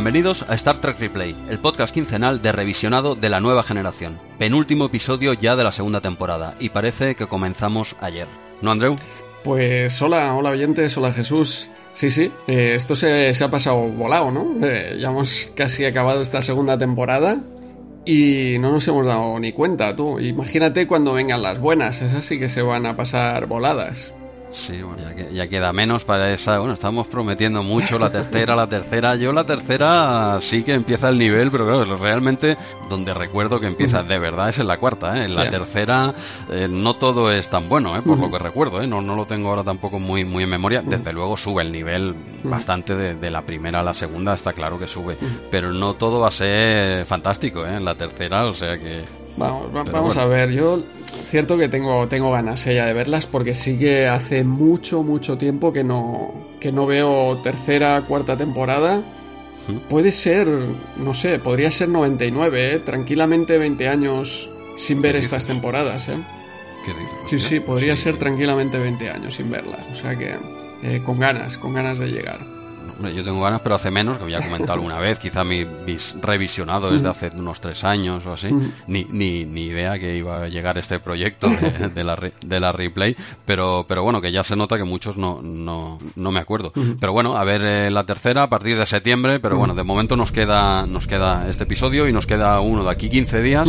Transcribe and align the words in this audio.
Bienvenidos 0.00 0.46
a 0.48 0.54
Star 0.54 0.80
Trek 0.80 0.98
Replay, 0.98 1.36
el 1.50 1.58
podcast 1.58 1.92
quincenal 1.92 2.40
de 2.40 2.52
revisionado 2.52 3.16
de 3.16 3.28
la 3.28 3.38
nueva 3.38 3.62
generación. 3.62 4.18
Penúltimo 4.38 4.86
episodio 4.86 5.34
ya 5.34 5.56
de 5.56 5.62
la 5.62 5.72
segunda 5.72 6.00
temporada 6.00 6.54
y 6.58 6.70
parece 6.70 7.14
que 7.14 7.26
comenzamos 7.26 7.94
ayer. 8.00 8.26
¿No, 8.62 8.70
Andreu? 8.70 8.96
Pues 9.44 10.00
hola, 10.00 10.34
hola 10.34 10.48
oyentes, 10.48 10.96
hola 10.96 11.12
Jesús. 11.12 11.68
Sí, 11.92 12.10
sí, 12.10 12.32
eh, 12.46 12.72
esto 12.76 12.96
se, 12.96 13.34
ha 13.44 13.50
pasado 13.50 13.76
volado, 13.88 14.30
¿no? 14.30 14.66
Eh, 14.66 14.96
ya 14.98 15.08
hemos 15.08 15.52
casi 15.54 15.84
acabado 15.84 16.22
esta 16.22 16.40
segunda 16.40 16.78
temporada 16.78 17.38
y 18.06 18.56
no 18.58 18.72
nos 18.72 18.88
hemos 18.88 19.04
dado 19.04 19.38
ni 19.38 19.52
cuenta, 19.52 19.94
tú. 19.94 20.18
Imagínate 20.18 20.86
cuando 20.86 21.12
vengan 21.12 21.42
las 21.42 21.60
buenas, 21.60 22.00
esas 22.00 22.24
sí 22.24 22.38
que 22.38 22.48
se 22.48 22.62
van 22.62 22.86
a 22.86 22.96
pasar 22.96 23.44
voladas. 23.48 24.14
Sí, 24.52 24.82
bueno, 24.82 25.02
ya, 25.32 25.48
queda 25.48 25.72
menos 25.72 26.04
para 26.04 26.32
esa. 26.32 26.58
Bueno, 26.58 26.74
estamos 26.74 27.06
prometiendo 27.06 27.62
mucho 27.62 27.98
la 27.98 28.10
tercera, 28.10 28.56
la 28.56 28.68
tercera. 28.68 29.14
Yo 29.14 29.32
la 29.32 29.44
tercera 29.44 30.38
sí 30.40 30.64
que 30.64 30.74
empieza 30.74 31.08
el 31.08 31.18
nivel, 31.18 31.50
pero 31.50 31.66
claro, 31.66 31.84
realmente 31.96 32.56
donde 32.88 33.14
recuerdo 33.14 33.60
que 33.60 33.66
empieza 33.66 34.02
de 34.02 34.18
verdad 34.18 34.48
es 34.48 34.58
en 34.58 34.66
la 34.66 34.78
cuarta. 34.78 35.18
¿eh? 35.18 35.26
En 35.26 35.36
la 35.36 35.48
tercera 35.48 36.12
eh, 36.50 36.68
no 36.68 36.94
todo 36.94 37.30
es 37.30 37.48
tan 37.48 37.68
bueno, 37.68 37.96
¿eh? 37.96 38.02
por 38.02 38.18
lo 38.18 38.30
que 38.30 38.38
recuerdo. 38.38 38.82
¿eh? 38.82 38.86
No, 38.86 39.00
no 39.00 39.14
lo 39.14 39.26
tengo 39.26 39.50
ahora 39.50 39.62
tampoco 39.62 39.98
muy, 40.00 40.24
muy 40.24 40.44
en 40.44 40.50
memoria. 40.50 40.82
Desde 40.82 41.12
luego 41.12 41.36
sube 41.36 41.62
el 41.62 41.70
nivel 41.70 42.14
bastante 42.42 42.94
de, 42.94 43.30
la 43.30 43.42
primera 43.42 43.80
a 43.80 43.82
la 43.84 43.94
segunda, 43.94 44.34
está 44.34 44.52
claro 44.52 44.78
que 44.78 44.88
sube. 44.88 45.16
Pero 45.50 45.72
no 45.72 45.94
todo 45.94 46.20
va 46.20 46.28
a 46.28 46.32
ser 46.32 47.04
fantástico 47.06 47.64
¿eh? 47.64 47.76
en 47.76 47.84
la 47.84 47.94
tercera, 47.94 48.46
o 48.46 48.54
sea 48.54 48.76
que 48.78 49.04
Vamos, 49.36 49.72
vamos 49.72 50.16
a 50.16 50.26
ver, 50.26 50.50
yo 50.50 50.82
cierto 51.28 51.56
que 51.56 51.68
tengo, 51.68 52.08
tengo 52.08 52.30
ganas 52.30 52.66
ella 52.66 52.86
de 52.86 52.92
verlas 52.92 53.26
porque 53.26 53.54
sí 53.54 53.78
que 53.78 54.06
hace 54.06 54.44
mucho, 54.44 55.02
mucho 55.02 55.38
tiempo 55.38 55.72
que 55.72 55.84
no, 55.84 56.34
que 56.60 56.72
no 56.72 56.86
veo 56.86 57.38
tercera, 57.42 58.02
cuarta 58.02 58.36
temporada. 58.36 59.02
Puede 59.88 60.10
ser, 60.10 60.48
no 60.96 61.14
sé, 61.14 61.38
podría 61.38 61.70
ser 61.70 61.88
99, 61.88 62.74
¿eh? 62.74 62.78
tranquilamente 62.80 63.56
20 63.56 63.88
años 63.88 64.50
sin 64.76 65.00
ver 65.00 65.14
estas 65.14 65.46
temporadas. 65.46 66.08
¿eh? 66.08 66.18
¿Qué 66.84 66.92
dices? 66.94 67.16
Sí, 67.26 67.38
sí, 67.38 67.60
podría 67.60 67.96
ser 67.96 68.16
tranquilamente 68.16 68.78
20 68.78 69.10
años 69.10 69.34
sin 69.34 69.50
verlas. 69.50 69.80
O 69.92 69.94
sea 69.94 70.16
que 70.16 70.34
eh, 70.82 71.02
con 71.04 71.20
ganas, 71.20 71.56
con 71.56 71.72
ganas 71.72 72.00
de 72.00 72.08
llegar 72.08 72.59
yo 73.08 73.24
tengo 73.24 73.40
ganas, 73.40 73.60
pero 73.60 73.74
hace 73.74 73.90
menos, 73.90 74.18
que 74.18 74.24
había 74.24 74.40
comentado 74.40 74.74
alguna 74.74 74.98
vez. 74.98 75.18
Quizá 75.18 75.44
mi 75.44 75.66
revisionado 76.20 76.92
desde 76.92 77.08
hace 77.08 77.30
unos 77.34 77.60
tres 77.60 77.84
años 77.84 78.26
o 78.26 78.32
así. 78.32 78.50
Ni, 78.86 79.04
ni, 79.10 79.44
ni 79.44 79.66
idea 79.66 79.98
que 79.98 80.16
iba 80.16 80.44
a 80.44 80.48
llegar 80.48 80.78
este 80.78 81.00
proyecto 81.00 81.48
de, 81.94 82.04
la, 82.04 82.18
de 82.44 82.60
la 82.60 82.72
replay. 82.72 83.16
Pero, 83.44 83.84
pero 83.88 84.02
bueno, 84.02 84.20
que 84.20 84.32
ya 84.32 84.44
se 84.44 84.56
nota 84.56 84.76
que 84.76 84.84
muchos 84.84 85.16
no, 85.16 85.40
no, 85.42 85.98
no 86.16 86.30
me 86.30 86.40
acuerdo. 86.40 86.72
Pero 87.00 87.12
bueno, 87.12 87.36
a 87.36 87.44
ver 87.44 87.62
eh, 87.64 87.90
la 87.90 88.04
tercera 88.04 88.44
a 88.44 88.50
partir 88.50 88.78
de 88.78 88.86
septiembre. 88.86 89.40
Pero 89.40 89.56
bueno, 89.56 89.74
de 89.74 89.82
momento 89.82 90.16
nos 90.16 90.32
queda, 90.32 90.86
nos 90.86 91.06
queda 91.06 91.48
este 91.48 91.64
episodio 91.64 92.08
y 92.08 92.12
nos 92.12 92.26
queda 92.26 92.60
uno 92.60 92.84
de 92.84 92.90
aquí 92.90 93.08
15 93.08 93.42
días. 93.42 93.68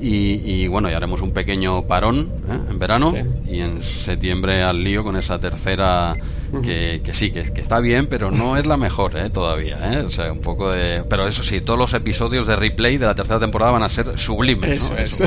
y, 0.00 0.66
bueno, 0.68 0.90
ya 0.90 0.96
haremos 0.96 1.20
un 1.20 1.32
pequeño 1.32 1.82
parón 1.82 2.30
¿eh? 2.48 2.58
en 2.70 2.78
verano. 2.78 3.12
Y 3.46 3.60
en 3.60 3.82
septiembre 3.82 4.62
al 4.62 4.82
lío 4.82 5.04
con 5.04 5.16
esa 5.16 5.38
tercera 5.38 6.14
que, 6.60 7.00
sí, 7.12 7.30
que, 7.30 7.40
está 7.40 7.80
bien, 7.80 8.06
pero 8.06 8.30
no 8.30 8.58
es 8.58 8.66
la 8.66 8.76
mejor 8.76 9.18
¿eh? 9.18 9.30
todavía. 9.30 9.78
¿eh? 9.92 9.98
O 10.00 10.10
sea, 10.10 10.30
un 10.32 10.40
poco 10.40 10.70
de... 10.70 11.02
Pero 11.08 11.26
eso 11.26 11.42
sí, 11.42 11.60
todos 11.62 11.78
los 11.78 11.94
episodios 11.94 12.46
de 12.46 12.56
replay 12.56 12.98
de 12.98 13.06
la 13.06 13.14
tercera 13.14 13.40
temporada 13.40 13.72
van 13.72 13.82
a 13.82 13.88
ser 13.88 14.18
sublimes. 14.18 14.70
Eso, 14.70 14.96
eso, 14.98 15.24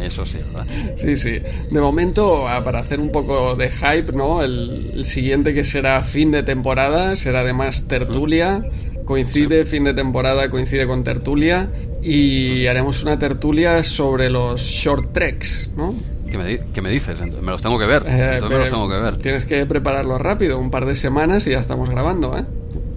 eso 0.00 0.26
sí, 0.26 0.38
¿verdad? 0.38 0.66
Sí, 0.96 1.16
sí. 1.16 1.38
De 1.70 1.80
momento, 1.80 2.48
ah, 2.48 2.64
para 2.64 2.80
hacer 2.80 3.00
un 3.00 3.12
poco 3.12 3.54
de 3.56 3.70
hype, 3.70 4.12
¿no? 4.12 4.42
El, 4.42 5.04
siguiente 5.04 5.54
que 5.54 5.64
será 5.64 6.02
fin 6.02 6.30
de 6.30 6.42
temporada 6.42 7.16
será 7.16 7.40
además 7.40 7.84
tertulia. 7.86 8.62
Coincide, 9.04 9.64
fin 9.64 9.84
de 9.84 9.94
temporada 9.94 10.50
coincide 10.50 10.86
con 10.86 11.04
tertulia. 11.04 11.70
Y 12.02 12.66
haremos 12.66 13.02
una 13.02 13.18
tertulia 13.18 13.82
sobre 13.84 14.30
los 14.30 14.60
short 14.62 15.12
treks, 15.12 15.70
¿no? 15.76 15.94
¿Qué 16.30 16.82
me, 16.82 16.90
dices? 16.90 17.20
Me 17.20 17.50
los 17.50 17.62
tengo 17.62 17.78
que 17.78 17.86
ver. 17.86 18.04
Eh, 18.06 18.40
me 18.42 18.58
los 18.58 18.70
tengo 18.70 18.88
que 18.88 18.96
ver. 18.96 19.16
Tienes 19.16 19.44
que 19.44 19.64
prepararlo 19.66 20.18
rápido, 20.18 20.58
un 20.58 20.70
par 20.70 20.84
de 20.84 20.94
semanas 20.94 21.46
y 21.46 21.50
ya 21.50 21.58
estamos 21.58 21.88
grabando, 21.88 22.36
¿eh? 22.36 22.44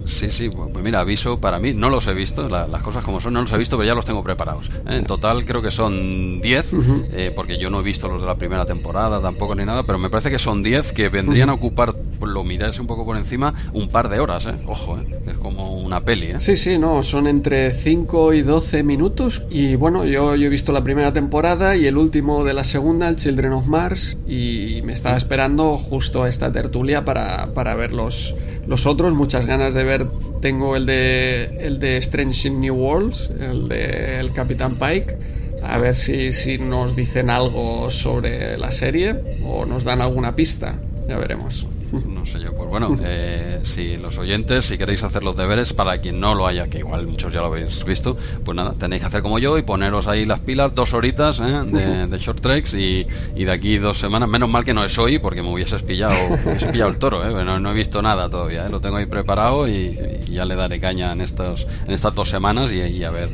Sí, 0.06 0.30
sí, 0.30 0.48
pues, 0.48 0.74
mira, 0.82 1.00
aviso 1.00 1.38
para 1.38 1.58
mí, 1.58 1.72
no 1.72 1.90
los 1.90 2.06
he 2.06 2.14
visto, 2.14 2.48
las 2.48 2.82
cosas 2.82 3.04
como 3.04 3.20
son, 3.20 3.34
no 3.34 3.42
los 3.42 3.52
he 3.52 3.58
visto, 3.58 3.76
pero 3.76 3.86
ya 3.86 3.94
los 3.94 4.04
tengo 4.04 4.22
preparados. 4.22 4.68
¿eh? 4.68 4.96
En 4.96 5.04
total 5.04 5.44
creo 5.44 5.62
que 5.62 5.70
son 5.70 6.40
10, 6.40 6.70
eh, 7.12 7.32
porque 7.34 7.58
yo 7.58 7.70
no 7.70 7.80
he 7.80 7.82
visto 7.82 8.08
los 8.08 8.20
de 8.20 8.26
la 8.26 8.36
primera 8.36 8.64
temporada 8.64 9.20
tampoco 9.20 9.54
ni 9.54 9.64
nada, 9.64 9.82
pero 9.82 9.98
me 9.98 10.10
parece 10.10 10.30
que 10.30 10.38
son 10.38 10.62
10 10.62 10.92
que 10.92 11.08
vendrían 11.08 11.50
a 11.50 11.54
ocupar, 11.54 11.94
lo 12.20 12.44
miráis 12.44 12.78
un 12.78 12.86
poco 12.86 13.04
por 13.04 13.16
encima, 13.16 13.54
un 13.72 13.88
par 13.88 14.08
de 14.08 14.20
horas, 14.20 14.46
¿eh? 14.46 14.54
Ojo, 14.66 14.98
¿eh? 14.98 15.20
es 15.26 15.38
como 15.38 15.76
una 15.76 16.00
peli, 16.00 16.26
¿eh? 16.26 16.40
Sí, 16.40 16.56
sí, 16.56 16.78
no, 16.78 17.02
son 17.02 17.26
entre 17.26 17.70
5 17.70 18.34
y 18.34 18.42
12 18.42 18.82
minutos. 18.82 19.42
Y 19.50 19.76
bueno, 19.76 20.04
yo, 20.04 20.34
yo 20.36 20.46
he 20.46 20.50
visto 20.50 20.72
la 20.72 20.82
primera 20.82 21.12
temporada 21.12 21.76
y 21.76 21.86
el 21.86 21.96
último 21.96 22.44
de 22.44 22.54
la 22.54 22.64
segunda, 22.64 23.08
el 23.08 23.16
Children 23.16 23.52
of 23.52 23.66
Mars, 23.66 24.16
y 24.26 24.80
me 24.84 24.92
estaba 24.92 25.16
esperando 25.16 25.76
justo 25.76 26.22
a 26.22 26.28
esta 26.28 26.52
tertulia 26.52 27.04
para, 27.04 27.52
para 27.54 27.74
ver 27.74 27.92
los, 27.92 28.34
los 28.66 28.86
otros, 28.86 29.12
muchas 29.14 29.46
ganas 29.46 29.74
de 29.74 29.84
ver 29.84 30.06
tengo 30.40 30.76
el 30.76 30.86
de, 30.86 31.44
el 31.60 31.78
de 31.78 31.96
Strange 31.98 32.48
in 32.48 32.60
New 32.60 32.74
Worlds, 32.74 33.30
el 33.38 33.68
de 33.68 34.20
el 34.20 34.32
Capitán 34.32 34.76
Pike. 34.76 35.16
A 35.62 35.78
ver 35.78 35.94
si, 35.94 36.32
si 36.32 36.58
nos 36.58 36.96
dicen 36.96 37.30
algo 37.30 37.90
sobre 37.90 38.58
la 38.58 38.72
serie 38.72 39.16
o 39.44 39.64
nos 39.64 39.84
dan 39.84 40.00
alguna 40.00 40.34
pista. 40.34 40.76
Ya 41.08 41.16
veremos. 41.16 41.64
No 42.22 42.26
sé 42.26 42.40
yo, 42.40 42.54
pues 42.54 42.68
bueno, 42.68 42.96
eh, 43.02 43.60
si 43.64 43.96
los 43.96 44.16
oyentes, 44.18 44.64
si 44.64 44.78
queréis 44.78 45.02
hacer 45.02 45.22
los 45.24 45.36
deberes, 45.36 45.72
para 45.72 46.00
quien 46.00 46.20
no 46.20 46.34
lo 46.34 46.46
haya, 46.46 46.68
que 46.68 46.78
igual 46.78 47.06
muchos 47.06 47.32
ya 47.32 47.40
lo 47.40 47.46
habéis 47.46 47.84
visto, 47.84 48.16
pues 48.44 48.56
nada, 48.56 48.74
tenéis 48.78 49.02
que 49.02 49.08
hacer 49.08 49.22
como 49.22 49.38
yo 49.38 49.58
y 49.58 49.62
poneros 49.62 50.06
ahí 50.06 50.24
las 50.24 50.40
pilas, 50.40 50.74
dos 50.74 50.94
horitas 50.94 51.40
¿eh? 51.40 52.06
de, 52.08 52.18
short 52.18 52.40
treks 52.40 52.74
y, 52.74 53.06
y, 53.34 53.44
de 53.44 53.52
aquí 53.52 53.78
dos 53.78 53.98
semanas, 53.98 54.28
menos 54.28 54.48
mal 54.48 54.64
que 54.64 54.72
no 54.72 54.84
es 54.84 54.96
hoy, 54.98 55.18
porque 55.18 55.42
me 55.42 55.52
hubieses 55.52 55.82
pillado, 55.82 56.14
pillado 56.72 56.90
el 56.90 56.98
toro, 56.98 57.28
¿eh? 57.28 57.44
no, 57.44 57.70
he 57.70 57.74
visto 57.74 58.00
nada 58.00 58.30
todavía, 58.30 58.66
¿eh? 58.66 58.70
lo 58.70 58.80
tengo 58.80 58.96
ahí 58.96 59.06
preparado 59.06 59.68
y, 59.68 59.98
ya 60.30 60.46
le 60.46 60.54
daré 60.54 60.80
caña 60.80 61.12
en, 61.12 61.20
estos, 61.20 61.66
en 61.86 61.92
estas 61.92 62.14
dos 62.14 62.28
semanas 62.30 62.72
y, 62.72 63.04
a 63.04 63.10
ver 63.10 63.28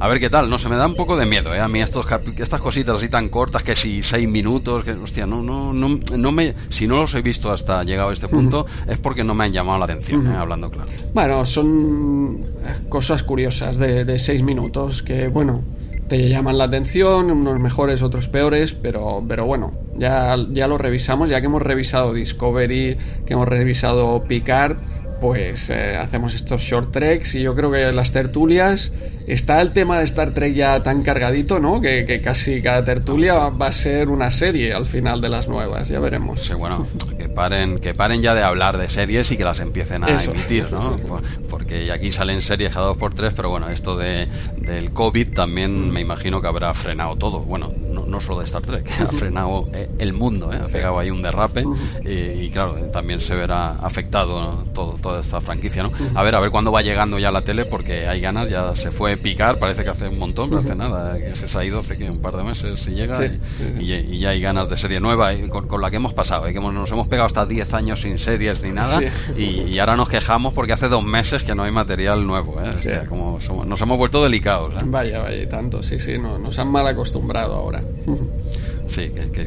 a 0.00 0.08
ver 0.08 0.18
qué 0.18 0.28
tal, 0.28 0.50
no 0.50 0.58
se 0.58 0.68
me 0.68 0.76
da 0.76 0.86
un 0.86 0.96
poco 0.96 1.16
de 1.16 1.26
miedo, 1.26 1.54
¿eh? 1.54 1.60
a 1.60 1.68
mí 1.68 1.80
estos, 1.80 2.06
estas 2.38 2.60
cositas 2.60 2.96
así 2.96 3.08
tan 3.08 3.28
cortas, 3.28 3.62
que 3.62 3.76
si 3.76 4.02
seis 4.02 4.28
minutos, 4.28 4.82
que 4.82 4.92
hostia, 4.92 5.26
no, 5.26 5.42
no, 5.42 5.72
no, 5.72 6.00
no 6.16 6.32
me, 6.32 6.54
si 6.70 6.86
no 6.86 6.96
los 6.96 7.14
he 7.14 7.22
visto 7.22 7.52
hasta 7.52 7.84
llegar 7.84 7.99
a 8.08 8.12
este 8.12 8.28
punto 8.28 8.66
es 8.88 8.98
porque 8.98 9.24
no 9.24 9.34
me 9.34 9.44
han 9.44 9.52
llamado 9.52 9.78
la 9.78 9.84
atención, 9.84 10.26
eh, 10.26 10.36
hablando 10.36 10.70
claro. 10.70 10.88
Bueno, 11.12 11.44
son 11.46 12.46
cosas 12.88 13.22
curiosas 13.22 13.78
de, 13.78 14.18
seis 14.18 14.42
minutos 14.42 15.02
que, 15.02 15.28
bueno, 15.28 15.62
te 16.08 16.28
llaman 16.28 16.58
la 16.58 16.64
atención, 16.64 17.30
unos 17.30 17.60
mejores, 17.60 18.02
otros 18.02 18.28
peores, 18.28 18.72
pero, 18.72 19.24
pero 19.28 19.46
bueno, 19.46 19.72
ya, 19.96 20.36
ya 20.50 20.66
lo 20.66 20.78
revisamos, 20.78 21.30
ya 21.30 21.40
que 21.40 21.46
hemos 21.46 21.62
revisado 21.62 22.12
Discovery, 22.12 22.96
que 23.26 23.32
hemos 23.32 23.48
revisado 23.48 24.24
Picard, 24.24 24.76
pues 25.20 25.70
eh, 25.70 25.96
hacemos 25.96 26.34
estos 26.34 26.62
short 26.62 26.92
treks 26.92 27.34
y 27.34 27.42
yo 27.42 27.54
creo 27.54 27.70
que 27.70 27.92
las 27.92 28.12
tertulias 28.12 28.92
está 29.26 29.60
el 29.60 29.72
tema 29.72 29.98
de 29.98 30.04
Star 30.04 30.32
Trek 30.32 30.54
ya 30.54 30.82
tan 30.82 31.02
cargadito, 31.02 31.60
¿no? 31.60 31.80
Que, 31.80 32.04
que, 32.04 32.20
casi 32.20 32.62
cada 32.62 32.82
tertulia 32.84 33.34
va 33.50 33.66
a 33.66 33.72
ser 33.72 34.08
una 34.08 34.30
serie 34.30 34.72
al 34.72 34.86
final 34.86 35.20
de 35.20 35.28
las 35.28 35.46
nuevas, 35.46 35.88
ya 35.88 36.00
veremos. 36.00 36.40
Sí, 36.40 36.54
bueno, 36.54 36.86
paren, 37.34 37.78
que 37.78 37.94
paren 37.94 38.22
ya 38.22 38.34
de 38.34 38.42
hablar 38.42 38.78
de 38.78 38.88
series 38.88 39.30
y 39.32 39.36
que 39.36 39.44
las 39.44 39.60
empiecen 39.60 40.04
a 40.04 40.22
emitir, 40.22 40.70
¿no? 40.70 40.96
Porque 41.50 41.90
aquí 41.92 42.12
salen 42.12 42.42
series 42.42 42.76
a 42.76 42.80
dos 42.80 42.96
por 42.96 43.14
tres, 43.14 43.32
pero 43.34 43.50
bueno, 43.50 43.68
esto 43.70 43.96
de, 43.96 44.28
del 44.56 44.92
COVID 44.92 45.34
también 45.34 45.90
me 45.90 46.00
imagino 46.00 46.40
que 46.40 46.48
habrá 46.48 46.72
frenado 46.74 47.16
todo. 47.16 47.40
Bueno, 47.40 47.72
no, 47.88 48.06
no 48.06 48.20
solo 48.20 48.40
de 48.40 48.44
Star 48.44 48.62
Trek, 48.62 48.88
ha 49.00 49.06
frenado 49.06 49.68
eh, 49.72 49.88
el 49.98 50.12
mundo, 50.12 50.52
¿eh? 50.52 50.60
ha 50.62 50.66
pegado 50.66 50.98
ahí 50.98 51.10
un 51.10 51.22
derrape 51.22 51.64
y, 52.04 52.50
claro, 52.50 52.74
también 52.92 53.20
se 53.20 53.34
verá 53.34 53.72
afectado 53.72 54.64
todo, 54.74 54.98
toda 55.00 55.20
esta 55.20 55.40
franquicia, 55.40 55.82
¿no? 55.82 55.92
A 56.14 56.22
ver, 56.22 56.34
a 56.34 56.40
ver 56.40 56.50
cuándo 56.50 56.72
va 56.72 56.82
llegando 56.82 57.18
ya 57.18 57.30
la 57.30 57.42
tele, 57.42 57.64
porque 57.64 58.06
hay 58.06 58.20
ganas, 58.20 58.48
ya 58.48 58.74
se 58.76 58.90
fue 58.90 59.16
picar, 59.16 59.58
parece 59.58 59.84
que 59.84 59.90
hace 59.90 60.08
un 60.08 60.18
montón, 60.18 60.50
pero 60.50 60.60
hace 60.60 60.74
nada, 60.74 61.18
que 61.18 61.34
se 61.34 61.58
ha 61.58 61.64
ido 61.64 61.78
hace 61.78 61.96
que 61.96 62.10
un 62.10 62.20
par 62.20 62.36
de 62.36 62.42
meses 62.42 62.86
y 62.88 62.92
llega 62.92 63.18
y, 63.78 64.18
ya 64.18 64.30
hay 64.30 64.40
ganas 64.40 64.68
de 64.68 64.76
serie 64.76 65.00
nueva 65.00 65.34
y 65.34 65.48
con, 65.48 65.80
la 65.80 65.90
que 65.90 65.96
hemos 65.96 66.14
pasado, 66.14 66.48
y 66.48 66.52
que 66.52 66.60
nos 66.60 66.90
hemos 66.90 67.08
pegado 67.08 67.26
hasta 67.30 67.46
10 67.46 67.74
años 67.74 68.00
sin 68.00 68.18
series 68.18 68.62
ni 68.62 68.72
nada 68.72 69.00
y, 69.36 69.78
ahora 69.78 69.96
nos 69.96 70.08
quejamos 70.08 70.52
porque 70.52 70.72
hace 70.72 70.88
dos 70.88 71.04
meses 71.04 71.42
que 71.42 71.54
no 71.54 71.62
hay 71.62 71.70
material 71.70 72.26
nuevo. 72.26 72.56
¿eh? 72.60 73.06
como 73.08 73.38
nos 73.64 73.80
hemos 73.80 73.98
vuelto 73.98 74.22
delicados. 74.22 74.72
¿eh? 74.72 74.84
Vaya, 74.84 75.20
vaya, 75.20 75.48
tanto, 75.48 75.82
sí, 75.82 75.98
sí, 75.98 76.18
no, 76.18 76.38
nos 76.38 76.58
han 76.58 76.68
mal 76.68 76.86
acostumbrado 76.86 77.54
ahora. 77.54 77.82
Sí, 78.86 79.08
que, 79.10 79.30
que 79.30 79.46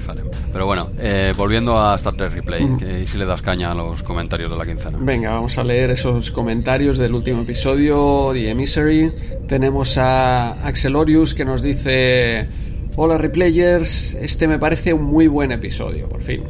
Pero 0.54 0.66
bueno, 0.66 0.90
eh, 1.00 1.34
volviendo 1.36 1.78
a 1.78 1.96
Star 1.98 2.16
Trek 2.16 2.32
Replay, 2.32 2.66
que 2.78 3.06
si 3.06 3.18
le 3.18 3.26
das 3.26 3.42
caña 3.42 3.72
a 3.72 3.76
los 3.76 4.02
comentarios 4.02 4.50
de 4.50 4.58
la 4.58 4.66
quincena. 4.66 4.98
Venga, 5.02 5.32
vamos 5.32 5.58
a 5.58 5.66
leer 5.66 5.92
esos 5.92 6.32
comentarios 6.32 6.98
del 6.98 7.14
último 7.14 7.42
episodio, 7.42 8.30
The 8.32 8.52
Emissary. 8.52 9.12
Tenemos 9.48 9.98
a 9.98 10.66
Axelorius 10.66 11.34
que 11.34 11.44
nos 11.44 11.62
dice: 11.62 12.48
Hola 12.96 13.18
Replayers, 13.18 14.14
este 14.14 14.48
me 14.48 14.60
parece 14.60 14.94
un 14.94 15.04
muy 15.04 15.28
buen 15.28 15.52
episodio, 15.52 16.08
por 16.08 16.22
fin. 16.22 16.44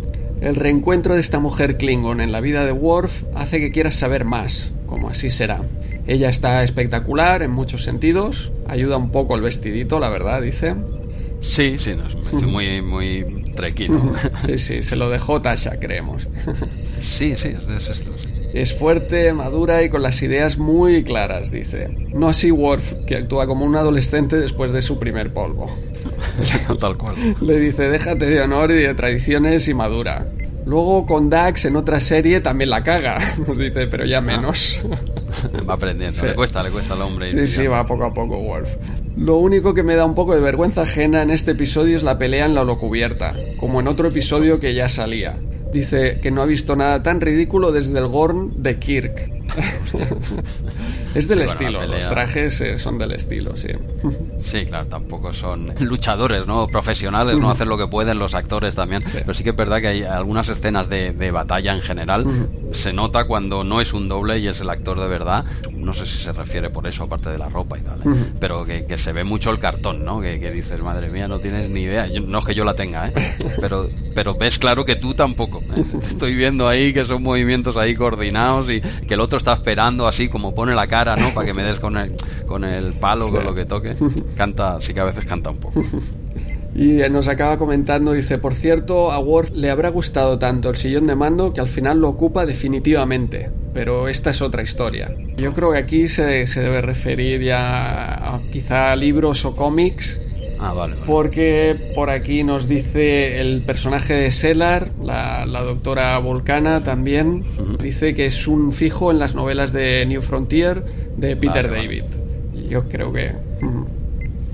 El 0.43 0.55
reencuentro 0.55 1.15
de 1.15 1.21
esta 1.21 1.39
mujer 1.39 1.77
Klingon 1.77 2.19
en 2.19 2.33
la 2.33 2.41
vida 2.41 2.65
de 2.65 2.73
Worf 2.73 3.23
hace 3.33 3.61
que 3.61 3.71
quieras 3.71 3.95
saber 3.95 4.25
más, 4.25 4.73
como 4.87 5.07
así 5.07 5.29
será. 5.29 5.61
Ella 6.05 6.27
está 6.27 6.61
espectacular 6.63 7.43
en 7.43 7.51
muchos 7.51 7.85
sentidos, 7.85 8.51
ayuda 8.67 8.97
un 8.97 9.09
poco 9.09 9.35
el 9.35 9.41
vestidito, 9.41 10.01
la 10.01 10.09
verdad, 10.09 10.41
dice. 10.41 10.75
Sí, 11.39 11.75
sí, 11.79 11.93
no, 11.95 12.05
estoy 12.09 12.41
muy, 12.41 12.81
muy 12.81 13.53
trequino. 13.55 14.15
Sí, 14.45 14.57
sí, 14.57 14.83
se 14.83 14.97
lo 14.97 15.09
dejó 15.09 15.41
Tasha, 15.41 15.79
creemos. 15.79 16.27
Sí, 16.99 17.35
sí, 17.37 17.49
es 17.49 17.65
de. 17.65 18.03
Es 18.53 18.73
fuerte, 18.73 19.33
madura 19.33 19.81
y 19.83 19.89
con 19.89 20.01
las 20.01 20.21
ideas 20.21 20.57
muy 20.57 21.03
claras, 21.03 21.51
dice. 21.51 21.87
No 22.13 22.27
así 22.27 22.51
Worf, 22.51 23.05
que 23.05 23.15
actúa 23.15 23.47
como 23.47 23.65
un 23.65 23.75
adolescente 23.75 24.35
después 24.35 24.73
de 24.73 24.81
su 24.81 24.99
primer 24.99 25.33
polvo. 25.33 25.73
Tal 26.79 26.97
cual. 26.97 27.15
Le 27.41 27.59
dice, 27.59 27.89
déjate 27.89 28.25
de 28.25 28.41
honor 28.41 28.71
y 28.71 28.75
de 28.75 28.93
tradiciones 28.93 29.67
y 29.67 29.73
madura. 29.73 30.25
Luego 30.65 31.05
con 31.05 31.29
Dax 31.29 31.65
en 31.65 31.75
otra 31.75 31.99
serie 31.99 32.39
también 32.39 32.69
la 32.69 32.83
caga. 32.83 33.19
Nos 33.47 33.57
dice, 33.57 33.87
pero 33.87 34.05
ya 34.05 34.21
menos. 34.21 34.79
Va 35.69 35.73
aprendiendo. 35.73 36.25
Le 36.25 36.35
cuesta, 36.35 36.63
le 36.63 36.71
cuesta 36.71 36.93
al 36.93 37.01
hombre. 37.01 37.47
Sí, 37.47 37.61
sí, 37.61 37.67
va 37.67 37.85
poco 37.85 38.05
a 38.05 38.13
poco 38.13 38.39
Wolf. 38.39 38.69
Lo 39.17 39.37
único 39.37 39.73
que 39.73 39.83
me 39.83 39.95
da 39.95 40.05
un 40.05 40.15
poco 40.15 40.33
de 40.35 40.41
vergüenza 40.41 40.83
ajena 40.83 41.21
en 41.21 41.31
este 41.31 41.51
episodio 41.51 41.97
es 41.97 42.03
la 42.03 42.17
pelea 42.17 42.45
en 42.45 42.55
la 42.55 42.61
holocubierta, 42.61 43.33
como 43.59 43.79
en 43.79 43.87
otro 43.87 44.07
episodio 44.07 44.59
que 44.59 44.73
ya 44.73 44.87
salía. 44.89 45.37
Dice 45.71 46.19
que 46.21 46.31
no 46.31 46.41
ha 46.41 46.45
visto 46.45 46.75
nada 46.75 47.03
tan 47.03 47.19
ridículo 47.19 47.71
desde 47.71 47.97
el 47.99 48.07
Gorn 48.07 48.61
de 48.61 48.79
Kirk. 48.79 49.29
Es 51.15 51.27
del 51.27 51.41
estilo, 51.41 51.85
los 51.85 52.09
trajes 52.09 52.59
eh, 52.61 52.77
son 52.77 52.97
del 52.97 53.11
estilo, 53.11 53.55
sí. 53.55 53.69
Sí, 54.43 54.65
claro, 54.65 54.87
tampoco 54.87 55.31
son 55.31 55.73
luchadores, 55.79 56.45
¿no? 56.45 56.67
Profesionales, 56.67 57.37
no 57.37 57.49
hacen 57.49 57.69
lo 57.69 57.77
que 57.77 57.87
pueden 57.87 58.19
los 58.19 58.35
actores 58.35 58.75
también. 58.75 59.03
Pero 59.11 59.33
sí 59.33 59.43
que 59.43 59.51
es 59.51 59.55
verdad 59.55 59.79
que 59.79 59.87
hay 59.87 60.03
algunas 60.03 60.49
escenas 60.49 60.89
de, 60.89 61.31
batalla 61.31 61.73
en 61.73 61.81
general. 61.81 62.25
Se 62.71 62.93
nota 62.93 63.25
cuando 63.25 63.63
no 63.63 63.81
es 63.81 63.93
un 63.93 64.07
doble 64.07 64.39
y 64.39 64.47
es 64.47 64.59
el 64.59 64.69
actor 64.69 64.99
de 64.99 65.07
verdad. 65.07 65.45
No 65.71 65.93
sé 65.93 66.05
si 66.05 66.17
se 66.17 66.33
refiere 66.33 66.69
por 66.69 66.85
eso, 66.87 67.05
aparte 67.05 67.29
de 67.29 67.37
la 67.37 67.49
ropa 67.49 67.77
y 67.77 67.81
tal. 67.81 68.01
¿eh? 68.01 68.31
Pero 68.39 68.65
que, 68.65 68.97
se 68.97 69.13
ve 69.13 69.23
mucho 69.23 69.49
el 69.49 69.59
cartón, 69.59 70.03
¿no? 70.05 70.21
Que, 70.21 70.51
dices, 70.51 70.81
madre 70.81 71.09
mía, 71.09 71.27
no 71.27 71.39
tienes 71.39 71.69
ni 71.69 71.81
idea. 71.81 72.07
no 72.07 72.39
es 72.39 72.45
que 72.45 72.53
yo 72.53 72.65
la 72.65 72.73
tenga, 72.73 73.07
¿eh? 73.07 73.13
Pero, 73.59 73.87
pero 74.13 74.35
ves 74.35 74.59
claro 74.59 74.85
que 74.85 74.95
tú 74.95 75.13
tampoco. 75.13 75.61
¿eh? 75.75 75.83
Estoy 76.01 76.35
viendo 76.35 76.67
ahí 76.67 76.93
que 76.93 77.03
son 77.03 77.23
movimientos 77.23 77.77
ahí 77.77 77.95
coordinados 77.95 78.69
y 78.69 78.81
que 78.81 79.13
el 79.13 79.21
otro 79.21 79.37
está 79.37 79.53
esperando 79.53 80.07
así 80.07 80.29
como 80.29 80.53
pone 80.53 80.75
la 80.75 80.87
cara, 80.87 81.02
¿no? 81.15 81.33
Para 81.33 81.47
que 81.47 81.53
me 81.53 81.63
des 81.63 81.79
con 81.79 81.97
el, 81.97 82.13
con 82.45 82.63
el 82.63 82.93
palo, 82.93 83.29
con 83.29 83.43
lo 83.43 83.53
que 83.53 83.65
toque. 83.65 83.91
Canta, 84.35 84.79
sí 84.81 84.93
que 84.93 84.99
a 84.99 85.05
veces 85.05 85.25
canta 85.25 85.49
un 85.49 85.57
poco. 85.57 85.81
Y 86.75 86.97
nos 87.11 87.27
acaba 87.27 87.57
comentando, 87.57 88.13
dice, 88.13 88.39
por 88.39 88.55
cierto, 88.55 89.11
a 89.11 89.19
Worf 89.19 89.51
le 89.51 89.69
habrá 89.69 89.89
gustado 89.89 90.39
tanto 90.39 90.71
el 90.71 90.75
sillón 90.75 91.05
de 91.05 91.15
mando 91.15 91.53
que 91.53 91.61
al 91.61 91.67
final 91.67 91.99
lo 91.99 92.09
ocupa 92.09 92.47
definitivamente. 92.47 93.51
Pero 93.75 94.07
esta 94.07 94.31
es 94.31 94.41
otra 94.41 94.63
historia. 94.63 95.13
Yo 95.37 95.53
creo 95.53 95.71
que 95.71 95.77
aquí 95.77 96.07
se, 96.07 96.47
se 96.47 96.61
debe 96.61 96.81
referir 96.81 97.41
ya 97.41 98.33
a 98.33 98.41
quizá 98.51 98.95
libros 98.95 99.45
o 99.45 99.55
cómics 99.55 100.19
Ah, 100.59 100.73
vale, 100.73 100.95
Porque 101.05 101.91
por 101.95 102.09
aquí 102.09 102.43
nos 102.43 102.67
dice 102.67 103.41
el 103.41 103.61
personaje 103.63 104.13
de 104.13 104.31
Sellar, 104.31 104.89
la, 105.03 105.45
doctora 105.45 106.17
Volcana 106.19 106.83
también, 106.83 107.43
dice 107.81 108.13
que 108.13 108.25
es 108.25 108.47
un 108.47 108.71
fijo 108.71 109.11
en 109.11 109.19
las 109.19 109.35
novelas 109.35 109.73
de 109.73 110.05
New 110.05 110.21
Frontier 110.21 110.83
de 111.17 111.35
Peter 111.35 111.69
David. 111.69 112.03
Yo 112.69 112.83
creo 112.85 113.11
que 113.11 113.31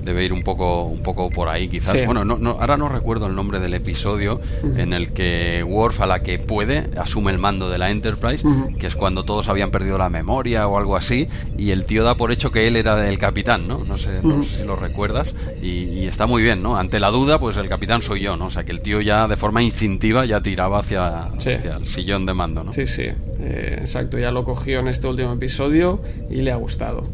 debe 0.02 0.24
ir 0.24 0.32
un 0.32 0.42
poco, 0.42 0.84
un 0.84 1.02
poco 1.02 1.30
por 1.30 1.48
ahí, 1.48 1.68
quizás. 1.68 2.04
Bueno, 2.06 2.24
no, 2.24 2.38
no, 2.38 2.52
ahora 2.52 2.76
no 2.76 2.88
recuerdo 2.88 3.26
el 3.26 3.34
nombre 3.34 3.60
del 3.60 3.74
episodio 3.74 4.40
en 4.76 4.92
el 4.92 5.12
que 5.12 5.64
Worf, 5.66 6.00
a 6.00 6.06
la 6.06 6.22
que 6.22 6.38
puede, 6.38 6.90
asume 6.96 7.32
el 7.32 7.38
mando 7.38 7.68
de 7.70 7.78
la 7.78 7.90
Enterprise, 7.90 8.46
que 8.78 8.86
es 8.86 8.94
cuando 8.94 9.24
todos 9.24 9.48
habían 9.48 9.70
perdido 9.70 9.98
la 9.98 10.08
memoria 10.08 10.66
o 10.66 10.78
algo 10.78 10.96
así, 10.96 11.28
y 11.56 11.70
el 11.70 11.84
tío 11.84 12.04
da 12.04 12.14
por 12.14 12.32
hecho 12.32 12.50
que 12.50 12.66
él 12.66 12.76
era 12.76 13.08
el 13.08 13.18
capitán, 13.18 13.68
¿no? 13.68 13.84
No 13.84 13.98
sé, 13.98 14.20
si 14.56 14.64
lo 14.64 14.76
recuerdas, 14.76 15.34
y, 15.62 16.06
está 16.06 16.26
muy 16.26 16.42
bien, 16.42 16.62
¿no? 16.62 16.76
Ante 16.76 16.98
la 16.98 17.10
duda, 17.10 17.38
pues 17.38 17.56
el 17.56 17.68
capitán 17.68 18.02
soy 18.02 18.22
yo, 18.22 18.36
¿no? 18.36 18.46
O 18.46 18.50
sea, 18.50 18.64
que 18.64 18.72
el 18.72 18.80
tío 18.80 19.00
ya 19.00 19.28
de 19.28 19.36
forma 19.36 19.62
instintiva 19.62 20.24
ya 20.24 20.40
tiraba 20.40 20.78
hacia, 20.78 21.24
hacia 21.24 21.76
el 21.76 21.86
sillón 21.86 22.26
de 22.26 22.34
mando, 22.34 22.64
¿no? 22.64 22.72
Sí, 22.72 22.86
sí, 22.86 23.04
eh, 23.40 23.76
exacto, 23.78 24.18
ya 24.18 24.30
lo 24.30 24.44
cogió 24.44 24.80
en 24.80 24.88
este 24.88 25.06
último 25.06 25.32
episodio 25.32 26.02
y 26.28 26.42
le 26.42 26.52
ha 26.52 26.56
gustado. 26.56 27.08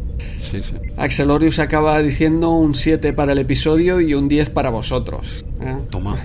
Sí, 0.51 0.63
sí. 0.63 0.75
Axelorius 0.97 1.59
acaba 1.59 2.01
diciendo 2.01 2.51
un 2.51 2.75
7 2.77 3.13
para 3.13 3.33
el 3.33 3.39
episodio 3.39 4.01
y 4.01 4.15
un 4.15 4.29
10 4.29 4.51
para 4.51 4.71
vosotros. 4.71 5.45
¿eh? 5.61 5.77
Toma. 5.91 6.17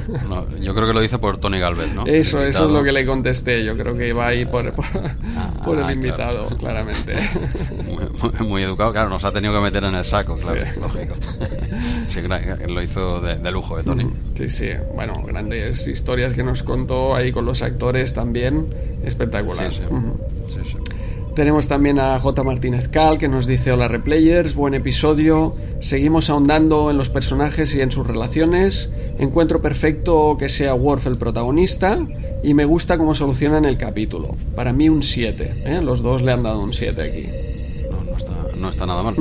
yo 0.60 0.74
creo 0.74 0.86
que 0.86 0.92
lo 0.92 1.00
dice 1.00 1.18
por 1.18 1.38
Tony 1.38 1.58
Galvez, 1.58 1.94
¿no? 1.94 2.06
Eso, 2.06 2.42
eso 2.42 2.66
es 2.66 2.70
lo 2.70 2.82
que 2.82 2.92
le 2.92 3.04
contesté. 3.04 3.64
Yo 3.64 3.76
creo 3.76 3.94
que 3.94 4.08
iba 4.08 4.26
ahí 4.26 4.46
por, 4.46 4.72
por, 4.72 4.86
ah, 4.86 5.88
el 5.88 5.94
invitado, 5.94 6.48
claramente. 6.58 7.16
Muy, 8.40 8.62
educado, 8.62 8.92
claro, 8.92 9.08
nos 9.08 9.24
ha 9.24 9.32
tenido 9.32 9.54
que 9.54 9.60
meter 9.60 9.84
en 9.84 9.94
el 9.94 10.04
saco, 10.04 10.36
claro, 10.36 10.60
lógico. 10.80 11.14
sí, 12.08 12.20
lo 12.68 12.82
hizo 12.82 13.20
de, 13.20 13.50
lujo 13.50 13.76
de 13.76 13.82
Tony. 13.82 14.06
Sí, 14.36 14.48
sí. 14.48 14.68
Bueno, 14.94 15.22
grandes 15.26 15.86
historias 15.86 16.32
que 16.32 16.42
nos 16.42 16.62
contó 16.62 17.14
ahí 17.14 17.32
con 17.32 17.44
los 17.44 17.62
actores 17.62 18.14
también. 18.14 18.68
Espectacular. 19.04 19.72
sí, 19.72 19.80
sí. 20.64 20.97
Tenemos 21.38 21.68
también 21.68 22.00
a 22.00 22.18
J. 22.18 22.42
Martínez 22.42 22.88
Cal 22.88 23.16
que 23.16 23.28
nos 23.28 23.46
dice 23.46 23.70
hola 23.70 23.86
replayers, 23.86 24.56
buen 24.56 24.74
episodio, 24.74 25.54
seguimos 25.78 26.30
ahondando 26.30 26.90
en 26.90 26.98
los 26.98 27.10
personajes 27.10 27.76
y 27.76 27.80
en 27.80 27.92
sus 27.92 28.04
relaciones, 28.04 28.90
encuentro 29.20 29.62
perfecto 29.62 30.36
que 30.36 30.48
sea 30.48 30.74
Worf 30.74 31.06
el 31.06 31.16
protagonista 31.16 32.00
y 32.42 32.54
me 32.54 32.64
gusta 32.64 32.98
cómo 32.98 33.14
solucionan 33.14 33.66
el 33.66 33.78
capítulo. 33.78 34.34
Para 34.56 34.72
mí 34.72 34.88
un 34.88 35.04
7, 35.04 35.62
¿eh? 35.64 35.80
los 35.80 36.02
dos 36.02 36.22
le 36.22 36.32
han 36.32 36.42
dado 36.42 36.60
un 36.60 36.72
7 36.72 37.02
aquí. 37.02 37.28
No, 38.58 38.70
está, 38.70 38.84
nada 38.84 39.04
mal. 39.04 39.14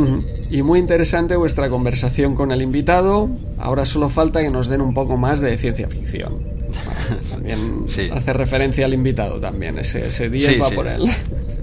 Y 0.49 0.63
muy 0.63 0.79
interesante 0.79 1.35
vuestra 1.35 1.69
conversación 1.69 2.33
con 2.33 2.51
el 2.51 2.63
invitado, 2.63 3.29
ahora 3.59 3.85
solo 3.85 4.09
falta 4.09 4.41
que 4.41 4.49
nos 4.49 4.69
den 4.69 4.81
un 4.81 4.95
poco 4.95 5.17
más 5.17 5.39
de 5.39 5.55
ciencia 5.55 5.87
ficción. 5.87 6.39
también 7.29 7.85
hace 8.11 8.33
referencia 8.33 8.87
al 8.87 8.95
invitado 8.95 9.39
también, 9.39 9.77
ese, 9.77 10.07
ese 10.07 10.31
día 10.31 10.49
va 10.59 10.71
por 10.71 10.87
él. 10.87 11.03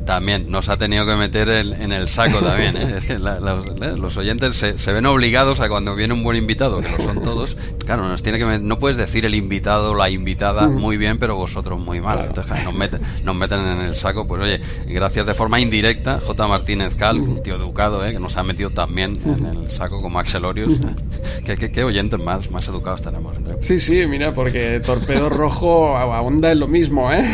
También, 0.05 0.51
nos 0.51 0.69
ha 0.69 0.77
tenido 0.77 1.07
que 1.07 1.15
meter 1.15 1.49
en, 1.49 1.93
el 1.93 2.09
saco 2.09 2.41
también. 2.41 2.77
¿eh? 2.77 3.19
los, 3.97 4.17
oyentes 4.17 4.57
se, 4.57 4.93
ven 4.93 5.07
obligados 5.07 5.61
a 5.61 5.69
cuando 5.69 5.95
viene 5.95 6.13
un 6.13 6.23
buen 6.23 6.37
invitado, 6.37 6.81
que 6.81 6.91
lo 6.91 6.99
son 6.99 7.23
todos. 7.23 7.57
Claro, 7.87 8.07
nos 8.07 8.23
tiene 8.23 8.39
que 8.39 8.59
no 8.59 8.79
puedes 8.79 8.99
decir 8.99 9.25
el 9.25 9.35
invitado, 9.35 9.95
la 9.95 10.11
invitada 10.11 10.69
muy 10.69 10.99
bien, 10.99 11.19
pero 11.19 11.37
vosotros 11.37 11.81
muy 11.81 12.01
mal. 12.01 12.27
Entonces, 12.29 12.65
nos, 12.65 12.75
meten, 12.75 13.01
nos 13.25 13.35
meten 13.35 13.61
en 13.61 13.81
el 13.81 13.95
saco. 13.95 14.27
Pues 14.27 14.43
oye, 14.43 14.61
gracias 14.87 15.27
de 15.27 15.35
forma 15.35 15.59
indirecta, 15.59 16.21
J. 16.21 16.47
Martínez 16.47 16.95
Cal, 16.97 17.19
un 17.19 17.43
tío 17.43 17.57
educado, 17.57 18.05
¿eh? 18.05 18.13
que 18.13 18.21
nos 18.21 18.37
ha 18.37 18.43
metido 18.43 18.71
también 18.71 19.19
en 19.25 19.47
el 19.47 19.71
saco 19.71 20.03
como 20.03 20.19
Axelorius. 20.19 20.81
¿Qué, 21.45 21.57
qué, 21.57 21.85
oyentes 21.85 22.21
más, 22.21 22.51
más 22.51 22.69
educados 22.69 23.03
tenemos? 23.03 23.35
Sí, 23.61 23.79
sí, 23.79 24.07
mira, 24.07 24.35
porque 24.35 24.81
Torpedo 24.81 25.31
Rojo 25.31 25.97
ahonda 25.97 26.53
en 26.53 26.61
lo 26.61 26.69
mismo, 26.69 27.11
¿eh? 27.13 27.25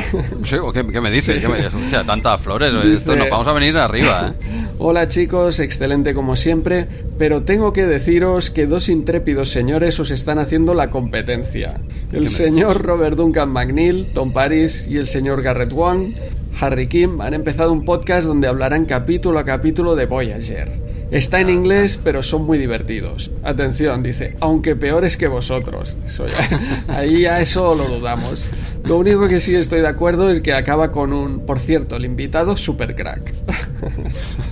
Sí, 0.45 0.57
¿qué, 0.73 0.87
qué 0.87 1.01
me 1.01 1.11
dices? 1.11 1.41
¿Qué 1.41 1.49
me 1.49 1.57
dices? 1.57 1.75
O 1.75 1.89
sea, 1.89 2.05
tanta 2.05 2.37
flor 2.39 2.60
esto 2.67 3.17
nos 3.17 3.31
vamos 3.31 3.49
a 3.49 3.53
venir 3.53 3.77
arriba. 3.77 4.33
¿eh? 4.35 4.67
Hola 4.79 5.09
chicos, 5.09 5.61
excelente 5.61 6.15
como 6.15 6.37
siempre, 6.37 6.87
pero 7.19 7.43
tengo 7.43 7.73
que 7.73 7.87
deciros 7.87 8.51
que 8.51 8.67
dos 8.67 8.89
intrépidos 8.89 9.51
señores 9.51 9.99
os 10.01 10.11
están 10.11 10.39
haciendo 10.39 10.75
la 10.75 10.91
competencia. 10.91 11.81
El 12.13 12.29
señor 12.29 12.83
Robert 12.83 13.17
Duncan 13.17 13.51
McNeil, 13.51 14.09
Tom 14.13 14.33
Paris 14.33 14.87
y 14.89 14.97
el 14.97 15.07
señor 15.07 15.43
Garrett 15.43 15.73
Wong, 15.73 16.15
Harry 16.61 16.87
Kim, 16.87 17.21
han 17.21 17.35
empezado 17.35 17.73
un 17.73 17.85
podcast 17.85 18.27
donde 18.27 18.49
hablarán 18.49 18.85
capítulo 18.85 19.39
a 19.39 19.45
capítulo 19.45 19.97
de 19.97 20.07
Voyager. 20.07 20.91
Está 21.11 21.41
en 21.41 21.49
ah, 21.49 21.53
inglés, 21.53 21.99
pero 22.03 22.23
son 22.23 22.47
muy 22.47 22.57
divertidos. 22.57 23.33
Atención, 23.43 24.03
dice, 24.03 24.37
aunque 24.41 24.77
peores 24.77 25.17
que 25.17 25.27
vosotros. 25.27 25.97
ahí 26.89 27.23
ya 27.23 27.41
eso 27.41 27.75
lo 27.75 27.89
dudamos. 27.89 28.47
Lo 28.91 28.99
único 28.99 29.29
que 29.29 29.39
sí 29.39 29.55
estoy 29.55 29.83
de 29.83 29.87
acuerdo 29.87 30.31
es 30.31 30.41
que 30.41 30.53
acaba 30.53 30.91
con 30.91 31.13
un, 31.13 31.47
por 31.47 31.61
cierto, 31.61 31.95
el 31.95 32.05
invitado 32.05 32.57
super 32.57 32.97
crack. 32.97 33.33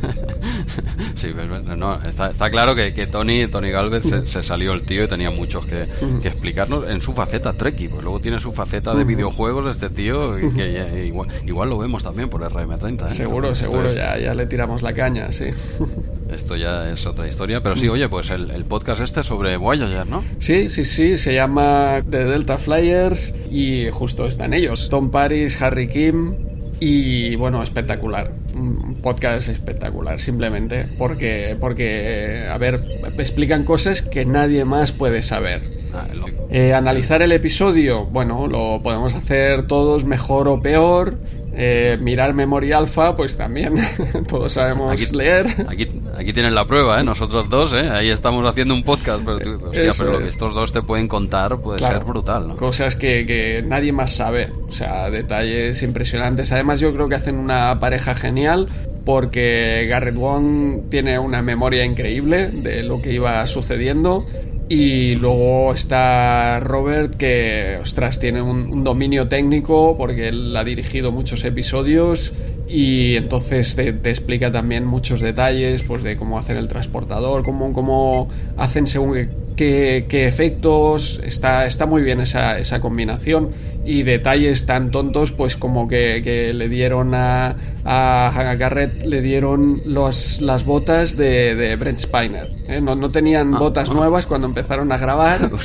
Sí, 1.18 1.34
no, 1.76 1.98
está, 2.02 2.50
claro 2.50 2.74
que, 2.74 3.06
Tony, 3.06 3.48
Tony 3.48 3.70
Galvez 3.70 4.04
se, 4.04 4.42
salió 4.42 4.72
el 4.72 4.82
tío 4.82 5.04
y 5.04 5.08
tenía 5.08 5.30
muchos 5.30 5.66
que, 5.66 5.82
explicarnos 6.22 6.88
en 6.88 7.00
su 7.00 7.12
faceta 7.12 7.52
Trekkie. 7.52 7.88
Pues 7.88 8.02
luego 8.02 8.20
tiene 8.20 8.38
su 8.40 8.52
faceta 8.52 8.94
de 8.94 9.04
videojuegos 9.04 9.66
este 9.68 9.90
tío 9.90 10.34
que 10.36 11.12
igual, 11.46 11.68
lo 11.68 11.78
vemos 11.78 12.02
también 12.02 12.28
por 12.28 12.40
RM30. 12.40 13.06
¿eh? 13.06 13.10
Seguro, 13.10 13.54
seguro, 13.54 13.92
ya, 13.92 14.18
ya 14.18 14.34
le 14.34 14.46
tiramos 14.46 14.82
la 14.82 14.92
caña, 14.92 15.32
sí. 15.32 15.46
Esto 16.30 16.56
ya 16.56 16.90
es 16.90 17.06
otra 17.06 17.26
historia, 17.26 17.62
pero 17.62 17.74
sí, 17.74 17.88
oye, 17.88 18.08
pues 18.08 18.30
el, 18.30 18.64
podcast 18.66 19.00
este 19.00 19.22
sobre 19.22 19.56
Voyager, 19.56 20.06
¿no? 20.06 20.22
Sí, 20.38 20.68
sí, 20.68 20.84
sí, 20.84 21.16
se 21.16 21.32
llama 21.32 22.02
The 22.08 22.26
Delta 22.26 22.58
Flyers 22.58 23.34
y 23.50 23.88
justo 23.90 24.26
están 24.26 24.52
ellos, 24.52 24.88
Tom 24.90 25.10
Paris, 25.10 25.60
Harry 25.62 25.88
Kim 25.88 26.34
y 26.80 27.34
bueno, 27.36 27.62
espectacular, 27.62 28.32
un 28.58 28.96
podcast 29.02 29.48
espectacular, 29.48 30.20
simplemente 30.20 30.86
porque, 30.98 31.56
porque 31.60 32.46
a 32.50 32.58
ver, 32.58 32.80
explican 33.18 33.64
cosas 33.64 34.02
que 34.02 34.24
nadie 34.24 34.64
más 34.64 34.92
puede 34.92 35.22
saber. 35.22 35.62
Ah, 35.94 36.06
eh, 36.50 36.74
analizar 36.74 37.22
el 37.22 37.32
episodio, 37.32 38.04
bueno, 38.06 38.46
lo 38.46 38.82
podemos 38.82 39.14
hacer 39.14 39.66
todos 39.66 40.04
mejor 40.04 40.48
o 40.48 40.60
peor, 40.60 41.18
Eh, 41.60 41.98
mirar 42.00 42.34
Memoria 42.34 42.78
Alpha, 42.78 43.16
pues 43.16 43.36
también 43.36 43.74
todos 44.28 44.52
sabemos 44.52 45.10
leer. 45.10 45.46
Aquí, 45.68 45.88
aquí 46.16 46.32
tienes 46.32 46.52
la 46.52 46.64
prueba, 46.68 47.00
¿eh? 47.00 47.02
Nosotros 47.02 47.50
dos, 47.50 47.72
¿eh? 47.72 47.90
Ahí 47.90 48.10
estamos 48.10 48.46
haciendo 48.46 48.74
un 48.74 48.84
podcast, 48.84 49.24
pero, 49.24 49.58
lo 49.58 49.70
que 50.20 50.28
estos 50.28 50.54
dos 50.54 50.72
te 50.72 50.82
pueden 50.82 51.08
contar 51.08 51.60
puede 51.60 51.80
ser 51.80 51.98
brutal, 52.04 52.46
¿no? 52.46 52.56
Cosas 52.56 52.94
que, 52.94 53.26
que 53.26 53.64
nadie 53.66 53.90
más 53.90 54.12
sabe, 54.12 54.52
o 54.68 54.72
sea, 54.72 55.10
detalles 55.10 55.82
impresionantes. 55.82 56.52
Además, 56.52 56.78
yo 56.78 56.94
creo 56.94 57.08
que 57.08 57.16
hacen 57.16 57.36
una 57.36 57.80
pareja 57.80 58.14
genial 58.14 58.68
porque 59.04 59.86
Garrett 59.88 60.14
Wong 60.14 60.90
tiene 60.90 61.18
una 61.18 61.42
memoria 61.42 61.84
increíble 61.84 62.48
de 62.48 62.84
lo 62.84 63.02
que 63.02 63.12
iba 63.14 63.44
sucediendo 63.48 64.26
y 64.68 65.14
luego 65.14 65.72
está 65.72 66.60
Robert 66.60 67.14
que, 67.14 67.78
ostras, 67.80 68.20
tiene 68.20 68.42
un, 68.42 68.84
dominio 68.84 69.28
técnico 69.28 69.96
porque 69.96 70.28
él 70.28 70.54
ha 70.56 70.64
dirigido 70.64 71.10
muchos 71.10 71.44
episodios 71.44 72.32
y 72.68 73.16
entonces 73.16 73.74
te, 73.74 73.88
explica 73.88 74.52
también 74.52 74.84
muchos 74.84 75.20
detalles 75.20 75.82
pues 75.82 76.02
de 76.02 76.16
cómo 76.16 76.38
hacen 76.38 76.56
el 76.56 76.68
transportador, 76.68 77.42
cómo, 77.42 77.72
cómo 77.72 78.28
hacen 78.56 78.86
según 78.86 79.28
qué, 79.56 80.06
efectos, 80.10 81.20
está, 81.24 81.66
está 81.66 81.86
muy 81.86 82.02
bien 82.02 82.20
esa, 82.20 82.58
esa 82.58 82.80
combinación. 82.80 83.50
Y 83.84 84.02
detalles 84.02 84.66
tan 84.66 84.90
tontos 84.90 85.32
pues 85.32 85.56
como 85.56 85.88
que, 85.88 86.52
le 86.54 86.68
dieron 86.68 87.14
a, 87.14 87.56
a, 87.84 88.54
Garrett 88.58 89.02
le 89.06 89.22
dieron 89.22 89.80
los, 89.86 90.42
las 90.42 90.66
botas 90.66 91.16
de, 91.16 91.54
de 91.54 91.76
Brent 91.76 92.00
Spiner 92.00 92.58
¿eh? 92.68 92.80
no, 92.80 92.94
no, 92.94 93.10
tenían 93.10 93.54
ah, 93.54 93.58
botas 93.58 93.88
ah. 93.90 93.94
nuevas 93.94 94.26
cuando 94.26 94.46
empezaron 94.46 94.92
a 94.92 94.98
grabar. 94.98 95.50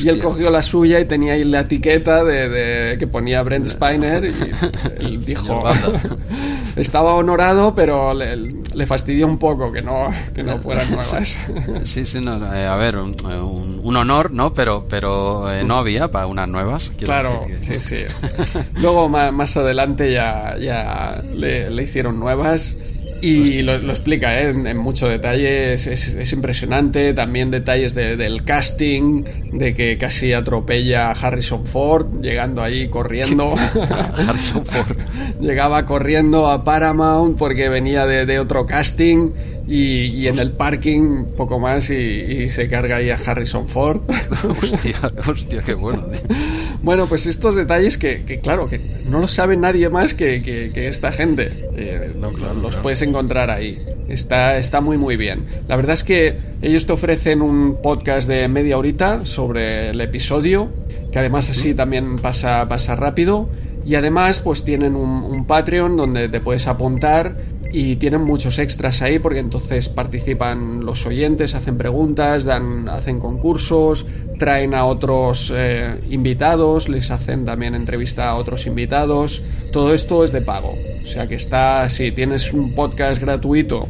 Y 0.00 0.08
él 0.08 0.20
cogió 0.20 0.50
la 0.50 0.62
suya 0.62 1.00
y 1.00 1.04
tenía 1.06 1.34
ahí 1.34 1.44
la 1.44 1.60
etiqueta 1.60 2.24
de, 2.24 2.96
que 2.98 3.06
ponía 3.06 3.42
Brent 3.42 3.66
Spiner 3.66 4.24
y 4.24 4.34
él 5.04 5.24
dijo 5.24 5.60
estaba 6.76 7.14
honorado 7.14 7.74
pero 7.74 8.14
le, 8.14 8.86
fastidió 8.86 9.26
un 9.26 9.38
poco 9.38 9.72
que 9.72 9.82
no, 9.82 10.08
que 10.34 10.42
no 10.42 10.58
fueran 10.58 10.86
nuevas. 10.90 11.38
Sí, 11.84 12.06
sí, 12.06 12.20
no, 12.20 12.54
eh, 12.54 12.66
a 12.66 12.76
ver 12.76 12.96
un, 12.96 13.16
un, 13.82 13.96
honor 13.96 14.32
no 14.32 14.54
pero, 14.54 14.86
pero 14.88 15.52
eh, 15.52 15.64
no 15.64 15.76
había 15.76 16.10
para 16.10 16.26
unas 16.26 16.48
nuevas 16.48 16.90
claro 16.98 17.46
Sí, 17.60 17.78
sí. 17.78 17.96
Luego 18.80 19.08
más, 19.08 19.56
adelante 19.56 20.12
ya, 20.12 20.56
ya 20.58 21.22
le, 21.34 21.82
hicieron 21.82 22.18
nuevas 22.18 22.76
y 23.22 23.62
lo, 23.62 23.74
explica 23.74 24.40
¿eh? 24.40 24.50
en, 24.50 24.76
mucho 24.76 25.08
detalle, 25.08 25.74
es, 25.74 26.32
impresionante, 26.32 27.14
también 27.14 27.50
detalles 27.50 27.94
del 27.94 28.44
casting, 28.44 29.24
de 29.52 29.74
que 29.74 29.96
casi 29.96 30.32
atropella 30.32 31.10
a 31.10 31.12
Harrison 31.12 31.64
Ford, 31.64 32.20
llegando 32.20 32.62
ahí 32.62 32.88
corriendo. 32.88 33.54
Harrison 34.28 34.66
Ford. 34.66 34.96
Llegaba 35.40 35.86
corriendo 35.86 36.50
a 36.50 36.64
Paramount 36.64 37.38
porque 37.38 37.68
venía 37.68 38.06
de, 38.06 38.26
de 38.26 38.40
otro 38.40 38.66
casting 38.66 39.30
y, 39.66 40.26
en 40.26 40.38
el 40.38 40.52
parking 40.52 41.26
poco 41.36 41.58
más 41.58 41.90
y, 41.90 42.48
se 42.50 42.68
carga 42.68 42.96
ahí 42.96 43.10
a 43.10 43.16
Harrison 43.16 43.68
Ford. 43.68 44.02
hostia, 44.62 44.96
hostia, 45.26 45.62
qué 45.62 45.74
bueno. 45.74 46.04
Bueno, 46.82 47.06
pues 47.06 47.26
estos 47.26 47.54
detalles 47.54 47.96
que, 47.96 48.40
claro, 48.42 48.68
que 48.68 48.78
no 49.04 49.20
lo 49.20 49.28
sabe 49.28 49.56
nadie 49.56 49.88
más 49.88 50.14
que, 50.14 50.72
esta 50.74 51.12
gente. 51.12 51.68
Eh, 51.76 52.12
los 52.60 52.76
puedes 52.78 53.02
encontrar 53.02 53.50
ahí. 53.50 53.80
Está, 54.08 54.56
está 54.56 54.80
muy 54.80 54.98
muy 54.98 55.16
bien. 55.16 55.46
La 55.68 55.76
verdad 55.76 55.94
es 55.94 56.02
que 56.02 56.38
ellos 56.60 56.84
te 56.86 56.92
ofrecen 56.92 57.40
un 57.40 57.80
podcast 57.80 58.28
de 58.28 58.48
media 58.48 58.76
horita 58.78 59.24
sobre 59.24 59.90
el 59.90 60.00
episodio, 60.00 60.70
que 61.12 61.20
además 61.20 61.50
así 61.50 61.72
también 61.72 62.18
pasa, 62.18 62.66
pasa 62.68 62.96
rápido. 62.96 63.48
Y 63.84 63.94
además 63.94 64.40
pues 64.40 64.64
tienen 64.64 64.96
un, 64.96 65.22
un 65.24 65.46
Patreon 65.46 65.96
donde 65.96 66.28
te 66.28 66.40
puedes 66.40 66.66
apuntar 66.66 67.36
y 67.72 67.96
tienen 67.96 68.22
muchos 68.22 68.58
extras 68.58 69.00
ahí 69.00 69.18
porque 69.18 69.38
entonces 69.38 69.88
participan 69.88 70.84
los 70.84 71.06
oyentes, 71.06 71.54
hacen 71.54 71.78
preguntas, 71.78 72.44
dan, 72.44 72.88
hacen 72.88 73.18
concursos, 73.18 74.04
traen 74.38 74.74
a 74.74 74.84
otros 74.84 75.50
eh, 75.54 75.94
invitados, 76.10 76.90
les 76.90 77.10
hacen 77.10 77.46
también 77.46 77.74
entrevista 77.74 78.28
a 78.28 78.36
otros 78.36 78.66
invitados. 78.66 79.42
Todo 79.72 79.94
esto 79.94 80.22
es 80.22 80.32
de 80.32 80.42
pago. 80.42 80.74
O 81.02 81.06
sea 81.06 81.26
que 81.26 81.34
está, 81.34 81.88
si 81.88 82.12
tienes 82.12 82.52
un 82.52 82.74
podcast 82.74 83.20
gratuito 83.20 83.88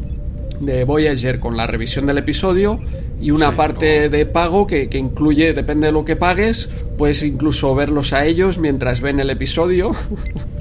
de 0.61 0.85
Voyager 0.85 1.39
con 1.39 1.57
la 1.57 1.67
revisión 1.67 2.05
del 2.05 2.19
episodio 2.19 2.79
y 3.19 3.31
una 3.31 3.55
parte 3.55 4.09
de 4.09 4.25
pago 4.25 4.65
que, 4.65 4.87
que, 4.87 4.97
incluye, 4.97 5.53
depende 5.53 5.87
de 5.87 5.93
lo 5.93 6.05
que 6.05 6.15
pagues, 6.15 6.69
puedes 6.97 7.21
incluso 7.21 7.75
verlos 7.75 8.13
a 8.13 8.25
ellos 8.25 8.57
mientras 8.57 9.01
ven 9.01 9.19
el 9.19 9.29
episodio. 9.29 9.91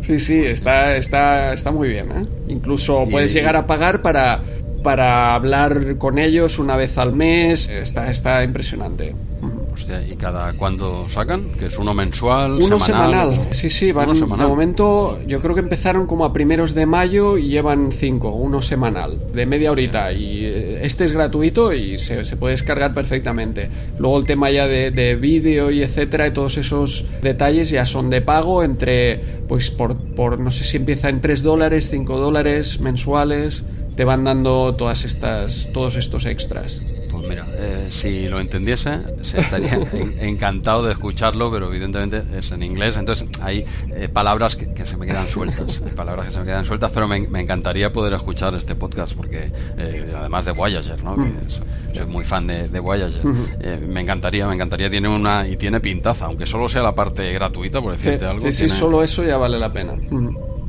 Sí, 0.00 0.18
sí, 0.18 0.38
está, 0.38 0.96
está, 0.96 1.52
está 1.52 1.70
muy 1.70 1.88
bien. 1.88 2.10
¿eh? 2.10 2.22
Incluso 2.48 3.06
puedes 3.10 3.32
llegar 3.32 3.56
a 3.56 3.66
pagar 3.66 4.02
para, 4.02 4.40
para 4.82 5.34
hablar 5.34 5.96
con 5.98 6.18
ellos 6.18 6.58
una 6.58 6.76
vez 6.76 6.98
al 6.98 7.14
mes. 7.14 7.68
Está, 7.68 8.10
está 8.10 8.42
impresionante. 8.44 9.14
¿Y 10.08 10.16
cada 10.16 10.52
cuándo 10.54 11.08
sacan? 11.08 11.50
¿Que 11.58 11.66
es 11.66 11.78
uno 11.78 11.94
mensual? 11.94 12.52
Uno 12.60 12.80
semanal. 12.80 13.36
Sí, 13.52 13.70
sí, 13.70 13.92
van. 13.92 14.12
De 14.12 14.26
momento, 14.26 15.18
yo 15.26 15.40
creo 15.40 15.54
que 15.54 15.60
empezaron 15.60 16.06
como 16.06 16.24
a 16.24 16.32
primeros 16.32 16.74
de 16.74 16.86
mayo 16.86 17.38
y 17.38 17.48
llevan 17.48 17.92
cinco, 17.92 18.30
uno 18.30 18.62
semanal, 18.62 19.18
de 19.32 19.46
media 19.46 19.72
horita. 19.72 20.12
Y 20.12 20.44
eh, 20.44 20.80
este 20.82 21.04
es 21.04 21.12
gratuito 21.12 21.72
y 21.72 21.98
se, 21.98 22.24
puede 22.36 22.54
descargar 22.54 22.94
perfectamente. 22.94 23.68
Luego 23.98 24.18
el 24.18 24.24
tema 24.24 24.50
ya 24.50 24.66
de, 24.66 24.90
de 24.90 25.16
vídeo 25.16 25.70
y 25.70 25.82
etcétera, 25.82 26.26
y 26.26 26.32
todos 26.32 26.56
esos 26.56 27.04
detalles 27.22 27.70
ya 27.70 27.84
son 27.84 28.10
de 28.10 28.20
pago 28.22 28.62
entre, 28.62 29.18
pues 29.48 29.70
por, 29.70 29.96
por 30.14 30.38
no 30.38 30.50
sé 30.50 30.64
si 30.64 30.76
empieza 30.76 31.08
en 31.08 31.20
3 31.20 31.42
dólares, 31.42 31.88
5 31.90 32.18
dólares 32.18 32.80
mensuales. 32.80 33.64
Te 33.96 34.04
van 34.04 34.24
dando 34.24 34.74
todas 34.76 35.04
estas, 35.04 35.68
todos 35.72 35.96
estos 35.96 36.24
extras. 36.24 36.80
Mira, 37.28 37.46
eh, 37.54 37.88
si 37.90 38.28
lo 38.28 38.40
entendiese, 38.40 39.00
estaría 39.20 39.78
encantado 40.20 40.84
de 40.84 40.92
escucharlo, 40.92 41.50
pero 41.50 41.68
evidentemente 41.68 42.22
es 42.36 42.50
en 42.52 42.62
inglés, 42.62 42.96
entonces 42.96 43.28
hay 43.42 43.64
eh, 43.94 44.08
palabras 44.12 44.56
que, 44.56 44.84
se 44.84 44.96
me 44.96 45.06
quedan 45.06 45.28
sueltas, 45.28 45.80
hay 45.84 45.92
palabras 45.92 46.26
que 46.26 46.32
se 46.32 46.38
me 46.40 46.46
quedan 46.46 46.64
sueltas, 46.64 46.90
pero 46.92 47.06
me, 47.08 47.16
encantaría 47.16 47.92
poder 47.92 48.14
escuchar 48.14 48.54
este 48.54 48.74
podcast, 48.74 49.14
porque 49.14 49.50
eh, 49.78 50.12
además 50.16 50.46
de 50.46 50.52
Voyager, 50.52 51.02
¿no? 51.02 51.16
soy 51.92 52.06
muy 52.06 52.24
fan 52.24 52.46
de, 52.46 52.80
Voyager, 52.80 53.24
me 53.86 54.00
encantaría, 54.00 54.46
me 54.46 54.54
encantaría, 54.54 54.90
tiene 54.90 55.08
una, 55.08 55.46
y 55.46 55.56
tiene 55.56 55.80
pintaza, 55.80 56.26
aunque 56.26 56.46
solo 56.46 56.68
sea 56.68 56.82
la 56.82 56.94
parte 56.94 57.32
gratuita, 57.32 57.80
por 57.80 57.92
decirte 57.92 58.26
algo. 58.26 58.40
Sí, 58.42 58.52
sí, 58.52 58.68
solo 58.68 59.02
eso 59.02 59.24
ya 59.24 59.36
vale 59.36 59.58
la 59.58 59.72
pena 59.72 59.94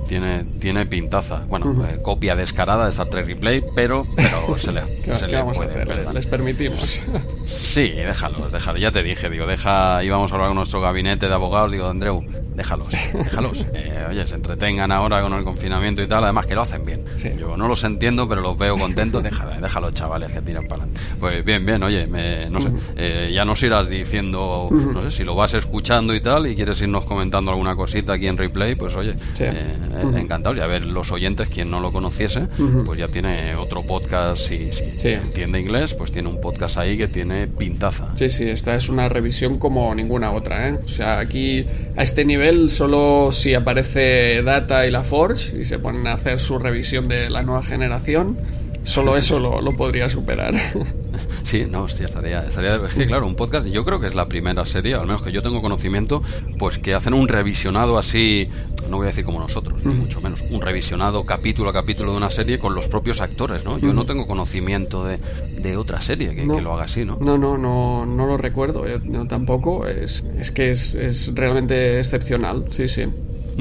tiene, 0.07 0.43
tiene 0.59 0.85
pintaza. 0.85 1.45
Bueno, 1.47 1.85
eh, 1.85 2.01
copia 2.01 2.35
descarada 2.35 2.85
de 2.85 2.91
Star 2.91 3.07
Trek 3.09 3.25
Replay, 3.25 3.63
pero, 3.75 4.05
pero 4.15 4.57
se 4.59 4.71
le, 4.71 4.81
se 5.15 5.27
le 5.27 5.43
puede 5.43 6.13
Les 6.13 6.27
permitimos. 6.27 7.01
Sí, 7.45 7.89
déjalos, 7.89 8.51
déjalos. 8.51 8.81
Ya 8.81 8.91
te 8.91 9.03
dije, 9.03 9.29
digo, 9.29 9.47
deja, 9.47 10.03
íbamos 10.03 10.31
a 10.31 10.35
hablar 10.35 10.49
con 10.49 10.57
nuestro 10.57 10.81
gabinete 10.81 11.27
de 11.27 11.33
abogados, 11.33 11.71
digo, 11.71 11.87
Andreu, 11.87 12.23
déjalos, 12.55 12.87
déjalos. 13.13 13.65
Eh, 13.73 14.05
oye, 14.09 14.27
se 14.27 14.35
entretengan 14.35 14.91
ahora 14.91 15.21
con 15.21 15.33
el 15.33 15.43
confinamiento 15.43 16.01
y 16.01 16.07
tal, 16.07 16.23
además 16.23 16.45
que 16.45 16.55
lo 16.55 16.61
hacen 16.61 16.85
bien. 16.85 17.05
Yo 17.39 17.55
no 17.55 17.67
los 17.67 17.83
entiendo, 17.83 18.27
pero 18.27 18.41
los 18.41 18.57
veo 18.57 18.77
contentos, 18.77 19.23
déjalos, 19.23 19.61
déjalos 19.61 19.93
chavales 19.93 20.31
que 20.31 20.41
tiran 20.41 20.67
para 20.67 20.83
adelante. 20.83 21.01
Pues 21.19 21.45
bien, 21.45 21.65
bien, 21.65 21.81
oye, 21.83 22.05
no 22.49 22.61
sé, 22.61 22.69
eh, 22.95 23.31
ya 23.33 23.45
nos 23.45 23.61
irás 23.63 23.89
diciendo, 23.89 24.67
no 24.71 25.01
sé, 25.03 25.11
si 25.11 25.23
lo 25.23 25.35
vas 25.35 25.53
escuchando 25.53 26.13
y 26.13 26.21
tal, 26.21 26.47
y 26.47 26.55
quieres 26.55 26.81
irnos 26.81 27.05
comentando 27.05 27.51
alguna 27.51 27.75
cosita 27.75 28.13
aquí 28.13 28.27
en 28.27 28.37
replay, 28.37 28.75
pues 28.75 28.95
oye, 28.95 29.15
eh, 29.39 29.77
encantado. 30.15 30.55
Y 30.55 30.59
a 30.59 30.67
ver, 30.67 30.85
los 30.85 31.11
oyentes, 31.11 31.47
quien 31.47 31.71
no 31.71 31.79
lo 31.79 31.91
conociese, 31.91 32.47
pues 32.85 32.99
ya 32.99 33.07
tiene 33.07 33.55
otro 33.55 33.83
podcast, 33.83 34.47
si, 34.47 34.71
si 34.71 35.07
entiende 35.09 35.59
inglés, 35.59 35.93
pues 35.93 36.11
tiene 36.11 36.29
un 36.29 36.41
podcast 36.41 36.77
ahí 36.77 36.97
que 36.97 37.07
tiene 37.07 37.47
pintaza. 37.47 38.09
Sí, 38.17 38.29
sí, 38.29 38.49
esta 38.49 38.75
es 38.75 38.89
una 38.89 39.07
revisión 39.07 39.57
como 39.57 39.93
ninguna 39.95 40.31
otra, 40.31 40.69
¿eh? 40.69 40.79
O 40.83 40.87
sea, 40.87 41.19
aquí 41.19 41.65
a 41.95 42.03
este 42.03 42.25
nivel 42.25 42.40
solo 42.71 43.31
si 43.31 43.53
aparece 43.53 44.41
Data 44.41 44.87
y 44.87 44.91
la 44.91 45.03
Forge 45.03 45.59
y 45.59 45.65
se 45.65 45.77
ponen 45.77 46.07
a 46.07 46.13
hacer 46.13 46.39
su 46.39 46.57
revisión 46.57 47.07
de 47.07 47.29
la 47.29 47.43
nueva 47.43 47.63
generación, 47.63 48.37
solo 48.83 49.17
eso 49.17 49.39
lo, 49.39 49.61
lo 49.61 49.75
podría 49.75 50.09
superar. 50.09 50.53
Sí, 51.43 51.65
no, 51.67 51.83
hostia, 51.83 52.05
estaría, 52.05 52.41
estaría. 52.43 52.75
Es 52.75 52.93
que, 52.93 53.05
claro, 53.05 53.27
un 53.27 53.35
podcast, 53.35 53.67
yo 53.67 53.83
creo 53.83 53.99
que 53.99 54.07
es 54.07 54.15
la 54.15 54.27
primera 54.27 54.65
serie, 54.65 54.93
al 54.93 55.05
menos 55.07 55.21
que 55.21 55.31
yo 55.31 55.41
tengo 55.41 55.61
conocimiento, 55.61 56.21
pues 56.57 56.77
que 56.77 56.93
hacen 56.93 57.13
un 57.13 57.27
revisionado 57.27 57.97
así, 57.97 58.49
no 58.89 58.97
voy 58.97 59.05
a 59.05 59.07
decir 59.07 59.25
como 59.25 59.39
nosotros, 59.39 59.83
mucho 59.83 60.21
menos, 60.21 60.41
un 60.49 60.61
revisionado 60.61 61.25
capítulo 61.25 61.69
a 61.69 61.73
capítulo 61.73 62.11
de 62.11 62.17
una 62.17 62.29
serie 62.29 62.59
con 62.59 62.75
los 62.75 62.87
propios 62.87 63.21
actores, 63.21 63.65
¿no? 63.65 63.79
Yo 63.79 63.93
no 63.93 64.05
tengo 64.05 64.27
conocimiento 64.27 65.03
de, 65.03 65.17
de 65.17 65.77
otra 65.77 66.01
serie 66.01 66.35
que, 66.35 66.45
lo 66.45 66.73
haga 66.73 66.83
así, 66.83 67.05
¿no? 67.05 67.17
No, 67.21 67.37
no, 67.37 67.57
no, 67.57 68.05
no 68.05 68.27
lo 68.27 68.37
recuerdo, 68.37 68.85
yo, 68.87 69.25
tampoco, 69.25 69.87
es, 69.87 70.23
es 70.37 70.51
que 70.51 70.71
es, 70.71 70.95
es 70.95 71.33
realmente 71.33 71.99
excepcional, 71.99 72.65
sí, 72.71 72.87
sí. 72.87 73.07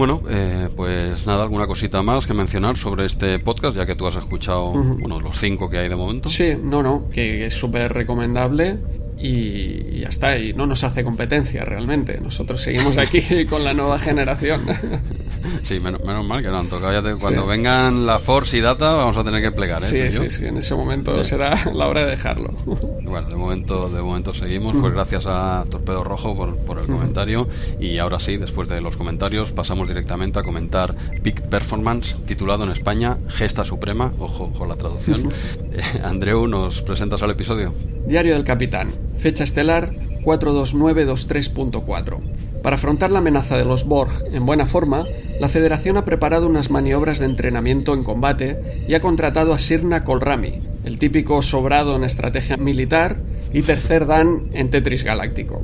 Bueno, 0.01 0.23
eh, 0.31 0.71
pues 0.75 1.27
nada, 1.27 1.43
alguna 1.43 1.67
cosita 1.67 2.01
más 2.01 2.27
que 2.27 2.33
mencionar 2.33 2.79
sobre 2.79 3.05
este 3.05 3.39
podcast, 3.39 3.77
ya 3.77 3.85
que 3.85 3.95
tú 3.95 4.07
has 4.07 4.17
escuchado 4.17 4.71
uno 4.71 5.21
los 5.21 5.39
cinco 5.39 5.69
que 5.69 5.77
hay 5.77 5.91
de 5.91 5.95
momento. 5.95 6.31
Sí, 6.31 6.57
no, 6.59 6.83
no, 6.83 7.11
que 7.11 7.45
es 7.45 7.53
súper 7.53 7.93
recomendable 7.93 8.79
y 9.19 10.01
ya 10.01 10.09
está, 10.09 10.39
y 10.39 10.55
no 10.55 10.67
nos 10.67 10.85
hace 10.85 11.05
competencia 11.05 11.67
realmente. 11.67 12.19
Nosotros 12.19 12.63
seguimos 12.63 12.97
aquí 12.97 13.45
con 13.51 13.63
la 13.63 13.75
nueva 13.75 13.99
generación. 13.99 14.63
Sí, 15.63 15.81
menos, 15.81 16.03
mal 16.03 16.43
que 16.43 16.49
no 16.49 16.59
han 16.59 16.69
tocado. 16.69 17.19
cuando 17.19 17.47
vengan 17.47 18.07
la 18.07 18.19
Force 18.19 18.57
y 18.57 18.61
Data, 18.61 18.93
vamos 18.93 19.17
a 19.17 19.25
tener 19.25 19.43
que 19.43 19.53
plegar. 19.53 19.83
¿eh? 19.83 20.11
Sí, 20.11 20.19
sí, 20.19 20.31
sí, 20.31 20.47
en 20.47 20.59
ese 20.59 20.75
momento 20.75 21.23
será 21.25 21.59
la 21.75 21.89
hora 21.89 22.05
de 22.05 22.11
dejarlo. 22.11 22.55
Bueno, 23.11 23.29
de 23.29 23.35
momento, 23.35 23.89
de 23.89 24.01
momento 24.01 24.33
seguimos. 24.33 24.73
Pues 24.81 24.93
gracias 24.93 25.25
a 25.27 25.65
Torpedo 25.69 26.05
Rojo 26.05 26.37
por, 26.37 26.57
por 26.59 26.79
el 26.79 26.87
comentario. 26.87 27.49
Y 27.81 27.99
ahora 27.99 28.21
sí, 28.21 28.37
después 28.37 28.69
de 28.69 28.81
los 28.81 28.97
comentarios, 28.97 29.51
pasamos 29.51 29.89
directamente 29.89 30.39
a 30.39 30.45
comentar 30.45 30.95
Peak 31.21 31.41
Performance, 31.49 32.19
titulado 32.25 32.63
en 32.63 32.71
España 32.71 33.19
Gesta 33.27 33.65
Suprema. 33.65 34.13
Ojo 34.21 34.53
con 34.57 34.69
la 34.69 34.77
traducción. 34.77 35.29
Eh, 35.73 35.81
Andreu, 36.05 36.47
¿nos 36.47 36.83
presentas 36.83 37.21
al 37.25 37.33
episodio? 37.33 37.75
Diario 38.07 38.35
del 38.35 38.45
Capitán. 38.45 38.93
Fecha 39.19 39.43
estelar 39.43 39.91
42923.4. 40.23 42.50
Para 42.63 42.77
afrontar 42.77 43.11
la 43.11 43.21
amenaza 43.21 43.57
de 43.57 43.65
los 43.65 43.85
Borg 43.85 44.11
en 44.33 44.45
buena 44.45 44.67
forma, 44.67 45.05
la 45.41 45.49
Federación 45.49 45.97
ha 45.97 46.05
preparado 46.05 46.47
unas 46.47 46.71
maniobras 46.71 47.19
de 47.19 47.25
entrenamiento 47.25 47.95
en 47.95 48.05
combate 48.05 48.85
y 48.87 48.95
ha 48.95 49.01
contratado 49.01 49.55
a 49.55 49.59
Sirna 49.59 50.05
Kolrami, 50.05 50.61
el 50.85 50.99
típico 50.99 51.41
sobrado 51.41 51.97
en 51.97 52.05
estrategia 52.05 52.59
militar 52.59 53.17
y 53.53 53.63
tercer 53.63 54.07
dan 54.07 54.51
en 54.53 54.69
Tetris 54.69 55.05
Galáctico. 55.05 55.63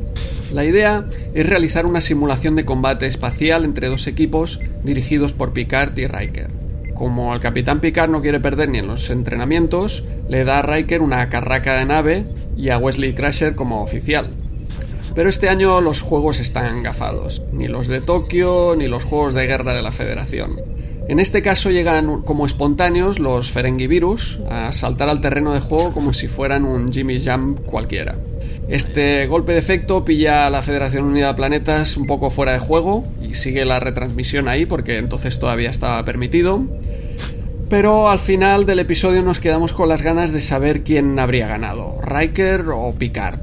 La 0.53 0.65
idea 0.65 1.05
es 1.35 1.47
realizar 1.47 1.85
una 1.85 2.01
simulación 2.01 2.57
de 2.57 2.65
combate 2.65 3.07
espacial 3.07 3.65
entre 3.65 3.89
dos 3.89 4.07
equipos 4.07 4.59
dirigidos 4.83 5.35
por 5.35 5.53
Picard 5.53 5.97
y 5.99 6.07
Riker. 6.07 6.51
Como 6.95 7.35
el 7.35 7.41
capitán 7.41 7.81
Picard 7.81 8.11
no 8.11 8.23
quiere 8.23 8.41
perder 8.41 8.71
ni 8.71 8.79
en 8.79 8.87
los 8.87 9.11
entrenamientos, 9.11 10.03
le 10.29 10.45
da 10.45 10.61
a 10.61 10.63
Riker 10.63 11.03
una 11.03 11.29
carraca 11.29 11.77
de 11.77 11.85
nave 11.85 12.25
y 12.57 12.71
a 12.71 12.79
Wesley 12.79 13.13
Crusher 13.13 13.55
como 13.55 13.83
oficial. 13.83 14.31
Pero 15.17 15.31
este 15.31 15.49
año 15.49 15.81
los 15.81 16.03
juegos 16.03 16.39
están 16.39 16.83
gafados, 16.83 17.43
ni 17.51 17.69
los 17.69 17.89
de 17.89 18.03
Tokio 18.03 18.77
ni 18.79 18.87
los 18.87 19.03
juegos 19.03 19.33
de 19.33 19.47
guerra 19.47 19.75
de 19.75 19.81
la 19.81 19.91
Federación. 19.91 20.61
En 21.09 21.21
este 21.21 21.41
caso 21.41 21.71
llegan 21.71 22.21
como 22.23 22.45
espontáneos 22.45 23.19
los 23.19 23.51
Ferengi 23.51 23.87
Virus 23.87 24.39
a 24.51 24.73
saltar 24.75 25.09
al 25.09 25.23
terreno 25.23 25.55
de 25.55 25.61
juego 25.61 25.95
como 25.95 26.13
si 26.13 26.29
fueran 26.29 26.67
un 26.67 26.89
Jimmy 26.89 27.19
Jam 27.19 27.55
cualquiera. 27.55 28.17
Este 28.69 29.27
golpe 29.27 29.53
de 29.53 29.59
efecto 29.59 30.05
pilla 30.05 30.47
a 30.47 30.51
la 30.51 30.61
Federación 30.61 31.05
Unida 31.05 31.29
de 31.29 31.35
Planetas 31.35 31.97
un 31.97 32.07
poco 32.07 32.29
fuera 32.29 32.53
de 32.53 32.59
juego 32.59 33.07
y 33.23 33.35
sigue 33.35 33.65
la 33.65 33.81
retransmisión 33.81 34.49
ahí 34.49 34.67
porque 34.67 34.99
entonces 34.99 35.39
todavía 35.39 35.71
estaba 35.71 36.05
permitido. 36.05 36.63
Pero 37.71 38.11
al 38.11 38.19
final 38.19 38.67
del 38.67 38.81
episodio 38.81 39.23
nos 39.23 39.41
quedamos 39.41 39.73
con 39.73 39.89
las 39.89 40.03
ganas 40.03 40.33
de 40.33 40.43
saber 40.43 40.83
quién 40.83 41.19
habría 41.19 41.47
ganado, 41.47 42.01
Riker 42.03 42.67
o 42.69 42.93
Picard. 42.93 43.41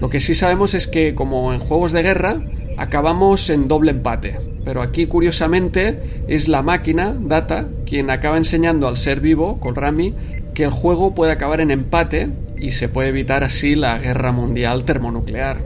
Lo 0.00 0.10
que 0.10 0.20
sí 0.20 0.34
sabemos 0.34 0.74
es 0.74 0.86
que, 0.86 1.14
como 1.14 1.52
en 1.52 1.60
juegos 1.60 1.92
de 1.92 2.02
guerra, 2.02 2.40
acabamos 2.76 3.48
en 3.50 3.68
doble 3.68 3.90
empate. 3.90 4.38
Pero 4.64 4.82
aquí, 4.82 5.06
curiosamente, 5.06 6.24
es 6.28 6.48
la 6.48 6.62
máquina, 6.62 7.16
Data, 7.18 7.68
quien 7.86 8.10
acaba 8.10 8.36
enseñando 8.36 8.88
al 8.88 8.96
ser 8.96 9.20
vivo, 9.20 9.60
Rami, 9.62 10.14
que 10.54 10.64
el 10.64 10.70
juego 10.70 11.14
puede 11.14 11.32
acabar 11.32 11.60
en 11.60 11.70
empate 11.70 12.28
y 12.58 12.72
se 12.72 12.88
puede 12.88 13.10
evitar 13.10 13.44
así 13.44 13.74
la 13.74 13.98
guerra 13.98 14.32
mundial 14.32 14.84
termonuclear. 14.84 15.58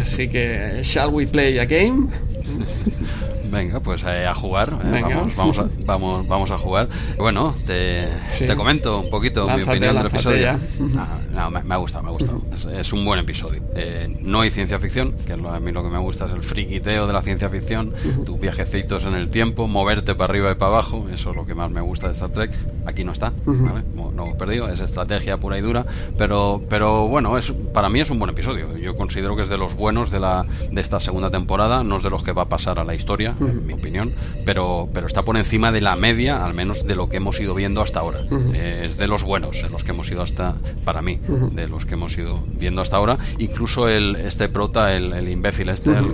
Así 0.00 0.28
que, 0.28 0.80
¿shall 0.82 1.10
we 1.12 1.26
play 1.26 1.58
a 1.58 1.66
game? 1.66 2.08
Venga, 3.52 3.80
pues 3.80 4.02
eh, 4.04 4.26
a 4.26 4.34
jugar. 4.34 4.72
Eh, 4.82 5.02
vamos, 5.02 5.36
vamos, 5.36 5.58
a, 5.58 5.68
vamos, 5.84 6.26
vamos 6.26 6.50
a 6.50 6.56
jugar. 6.56 6.88
Bueno, 7.18 7.54
te, 7.66 8.08
te 8.38 8.56
comento 8.56 9.00
un 9.00 9.10
poquito 9.10 9.46
mi 9.46 9.62
opinión 9.62 9.94
del 9.94 10.06
episodio. 10.06 10.58
No, 10.78 11.50
me, 11.50 11.74
ha 11.74 11.76
gustado, 11.76 12.02
me 12.02 12.08
ha 12.08 12.12
gustado. 12.12 12.40
Es, 12.78 12.92
un 12.94 13.04
buen 13.04 13.20
episodio. 13.20 13.62
Eh, 13.74 14.16
no 14.22 14.40
hay 14.40 14.48
ciencia 14.48 14.78
ficción, 14.78 15.12
que 15.26 15.34
a 15.34 15.36
mí 15.36 15.70
lo 15.70 15.82
que 15.82 15.90
me 15.90 15.98
gusta 15.98 16.26
es 16.26 16.32
el 16.32 16.42
friquiteo 16.42 17.06
de 17.06 17.12
la 17.12 17.20
ciencia 17.20 17.50
ficción, 17.50 17.92
tus 18.24 18.40
viajecitos 18.40 19.04
en 19.04 19.14
el 19.14 19.28
tiempo, 19.28 19.68
moverte 19.68 20.14
para 20.14 20.30
arriba 20.30 20.52
y 20.52 20.54
para 20.54 20.70
abajo, 20.70 21.06
eso 21.12 21.30
es 21.30 21.36
lo 21.36 21.44
que 21.44 21.54
más 21.54 21.70
me 21.70 21.82
gusta 21.82 22.06
de 22.06 22.14
Star 22.14 22.30
Trek. 22.30 22.52
Aquí 22.86 23.04
no 23.04 23.12
está, 23.12 23.34
¿vale? 23.44 23.84
no 24.14 24.28
he 24.28 24.34
perdido, 24.34 24.68
es 24.68 24.80
estrategia 24.80 25.36
pura 25.36 25.58
y 25.58 25.60
dura, 25.60 25.84
pero, 26.16 26.62
pero 26.68 27.06
bueno, 27.06 27.36
es, 27.36 27.52
para 27.72 27.88
mí 27.88 28.00
es 28.00 28.10
un 28.10 28.18
buen 28.18 28.30
episodio. 28.30 28.76
Yo 28.78 28.96
considero 28.96 29.36
que 29.36 29.42
es 29.42 29.48
de 29.48 29.58
los 29.58 29.74
buenos 29.76 30.10
de, 30.10 30.20
la, 30.20 30.46
de 30.70 30.80
esta 30.80 31.00
segunda 31.00 31.30
temporada, 31.30 31.84
no 31.84 31.98
es 31.98 32.02
de 32.02 32.10
los 32.10 32.22
que 32.22 32.32
va 32.32 32.42
a 32.42 32.48
pasar 32.48 32.78
a 32.78 32.84
la 32.84 32.94
historia, 32.94 33.34
en 33.48 33.66
mi 33.66 33.72
opinión, 33.72 34.14
pero, 34.44 34.88
pero 34.92 35.06
está 35.06 35.22
por 35.22 35.36
encima 35.36 35.72
de 35.72 35.80
la 35.80 35.96
media, 35.96 36.44
al 36.44 36.54
menos 36.54 36.86
de 36.86 36.94
lo 36.94 37.08
que 37.08 37.18
hemos 37.18 37.38
ido 37.40 37.54
viendo 37.54 37.82
hasta 37.82 38.00
ahora. 38.00 38.20
Eh, 38.54 38.86
es 38.86 38.96
de 38.96 39.06
los 39.06 39.22
buenos, 39.22 39.62
de 39.62 39.70
los 39.70 39.84
que 39.84 39.90
hemos 39.90 40.10
ido 40.10 40.22
hasta, 40.22 40.56
para 40.84 41.02
mí, 41.02 41.20
de 41.52 41.68
los 41.68 41.86
que 41.86 41.94
hemos 41.94 42.16
ido 42.16 42.42
viendo 42.58 42.80
hasta 42.82 42.96
ahora. 42.96 43.18
Incluso 43.38 43.88
el, 43.88 44.16
este 44.16 44.48
prota, 44.48 44.94
el, 44.94 45.12
el 45.12 45.28
imbécil 45.28 45.68
este, 45.68 45.90
el, 45.90 46.12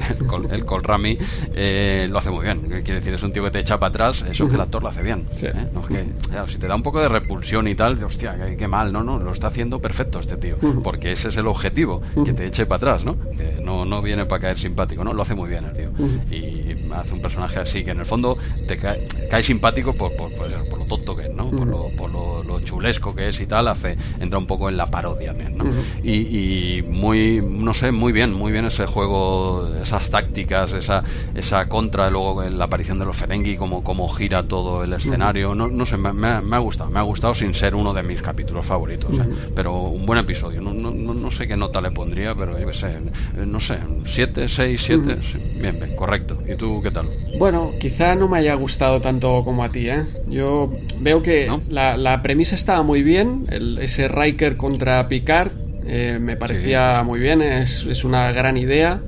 el, 0.50 0.64
Colrami, 0.64 1.18
eh, 1.54 2.06
lo 2.10 2.18
hace 2.18 2.30
muy 2.30 2.44
bien. 2.44 2.60
Quiere 2.68 2.94
decir, 2.94 3.14
es 3.14 3.22
un 3.22 3.32
tío 3.32 3.44
que 3.44 3.50
te 3.50 3.58
echa 3.58 3.78
para 3.78 3.90
atrás, 3.90 4.24
eso 4.28 4.48
que 4.48 4.54
el 4.54 4.60
actor 4.60 4.82
lo 4.82 4.88
hace 4.88 5.02
bien. 5.02 5.26
¿eh? 5.42 5.68
No, 5.72 5.80
es 5.80 5.88
que, 5.88 6.04
si 6.48 6.58
te 6.58 6.66
da 6.66 6.74
un 6.74 6.82
poco 6.82 7.00
de 7.00 7.08
repulsión 7.08 7.68
y 7.68 7.74
tal, 7.74 7.98
de 7.98 8.04
hostia, 8.04 8.36
qué, 8.56 8.68
mal, 8.68 8.92
no, 8.92 9.02
no, 9.02 9.18
lo 9.18 9.32
está 9.32 9.48
haciendo 9.48 9.80
perfecto 9.80 10.20
este 10.20 10.36
tío, 10.36 10.56
porque 10.82 11.12
ese 11.12 11.28
es 11.28 11.36
el 11.36 11.46
objetivo, 11.46 12.02
que 12.24 12.32
te 12.32 12.46
eche 12.46 12.66
para 12.66 12.76
atrás, 12.76 13.04
¿no? 13.04 13.18
Que 13.18 13.60
no, 13.62 13.84
no 13.84 14.02
viene 14.02 14.26
para 14.26 14.42
caer 14.42 14.58
simpático, 14.58 15.04
¿no? 15.04 15.12
Lo 15.12 15.22
hace 15.22 15.34
muy 15.34 15.48
bien 15.48 15.64
el 15.64 15.74
tío. 15.74 15.90
Y 16.30 16.67
hace 16.94 17.14
un 17.14 17.20
personaje 17.20 17.58
así 17.58 17.84
que 17.84 17.90
en 17.90 18.00
el 18.00 18.06
fondo 18.06 18.36
te 18.66 18.76
cae, 18.76 19.42
simpático 19.42 19.94
por, 19.94 20.14
por, 20.16 20.32
por, 20.32 20.78
lo 20.78 20.84
tonto 20.84 21.16
que 21.16 21.26
es, 21.26 21.34
¿no? 21.34 21.50
Por, 21.50 21.66
lo, 21.66 21.88
por 21.90 22.10
lo, 22.10 22.38
chulesco 22.64 23.14
que 23.14 23.28
es 23.28 23.40
y 23.40 23.46
tal, 23.46 23.68
hace, 23.68 23.96
entra 24.20 24.38
un 24.38 24.46
poco 24.46 24.68
en 24.68 24.76
la 24.76 24.86
parodia, 24.86 25.32
¿no? 25.32 25.64
y, 26.02 26.82
muy, 26.88 27.40
no 27.42 27.72
sé, 27.72 27.92
muy 27.92 28.12
bien, 28.12 28.32
muy 28.32 28.52
bien 28.52 28.64
ese 28.64 28.86
juego, 28.86 29.68
esas 29.80 30.10
tácticas, 30.10 30.72
esa, 30.72 31.02
esa 31.34 31.68
contra, 31.68 32.10
luego 32.10 32.42
la 32.42 32.64
aparición 32.64 32.98
de 32.98 33.04
los 33.04 33.16
Ferengi, 33.16 33.56
como, 33.56 33.82
como 33.84 34.08
gira 34.08 34.42
todo 34.46 34.84
el 34.84 34.92
escenario, 34.92 35.54
no, 35.54 35.68
no 35.68 35.86
sé, 35.86 35.96
me, 35.96 36.12
me, 36.12 36.56
ha 36.56 36.58
gustado, 36.58 36.90
me 36.90 36.98
ha 36.98 37.02
gustado 37.02 37.34
sin 37.34 37.54
ser 37.54 37.74
uno 37.74 37.94
de 37.94 38.02
mis 38.02 38.22
capítulos 38.22 38.66
favoritos, 38.66 39.18
¿eh? 39.18 39.28
pero 39.54 39.74
un 39.82 40.04
buen 40.04 40.18
episodio, 40.18 40.60
no, 40.60 40.72
no, 40.72 40.90
no, 40.90 41.30
sé 41.30 41.46
qué 41.46 41.56
nota 41.56 41.80
le 41.80 41.90
pondría, 41.90 42.34
pero 42.34 42.58
yo 42.58 42.66
qué 42.66 42.74
sé, 42.74 42.98
no 43.46 43.60
sé, 43.60 43.78
7, 44.04 44.48
6, 44.48 44.82
7, 44.82 45.18
bien, 45.60 45.78
bien, 45.78 45.96
correcto. 45.96 46.38
¿Y 46.46 46.56
tú 46.56 46.77
qué 46.82 46.90
tal? 46.90 47.06
Bueno, 47.38 47.72
quizá 47.78 48.14
no 48.14 48.28
me 48.28 48.38
haya 48.38 48.54
gustado 48.54 49.00
tanto 49.00 49.42
como 49.44 49.64
a 49.64 49.70
ti, 49.70 49.88
¿eh? 49.88 50.04
Yo 50.28 50.72
veo 51.00 51.22
que 51.22 51.50
la, 51.68 51.96
la, 51.96 52.22
premisa 52.22 52.54
estaba 52.54 52.82
muy 52.82 53.02
bien, 53.02 53.46
el, 53.50 53.78
ese 53.78 54.08
Riker 54.08 54.56
contra 54.56 55.08
Picard 55.08 55.50
eh, 55.86 56.18
me 56.20 56.36
parecía 56.36 57.02
muy 57.02 57.18
bien, 57.18 57.40
es, 57.40 57.86
es, 57.86 58.04
una 58.04 58.30
gran 58.32 58.58
idea, 58.58 59.00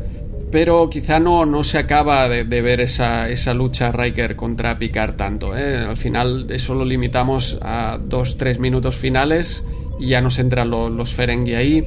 pero 0.50 0.88
quizá 0.88 1.20
no, 1.20 1.44
no 1.44 1.62
se 1.62 1.76
acaba 1.76 2.26
de, 2.28 2.44
ver 2.44 2.80
esa, 2.80 3.28
esa, 3.28 3.52
lucha 3.52 3.92
Riker 3.92 4.34
contra 4.34 4.78
Picard 4.78 5.14
tanto. 5.14 5.56
¿eh? 5.56 5.76
Al 5.76 5.98
final 5.98 6.46
eso 6.50 6.74
lo 6.74 6.86
limitamos 6.86 7.58
a 7.60 7.98
dos, 8.02 8.38
tres 8.38 8.58
minutos 8.58 8.96
finales 8.96 9.62
y 9.98 10.08
ya 10.08 10.22
nos 10.22 10.38
entran 10.38 10.70
los, 10.70 10.90
los 10.90 11.12
Ferengi 11.12 11.54
ahí. 11.54 11.86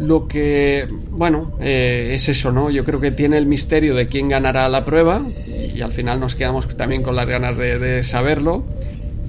Lo 0.00 0.26
que, 0.26 0.88
bueno, 1.10 1.52
eh, 1.60 2.12
es 2.14 2.30
eso, 2.30 2.50
¿no? 2.52 2.70
Yo 2.70 2.86
creo 2.86 3.00
que 3.00 3.10
tiene 3.10 3.36
el 3.36 3.44
misterio 3.44 3.94
de 3.94 4.08
quién 4.08 4.30
ganará 4.30 4.66
la 4.70 4.86
prueba 4.86 5.22
y, 5.46 5.82
al 5.82 5.92
final 5.92 6.20
nos 6.20 6.34
quedamos 6.34 6.66
también 6.74 7.02
con 7.02 7.14
las 7.16 7.26
ganas 7.26 7.58
de, 7.58 8.02
saberlo. 8.02 8.64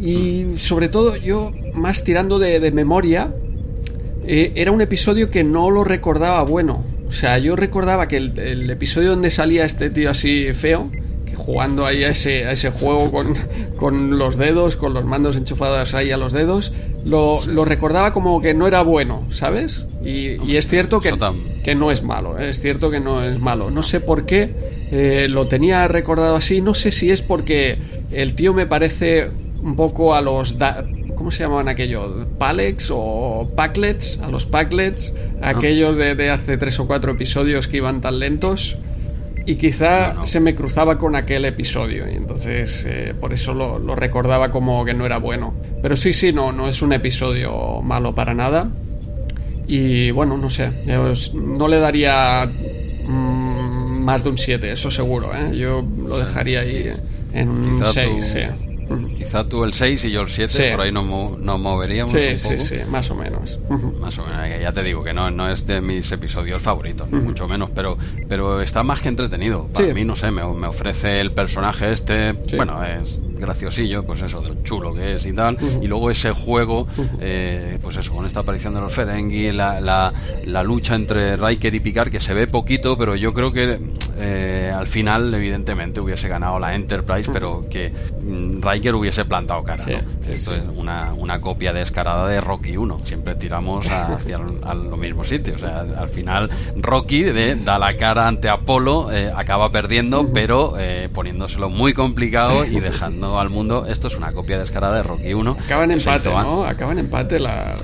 Y 0.01 0.57
sobre 0.57 0.87
todo 0.87 1.17
yo, 1.17 1.51
más 1.73 2.05
tirando 2.05 2.39
de, 2.39 2.71
memoria, 2.71 3.33
eh, 4.25 4.53
era 4.55 4.71
un 4.71 4.79
episodio 4.79 5.29
que 5.29 5.43
no 5.43 5.69
lo 5.69 5.83
recordaba 5.83 6.41
bueno. 6.43 6.85
O 7.09 7.11
sea, 7.11 7.37
yo 7.37 7.57
recordaba 7.57 8.07
que 8.07 8.15
el, 8.15 8.69
episodio 8.69 9.09
donde 9.09 9.29
salía 9.29 9.65
este 9.65 9.89
tío 9.89 10.09
así 10.09 10.53
feo, 10.53 10.89
jugando 11.35 11.85
ahí 11.85 12.03
a 12.03 12.09
ese, 12.09 12.45
a 12.45 12.51
ese 12.51 12.71
juego 12.71 13.11
con, 13.11 13.35
con 13.77 14.17
los 14.17 14.37
dedos, 14.37 14.75
con 14.75 14.93
los 14.93 15.05
mandos 15.05 15.35
enchufados 15.35 15.93
ahí 15.93 16.11
a 16.11 16.17
los 16.17 16.33
dedos, 16.33 16.71
lo, 17.05 17.45
lo, 17.45 17.65
recordaba 17.65 18.13
como 18.13 18.41
que 18.41 18.53
no 18.53 18.67
era 18.67 18.81
bueno, 18.83 19.25
¿sabes? 19.31 19.85
Y, 20.03 20.55
es 20.55 20.67
cierto 20.67 20.99
que, 20.99 21.13
que, 21.63 21.75
no 21.75 21.91
es 21.91 22.03
malo, 22.03 22.37
¿eh? 22.37 22.49
es 22.49 22.61
cierto 22.61 22.91
que 22.91 22.99
no 22.99 23.23
es 23.23 23.39
malo. 23.39 23.71
No 23.71 23.83
sé 23.83 23.99
por 23.99 24.25
qué 24.25 24.53
eh, 24.91 25.27
lo 25.29 25.47
tenía 25.47 25.87
recordado 25.87 26.35
así, 26.35 26.61
no 26.61 26.73
sé 26.73 26.91
si 26.91 27.11
es 27.11 27.21
porque 27.21 27.77
el 28.11 28.35
tío 28.35 28.53
me 28.53 28.65
parece 28.65 29.29
un 29.61 29.75
poco 29.75 30.15
a 30.15 30.21
los... 30.21 30.55
¿Cómo 31.15 31.29
se 31.29 31.43
llamaban 31.43 31.67
aquellos? 31.67 32.25
¿Palex 32.39 32.87
o 32.91 33.51
Packlets? 33.55 34.19
A 34.23 34.29
los 34.31 34.47
Packlets, 34.47 35.13
ah. 35.41 35.49
aquellos 35.49 35.95
de, 35.95 36.15
de 36.15 36.31
hace 36.31 36.57
tres 36.57 36.79
o 36.79 36.87
cuatro 36.87 37.11
episodios 37.11 37.67
que 37.67 37.77
iban 37.77 38.01
tan 38.01 38.17
lentos 38.17 38.77
y 39.45 39.55
quizá 39.55 40.25
se 40.25 40.39
me 40.39 40.53
cruzaba 40.53 40.97
con 40.97 41.15
aquel 41.15 41.45
episodio 41.45 42.09
y 42.11 42.15
entonces 42.15 42.85
eh, 42.87 43.13
por 43.19 43.33
eso 43.33 43.53
lo, 43.53 43.95
recordaba 43.95 44.51
como 44.51 44.85
que 44.85 44.93
no 44.93 45.05
era 45.05 45.17
bueno. 45.17 45.53
Pero 45.81 45.97
sí, 45.97 46.13
sí, 46.13 46.31
no, 46.31 46.51
no 46.51 46.67
es 46.67 46.81
un 46.81 46.93
episodio 46.93 47.81
malo 47.81 48.13
para 48.13 48.33
nada. 48.33 48.69
Y 49.67 50.11
bueno, 50.11 50.37
no 50.37 50.49
sé, 50.49 50.69
no 51.33 51.67
le 51.67 51.79
daría 51.79 52.45
mm, 52.45 54.03
más 54.03 54.23
de 54.23 54.29
un 54.29 54.37
7, 54.37 54.71
eso 54.71 54.91
seguro. 54.91 55.31
¿eh? 55.35 55.57
Yo 55.57 55.85
lo 56.05 56.19
dejaría 56.19 56.61
ahí 56.61 56.91
en 57.33 57.49
un 57.49 57.85
6. 57.85 58.35
Quizá 59.17 59.43
tú 59.47 59.63
el 59.63 59.73
6 59.73 60.05
y 60.05 60.11
yo 60.11 60.21
el 60.21 60.29
7, 60.29 60.71
por 60.71 60.81
ahí 60.81 60.91
nos, 60.91 61.05
moveríamos. 61.05 62.11
Sí, 62.11 62.37
sí, 62.37 62.59
sí, 62.59 62.77
más 62.89 63.09
o 63.09 63.15
menos. 63.15 63.59
Más 63.99 64.17
o 64.17 64.25
menos, 64.25 64.61
ya 64.61 64.71
te 64.71 64.83
digo 64.83 65.03
que 65.03 65.13
no, 65.13 65.31
no 65.31 65.49
es 65.49 65.65
de 65.67 65.81
mis 65.81 66.11
episodios 66.11 66.61
favoritos, 66.61 67.09
mucho 67.11 67.47
menos, 67.47 67.69
pero, 67.73 67.97
pero 68.27 68.61
está 68.61 68.83
más 68.83 69.01
que 69.01 69.09
entretenido. 69.09 69.67
Para 69.67 69.93
mí, 69.93 70.03
no 70.03 70.15
sé, 70.15 70.31
me, 70.31 70.45
me, 70.53 70.67
ofrece 70.67 71.19
el 71.19 71.31
personaje 71.31 71.91
este, 71.91 72.33
bueno, 72.55 72.83
es 72.83 73.19
graciosillo, 73.41 74.05
pues 74.05 74.21
eso, 74.21 74.41
del 74.41 74.63
chulo 74.63 74.93
que 74.93 75.15
es 75.15 75.25
y 75.25 75.33
tal, 75.33 75.57
y 75.81 75.87
luego 75.87 76.09
ese 76.09 76.31
juego, 76.31 76.87
eh, 77.19 77.77
pues 77.81 77.97
eso, 77.97 78.13
con 78.13 78.25
esta 78.25 78.41
aparición 78.41 78.73
de 78.73 78.81
los 78.81 78.93
Ferengi, 78.93 79.51
la, 79.51 79.81
la, 79.81 80.13
la, 80.45 80.63
lucha 80.63 80.95
entre 80.95 81.35
Riker 81.35 81.73
y 81.75 81.79
Picard, 81.79 82.09
que 82.09 82.19
se 82.19 82.33
ve 82.33 82.47
poquito, 82.47 82.97
pero 82.97 83.15
yo 83.15 83.33
creo 83.33 83.51
que 83.51 83.79
eh, 84.17 84.71
al 84.75 84.87
final, 84.87 85.33
evidentemente, 85.33 85.99
hubiese 85.99 86.27
ganado 86.27 86.59
la 86.59 86.75
Enterprise, 86.75 87.29
pero 87.31 87.65
que 87.69 87.91
mm, 88.21 88.61
Riker 88.61 88.95
hubiese 88.95 89.25
plantado 89.25 89.63
cara. 89.63 89.83
Esto 90.27 90.55
es 90.55 90.63
una, 90.75 91.13
una, 91.13 91.41
copia 91.41 91.73
descarada 91.73 92.27
de 92.27 92.41
Rocky 92.41 92.77
1. 92.77 93.01
Siempre 93.05 93.35
tiramos 93.35 93.87
hacia 93.89 94.39
al, 94.63 94.89
lo 94.89 94.97
mismo 94.97 95.25
sitio. 95.25 95.55
O 95.55 95.59
sea, 95.59 95.81
al 95.81 96.09
final, 96.09 96.49
Rocky 96.75 97.23
da 97.63 97.79
la 97.79 97.95
cara 97.95 98.27
ante 98.27 98.49
Apolo, 98.49 99.11
eh, 99.11 99.31
acaba 99.35 99.71
perdiendo, 99.71 100.31
pero 100.33 100.75
eh, 100.77 101.09
poniéndoselo 101.11 101.69
muy 101.69 101.93
complicado 101.93 102.65
y 102.65 102.79
dejando 102.79 103.39
al 103.39 103.49
mundo. 103.49 103.85
Esto 103.87 104.07
es 104.07 104.15
una 104.15 104.31
copia 104.33 104.59
descarada 104.59 104.97
de 104.97 105.03
Rocky 105.03 105.33
1. 105.33 105.57
Acaba 105.65 105.83
en 105.83 105.91
empate, 105.91 106.29
¿no? 106.29 106.65
Acaba 106.65 106.91
en 106.91 106.99
empate 106.99 107.39
la, 107.39 107.75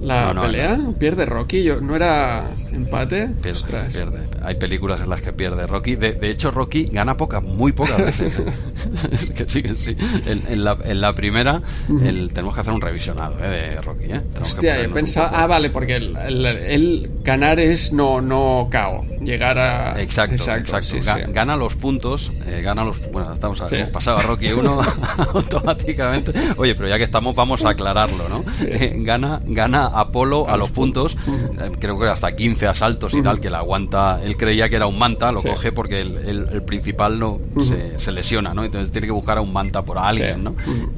la 0.00 0.34
pelea. 0.40 0.78
Pierde 0.98 1.26
Rocky. 1.26 1.62
Yo, 1.62 1.80
¿No 1.80 1.96
era 1.96 2.44
empate? 2.78 3.28
Pierde, 3.42 3.90
pierde 3.92 4.38
hay 4.42 4.54
películas 4.54 5.00
en 5.00 5.10
las 5.10 5.20
que 5.20 5.32
pierde 5.32 5.66
Rocky. 5.66 5.96
De, 5.96 6.12
de 6.12 6.30
hecho, 6.30 6.50
Rocky 6.50 6.84
gana 6.84 7.16
poca, 7.16 7.40
muy 7.40 7.72
pocas 7.72 7.98
veces. 7.98 8.34
que 9.36 9.48
sí, 9.48 9.62
que 9.62 9.74
sí. 9.74 9.96
En, 10.26 10.64
la, 10.64 10.78
en 10.84 11.00
la, 11.00 11.14
primera 11.14 11.60
el, 12.02 12.30
tenemos 12.32 12.54
que 12.54 12.60
hacer 12.60 12.72
un 12.72 12.80
revisionado 12.80 13.36
¿eh? 13.44 13.48
de 13.48 13.80
Rocky. 13.82 14.04
¿eh? 14.04 14.22
Hostia, 14.40 14.82
yo 14.82 14.92
pensaba... 14.92 15.30
Ah, 15.34 15.46
vale, 15.46 15.70
porque 15.70 15.96
el, 15.96 17.10
ganar 17.22 17.60
es 17.60 17.92
no, 17.92 18.20
no 18.20 18.68
KO. 18.70 19.04
Llegar 19.22 19.58
a... 19.58 20.00
Exacto, 20.00 20.36
exacto. 20.36 20.96
Gana 21.32 21.56
los 21.56 21.74
puntos, 21.74 22.32
eh, 22.46 22.62
gana 22.62 22.84
los... 22.84 22.98
Bueno, 23.10 23.32
estamos, 23.32 23.60
hemos 23.70 23.90
pasado 23.90 24.18
a 24.18 24.22
Rocky 24.22 24.52
1 24.52 24.80
automáticamente. 25.34 26.32
Oye, 26.56 26.74
pero 26.74 26.88
ya 26.88 26.96
que 26.96 27.04
estamos, 27.04 27.34
vamos 27.34 27.64
a 27.64 27.70
aclararlo, 27.70 28.28
¿no? 28.28 28.44
Eh, 28.62 28.94
gana, 28.98 29.40
gana 29.44 29.86
Apolo 29.86 30.48
a, 30.48 30.56
los 30.56 30.70
puntos, 30.70 31.16
eh, 31.26 31.72
creo 31.78 31.98
que 31.98 32.06
hasta 32.06 32.34
15 32.34 32.66
asaltos 32.68 33.14
y 33.14 33.22
tal, 33.22 33.40
que 33.40 33.50
la 33.50 33.58
aguanta 33.58 34.20
él 34.22 34.36
creía 34.36 34.68
que 34.68 34.76
era 34.76 34.86
un 34.86 34.98
manta, 34.98 35.32
lo 35.32 35.42
coge 35.42 35.72
porque 35.72 36.00
el, 36.00 36.62
principal 36.66 37.18
no 37.18 37.38
se, 37.62 38.12
lesiona, 38.12 38.54
¿no? 38.54 38.64
Entonces 38.64 38.90
tiene 38.90 39.06
que 39.06 39.12
buscar 39.12 39.38
a 39.38 39.40
un 39.40 39.52
manta 39.52 39.82
por 39.82 39.98
alguien, 39.98 40.44
¿no? 40.44 40.54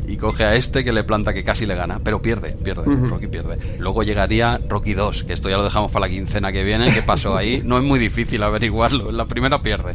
Y 0.06 0.16
coge 0.16 0.44
a 0.44 0.54
este 0.54 0.85
que 0.85 0.92
le 0.92 1.04
planta 1.04 1.33
que 1.33 1.44
casi 1.44 1.66
le 1.66 1.74
gana, 1.74 2.00
pero 2.02 2.20
pierde, 2.20 2.52
pierde, 2.52 2.85
Rocky 3.09 3.26
pierde. 3.26 3.59
Luego 3.78 4.02
llegaría 4.02 4.61
Rocky 4.68 4.94
2, 4.94 5.24
que 5.24 5.33
esto 5.33 5.48
ya 5.48 5.56
lo 5.56 5.64
dejamos 5.64 5.90
para 5.90 6.06
la 6.06 6.12
quincena 6.12 6.52
que 6.52 6.62
viene, 6.62 6.92
¿qué 6.92 7.02
pasó 7.02 7.37
ahí? 7.37 7.62
No 7.70 7.78
es 7.78 7.85
muy 7.85 8.00
difícil 8.00 8.42
averiguarlo, 8.42 9.11
en 9.11 9.16
la 9.16 9.26
primera 9.26 9.62
pierde. 9.62 9.94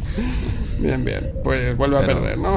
Bien, 0.78 1.04
bien, 1.04 1.30
pues 1.44 1.76
vuelve 1.76 1.98
a 1.98 2.02
perder, 2.02 2.38
¿no? 2.38 2.56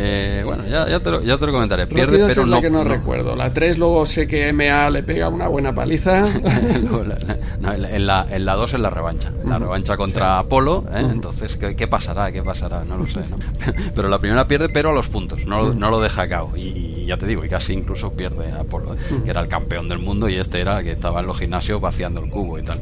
Eh, 0.00 0.42
bueno, 0.44 0.64
ya, 0.66 0.88
ya, 0.88 1.00
te 1.00 1.10
lo, 1.10 1.22
ya 1.22 1.36
te 1.38 1.46
lo 1.46 1.52
comentaré. 1.52 1.86
Pierde, 1.86 2.18
pero 2.28 2.42
es 2.42 2.48
la 2.48 2.60
que 2.60 2.70
no, 2.70 2.84
recuerdo. 2.84 3.34
La 3.34 3.52
3 3.52 3.78
luego 3.78 4.06
sé 4.06 4.28
que 4.28 4.52
MA 4.52 4.90
le 4.90 5.02
pega 5.02 5.28
una 5.28 5.48
buena 5.48 5.74
paliza. 5.74 6.26
en, 6.36 8.06
la, 8.06 8.26
en 8.30 8.44
la 8.44 8.54
2 8.54 8.74
es 8.74 8.80
la 8.80 8.90
revancha. 8.90 9.32
La 9.44 9.58
revancha 9.58 9.96
contra 9.96 10.38
Apolo. 10.38 10.84
¿eh? 10.92 11.00
Entonces, 11.10 11.56
¿qué, 11.56 11.88
pasará? 11.88 12.30
¿Qué 12.30 12.42
pasará? 12.42 12.84
No 12.84 12.98
lo 12.98 13.06
sé. 13.06 13.20
¿no? 13.28 13.38
pero 13.94 14.08
la 14.08 14.20
primera 14.20 14.46
pierde, 14.46 14.68
pero 14.68 14.90
a 14.90 14.92
los 14.92 15.08
puntos. 15.08 15.44
No, 15.46 15.74
no 15.74 15.90
lo 15.90 16.00
deja 16.00 16.22
a 16.22 16.28
cabo. 16.28 16.56
Y, 16.56 16.97
ya 17.08 17.16
te 17.16 17.26
digo, 17.26 17.44
y 17.44 17.48
casi 17.48 17.72
incluso 17.72 18.12
pierde 18.12 18.52
a 18.52 18.60
Apolo, 18.60 18.94
¿eh? 18.94 18.98
que 19.24 19.30
era 19.30 19.40
el 19.40 19.48
campeón 19.48 19.88
del 19.88 19.98
mundo 19.98 20.28
y 20.28 20.36
este 20.36 20.60
era 20.60 20.82
que 20.82 20.92
estaba 20.92 21.20
en 21.20 21.26
los 21.26 21.38
gimnasios 21.38 21.80
vaciando 21.80 22.22
el 22.22 22.30
cubo 22.30 22.58
y 22.58 22.62
tal. 22.62 22.80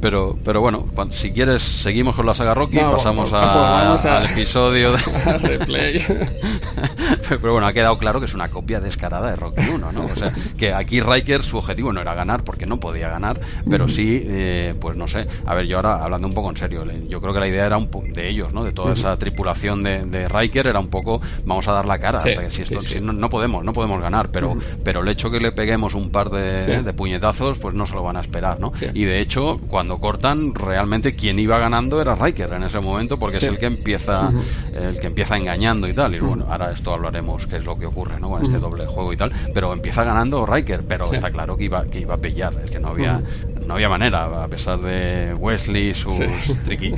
Pero, 0.00 0.36
pero 0.44 0.60
bueno, 0.60 0.86
si 1.10 1.32
quieres, 1.32 1.62
seguimos 1.62 2.14
con 2.14 2.26
la 2.26 2.34
saga 2.34 2.54
Rocky. 2.54 2.78
pasamos 2.78 3.32
a, 3.32 3.92
al 3.92 4.24
episodio 4.30 4.92
de 4.92 4.98
replay. 5.38 6.04
Pero 7.28 7.52
bueno, 7.52 7.66
ha 7.66 7.72
quedado 7.72 7.98
claro 7.98 8.20
que 8.20 8.26
es 8.26 8.34
una 8.34 8.48
copia 8.48 8.80
descarada 8.80 9.30
de 9.30 9.36
Rocky 9.36 9.62
1, 9.74 9.92
¿no? 9.92 10.06
O 10.06 10.16
sea, 10.16 10.32
que 10.56 10.72
aquí 10.72 11.00
Riker 11.00 11.42
su 11.42 11.58
objetivo 11.58 11.92
no 11.92 12.00
era 12.00 12.14
ganar 12.14 12.42
porque 12.42 12.64
no 12.64 12.80
podía 12.80 13.08
ganar, 13.08 13.40
pero 13.68 13.88
sí, 13.88 14.22
eh, 14.24 14.74
pues 14.80 14.96
no 14.96 15.06
sé. 15.08 15.26
A 15.44 15.54
ver, 15.54 15.66
yo 15.66 15.76
ahora 15.76 16.02
hablando 16.02 16.26
un 16.26 16.34
poco 16.34 16.50
en 16.50 16.56
serio, 16.56 16.84
yo 17.08 17.20
creo 17.20 17.34
que 17.34 17.40
la 17.40 17.48
idea 17.48 17.66
era 17.66 17.76
un 17.76 17.88
de 18.12 18.28
ellos, 18.28 18.52
¿no? 18.52 18.64
De 18.64 18.72
toda 18.72 18.94
esa 18.94 19.16
tripulación 19.16 19.82
de, 19.82 20.04
de, 20.04 20.28
Riker 20.28 20.66
era 20.66 20.78
un 20.78 20.88
poco, 20.88 21.20
vamos 21.44 21.66
a 21.68 21.72
dar 21.72 21.86
la 21.86 21.98
cara, 21.98 22.18
hasta 22.18 22.36
que 22.36 22.50
si 22.50 22.62
esto, 22.62 22.80
Si 22.80 23.00
no, 23.00 23.30
podemos, 23.30 23.64
no 23.68 23.74
podemos 23.74 24.00
ganar, 24.00 24.30
pero, 24.30 24.56
pero 24.82 25.02
el 25.02 25.08
hecho 25.08 25.30
que 25.30 25.40
le 25.40 25.52
peguemos 25.52 25.94
un 25.94 26.08
par 26.10 26.30
de, 26.30 26.82
de, 26.82 26.92
puñetazos, 26.94 27.58
pues 27.58 27.74
no 27.74 27.84
se 27.84 27.94
lo 27.94 28.02
van 28.02 28.16
a 28.16 28.20
esperar, 28.20 28.58
¿no? 28.58 28.72
Y 28.94 29.04
de 29.04 29.20
hecho, 29.20 29.60
cuando 29.68 29.98
cortan, 29.98 30.54
realmente 30.54 31.14
quien 31.14 31.38
iba 31.38 31.58
ganando 31.58 32.00
era 32.00 32.14
Riker 32.14 32.50
en 32.54 32.62
ese 32.62 32.80
momento, 32.80 33.18
porque 33.18 33.36
es 33.36 33.42
el 33.42 33.58
que 33.58 33.66
empieza, 33.66 34.30
el 34.74 34.98
que 34.98 35.06
empieza 35.06 35.36
engañando 35.36 35.86
y 35.86 35.92
tal. 35.92 36.14
Y 36.14 36.20
bueno, 36.20 36.46
ahora 36.48 36.72
esto 36.72 36.94
hablaremos 36.94 37.46
qué 37.46 37.56
es 37.56 37.64
lo 37.64 37.78
que 37.78 37.84
ocurre 37.84 38.18
¿no? 38.18 38.30
con 38.30 38.42
este 38.42 38.58
doble 38.58 38.86
juego 38.86 39.12
y 39.12 39.18
tal, 39.18 39.32
pero 39.52 39.70
empieza 39.74 40.02
ganando 40.02 40.46
Riker, 40.46 40.84
pero 40.88 41.12
está 41.12 41.30
claro 41.30 41.54
que 41.58 41.64
iba, 41.64 41.84
que 41.84 42.00
iba 42.00 42.14
a 42.14 42.18
pillar, 42.18 42.54
es 42.64 42.70
que 42.70 42.80
no 42.80 42.88
había, 42.88 43.20
no 43.66 43.74
había 43.74 43.90
manera, 43.90 44.44
a 44.44 44.48
pesar 44.48 44.80
de 44.80 45.34
Wesley, 45.34 45.92
sus 45.92 46.16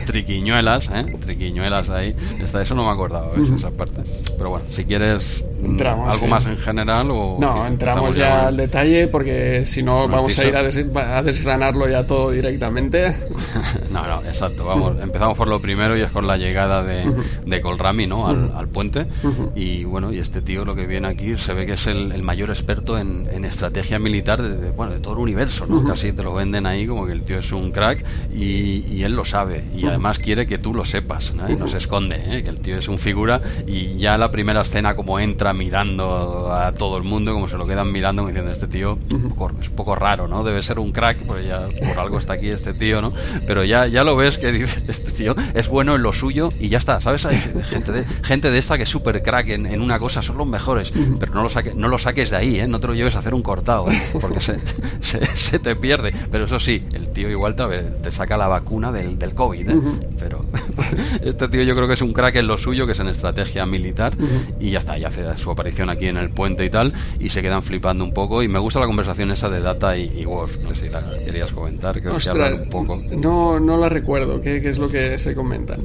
triquiñuelas, 0.06 0.88
¿eh? 0.92 1.18
triquiñuelas 1.20 1.88
ahí, 1.88 2.14
eso 2.40 2.74
no 2.76 2.84
me 2.84 2.90
acordaba, 2.90 3.32
esa 3.34 3.70
parte. 3.72 4.02
Pero 4.38 4.50
bueno, 4.50 4.66
si 4.70 4.84
quieres 4.84 5.42
mm, 5.62 5.80
algo 5.82 6.26
más 6.26 6.46
en 6.46 6.58
general 6.58 7.10
o... 7.10 7.38
No, 7.40 7.66
entramos 7.66 8.16
ya, 8.16 8.48
al 8.48 8.56
detalle 8.56 9.08
porque 9.08 9.64
si 9.66 9.82
no 9.82 10.08
vamos 10.08 10.38
a 10.38 10.44
ir 10.44 10.56
a, 10.56 11.22
desgranarlo 11.22 11.88
ya 11.88 12.06
todo 12.06 12.30
directamente. 12.30 13.14
no, 13.90 14.06
no, 14.06 14.22
exacto, 14.24 14.64
vamos, 14.64 14.96
empezamos 15.02 15.36
por 15.36 15.48
lo 15.48 15.60
primero 15.60 15.96
y 15.96 16.02
es 16.02 16.10
con 16.10 16.26
la 16.26 16.36
llegada 16.36 16.82
de, 16.82 17.04
de 17.44 17.60
Colrami, 17.60 18.06
¿no? 18.06 18.26
Al, 18.26 18.52
al 18.54 18.68
puente 18.68 19.06
y 19.54 19.84
bueno, 19.84 20.12
y 20.12 20.18
este 20.18 20.42
tío 20.42 20.64
lo 20.64 20.74
que 20.74 20.86
viene 20.86 21.08
aquí 21.08 21.36
se 21.36 21.52
ve 21.52 21.66
que 21.66 21.72
es 21.72 21.86
el, 21.86 22.22
mayor 22.22 22.50
experto 22.50 22.98
en, 22.98 23.28
estrategia 23.44 23.98
militar 23.98 24.40
de, 24.42 24.70
bueno, 24.70 24.92
de 24.92 25.00
todo 25.00 25.14
el 25.14 25.20
universo, 25.20 25.66
¿no? 25.66 25.84
Casi 25.84 26.12
te 26.12 26.22
lo 26.22 26.34
venden 26.34 26.66
ahí 26.66 26.86
como 26.86 27.06
que 27.06 27.12
el 27.12 27.22
tío 27.24 27.38
es 27.38 27.50
un 27.52 27.72
crack 27.72 28.04
y, 28.32 29.02
él 29.02 29.14
lo 29.14 29.24
sabe. 29.24 29.64
Y 29.74 29.86
además 29.86 30.18
quiere 30.18 30.46
que 30.46 30.58
tú 30.58 30.74
lo 30.74 30.84
sepas, 30.84 31.32
¿no? 31.34 31.50
Y 31.50 31.56
no 31.56 31.68
se 31.68 31.78
esconde, 31.78 32.16
¿eh? 32.26 32.42
que 32.42 32.50
el 32.50 32.60
tío 32.60 32.76
es 32.76 32.86
un 32.86 32.98
figura 32.98 33.40
y 33.66 33.96
ya 33.96 34.18
la 34.18 34.30
primera 34.30 34.60
escena 34.60 34.94
como 34.94 35.18
entra 35.18 35.49
mirando 35.52 36.52
a 36.52 36.72
todo 36.72 36.96
el 36.96 37.04
mundo, 37.04 37.32
como 37.32 37.48
se 37.48 37.56
lo 37.56 37.66
quedan 37.66 37.92
mirando, 37.92 38.22
como 38.22 38.28
diciendo, 38.28 38.52
este 38.52 38.66
tío 38.66 38.98
es 39.08 39.68
un 39.68 39.76
poco 39.76 39.94
raro, 39.94 40.28
¿no? 40.28 40.44
Debe 40.44 40.62
ser 40.62 40.78
un 40.78 40.92
crack, 40.92 41.24
porque 41.24 41.46
ya 41.46 41.68
por 41.86 41.98
algo 41.98 42.18
está 42.18 42.34
aquí 42.34 42.48
este 42.48 42.74
tío, 42.74 43.00
¿no? 43.00 43.12
Pero 43.46 43.64
ya, 43.64 43.86
ya 43.86 44.04
lo 44.04 44.16
ves 44.16 44.38
que 44.38 44.52
dice, 44.52 44.82
este 44.88 45.10
tío 45.10 45.34
es 45.54 45.68
bueno 45.68 45.96
en 45.96 46.02
lo 46.02 46.12
suyo 46.12 46.48
y 46.58 46.68
ya 46.68 46.78
está, 46.78 47.00
¿sabes? 47.00 47.26
Hay 47.26 47.36
gente 47.38 47.92
de, 47.92 48.04
gente 48.22 48.50
de 48.50 48.58
esta 48.58 48.76
que 48.76 48.84
es 48.84 48.88
súper 48.88 49.22
crack 49.22 49.48
en, 49.48 49.80
una 49.80 49.98
cosa, 49.98 50.22
son 50.22 50.36
los 50.36 50.48
mejores, 50.48 50.92
pero 51.18 51.34
no 51.34 51.42
lo, 51.42 51.48
saque, 51.48 51.74
no 51.74 51.88
lo 51.88 51.98
saques 51.98 52.30
de 52.30 52.36
ahí, 52.36 52.60
¿eh? 52.60 52.66
no 52.66 52.80
te 52.80 52.86
lo 52.86 52.94
lleves 52.94 53.16
a 53.16 53.20
hacer 53.20 53.34
un 53.34 53.42
cortado, 53.42 53.90
¿eh? 53.90 54.00
porque 54.20 54.40
se, 54.40 54.58
se, 55.00 55.58
te 55.58 55.76
pierde. 55.76 56.12
Pero 56.30 56.44
eso 56.44 56.60
sí, 56.60 56.84
el 56.92 57.08
tío 57.08 57.28
igual 57.30 57.54
te, 57.54 57.64
te 57.66 58.10
saca 58.10 58.36
la 58.36 58.48
vacuna 58.48 58.92
del, 58.92 59.18
del 59.18 59.34
COVID, 59.34 59.70
¿eh? 59.70 59.80
pero 60.18 60.44
este 61.22 61.48
tío 61.48 61.62
yo 61.62 61.74
creo 61.74 61.86
que 61.86 61.94
es 61.94 62.02
un 62.02 62.12
crack 62.12 62.36
en 62.36 62.46
lo 62.46 62.58
suyo, 62.58 62.86
que 62.86 62.92
es 62.92 63.00
en 63.00 63.08
estrategia 63.08 63.66
militar, 63.66 64.14
y 64.58 64.70
ya 64.70 64.78
está, 64.78 64.98
ya 64.98 65.08
hace 65.08 65.22
su 65.40 65.50
aparición 65.50 65.90
aquí 65.90 66.06
en 66.06 66.16
el 66.16 66.30
puente 66.30 66.64
y 66.64 66.70
tal, 66.70 66.92
y 67.18 67.30
se 67.30 67.42
quedan 67.42 67.62
flipando 67.62 68.04
un 68.04 68.12
poco. 68.12 68.42
Y 68.42 68.48
me 68.48 68.58
gusta 68.58 68.80
la 68.80 68.86
conversación 68.86 69.30
esa 69.30 69.48
de 69.48 69.60
Data 69.60 69.96
y, 69.96 70.20
y 70.20 70.24
Worf, 70.26 70.58
no 70.62 70.74
sé 70.74 70.86
si 70.86 70.88
la 70.88 71.02
querías 71.24 71.52
comentar, 71.52 72.00
que 72.00 72.08
un 72.08 72.68
poco. 72.70 73.00
No, 73.10 73.58
no 73.58 73.76
la 73.76 73.88
recuerdo, 73.88 74.40
¿qué, 74.40 74.60
¿qué 74.62 74.70
es 74.70 74.78
lo 74.78 74.88
que 74.88 75.18
se 75.18 75.34
comentan? 75.34 75.80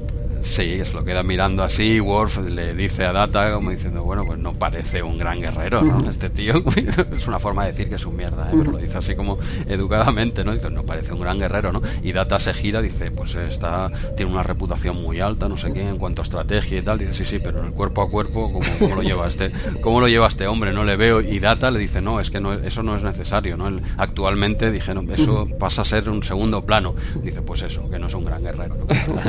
Sí, 0.45 0.79
se 0.85 0.93
lo 0.93 1.03
queda 1.03 1.23
mirando 1.23 1.63
así. 1.63 1.99
Worf 1.99 2.37
le 2.47 2.75
dice 2.75 3.03
a 3.03 3.11
Data, 3.11 3.51
como 3.51 3.71
diciendo, 3.71 4.03
bueno, 4.03 4.23
pues 4.25 4.37
no 4.37 4.53
parece 4.53 5.01
un 5.01 5.17
gran 5.17 5.41
guerrero, 5.41 5.81
¿no? 5.81 6.07
Este 6.07 6.29
tío 6.29 6.63
es 7.17 7.27
una 7.27 7.39
forma 7.39 7.65
de 7.65 7.71
decir 7.71 7.89
que 7.89 7.95
es 7.95 8.05
un 8.05 8.15
mierda, 8.15 8.51
¿eh? 8.51 8.55
pero 8.55 8.71
lo 8.71 8.77
dice 8.77 8.99
así 8.99 9.15
como 9.15 9.39
educadamente, 9.67 10.45
¿no? 10.45 10.53
Dice, 10.53 10.69
no 10.69 10.83
parece 10.83 11.13
un 11.13 11.19
gran 11.19 11.39
guerrero, 11.39 11.71
¿no? 11.71 11.81
Y 12.03 12.11
Data 12.11 12.37
se 12.37 12.53
gira, 12.53 12.79
dice, 12.79 13.09
pues 13.09 13.33
está, 13.33 13.91
tiene 14.15 14.31
una 14.31 14.43
reputación 14.43 15.01
muy 15.01 15.19
alta, 15.19 15.49
no 15.49 15.57
sé 15.57 15.73
qué, 15.73 15.89
en 15.89 15.97
cuanto 15.97 16.21
a 16.21 16.23
estrategia 16.23 16.77
y 16.77 16.81
tal. 16.83 16.99
Dice, 16.99 17.15
sí, 17.15 17.25
sí, 17.25 17.39
pero 17.43 17.61
en 17.61 17.65
el 17.65 17.73
cuerpo 17.73 18.03
a 18.03 18.09
cuerpo, 18.09 18.53
¿cómo, 18.53 18.95
lo 18.95 19.01
lleva 19.01 19.27
este, 19.27 19.44
cómo 19.81 19.99
lo 20.01 20.07
lleva 20.07 20.27
este 20.27 20.47
hombre? 20.47 20.73
No 20.73 20.83
le 20.83 20.95
veo. 20.95 21.21
Y 21.21 21.39
Data 21.39 21.71
le 21.71 21.79
dice, 21.79 22.01
no, 22.01 22.19
es 22.19 22.29
que 22.29 22.39
no, 22.39 22.53
eso 22.53 22.83
no 22.83 22.95
es 22.95 23.03
necesario, 23.03 23.57
¿no? 23.57 23.65
actualmente 23.97 24.71
dijeron, 24.71 25.09
eso 25.11 25.47
pasa 25.59 25.81
a 25.81 25.85
ser 25.85 26.09
un 26.09 26.23
segundo 26.23 26.65
plano. 26.65 26.95
Dice, 27.21 27.41
pues 27.41 27.61
eso, 27.63 27.89
que 27.89 27.99
no 27.99 28.07
es 28.07 28.13
un 28.13 28.25
gran 28.25 28.43
guerrero, 28.43 28.75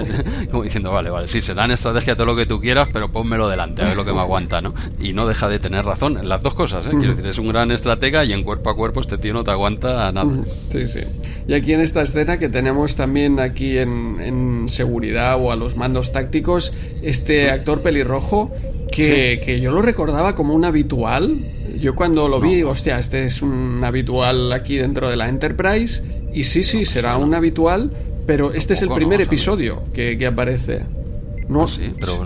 como 0.51 0.63
diciendo, 0.63 0.93
vale 0.93 1.11
vale, 1.11 1.29
sí, 1.29 1.41
será 1.41 1.65
en 1.65 1.73
estrategia 1.73 2.15
todo 2.15 2.27
lo 2.27 2.37
que 2.37 2.47
tú 2.47 2.61
quieras, 2.61 2.89
pero 2.93 3.11
pónmelo 3.11 3.49
delante, 3.49 3.83
a 3.83 3.87
ver 3.87 3.97
lo 3.97 4.05
que 4.05 4.13
me 4.13 4.21
aguanta, 4.21 4.61
¿no? 4.61 4.75
Y 5.01 5.13
no 5.13 5.27
deja 5.27 5.49
de 5.49 5.59
tener 5.59 5.85
razón 5.85 6.19
en 6.19 6.29
las 6.29 6.43
dos 6.43 6.55
cosas, 6.55 6.87
¿eh? 6.87 6.91
Quiero 6.91 7.11
decir, 7.11 7.27
es 7.27 7.39
un 7.39 7.49
gran 7.49 7.71
estratega 7.71 8.25
y 8.25 8.33
en 8.33 8.43
cuerpo 8.43 8.71
a 8.71 8.77
cuerpo 8.77 9.01
este 9.01 9.19
tío 9.19 9.33
no 9.33 9.45
te 9.45 9.51
aguanta 9.51 10.11
nada. 10.13 10.31
Sí, 10.71 10.87
sí. 10.87 11.01
Y 11.49 11.55
aquí 11.55 11.73
en 11.73 11.81
esta 11.81 12.03
escena 12.03 12.39
que 12.39 12.49
tenemos 12.49 12.97
también 12.97 13.41
aquí 13.41 13.79
en, 13.79 14.21
en 14.21 14.69
seguridad 14.69 15.37
o 15.41 15.53
a 15.53 15.57
los 15.57 15.77
mandos 15.77 16.13
tácticos, 16.13 16.73
este 17.03 17.51
actor 17.51 17.83
pelirrojo 17.83 18.53
que, 18.91 19.41
que 19.45 19.61
yo 19.61 19.73
lo 19.73 19.83
recordaba 19.83 20.35
como 20.35 20.55
un 20.55 20.65
habitual. 20.65 21.39
Yo 21.79 21.95
cuando 21.95 22.29
lo 22.29 22.41
vi, 22.41 22.63
hostia, 22.63 22.99
este 22.99 23.27
es 23.27 23.43
un 23.43 23.83
habitual 23.85 24.53
aquí 24.53 24.77
dentro 24.77 25.11
de 25.11 25.17
la 25.17 25.29
Enterprise. 25.29 26.03
Y 26.33 26.45
sí, 26.45 26.63
sí, 26.63 26.85
será 26.85 27.17
un 27.17 27.35
habitual, 27.35 27.91
pero 28.27 28.53
este 28.53 28.75
es 28.75 28.83
el 28.83 28.91
primer 28.91 29.21
episodio 29.21 29.85
que, 29.93 30.19
que 30.19 30.27
aparece. 30.27 30.83
No, 31.49 31.63
ah, 31.63 31.69
sí, 31.69 31.93
pero 32.01 32.25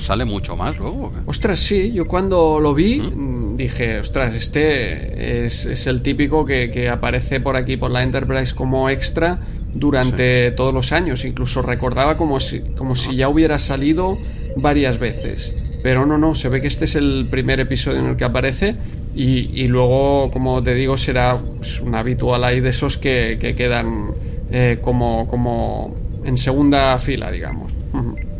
sale 0.00 0.24
mucho 0.24 0.56
más 0.56 0.78
luego. 0.78 1.12
Ostras, 1.26 1.60
sí, 1.60 1.92
yo 1.92 2.06
cuando 2.06 2.58
lo 2.58 2.74
vi 2.74 3.00
mm, 3.00 3.56
dije, 3.56 3.98
ostras, 3.98 4.34
este 4.34 5.44
es, 5.44 5.66
es 5.66 5.86
el 5.86 6.00
típico 6.00 6.44
que, 6.44 6.70
que, 6.70 6.88
aparece 6.88 7.40
por 7.40 7.56
aquí, 7.56 7.76
por 7.76 7.90
la 7.90 8.02
Enterprise 8.02 8.54
como 8.54 8.88
extra 8.88 9.40
durante 9.74 10.50
todos 10.52 10.72
los 10.72 10.92
años. 10.92 11.24
Incluso 11.24 11.60
recordaba 11.60 12.16
como 12.16 12.40
si, 12.40 12.60
como 12.60 12.94
si 12.94 13.16
ya 13.16 13.28
hubiera 13.28 13.58
salido 13.58 14.18
varias 14.56 14.98
veces. 14.98 15.52
Pero 15.86 16.04
no, 16.04 16.18
no, 16.18 16.34
se 16.34 16.48
ve 16.48 16.60
que 16.60 16.66
este 16.66 16.86
es 16.86 16.96
el 16.96 17.28
primer 17.30 17.60
episodio 17.60 18.00
en 18.00 18.06
el 18.06 18.16
que 18.16 18.24
aparece 18.24 18.74
y, 19.14 19.62
y 19.62 19.68
luego, 19.68 20.32
como 20.32 20.60
te 20.60 20.74
digo, 20.74 20.96
será 20.96 21.38
pues, 21.38 21.80
un 21.80 21.94
habitual 21.94 22.42
ahí 22.42 22.58
de 22.58 22.70
esos 22.70 22.98
que, 22.98 23.38
que 23.40 23.54
quedan 23.54 24.10
eh, 24.50 24.80
como, 24.82 25.28
como 25.28 25.94
en 26.24 26.38
segunda 26.38 26.98
fila, 26.98 27.30
digamos. 27.30 27.70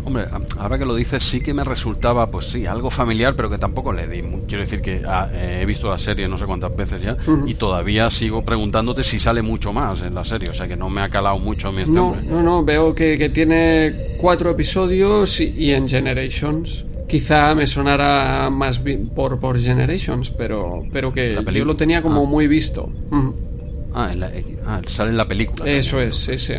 Hombre, 0.04 0.24
ahora 0.58 0.76
que 0.76 0.84
lo 0.84 0.96
dices, 0.96 1.22
sí 1.22 1.40
que 1.40 1.54
me 1.54 1.62
resultaba, 1.62 2.28
pues 2.32 2.46
sí, 2.46 2.66
algo 2.66 2.90
familiar, 2.90 3.36
pero 3.36 3.48
que 3.48 3.58
tampoco 3.58 3.92
le 3.92 4.08
di. 4.08 4.22
Quiero 4.48 4.64
decir 4.64 4.80
que 4.80 5.02
ah, 5.06 5.30
eh, 5.32 5.60
he 5.62 5.66
visto 5.66 5.88
la 5.88 5.98
serie 5.98 6.26
no 6.26 6.38
sé 6.38 6.46
cuántas 6.46 6.74
veces 6.74 7.00
ya 7.00 7.16
y 7.46 7.54
todavía 7.54 8.10
sigo 8.10 8.42
preguntándote 8.42 9.04
si 9.04 9.20
sale 9.20 9.42
mucho 9.42 9.72
más 9.72 10.02
en 10.02 10.16
la 10.16 10.24
serie. 10.24 10.50
O 10.50 10.54
sea 10.54 10.66
que 10.66 10.74
no 10.74 10.90
me 10.90 11.00
ha 11.00 11.08
calado 11.08 11.38
mucho 11.38 11.70
mí 11.70 11.82
este 11.82 11.94
no, 11.94 12.16
No, 12.28 12.42
no, 12.42 12.64
veo 12.64 12.92
que, 12.92 13.16
que 13.16 13.28
tiene 13.28 14.16
cuatro 14.18 14.50
episodios 14.50 15.38
y, 15.38 15.70
en 15.70 15.88
Generations. 15.88 16.86
Quizá 17.08 17.54
me 17.54 17.66
sonara 17.66 18.50
más 18.50 18.80
por, 19.14 19.38
por 19.38 19.60
Generations, 19.60 20.30
pero, 20.30 20.82
pero 20.92 21.12
que 21.12 21.38
yo 21.52 21.64
lo 21.64 21.76
tenía 21.76 22.02
como 22.02 22.22
ah. 22.22 22.26
muy 22.26 22.48
visto. 22.48 22.90
Ah, 23.94 24.12
ah, 24.64 24.80
sale 24.86 25.10
en 25.10 25.16
la 25.16 25.28
película. 25.28 25.70
Eso 25.70 26.00
es, 26.00 26.16
sí, 26.16 26.36
sí. 26.38 26.54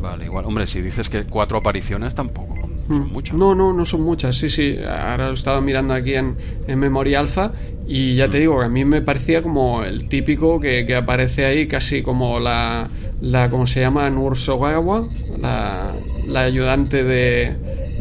Vale, 0.00 0.24
igual. 0.24 0.46
Hombre, 0.46 0.66
si 0.66 0.80
dices 0.80 1.08
que 1.08 1.24
cuatro 1.24 1.58
apariciones 1.58 2.14
tampoco 2.14 2.50
Mm. 2.90 3.38
No, 3.38 3.54
no, 3.54 3.72
no 3.72 3.84
son 3.84 4.02
muchas, 4.02 4.36
sí, 4.36 4.50
sí. 4.50 4.76
Ahora 4.84 5.28
lo 5.28 5.34
estaba 5.34 5.60
mirando 5.60 5.94
aquí 5.94 6.14
en, 6.14 6.36
en 6.66 6.78
Memoria 6.78 7.20
Alpha 7.20 7.52
y 7.86 8.16
ya 8.16 8.28
te 8.28 8.40
digo, 8.40 8.60
a 8.60 8.68
mí 8.68 8.84
me 8.84 9.00
parecía 9.00 9.42
como 9.42 9.84
el 9.84 10.08
típico 10.08 10.58
que, 10.58 10.84
que 10.84 10.96
aparece 10.96 11.44
ahí, 11.44 11.68
casi 11.68 12.02
como 12.02 12.40
la, 12.40 12.88
la 13.20 13.48
¿cómo 13.48 13.68
se 13.68 13.80
llama? 13.80 14.10
Nursogawa, 14.10 15.06
la, 15.40 15.92
la 16.26 16.40
ayudante 16.40 17.04
de, 17.04 17.54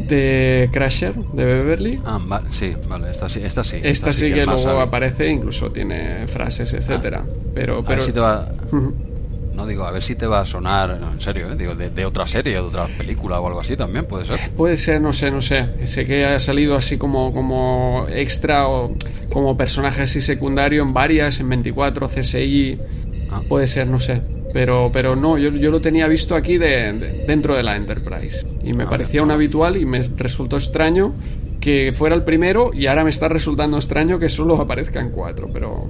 de 0.07 0.69
Crasher, 0.71 1.13
de 1.13 1.45
Beverly. 1.45 1.99
Ah, 2.05 2.41
sí, 2.49 2.73
vale, 2.87 3.11
esta 3.11 3.29
sí. 3.29 3.41
Esta 3.43 3.63
sí, 3.63 3.77
esta 3.81 4.13
sí, 4.13 4.31
que, 4.31 4.45
luego 4.45 4.79
aparece, 4.79 5.29
incluso 5.29 5.71
tiene 5.71 6.27
frases, 6.27 6.73
etcétera. 6.73 7.23
Ah. 7.25 7.33
Pero, 7.53 7.83
pero... 7.83 8.05
te 8.05 8.19
va... 8.19 8.47
No 9.53 9.67
digo, 9.67 9.83
a 9.83 9.91
ver 9.91 10.01
si 10.01 10.15
te 10.15 10.25
va 10.25 10.39
a 10.39 10.45
sonar, 10.45 10.97
en 11.11 11.19
serio, 11.19 11.51
¿eh? 11.51 11.55
digo, 11.57 11.75
de, 11.75 12.05
otra 12.05 12.25
serie, 12.25 12.53
de 12.53 12.59
otra 12.59 12.85
película 12.85 13.41
o 13.41 13.47
algo 13.47 13.59
así 13.59 13.75
también, 13.75 14.05
puede 14.05 14.25
ser. 14.25 14.39
Puede 14.55 14.77
ser, 14.77 15.01
no 15.01 15.11
sé, 15.11 15.31
no 15.31 15.41
sé. 15.41 15.85
Sé 15.85 16.05
que 16.05 16.25
ha 16.25 16.39
salido 16.39 16.77
así 16.77 16.97
como, 16.97 17.33
como 17.33 18.07
extra 18.09 18.69
o 18.69 18.95
como 19.29 19.57
personaje 19.57 20.03
así 20.03 20.21
secundario 20.21 20.81
en 20.81 20.93
varias, 20.93 21.41
en 21.41 21.49
24, 21.49 22.07
CSI. 22.07 22.77
Ah. 23.29 23.41
Puede 23.49 23.67
ser, 23.67 23.87
no 23.87 23.99
sé. 23.99 24.21
Pero, 24.51 24.89
pero 24.91 25.15
no, 25.15 25.37
yo, 25.37 25.51
yo 25.51 25.69
lo 25.71 25.79
tenía 25.79 26.07
visto 26.07 26.35
aquí 26.35 26.57
de, 26.57 27.23
dentro 27.27 27.55
de 27.55 27.63
la 27.63 27.75
Enterprise. 27.75 28.45
Y 28.63 28.73
me 28.73 28.85
ah, 28.85 28.89
parecía 28.89 29.21
un 29.21 29.31
habitual 29.31 29.77
y 29.77 29.85
me 29.85 30.01
resultó 30.17 30.57
extraño 30.57 31.13
que 31.59 31.91
fuera 31.93 32.15
el 32.15 32.23
primero 32.23 32.71
y 32.73 32.87
ahora 32.87 33.03
me 33.03 33.09
está 33.09 33.27
resultando 33.27 33.77
extraño 33.77 34.17
que 34.19 34.29
solo 34.29 34.59
aparezcan 34.59 35.11
cuatro, 35.11 35.49
pero... 35.51 35.87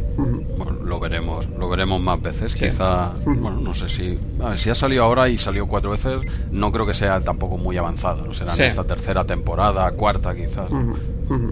Bueno, 0.57 0.83
lo 0.83 0.99
veremos, 0.99 1.47
lo 1.57 1.69
veremos 1.69 2.01
más 2.01 2.21
veces, 2.21 2.53
quizá, 2.53 3.13
bueno, 3.23 3.59
no 3.61 3.73
sé 3.73 3.87
si... 3.87 4.17
A 4.41 4.49
ver, 4.49 4.59
si 4.59 4.69
ha 4.69 4.75
salido 4.75 5.03
ahora 5.03 5.29
y 5.29 5.37
salió 5.37 5.67
cuatro 5.67 5.91
veces, 5.91 6.21
no 6.51 6.71
creo 6.71 6.85
que 6.85 6.93
sea 6.93 7.21
tampoco 7.21 7.57
muy 7.57 7.77
avanzado, 7.77 8.25
¿no? 8.25 8.33
será 8.33 8.53
en 8.53 8.63
esta 8.63 8.83
tercera 8.83 9.25
temporada, 9.25 9.89
cuarta 9.91 10.35
quizás. 10.35 10.69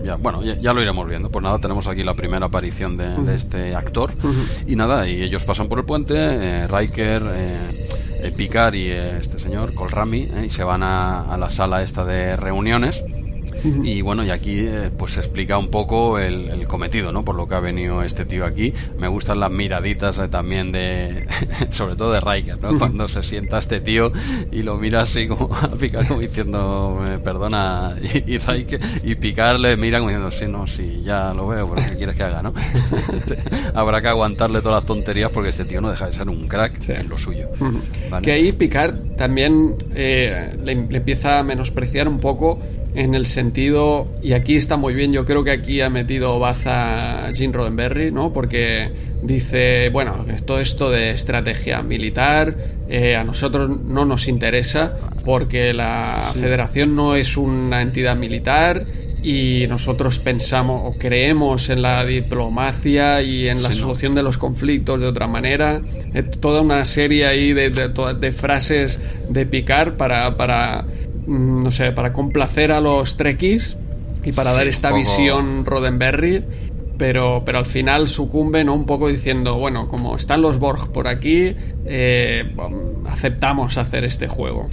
Ya, 0.04 0.16
bueno, 0.16 0.42
ya, 0.42 0.74
lo 0.74 0.82
iremos 0.82 1.08
viendo. 1.08 1.30
Pues 1.30 1.44
nada, 1.44 1.60
tenemos 1.60 1.88
aquí 1.88 2.04
la 2.04 2.16
primera 2.16 2.48
aparición 2.48 2.98
de, 2.98 3.36
este 3.36 3.76
actor. 3.76 4.12
Y 4.66 4.76
nada, 4.76 5.08
y 5.08 5.22
ellos 5.22 5.44
pasan 5.46 5.68
por 5.68 5.80
el 5.80 5.86
puente, 5.86 6.16
eh, 6.18 6.68
Riker... 6.68 7.24
Eh, 7.28 7.88
eh 8.20 8.34
Picard 8.36 8.74
y 8.74 8.90
este 8.90 9.38
señor, 9.38 9.76
Colrami, 9.76 10.24
eh, 10.24 10.46
y 10.48 10.50
se 10.50 10.64
van 10.64 10.82
a, 10.82 11.32
a 11.32 11.38
la 11.38 11.52
sala 11.52 11.84
esta 11.84 12.04
de 12.04 12.36
reuniones 12.36 13.04
y 13.84 14.02
bueno, 14.02 14.24
y 14.24 14.30
aquí 14.30 14.60
eh, 14.60 14.90
pues 14.96 15.14
se 15.14 15.20
explica 15.20 15.58
un 15.58 15.70
poco 15.70 16.20
el, 16.20 16.68
cometido, 16.68 17.12
¿no? 17.12 17.24
Por 17.24 17.36
lo 17.36 17.48
que 17.48 17.56
ha 17.56 17.60
venido 17.60 18.04
este 18.04 18.26
tío 18.26 18.46
aquí. 18.46 18.74
Me 19.00 19.08
gustan 19.08 19.40
las 19.40 19.52
miraditas 19.52 20.18
eh, 20.20 20.28
también 20.28 20.72
de, 20.72 21.28
sobre 21.70 21.96
todo 21.96 22.12
de 22.12 22.20
Riker, 22.20 22.62
¿no? 22.62 22.78
Cuando 22.78 23.08
se 23.08 23.24
sienta 23.24 23.60
este 23.60 23.80
tío 23.80 24.12
y 24.52 24.64
lo 24.64 24.78
mira 24.78 25.02
así 25.02 25.28
como 25.28 25.56
a 25.62 25.70
picar 25.70 26.08
como 26.08 26.20
diciendo, 26.20 27.02
perdona, 27.24 27.96
y, 28.02 28.36
y 28.36 28.38
Riker, 28.38 28.80
y 29.04 29.16
picar 29.16 29.60
le 29.60 29.78
mira 29.78 30.00
como 30.00 30.10
diciendo, 30.10 30.32
sí, 30.32 30.46
no, 30.48 30.68
sí, 30.68 31.02
ya 31.04 31.34
lo 31.34 31.48
veo, 31.48 31.70
pero 31.74 31.88
¿qué 31.90 31.96
quieres 31.96 32.16
que 32.16 32.24
haga, 32.24 32.42
no? 32.42 32.54
Habrá 33.74 34.02
que 34.02 34.08
aguantarle 34.08 34.62
todas 34.62 34.82
las 34.82 34.86
tonterías 34.86 35.32
porque 35.32 35.50
este 35.50 35.66
tío 35.66 35.82
no 35.82 35.90
deja 35.90 36.08
de 36.08 36.14
ser 36.14 36.30
un 36.30 36.48
crack 36.48 36.90
en 36.90 37.10
lo 37.10 37.18
suyo. 37.18 37.50
Que 38.22 38.32
ahí 38.32 38.52
Picard 38.52 39.16
también 39.18 39.76
eh, 39.96 40.56
le 40.64 40.72
empieza 40.72 41.40
a 41.40 41.44
menospreciar 41.44 42.08
un 42.08 42.20
poco 42.20 42.60
en 42.98 43.14
el 43.14 43.28
sentido, 43.28 44.08
y 44.24 44.34
aquí 44.34 44.56
está 44.56 44.76
muy 44.76 44.96
bien, 44.96 45.14
yo 45.14 45.24
creo 45.24 45.44
que 45.44 45.52
aquí 45.52 45.82
ha 45.82 45.90
metido 45.92 46.40
baza 46.40 47.32
Jim 47.36 47.54
Roddenberry, 47.54 48.12
¿no? 48.12 48.34
Porque 48.34 48.90
dice, 49.22 49.90
bueno, 49.90 50.26
todo 50.46 50.60
esto 50.60 50.90
de 50.90 51.12
estrategia 51.12 51.84
militar 51.84 52.58
eh, 52.90 53.16
a 53.16 53.24
nosotros 53.24 53.70
no 53.86 54.04
nos 54.06 54.28
interesa 54.28 54.98
porque 55.24 55.76
la 55.76 56.32
federación 56.34 56.96
no 56.96 57.16
es 57.16 57.38
una 57.38 57.84
entidad 57.84 58.16
militar 58.16 58.84
y 59.22 59.66
nosotros 59.68 60.18
pensamos 60.18 60.82
o 60.84 60.98
creemos 60.98 61.70
en 61.70 61.84
la 61.84 62.04
diplomacia 62.04 63.22
y 63.22 63.48
en 63.48 63.62
la 63.62 63.74
solución 63.74 64.16
de 64.16 64.24
los 64.24 64.40
conflictos 64.40 65.00
de 65.00 65.06
otra 65.06 65.28
manera. 65.28 65.82
toda 66.40 66.62
una 66.62 66.84
serie 66.84 67.28
ahí 67.28 67.54
de, 67.54 67.70
de, 67.70 67.90
de 68.20 68.32
frases 68.32 69.00
de 69.30 69.46
picar 69.46 69.98
para, 69.98 70.36
para 70.36 70.86
no 71.28 71.72
sé, 71.72 71.92
para 71.92 72.14
complacer 72.14 72.72
a 72.72 72.82
los 72.82 73.18
trekkies 73.18 73.78
y 74.24 74.32
para 74.32 74.54
dar 74.54 74.68
esta 74.68 74.92
visión 74.92 75.66
Roddenberry, 75.66 76.44
pero, 76.98 77.44
pero 77.46 77.60
al 77.60 77.66
final 77.66 78.08
sucumbe 78.08 78.64
¿no? 78.64 78.74
un 78.74 78.86
poco 78.86 79.08
diciendo, 79.10 79.58
bueno, 79.58 79.88
como 79.88 80.16
están 80.16 80.42
los 80.42 80.58
Borg 80.60 80.92
por 80.92 81.08
aquí, 81.08 81.56
eh, 81.86 82.52
aceptamos 83.06 83.78
hacer 83.78 84.04
este 84.04 84.28
juego 84.28 84.70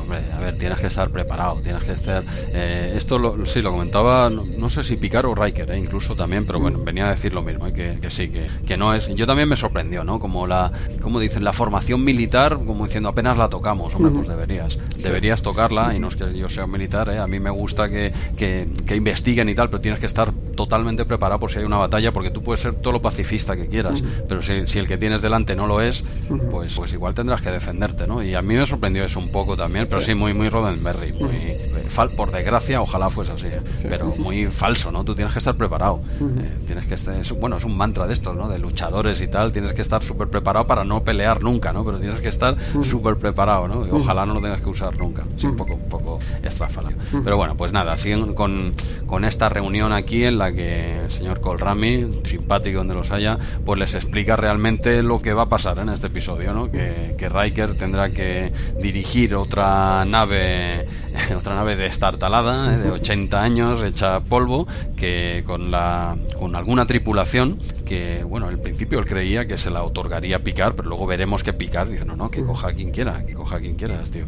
hombre, 0.00 0.20
a 0.32 0.38
ver, 0.38 0.58
tienes 0.58 0.78
que 0.78 0.86
estar 0.86 1.10
preparado, 1.10 1.60
tienes 1.62 1.82
que 1.82 1.92
estar... 1.92 2.24
Eh, 2.52 2.94
esto 2.96 3.18
lo, 3.18 3.44
sí, 3.46 3.62
lo 3.62 3.72
comentaba, 3.72 4.30
no, 4.30 4.68
sé 4.68 4.82
si 4.82 4.96
Picard 4.96 5.26
o 5.26 5.34
Riker, 5.34 5.70
eh, 5.70 5.78
incluso 5.78 6.14
también, 6.14 6.44
pero 6.46 6.60
bueno, 6.60 6.78
venía 6.82 7.06
a 7.06 7.10
decir 7.10 7.32
lo 7.32 7.42
mismo, 7.42 7.66
eh, 7.66 7.98
que, 8.00 8.10
sí, 8.10 8.28
que, 8.28 8.46
que, 8.66 8.76
no 8.76 8.94
es... 8.94 9.08
Yo 9.14 9.26
también 9.26 9.48
me 9.48 9.56
sorprendió, 9.56 10.04
¿no? 10.04 10.18
Como 10.18 10.46
la, 10.46 10.72
como 11.00 11.20
dicen, 11.20 11.44
la 11.44 11.52
formación 11.52 12.04
militar, 12.04 12.58
como 12.64 12.84
diciendo, 12.84 13.08
apenas 13.08 13.38
la 13.38 13.48
tocamos, 13.48 13.94
hombre, 13.94 14.12
pues 14.12 14.28
deberías, 14.28 14.78
deberías 14.98 15.42
tocarla, 15.42 15.94
y 15.94 15.98
no 15.98 16.08
es 16.08 16.16
que 16.16 16.36
yo 16.36 16.48
sea 16.48 16.66
militar, 16.66 17.10
a 17.10 17.26
mí 17.26 17.40
me 17.40 17.50
gusta 17.50 17.88
que, 17.88 18.12
que, 18.36 18.68
que 18.86 18.96
investiguen 18.96 19.48
y 19.48 19.54
tal, 19.54 19.68
pero 19.70 19.80
tienes 19.80 20.00
que 20.00 20.06
estar 20.06 20.32
totalmente 20.56 21.04
preparado 21.04 21.40
por 21.40 21.50
si 21.50 21.58
hay 21.58 21.64
una 21.64 21.76
batalla, 21.76 22.12
porque 22.12 22.30
tú 22.30 22.42
puedes 22.42 22.60
ser 22.60 22.74
todo 22.74 22.92
lo 22.92 23.02
pacifista 23.02 23.56
que 23.56 23.68
quieras, 23.68 24.02
pero 24.28 24.42
si, 24.42 24.66
si, 24.66 24.78
el 24.78 24.86
que 24.86 24.98
tienes 24.98 25.22
delante 25.22 25.56
no 25.56 25.66
lo 25.66 25.80
es, 25.80 26.04
pues, 26.50 26.74
pues 26.74 26.92
igual 26.92 27.14
tendrás 27.14 27.42
que 27.42 27.50
defenderte, 27.50 28.06
¿no? 28.06 28.22
Y 28.22 28.34
a 28.34 28.42
mí 28.42 28.54
me 28.54 28.66
sorprendió 28.66 29.04
eso 29.04 29.18
un 29.18 29.30
poco 29.30 29.56
también, 29.56 29.81
pero 29.88 30.02
sí, 30.02 30.14
muy, 30.14 30.34
muy 30.34 30.48
Roddenberry, 30.48 31.12
muy, 31.12 31.34
eh, 31.34 31.88
por 32.16 32.30
desgracia, 32.30 32.80
ojalá 32.80 33.10
fuese 33.10 33.32
así, 33.32 33.46
¿eh? 33.46 33.60
pero 33.88 34.14
muy 34.18 34.46
falso, 34.46 34.90
¿no? 34.90 35.04
Tú 35.04 35.14
tienes 35.14 35.32
que 35.32 35.38
estar 35.38 35.54
preparado, 35.56 36.02
eh, 36.20 36.58
tienes 36.66 36.86
que 36.86 36.94
estar, 36.94 37.14
bueno, 37.34 37.56
es 37.56 37.64
un 37.64 37.76
mantra 37.76 38.06
de 38.06 38.14
estos, 38.14 38.36
¿no? 38.36 38.48
De 38.48 38.58
luchadores 38.58 39.20
y 39.20 39.28
tal, 39.28 39.52
tienes 39.52 39.72
que 39.72 39.82
estar 39.82 40.02
súper 40.02 40.28
preparado 40.28 40.66
para 40.66 40.84
no 40.84 41.02
pelear 41.02 41.42
nunca, 41.42 41.72
¿no? 41.72 41.84
Pero 41.84 41.98
tienes 41.98 42.20
que 42.20 42.28
estar 42.28 42.56
súper 42.82 43.16
preparado, 43.16 43.68
¿no? 43.68 43.86
Y 43.86 43.90
ojalá 43.90 44.26
no 44.26 44.34
lo 44.34 44.40
tengas 44.40 44.60
que 44.60 44.68
usar 44.68 44.96
nunca, 44.96 45.24
sí, 45.36 45.46
un 45.46 45.56
poco, 45.56 45.74
un 45.74 45.88
poco 45.88 46.18
estrafalario. 46.42 46.98
Pero 47.24 47.36
bueno, 47.36 47.56
pues 47.56 47.72
nada, 47.72 47.96
siguen 47.96 48.34
con, 48.34 48.72
con 49.06 49.24
esta 49.24 49.48
reunión 49.48 49.92
aquí 49.92 50.24
en 50.24 50.38
la 50.38 50.52
que 50.52 51.04
el 51.04 51.10
señor 51.10 51.40
Colrami, 51.40 52.08
simpático 52.24 52.78
donde 52.78 52.94
los 52.94 53.10
haya, 53.10 53.38
pues 53.64 53.78
les 53.78 53.94
explica 53.94 54.36
realmente 54.36 55.02
lo 55.02 55.20
que 55.20 55.32
va 55.32 55.42
a 55.42 55.48
pasar 55.48 55.78
en 55.78 55.88
este 55.88 56.06
episodio, 56.06 56.52
¿no? 56.52 56.70
Que, 56.70 57.14
que 57.18 57.28
Riker 57.28 57.74
tendrá 57.74 58.10
que 58.10 58.52
dirigir 58.80 59.34
otra 59.34 59.71
otra 59.72 60.04
nave 60.04 60.86
otra 61.36 61.54
nave 61.54 61.76
destartalada, 61.76 62.74
¿eh? 62.74 62.78
de 62.78 62.90
80 62.90 63.42
años, 63.42 63.82
hecha 63.82 64.20
polvo, 64.20 64.66
que 64.96 65.42
con, 65.46 65.70
la, 65.70 66.16
con 66.38 66.56
alguna 66.56 66.86
tripulación 66.86 67.58
que, 67.84 68.24
bueno, 68.24 68.46
al 68.46 68.58
principio 68.58 68.98
él 68.98 69.06
creía 69.06 69.46
que 69.46 69.58
se 69.58 69.70
la 69.70 69.82
otorgaría 69.82 70.36
a 70.36 70.38
Picard, 70.38 70.74
pero 70.74 70.88
luego 70.88 71.06
veremos 71.06 71.42
que 71.42 71.52
Picard 71.52 71.90
dice, 71.90 72.04
no, 72.04 72.16
no, 72.16 72.30
que 72.30 72.42
coja 72.42 72.68
a 72.68 72.72
quien 72.72 72.90
quiera, 72.90 73.24
que 73.26 73.34
coja 73.34 73.56
a 73.56 73.60
quien 73.60 73.74
quiera, 73.74 74.02
tío. 74.04 74.24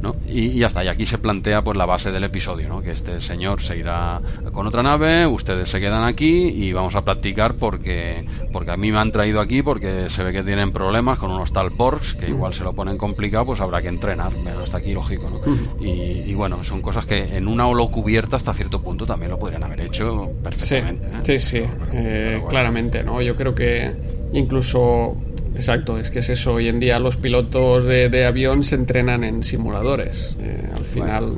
¿no? 0.00 0.16
Y, 0.26 0.62
hasta 0.62 0.80
ahí 0.80 0.88
aquí 0.88 1.06
se 1.06 1.18
plantea 1.18 1.62
pues 1.62 1.78
la 1.78 1.86
base 1.86 2.10
del 2.10 2.24
episodio, 2.24 2.68
¿no? 2.68 2.82
Que 2.82 2.90
este 2.90 3.20
señor 3.20 3.62
se 3.62 3.78
irá 3.78 4.20
con 4.52 4.66
otra 4.66 4.82
nave, 4.82 5.26
ustedes 5.26 5.68
se 5.68 5.80
quedan 5.80 6.04
aquí 6.04 6.48
y 6.48 6.72
vamos 6.72 6.96
a 6.96 7.02
practicar 7.02 7.54
porque, 7.54 8.26
porque 8.52 8.72
a 8.72 8.76
mí 8.76 8.90
me 8.90 8.98
han 8.98 9.12
traído 9.12 9.40
aquí 9.40 9.62
porque 9.62 10.10
se 10.10 10.22
ve 10.24 10.32
que 10.32 10.42
tienen 10.42 10.72
problemas 10.72 11.18
con 11.18 11.30
unos 11.30 11.52
tal 11.52 11.70
Borgs 11.70 12.14
que 12.14 12.28
igual 12.28 12.52
se 12.52 12.64
lo 12.64 12.72
ponen 12.72 12.98
complicado, 12.98 13.46
pues 13.46 13.60
habrá 13.60 13.80
que 13.80 13.88
entrenar, 13.88 14.32
hasta 14.76 14.78
aquí 14.78 14.92
lógico, 14.92 15.30
¿no? 15.30 15.84
Y, 15.84 16.24
y 16.26 16.34
bueno, 16.34 16.62
son 16.64 16.82
cosas 16.82 17.06
que 17.06 17.36
en 17.36 17.48
una 17.48 17.66
holo 17.66 17.88
cubierta 17.90 18.36
hasta 18.36 18.52
cierto 18.52 18.82
punto 18.82 19.06
también 19.06 19.30
lo 19.30 19.38
podrían 19.38 19.64
haber 19.64 19.80
hecho 19.80 20.32
perfectamente. 20.42 21.08
Sí, 21.22 21.32
¿eh? 21.32 21.38
sí, 21.38 21.62
eh, 21.92 22.42
claramente, 22.48 23.02
¿no? 23.02 23.22
Yo 23.22 23.36
creo 23.36 23.54
que 23.54 23.92
incluso 24.32 25.16
Exacto, 25.54 25.98
es 25.98 26.10
que 26.10 26.18
es 26.18 26.28
eso. 26.28 26.52
Hoy 26.52 26.68
en 26.68 26.80
día 26.80 26.98
los 26.98 27.16
pilotos 27.16 27.86
de, 27.86 28.26
avión 28.26 28.62
se 28.62 28.74
entrenan 28.74 29.24
en 29.24 29.42
simuladores. 29.42 30.36
Eh, 30.38 30.68
al 30.70 30.84
final, 30.84 31.34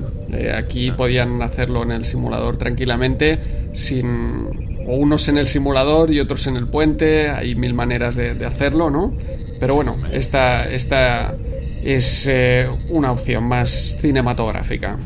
aquí 0.56 0.90
podían 0.90 1.40
hacerlo 1.40 1.84
en 1.84 1.92
el 1.92 2.04
simulador 2.04 2.56
tranquilamente, 2.56 3.38
sin 3.74 4.48
o 4.88 4.96
unos 4.96 5.28
en 5.28 5.38
el 5.38 5.46
simulador 5.46 6.10
y 6.12 6.18
otros 6.18 6.48
en 6.48 6.56
el 6.56 6.66
puente. 6.66 7.28
Hay 7.28 7.54
mil 7.54 7.74
maneras 7.74 8.16
de, 8.16 8.34
de 8.34 8.44
hacerlo, 8.44 8.90
¿no? 8.90 9.14
Pero 9.60 9.76
bueno, 9.76 9.96
esta, 10.12 10.68
esta 10.68 11.36
es 11.82 12.26
eh, 12.26 12.68
una 12.88 13.12
opción 13.12 13.44
más 13.44 13.96
cinematográfica. 14.00 14.96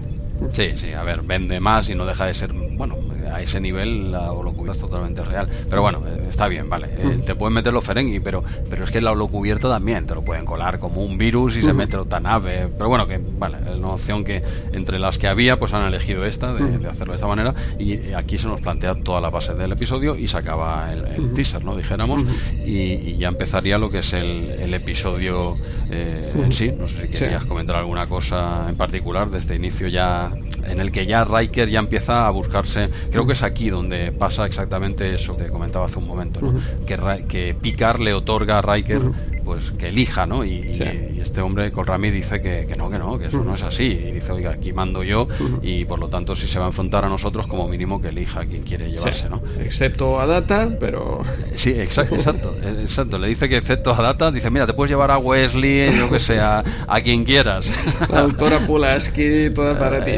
Sí, 0.50 0.72
sí, 0.76 0.92
a 0.92 1.02
ver, 1.02 1.22
vende 1.22 1.61
más 1.61 1.88
y 1.88 1.94
no 1.94 2.04
deja 2.04 2.26
de 2.26 2.35
ser, 2.35 2.52
bueno, 2.52 2.96
a 3.33 3.40
ese 3.40 3.61
nivel 3.61 4.12
la 4.12 4.33
holocubierta 4.33 4.73
es 4.73 4.81
totalmente 4.81 5.23
real. 5.25 5.49
Pero 5.68 5.83
bueno, 5.83 6.03
eh, 6.07 6.27
está 6.29 6.49
bien, 6.49 6.68
vale. 6.68 6.88
Eh, 6.99 7.23
te 7.25 7.35
pueden 7.35 7.55
meter 7.55 7.73
los 7.73 7.85
Ferengi, 7.85 8.21
pero, 8.21 8.42
pero 8.68 8.85
es 8.85 8.90
que 8.90 9.01
la 9.01 9.12
holocubierta 9.12 9.68
también 9.68 10.07
te 10.07 10.14
lo 10.14 10.23
pueden 10.23 10.45
colar 10.45 10.79
como 10.79 11.03
un 11.03 11.18
virus 11.18 11.57
y 11.57 11.62
se 11.62 11.73
mete 11.73 11.97
otra 11.97 12.21
nave. 12.21 12.68
Pero 12.77 12.88
bueno, 12.88 13.07
que 13.07 13.21
vale, 13.38 13.59
es 13.71 13.77
una 13.77 13.90
opción 13.90 14.25
que 14.25 14.42
entre 14.73 14.99
las 14.99 15.18
que 15.18 15.29
había, 15.29 15.59
pues 15.59 15.73
han 15.73 15.87
elegido 15.87 16.25
esta, 16.25 16.53
de, 16.53 16.87
hacerlo 16.87 17.12
de 17.12 17.16
esta 17.16 17.27
manera. 17.27 17.55
Y 17.79 18.12
aquí 18.12 18.38
se 18.38 18.49
nos 18.49 18.61
plantea 18.61 18.95
toda 18.97 19.21
la 19.21 19.31
base 19.31 19.55
del 19.55 19.73
episodio 19.73 20.16
y 20.16 20.29
se 20.29 20.38
acaba 20.38 20.92
el, 20.92 21.33
teaser, 21.33 21.64
¿no? 21.64 21.77
Dijéramos. 21.77 22.25
Y, 22.64 23.12
ya 23.16 23.29
empezaría 23.29 23.79
lo 23.79 23.90
que 23.90 23.99
es 23.99 24.12
el, 24.12 24.73
episodio 24.73 25.57
eh, 25.90 26.33
en 26.35 26.53
sí. 26.53 26.73
No 26.73 26.88
sé 26.88 27.03
si 27.03 27.09
querías 27.09 27.45
comentar 27.45 27.77
alguna 27.77 28.07
cosa 28.07 28.66
en 28.68 28.77
particular 28.77 29.31
de 29.31 29.38
este 29.38 29.55
inicio 29.55 29.88
ya 29.88 30.33
en 30.66 30.81
el 30.81 30.90
que 30.90 31.07
ya 31.07 31.25
Riker 31.25 31.68
ya 31.68 31.79
empieza 31.79 32.27
a 32.27 32.31
buscarse. 32.31 32.88
Creo 33.11 33.21
que 33.26 33.32
es 33.32 33.42
aquí 33.42 33.70
donde 33.70 34.12
pasa 34.12 34.46
exactamente 34.46 35.14
eso 35.14 35.37
que 35.37 35.48
comentaba 35.48 35.87
hace 35.87 35.98
un 35.98 36.06
momento, 36.06 36.40
que, 36.87 37.24
que 37.28 37.54
Picard 37.61 38.00
le 38.00 38.14
otorga 38.14 38.58
a 38.58 38.62
Riker 38.62 39.02
pues 39.44 39.70
que 39.72 39.88
elija, 39.88 40.26
¿no? 40.26 40.44
Y, 40.44 40.72
este 41.20 41.40
hombre, 41.40 41.70
Colrami, 41.70 42.11
dice 42.11 42.40
que, 42.42 42.74
no, 42.76 42.90
que 42.90 42.98
no, 42.98 43.18
que 43.18 43.26
eso 43.26 43.42
no 43.44 43.55
es 43.55 43.62
así. 43.62 43.85
Y 43.85 44.12
dice, 44.12 44.33
oiga, 44.33 44.50
aquí 44.50 44.72
mando 44.72 45.02
yo 45.02 45.28
y 45.62 45.85
por 45.85 45.98
lo 45.98 46.09
tanto 46.09 46.35
si 46.35 46.48
se 46.48 46.59
va 46.59 46.66
a 46.66 46.68
enfrentar 46.68 47.05
a 47.05 47.09
nosotros, 47.09 47.46
como 47.46 47.68
mínimo 47.68 48.00
que 48.00 48.09
elija 48.09 48.40
a 48.40 48.46
quien 48.46 48.62
quiere 48.62 48.90
llevarse, 48.90 49.28
¿no? 49.28 49.40
Excepto 49.61 50.20
a 50.20 50.26
Data, 50.26 50.68
pero... 50.78 51.22
Sí, 51.55 51.70
exacto, 51.70 52.14
exacto, 52.16 52.57
exacto. 52.64 53.18
Le 53.18 53.28
dice 53.28 53.48
que 53.48 53.57
excepto 53.57 53.92
a 53.92 54.02
Data, 54.02 54.31
dice, 54.33 54.50
mira, 54.50 54.66
te 54.66 54.72
puedes 54.72 54.90
llevar 54.90 55.11
a 55.11 55.18
Wesley, 55.18 55.96
yo 55.96 56.11
que 56.11 56.18
sé, 56.18 56.40
a, 56.40 56.64
quien 57.05 57.24
quieras. 57.24 57.70
La 58.11 58.22
doctora 58.22 58.59
Pulaski, 58.61 59.50
toda 59.55 59.78
para 59.78 60.05
ti. 60.05 60.12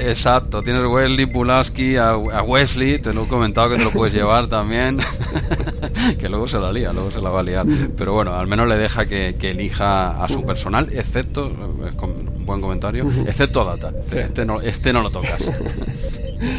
Exacto, 0.00 0.62
tienes 0.62 0.84
Wesley, 0.86 1.26
Pulaski, 1.26 1.96
a, 1.96 2.10
a 2.10 2.42
Wesley, 2.42 3.00
te 3.00 3.12
lo 3.12 3.24
he 3.24 3.28
comentado 3.28 3.70
que 3.70 3.76
te 3.76 3.84
lo 3.84 3.90
puedes 3.90 4.14
llevar 4.14 4.46
también. 4.46 4.98
que 6.18 6.28
luego 6.28 6.48
se 6.48 6.58
la 6.58 6.72
lía, 6.72 6.92
luego 6.92 7.10
se 7.10 7.20
la 7.20 7.30
va 7.30 7.40
a 7.40 7.42
liar. 7.42 7.66
Pero 7.96 8.14
bueno, 8.14 8.34
al 8.34 8.46
menos 8.46 8.68
le 8.68 8.76
deja 8.76 9.06
que, 9.06 9.34
elija 9.40 10.22
a 10.22 10.28
su 10.28 10.44
personal, 10.44 10.88
excepto, 10.92 11.50
con 11.96 12.44
buen 12.44 12.60
comentario, 12.60 13.08
excepto 13.26 13.62
a 13.62 13.76
Data. 13.76 13.92
Este, 14.12 14.44
no, 14.44 14.60
este 14.60 14.92
no 14.92 15.02
lo 15.02 15.10
tocas. 15.10 15.50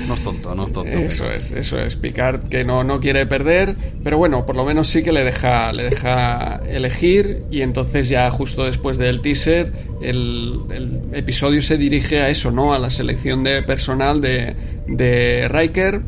No 0.07 0.13
es 0.13 0.23
tonto, 0.23 0.53
no 0.55 0.65
es 0.65 0.73
tonto. 0.73 0.97
Eso 0.97 1.31
es, 1.31 1.51
eso 1.51 1.79
es. 1.79 1.95
Picard 1.95 2.49
que 2.49 2.65
no, 2.65 2.83
no 2.83 2.99
quiere 2.99 3.25
perder, 3.25 3.75
pero 4.03 4.17
bueno, 4.17 4.45
por 4.45 4.55
lo 4.55 4.65
menos 4.65 4.87
sí 4.87 5.03
que 5.03 5.11
le 5.11 5.23
deja, 5.23 5.71
le 5.71 5.83
deja 5.83 6.61
elegir 6.67 7.43
y 7.49 7.61
entonces 7.61 8.09
ya 8.09 8.29
justo 8.29 8.65
después 8.65 8.97
del 8.97 9.21
teaser 9.21 9.71
el, 10.01 10.59
el 10.71 10.99
episodio 11.13 11.61
se 11.61 11.77
dirige 11.77 12.21
a 12.21 12.29
eso, 12.29 12.51
¿no? 12.51 12.73
A 12.73 12.79
la 12.79 12.89
selección 12.89 13.43
de 13.43 13.63
personal 13.63 14.19
de, 14.19 14.55
de 14.87 15.47
Riker, 15.47 16.01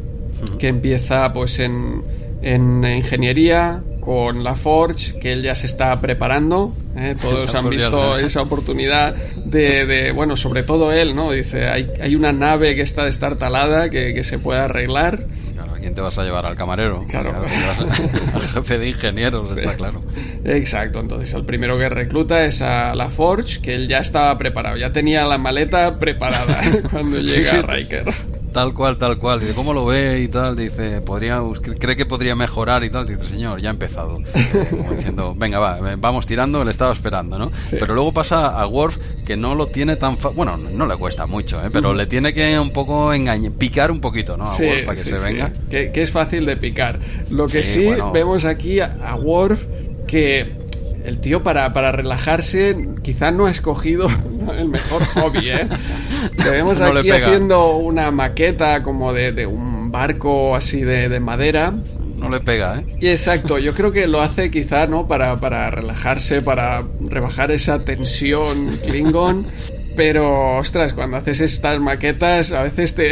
que 0.60 0.68
empieza 0.68 1.32
pues 1.34 1.60
en 1.60 2.02
en 2.42 2.84
ingeniería 2.84 3.82
con 4.00 4.44
la 4.44 4.56
Forge, 4.56 5.20
que 5.20 5.32
él 5.32 5.44
ya 5.44 5.56
se 5.56 5.68
está 5.68 5.96
preparando. 6.02 6.74
¿eh? 6.98 7.16
Todos 7.22 7.54
han 7.56 7.70
visto 7.70 8.18
esa 8.18 8.42
oportunidad 8.42 9.16
de, 9.16 10.12
bueno, 10.14 10.36
sobre 10.36 10.64
todo 10.64 10.92
él, 10.92 11.16
¿no? 11.16 11.32
Dice, 11.32 11.68
hay, 11.68 11.90
hay 12.02 12.16
una 12.16 12.34
nave 12.34 12.76
que 12.76 12.82
está 12.82 13.06
destartalada 13.06 13.90
que, 13.90 14.14
que 14.14 14.24
se 14.24 14.40
puede 14.40 14.60
arreglar. 14.60 15.28
Claro, 15.54 15.76
¿a 15.76 15.80
quién 15.80 15.94
te 15.94 16.02
vas 16.02 16.18
a 16.18 16.24
llevar? 16.24 16.46
¿Al 16.46 16.56
camarero? 16.56 17.06
Claro. 17.08 17.34
al 18.34 18.42
jefe 18.42 18.80
de 18.80 18.90
ingenieros, 18.90 19.56
está 19.56 19.76
claro. 19.76 20.02
Exacto, 20.44 21.00
entonces 21.00 21.34
el 21.34 21.46
primero 21.46 21.78
que 21.78 21.88
recluta 21.88 22.44
es 22.46 22.62
a 22.62 22.96
la 22.96 23.10
Forge, 23.10 23.62
que 23.62 23.76
él 23.76 23.88
ya 23.88 24.00
estaba 24.00 24.36
preparado, 24.38 24.78
ya 24.78 24.92
tenía 24.92 25.26
la 25.26 25.38
maleta 25.38 26.00
preparada 26.00 26.62
cuando 26.92 27.20
llega 27.20 27.62
Riker. 27.62 28.06
Tal 28.54 28.74
cual, 28.74 28.98
tal 28.98 29.18
cual. 29.18 29.40
Dice, 29.40 29.54
¿cómo 29.54 29.74
lo 29.74 29.86
ve 29.86 30.22
y 30.22 30.28
tal? 30.28 30.56
Dice, 30.56 31.02
¿podría, 31.02 31.42
¿cree 31.80 31.96
que 31.96 32.06
podría 32.06 32.36
mejorar 32.36 32.84
y 32.84 32.90
tal? 32.90 33.08
Dice, 33.08 33.26
señor, 33.26 33.62
ya 33.62 33.70
ha 33.70 33.72
empezado. 33.72 34.20
Como 34.70 34.92
diciendo, 34.92 35.34
venga, 35.36 35.60
va, 35.60 35.80
vamos 35.98 36.26
tirando, 36.26 36.64
le 36.64 36.72
estaba 36.72 36.92
esperando, 36.92 37.38
¿no? 37.38 37.52
Pero 37.72 37.94
luego 37.94 38.14
pasa 38.14 38.48
a 38.48 38.68
Worf 38.68 38.98
que 39.26 39.38
no 39.38 39.56
lo 39.56 39.68
tiene 39.68 39.96
tan 39.96 40.18
fácil. 40.18 40.36
Bueno, 40.36 40.58
no 40.58 40.86
le 40.86 40.98
cuesta 40.98 41.28
mucho, 41.28 41.64
¿eh? 41.66 41.70
Pero 41.72 41.94
le 41.94 42.08
tiene 42.08 42.34
que 42.34 42.60
un 42.60 42.72
poco 42.72 43.14
engañar, 43.14 43.54
picar 43.54 43.92
un 43.92 44.02
poquito, 44.02 44.36
¿no? 44.36 44.46
A 44.46 44.56
Worf 44.56 44.84
para 44.86 44.96
que 44.96 45.04
se 45.04 45.18
venga. 45.18 45.52
Que, 45.70 45.92
es 45.94 46.12
fácil 46.12 46.46
de 46.46 46.58
picar. 46.58 47.00
Lo 47.30 47.48
que 47.48 47.64
sí, 47.64 47.88
vemos 48.14 48.44
aquí 48.46 48.80
a, 48.80 48.98
a 49.06 49.16
Worf 49.16 49.66
que 50.08 50.61
el 51.06 51.20
tío 51.20 51.44
para, 51.44 51.74
para 51.74 51.92
relajarse 51.92 52.76
quizás 53.04 53.34
no 53.34 53.46
ha 53.46 53.52
escogido 53.52 54.08
el 54.58 54.70
mejor 54.70 55.04
hobby, 55.06 55.50
¿eh? 55.50 55.68
Te 56.38 56.50
vemos 56.50 56.80
aquí 56.82 57.12
haciendo 57.12 57.78
una 57.78 58.12
maqueta 58.12 58.84
como 58.84 59.14
de, 59.14 59.46
un 59.46 59.92
barco 59.92 60.56
así 60.56 60.82
de, 60.82 61.20
madera. 61.20 61.74
No 62.18 62.30
le 62.30 62.40
pega, 62.40 62.80
¿eh? 62.80 62.98
Y 63.00 63.08
exacto, 63.08 63.58
yo 63.58 63.74
creo 63.74 63.92
que 63.92 64.08
lo 64.08 64.22
hace 64.22 64.52
quizá, 64.52 64.86
¿no? 64.86 65.08
Para, 65.08 65.40
para 65.40 65.72
relajarse, 65.72 66.42
para 66.42 66.84
rebajar 67.02 67.52
esa 67.52 67.80
tensión 67.80 68.78
Klingon. 68.84 69.48
Pero, 69.96 70.58
ostras, 70.58 70.94
cuando 70.94 71.18
haces 71.18 71.42
estas 71.42 71.80
maquetas, 71.80 72.52
a 72.52 72.64
veces 72.64 72.96
te, 72.96 73.12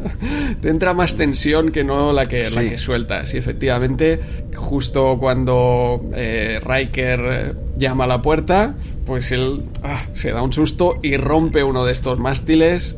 te 0.60 0.68
entra 0.68 0.92
más 0.92 1.16
tensión 1.16 1.72
que 1.72 1.82
no 1.84 2.12
la 2.12 2.24
que, 2.24 2.48
la 2.50 2.62
que 2.62 2.78
sueltas. 2.78 3.32
Y 3.34 3.38
efectivamente, 3.38 4.20
justo 4.54 5.16
cuando 5.18 6.00
eh, 6.14 6.60
Riker 6.62 7.56
llama 7.76 8.04
a 8.04 8.06
la 8.06 8.22
puerta, 8.22 8.74
pues 9.06 9.32
él 9.32 9.64
ah, 9.82 10.06
se 10.14 10.30
da 10.30 10.42
un 10.42 10.52
susto 10.52 10.98
y 11.02 11.16
rompe 11.16 11.64
uno 11.64 11.84
de 11.84 11.92
estos 11.92 12.18
mástiles. 12.18 12.96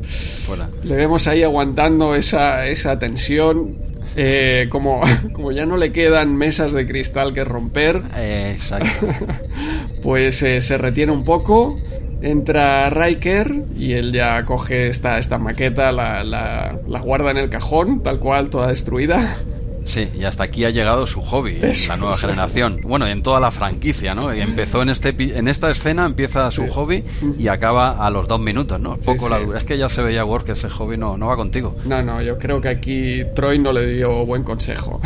Le 0.83 0.95
vemos 0.95 1.27
ahí 1.27 1.43
aguantando 1.43 2.15
esa, 2.15 2.67
esa 2.67 2.99
tensión. 2.99 3.77
Eh, 4.15 4.67
como, 4.69 5.01
como 5.33 5.51
ya 5.51 5.65
no 5.65 5.75
le 5.75 5.91
quedan 5.91 6.35
mesas 6.35 6.71
de 6.71 6.85
cristal 6.85 7.33
que 7.33 7.43
romper, 7.43 8.03
exacto. 8.15 9.07
pues 10.03 10.43
eh, 10.43 10.61
se 10.61 10.77
retiene 10.77 11.11
un 11.11 11.23
poco 11.23 11.79
entra 12.23 12.89
Riker 12.89 13.65
y 13.75 13.93
él 13.93 14.13
ya 14.13 14.43
coge 14.45 14.87
esta, 14.87 15.19
esta 15.19 15.37
maqueta, 15.37 15.91
la, 15.91 16.23
la, 16.23 16.79
la, 16.87 16.99
guarda 17.01 17.31
en 17.31 17.37
el 17.37 17.49
cajón, 17.49 18.01
tal 18.01 18.19
cual, 18.19 18.49
toda 18.49 18.67
destruida. 18.67 19.35
Sí, 19.85 20.09
y 20.15 20.23
hasta 20.23 20.43
aquí 20.43 20.65
ha 20.65 20.69
llegado 20.69 21.05
su 21.05 21.21
hobby, 21.21 21.59
la 21.87 21.97
nueva 21.97 22.17
generación. 22.17 22.79
Bueno, 22.83 23.07
en 23.07 23.21
toda 23.21 23.39
la 23.39 23.51
franquicia, 23.51 24.15
¿no? 24.15 24.33
Y 24.33 24.41
empezó 24.41 24.81
en 24.81 24.89
este 24.89 25.13
en 25.37 25.47
esta 25.47 25.69
escena, 25.69 26.05
empieza 26.05 26.49
su 26.51 26.67
hobby 26.67 27.03
y 27.37 27.47
acaba 27.47 28.05
a 28.05 28.09
los 28.09 28.27
dos 28.27 28.39
minutos, 28.39 28.79
¿no? 28.79 28.97
Poco 28.97 29.29
la 29.29 29.39
dura. 29.39 29.57
Es 29.57 29.63
que 29.63 29.77
ya 29.77 29.89
se 29.89 30.01
veía 30.01 30.25
Word 30.25 30.43
que 30.43 30.53
ese 30.53 30.69
hobby 30.69 30.97
no, 30.97 31.17
no 31.17 31.27
va 31.27 31.35
contigo. 31.35 31.75
No, 31.85 32.01
no, 32.01 32.21
yo 32.21 32.37
creo 32.37 32.61
que 32.61 32.69
aquí 32.69 33.23
Troy 33.35 33.59
no 33.59 33.71
le 33.71 33.85
dio 33.87 34.25
buen 34.25 34.43
consejo. 34.43 35.01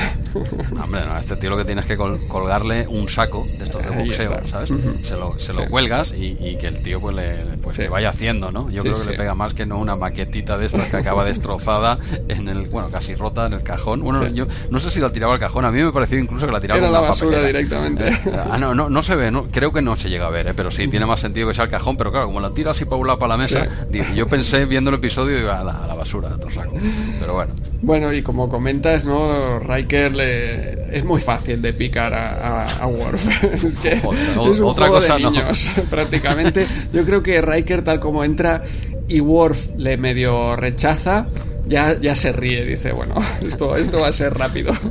hombre, 0.81 1.01
no, 1.05 1.13
a 1.13 1.19
este 1.19 1.35
tío 1.35 1.49
lo 1.49 1.57
que 1.57 1.65
tienes 1.65 1.85
que 1.85 1.97
colgarle 1.97 2.87
un 2.87 3.09
saco 3.09 3.45
de 3.57 3.65
estos 3.65 3.83
de 3.83 3.89
boxeo, 3.89 4.47
¿sabes? 4.47 4.69
Se 5.03 5.15
lo, 5.15 5.39
se 5.39 5.53
lo 5.53 5.67
cuelgas 5.69 6.13
y, 6.15 6.57
que 6.57 6.67
el 6.67 6.81
tío 6.81 6.99
pues 6.99 7.15
le 7.15 7.35
pues 7.61 7.77
que 7.77 7.89
vaya 7.89 8.09
haciendo, 8.09 8.51
¿no? 8.51 8.69
Yo 8.69 8.81
creo 8.81 8.95
que 8.95 9.11
le 9.11 9.17
pega 9.17 9.35
más 9.35 9.53
que 9.53 9.65
no 9.65 9.77
una 9.77 9.95
maquetita 9.95 10.57
de 10.57 10.65
estas 10.65 10.87
que 10.87 10.97
acaba 10.97 11.25
destrozada 11.25 11.99
en 12.27 12.47
el, 12.47 12.67
bueno, 12.67 12.89
casi 12.89 13.15
rota 13.15 13.45
en 13.45 13.53
el 13.53 13.63
cajón. 13.63 14.01
Bueno, 14.01 14.27
yo 14.27 14.47
no 14.69 14.79
sé 14.79 14.89
si 14.89 14.99
la 14.99 15.09
tiraba 15.09 15.33
al 15.33 15.39
cajón, 15.39 15.65
a 15.65 15.71
mí 15.71 15.81
me 15.81 15.91
pareció 15.91 16.19
incluso 16.19 16.45
que 16.45 16.51
la 16.51 16.59
tiraba 16.59 16.79
Era 16.79 16.89
la 16.89 16.99
basura 16.99 17.41
directamente. 17.43 18.07
Eh, 18.07 18.31
ah, 18.49 18.57
no, 18.57 18.73
no, 18.73 18.89
no 18.89 19.03
se 19.03 19.15
ve, 19.15 19.31
no, 19.31 19.45
creo 19.51 19.71
que 19.71 19.81
no 19.81 19.95
se 19.95 20.09
llega 20.09 20.27
a 20.27 20.29
ver, 20.29 20.47
¿eh? 20.47 20.53
pero 20.55 20.71
sí, 20.71 20.87
tiene 20.87 21.05
más 21.05 21.19
sentido 21.19 21.47
que 21.47 21.53
sea 21.53 21.65
el 21.65 21.69
cajón, 21.69 21.97
pero 21.97 22.11
claro, 22.11 22.27
como 22.27 22.39
la 22.39 22.51
tira 22.51 22.71
así 22.71 22.85
para 22.85 22.97
un 22.97 23.07
lado 23.07 23.19
para 23.19 23.37
la 23.37 23.43
mesa, 23.43 23.67
yo 24.15 24.27
pensé 24.27 24.65
viendo 24.65 24.89
el 24.89 24.97
episodio 24.97 25.39
y 25.39 25.43
a 25.43 25.63
la, 25.63 25.83
a 25.83 25.87
la 25.87 25.95
basura, 25.95 26.29
a 26.29 26.51
saco. 26.51 26.75
Pero 27.19 27.33
bueno. 27.33 27.53
Bueno, 27.81 28.11
y 28.11 28.23
como 28.23 28.49
comentas, 28.49 29.05
¿no? 29.05 29.59
Riker 29.59 30.15
le... 30.15 30.95
es 30.95 31.03
muy 31.05 31.21
fácil 31.21 31.61
de 31.61 31.73
picar 31.73 32.13
a, 32.13 32.65
a, 32.65 32.87
Worf. 32.87 33.43
es 33.53 33.75
que 33.75 33.93
es 33.93 34.03
un 34.03 34.63
otra 34.63 34.87
cosa 34.87 35.15
de 35.15 35.23
niños, 35.23 35.69
prácticamente. 35.89 36.65
Yo 36.91 37.05
creo 37.05 37.21
que 37.21 37.41
Riker, 37.41 37.83
tal 37.83 37.99
como 37.99 38.23
entra 38.23 38.63
y 39.07 39.19
Worf 39.19 39.69
le 39.77 39.97
medio 39.97 40.55
rechaza, 40.55 41.27
ya, 41.67 41.99
ya 41.99 42.15
se 42.15 42.31
ríe, 42.31 42.65
dice, 42.65 42.91
bueno, 42.91 43.15
esto, 43.41 43.75
esto 43.75 44.01
va 44.01 44.07
a 44.07 44.13
ser 44.13 44.33
rápido. 44.33 44.73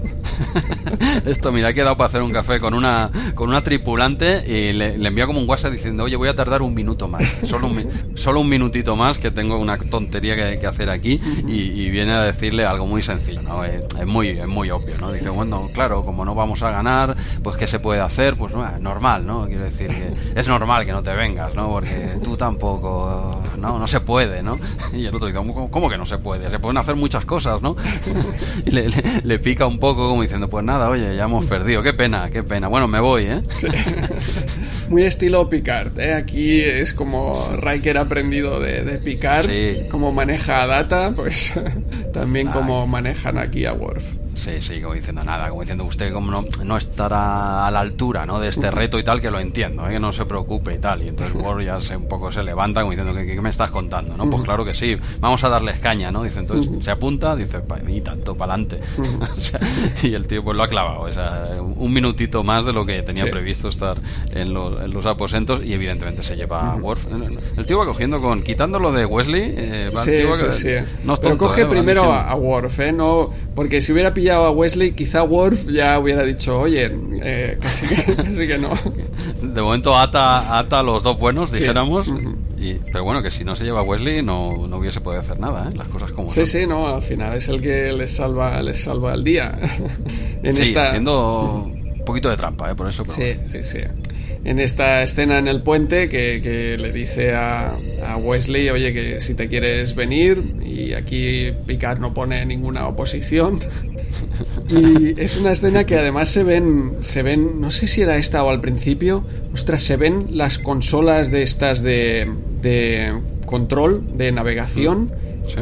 Esto, 1.25 1.51
mira, 1.51 1.69
ha 1.69 1.73
quedado 1.73 1.97
para 1.97 2.07
hacer 2.07 2.23
un 2.23 2.33
café 2.33 2.61
con 2.61 2.75
una, 2.75 3.11
con 3.35 3.49
una 3.49 3.63
tripulante 3.63 4.45
y 4.47 4.73
le, 4.73 4.95
envía 4.95 5.27
como 5.27 5.41
un 5.41 5.49
WhatsApp 5.49 5.73
diciendo, 5.73 6.05
oye, 6.05 6.17
voy 6.17 6.29
a 6.29 6.35
tardar 6.35 6.63
un 6.63 6.75
minuto 6.75 7.09
más, 7.09 7.25
solo 7.45 7.67
un, 7.67 7.89
solo 8.15 8.41
un 8.41 8.49
minutito 8.49 8.97
más, 8.97 9.19
que 9.19 9.31
tengo 9.31 9.59
una 9.59 9.77
tontería 9.79 10.37
que, 10.37 10.59
que 10.61 10.67
hacer 10.67 10.91
aquí, 10.91 11.21
y, 11.47 11.87
viene 11.91 12.13
a 12.13 12.23
decirle 12.23 12.67
algo 12.67 12.87
muy 12.87 13.01
sencillo, 13.01 13.43
¿no? 13.43 13.65
Es, 13.65 14.07
muy, 14.07 14.29
es 14.29 14.47
muy 14.47 14.71
obvio, 14.71 14.99
¿no? 14.99 15.13
Dice, 15.13 15.29
bueno, 15.31 15.71
claro, 15.73 16.05
como 16.05 16.25
no 16.25 16.35
vamos 16.35 16.63
a 16.63 16.71
ganar, 16.71 17.17
pues 17.43 17.57
¿qué 17.57 17.67
se 17.67 17.79
puede 17.79 18.01
hacer? 18.01 18.37
Pues 18.37 18.53
normal, 18.81 19.27
¿no? 19.27 19.47
Quiero 19.47 19.65
decir 19.65 19.89
que 19.89 20.15
es 20.39 20.49
normal 20.49 20.85
que 20.85 20.93
no 20.93 21.03
te 21.03 21.15
vengas, 21.15 21.55
¿no? 21.55 21.69
Porque 21.69 22.19
tú 22.23 22.37
tampoco, 22.37 23.43
¿no? 23.57 23.79
No 23.79 23.87
se 23.87 24.01
puede, 24.01 24.43
¿no? 24.43 24.59
Y 24.93 25.07
el 25.07 25.15
otro 25.15 25.29
dice, 25.29 25.39
¿cómo, 25.71 25.89
que 25.89 25.97
no 25.97 26.07
se 26.07 26.19
puede? 26.19 26.47
Pueden 26.67 26.79
hacer 26.79 26.97
muchas 26.97 27.25
cosas, 27.25 27.63
¿no? 27.63 27.77
y 28.67 28.71
le, 28.71 28.89
le 29.23 29.39
pica 29.39 29.67
un 29.67 29.79
poco 29.79 30.09
como 30.09 30.23
diciendo, 30.23 30.51
pues 30.51 30.65
nada, 30.65 30.91
oye, 30.91 31.17
ya 31.17 31.25
hemos 31.25 31.45
perdido. 31.47 31.83
Qué 31.83 31.93
pena, 31.93 32.29
qué 32.31 32.43
pena. 32.43 32.67
Bueno, 32.67 32.89
me 32.89 32.99
voy, 32.99 33.27
¿eh? 33.27 33.43
Muy 34.89 35.05
estilo 35.05 35.49
Picard, 35.49 35.99
¿eh? 36.01 36.15
Aquí 36.15 36.61
es 36.61 36.93
como 36.93 37.57
Riker 37.57 37.99
ha 37.99 38.03
aprendido 38.03 38.59
de, 38.61 38.83
de 38.83 38.99
Picard, 38.99 39.49
cómo 39.91 40.13
maneja 40.13 40.67
Data, 40.67 41.13
pues 41.15 41.53
también 42.13 42.49
como 42.49 42.87
manejan 42.87 43.39
aquí 43.39 43.65
a 43.65 43.73
Worf. 43.73 44.26
Sí, 44.37 44.61
sí, 44.61 44.81
como 44.81 44.95
diciendo 44.95 45.25
nada, 45.25 45.49
como 45.49 45.63
diciendo 45.63 45.85
usted 45.85 46.13
como 46.13 46.31
no, 46.31 46.45
no 46.63 46.77
estará 46.77 47.67
a 47.67 47.71
la 47.71 47.81
altura 47.81 48.27
¿no? 48.27 48.39
de 48.39 48.49
este 48.49 48.71
reto 48.71 48.99
y 48.99 49.05
tal, 49.05 49.21
que 49.21 49.31
lo 49.31 49.41
entiendo, 49.41 49.89
¿eh? 49.89 49.93
que 49.93 49.99
no 49.99 50.13
se 50.13 50.27
preocupe 50.27 50.75
y 50.75 50.79
tal. 50.79 51.03
Y 51.03 51.09
entonces 51.09 51.35
Ward 51.35 51.65
ya 51.65 51.81
se, 51.81 51.97
un 51.97 52.07
poco 52.07 52.31
se 52.31 52.43
levanta 52.43 52.83
como 52.83 52.93
diciendo, 52.93 53.15
¿qué, 53.15 53.41
me 53.41 53.49
estás 53.49 53.71
contando? 53.71 54.17
¿no? 54.17 54.29
Pues 54.29 54.43
claro 54.43 54.65
que 54.65 54.75
sí, 54.75 54.97
vamos 55.21 55.43
a 55.43 55.49
darles 55.49 55.79
caña, 55.79 56.11
¿no? 56.11 56.23
Dice, 56.23 56.41
entonces 56.41 56.85
se 56.85 56.91
apunta, 56.91 57.35
dice, 57.35 57.61
y 57.89 58.01
tanto, 58.03 58.35
para 58.37 58.55
adelante. 58.55 58.81
y 60.03 60.15
el 60.15 60.27
tío 60.27 60.45
pues 60.45 60.57
lo 60.57 60.63
ha 60.63 60.69
clavado, 60.69 61.01
o 61.01 61.13
sea, 61.13 61.49
un 61.61 61.93
minutito 61.93 62.43
más 62.45 62.67
de 62.67 62.73
lo 62.73 62.85
que 62.85 63.03
tenía 63.03 63.25
previsto 63.31 63.69
estar 63.69 63.99
en, 64.33 64.53
los 64.53 65.07
aposentos 65.07 65.61
y 65.65 65.73
evidentemente 65.73 66.23
se 66.23 66.37
lleva 66.37 66.73
a 66.73 66.77
Worf. 66.77 67.07
El 67.57 67.67
tío 67.67 67.79
va 67.79 67.87
cogiendo 67.87 68.21
con, 68.21 68.43
quitándolo 68.43 68.93
de 68.93 69.07
Wesley, 69.07 69.55
eh, 69.57 69.91
sí, 69.97 70.19
sí, 70.51 70.69
Pero 71.23 71.39
coge 71.39 71.63
¿eh? 71.63 71.67
primero 71.67 72.13
a, 72.13 72.35
Worf, 72.35 72.81
¿eh? 72.81 72.93
No, 72.93 73.31
porque 73.55 73.81
si 73.81 73.93
hubiera 73.93 74.13
pillado 74.13 74.26
a 74.29 74.51
Wesley, 74.51 74.93
quizá 74.93 75.23
Worf 75.23 75.67
ya 75.69 75.99
hubiera 75.99 76.23
dicho, 76.23 76.61
oye, 76.61 76.91
eh, 77.23 77.59
casi, 77.61 77.87
que, 77.87 78.59
no. 78.61 78.71
De 79.43 79.63
momento 79.63 79.97
ata, 79.97 80.59
ata 80.59 80.83
los 80.83 81.03
dos 81.03 81.19
buenos, 81.19 81.53
dijéramos. 81.53 82.09
y, 82.59 82.75
pero 82.93 83.05
bueno, 83.05 83.23
que 83.23 83.31
si 83.31 83.45
no 83.45 83.57
se 83.57 83.65
lleva 83.65 83.81
a 83.81 83.83
Wesley 83.83 84.23
no, 84.23 84.67
no 84.67 84.79
hubiese 84.79 85.01
podido 85.01 85.21
hacer 85.21 85.39
nada, 85.39 85.71
¿eh? 85.71 85.77
las 85.77 85.89
cosas 85.89 86.13
como 86.13 86.31
Sí, 86.31 86.47
sí, 86.47 86.67
no, 86.67 86.89
al 86.89 87.03
final 87.03 87.35
es 87.37 87.49
el 87.49 87.61
que 87.61 87.93
les 87.93 88.17
salva, 88.17 88.61
les 88.63 88.83
salva 88.83 89.15
el 89.15 89.25
día. 89.25 89.59
en 90.43 90.53
sí, 90.53 90.75
haciendo 90.77 91.65
un 91.65 92.05
poquito 92.05 92.29
de 92.29 92.37
trampa, 92.37 92.71
¿eh? 92.71 92.75
por 92.75 92.89
eso. 92.89 93.05
Sí, 93.09 93.37
sí, 93.51 93.63
sí 93.63 93.81
en 94.47 94.61
esta 94.61 95.03
escena 95.03 95.41
en 95.41 95.49
el 95.49 95.63
puente 95.63 96.09
que, 96.09 96.77
le 96.79 96.93
dice 96.93 97.35
a, 97.35 97.77
Wesley, 98.17 98.71
oye, 98.71 98.93
que 98.93 99.19
si 99.19 99.35
te 99.35 99.49
quieres 99.49 99.97
venir, 99.97 100.41
y 100.65 100.93
aquí 100.93 101.53
Picard 101.67 101.99
no 101.99 102.15
pone 102.15 102.47
ninguna 102.47 102.87
oposición. 102.89 103.61
Y 104.69 105.21
es 105.21 105.37
una 105.37 105.53
escena 105.53 105.85
que 105.85 105.97
además 105.97 106.29
se 106.29 106.43
ven, 106.43 106.97
se 107.01 107.23
ven, 107.23 107.61
no 107.61 107.71
sé 107.71 107.87
si 107.87 108.01
era 108.01 108.17
esta 108.17 108.43
o 108.43 108.51
al 108.51 108.61
principio, 108.61 109.25
ostras, 109.53 109.83
se 109.83 109.97
ven 109.97 110.27
las 110.31 110.59
consolas 110.59 111.31
de 111.31 111.43
estas 111.43 111.83
de, 111.83 112.29
de 112.63 113.15
control, 113.45 114.17
de 114.17 114.33
navegación, 114.33 115.13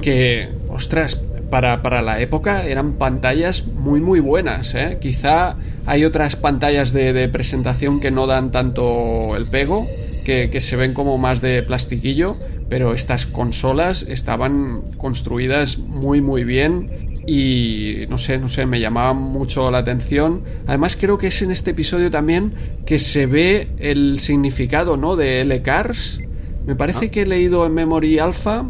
que, 0.01 0.49
ostras, 0.69 1.21
para, 1.55 1.83
para, 1.83 2.03
la 2.03 2.21
época 2.21 2.67
eran 2.67 2.95
pantallas 2.95 3.65
muy 3.69 4.01
muy 4.01 4.19
buenas. 4.19 4.75
¿eh? 4.75 4.99
Quizá 5.01 5.55
hay 5.87 6.05
otras 6.05 6.35
pantallas 6.35 6.93
de, 6.93 7.29
presentación 7.29 8.01
que 8.01 8.11
no 8.11 8.27
dan 8.27 8.51
tanto 8.51 9.37
el 9.37 9.47
pego, 9.47 9.87
que, 10.25 10.51
que, 10.51 10.61
se 10.61 10.75
ven 10.75 10.95
como 10.95 11.17
más 11.17 11.41
de 11.41 11.63
plastiquillo, 11.63 12.37
pero 12.69 12.93
estas 12.93 13.27
consolas 13.27 14.03
estaban 14.03 14.83
construidas 14.97 15.79
muy 15.79 16.21
muy 16.21 16.43
bien 16.43 17.23
y 17.25 18.05
no 18.09 18.19
sé, 18.19 18.39
no 18.39 18.49
sé, 18.49 18.67
me 18.67 18.81
llamaba 18.81 19.13
mucho 19.13 19.71
la 19.71 19.79
atención. 19.79 20.43
Además 20.67 20.97
creo 21.01 21.19
que 21.19 21.29
es 21.29 21.41
en 21.41 21.53
este 21.53 21.71
episodio 21.71 22.11
también 22.11 22.53
que 22.85 22.99
se 22.99 23.27
ve 23.27 23.69
el 23.79 24.19
significado, 24.19 24.97
¿no? 24.97 25.15
de 25.15 25.43
L-Cars. 25.43 26.19
Me 26.67 26.75
parece 26.75 27.07
ah. 27.07 27.11
que 27.13 27.23
he 27.23 27.27
leído 27.27 27.65
en 27.65 27.75
Memory 27.75 28.19
Alpha 28.19 28.65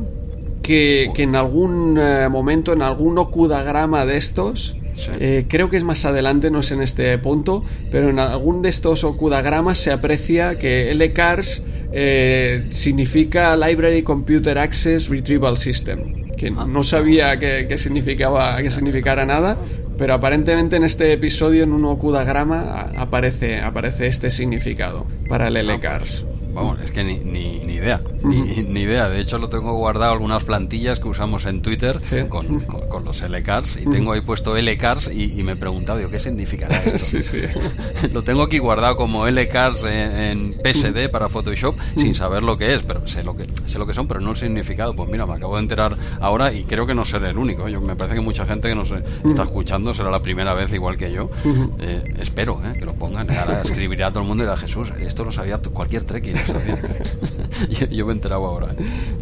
que, 0.65 1.11
que 1.15 1.23
en 1.23 1.37
algún 1.37 1.99
eh, 2.01 2.29
momento, 2.31 2.73
en 2.73 2.81
algún 2.83 3.19
ocudagrama 3.19 4.07
de 4.07 4.17
estos, 4.17 4.75
eh, 5.21 5.45
creo 5.47 5.69
que 5.69 5.77
es 5.77 5.85
más 5.85 6.05
adelante, 6.07 6.51
no 6.51 6.61
es 6.61 6.71
en 6.73 6.81
este 6.81 7.17
punto, 7.19 7.63
pero 7.91 8.09
en 8.09 8.19
algún 8.19 8.63
de 8.63 8.71
estos 8.71 9.05
okudagramas 9.05 9.79
se 9.79 9.93
aprecia 9.93 10.59
que 10.59 10.93
LCARS 10.95 11.63
eh, 11.93 12.67
significa 12.71 13.55
Library 13.57 14.03
Computer 14.03 14.59
Access 14.59 15.09
Retrieval 15.11 15.59
System, 15.59 16.33
que 16.37 16.51
ah. 16.57 16.67
no 16.67 16.83
sabía 16.83 17.39
que, 17.39 17.77
significaba, 17.77 18.57
que 18.63 18.71
significara 18.71 19.27
nada, 19.27 19.59
pero 19.99 20.15
aparentemente 20.15 20.77
en 20.77 20.85
este 20.85 21.13
episodio, 21.13 21.63
en 21.65 21.73
un 21.73 21.85
okudagrama, 21.85 22.91
aparece, 22.97 23.61
aparece 23.61 24.07
este 24.07 24.31
significado 24.31 25.07
para 25.29 25.49
el 25.49 25.55
LCARS. 25.57 26.25
Vamos, 26.55 26.79
es 26.81 26.93
que 26.93 27.03
ni, 27.03 27.19
ni, 27.19 27.75
idea, 27.75 28.01
ni, 28.23 28.81
idea. 28.81 29.09
De 29.09 29.21
hecho, 29.21 29.39
lo 29.39 29.49
tengo 29.49 29.75
guardado 29.75 30.13
algunas 30.13 30.45
plantillas 30.45 31.01
que 31.01 31.09
usamos 31.09 31.47
en 31.47 31.63
Twitter 31.63 32.01
con, 32.29 32.61
con, 32.61 33.05
los 33.05 33.23
LCARS 33.23 33.79
y 33.79 33.91
tengo 33.91 34.13
ahí 34.13 34.21
puesto 34.21 34.57
LCARS 34.57 35.11
y, 35.13 35.39
y 35.39 35.43
me 35.43 35.53
he 35.53 35.57
preguntado, 35.57 35.99
digo, 35.99 36.11
¿qué 36.11 36.19
significará 36.19 36.77
esto? 36.77 36.99
sí, 36.99 37.23
sí. 37.23 37.43
lo 38.13 38.23
tengo 38.23 38.43
aquí 38.43 38.59
guardado 38.59 38.97
como 38.97 39.27
LCARS 39.29 39.85
en, 39.85 40.55
PSD 40.55 41.11
para 41.11 41.29
Photoshop 41.29 41.77
sin 41.97 42.15
saber 42.15 42.43
lo 42.43 42.57
que 42.57 42.75
es, 42.75 42.83
pero 42.83 43.07
sé 43.07 43.23
lo 43.23 43.37
que, 43.37 43.47
sé 43.67 43.79
lo 43.79 43.87
que 43.87 43.95
son, 43.95 44.07
pero 44.07 44.21
no 44.21 44.31
el 44.31 44.37
significado. 44.37 44.95
Pues 44.95 45.11
mira, 45.11 45.27
me 45.27 45.35
acabo 45.35 45.57
de 45.57 45.63
enterar 45.63 45.97
ahora 46.21 46.53
y 46.53 46.65
creo 46.65 46.87
que 46.87 46.95
no 46.95 47.05
seré 47.05 47.31
el 47.31 47.39
único. 47.39 47.69
Yo, 47.69 47.81
me 47.81 47.97
parece 47.97 48.15
que 48.15 48.21
mucha 48.21 48.47
gente 48.47 48.69
que 48.69 48.75
nos 48.75 48.93
está 48.93 49.43
escuchando 49.43 49.93
será 49.93 50.11
la 50.11 50.23
primera 50.23 50.55
vez 50.55 50.73
igual 50.73 50.97
que 50.97 51.13
yo. 51.13 51.31
Eh, 51.79 52.15
espero 52.19 52.61
eh, 52.65 52.79
que 52.79 52.85
lo 52.85 52.95
pongan. 52.95 53.31
Ahora 53.31 53.63
escribirá 53.65 54.09
a 54.09 54.11
todo 54.11 54.21
el 54.21 54.29
mundo 54.29 54.45
y 54.45 54.47
dirá, 54.47 54.57
Jesús, 54.57 54.93
esto 54.99 55.25
lo 55.25 55.33
sabía 55.33 55.59
cualquier 55.73 56.05
trekkie 56.05 56.35
yo, 57.91 58.07
me 58.07 58.13
he 58.13 58.15
enterado 58.15 58.47
ahora. 58.47 58.73
¿eh? 58.73 58.77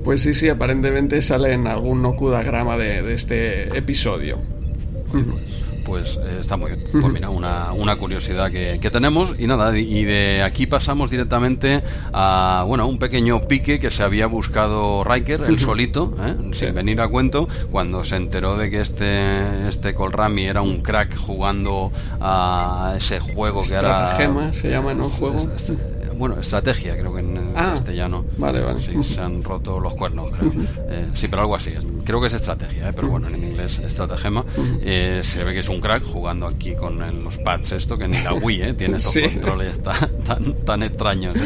Pues 0.05 0.23
sí, 0.23 0.35
sí, 0.35 0.49
aparentemente 0.49 1.23
sale 1.23 1.53
en 1.53 1.66
algún 1.66 2.05
okudagrama 2.05 2.77
de, 2.77 3.03
de 3.03 3.14
este 3.14 3.77
episodio. 3.77 4.39
Pues 5.85 6.16
eh, 6.16 6.39
está 6.41 6.57
muy 6.57 6.73
bien. 6.73 6.85
Pues 6.91 7.12
mira, 7.12 7.31
una, 7.31 7.73
una 7.73 7.97
curiosidad 7.97 8.51
que, 8.51 8.79
tenemos. 8.91 9.35
Y 9.39 9.47
nada, 9.47 9.77
y 9.77 10.05
de 10.05 10.43
aquí 10.43 10.66
pasamos 10.66 11.11
directamente 11.11 11.83
a 12.12 12.64
bueno, 12.66 12.87
un 12.87 12.99
pequeño 12.99 13.47
pique 13.49 13.81
que 13.81 13.91
se 13.91 14.03
había 14.03 14.27
buscado 14.27 15.03
Riker, 15.05 15.43
el 15.43 15.59
solito, 15.59 16.14
¿eh? 16.20 16.37
sin 16.53 16.75
venir 16.75 17.01
a 17.01 17.09
cuento, 17.09 17.49
cuando 17.70 18.05
se 18.05 18.16
enteró 18.16 18.57
de 18.57 18.70
que 18.70 18.81
este, 18.81 19.68
este 19.68 19.95
Colrami 19.95 20.47
era 20.47 20.62
un 20.62 20.83
crack 20.83 21.16
jugando 21.16 21.91
a 22.20 22.95
ese 22.97 23.20
juego 23.20 23.62
que 23.62 23.75
era. 23.75 24.16
se 24.53 24.70
llama, 24.70 24.95
¿no? 24.95 25.05
Juego. 25.05 25.39
Bueno, 26.17 26.39
estrategia, 26.41 26.97
creo 26.97 27.15
que 27.15 27.21
en 27.21 27.53
ah, 27.57 27.71
castellano. 27.73 28.25
Vale, 28.39 28.61
vale. 28.61 28.81
Sí, 28.81 29.03
se 29.03 29.21
han 29.21 29.43
roto 29.43 29.81
los 29.81 29.95
cuernos, 29.95 30.31
eh, 30.89 31.07
sí, 31.15 31.29
pero 31.29 31.43
algo 31.43 31.57
así. 31.57 31.73
Creo 32.05 32.21
que 32.21 32.27
es 32.27 32.35
estrategia, 32.35 32.89
eh, 32.89 32.93
pero 32.95 33.09
bueno, 33.09 33.29
en 33.29 33.43
inglés 33.43 33.79
estratagema. 33.79 34.45
Eh, 34.83 35.21
se 35.23 35.45
ve 35.45 35.53
que 35.53 35.61
es 35.61 35.69
un 35.69 35.81
crack 35.81 36.05
jugando 36.05 36.47
aquí 36.47 36.75
con 36.75 36.99
los 37.23 37.39
pads 37.39 37.73
esto, 37.73 37.97
que 37.97 38.09
ni 38.09 38.21
la 38.23 38.35
Wii 38.35 38.63
eh, 38.63 38.75
tiene 38.75 38.97
estos 38.97 39.17
controles 39.33 39.83
tan, 39.83 40.55
tan, 40.65 40.83
extraños. 40.83 41.37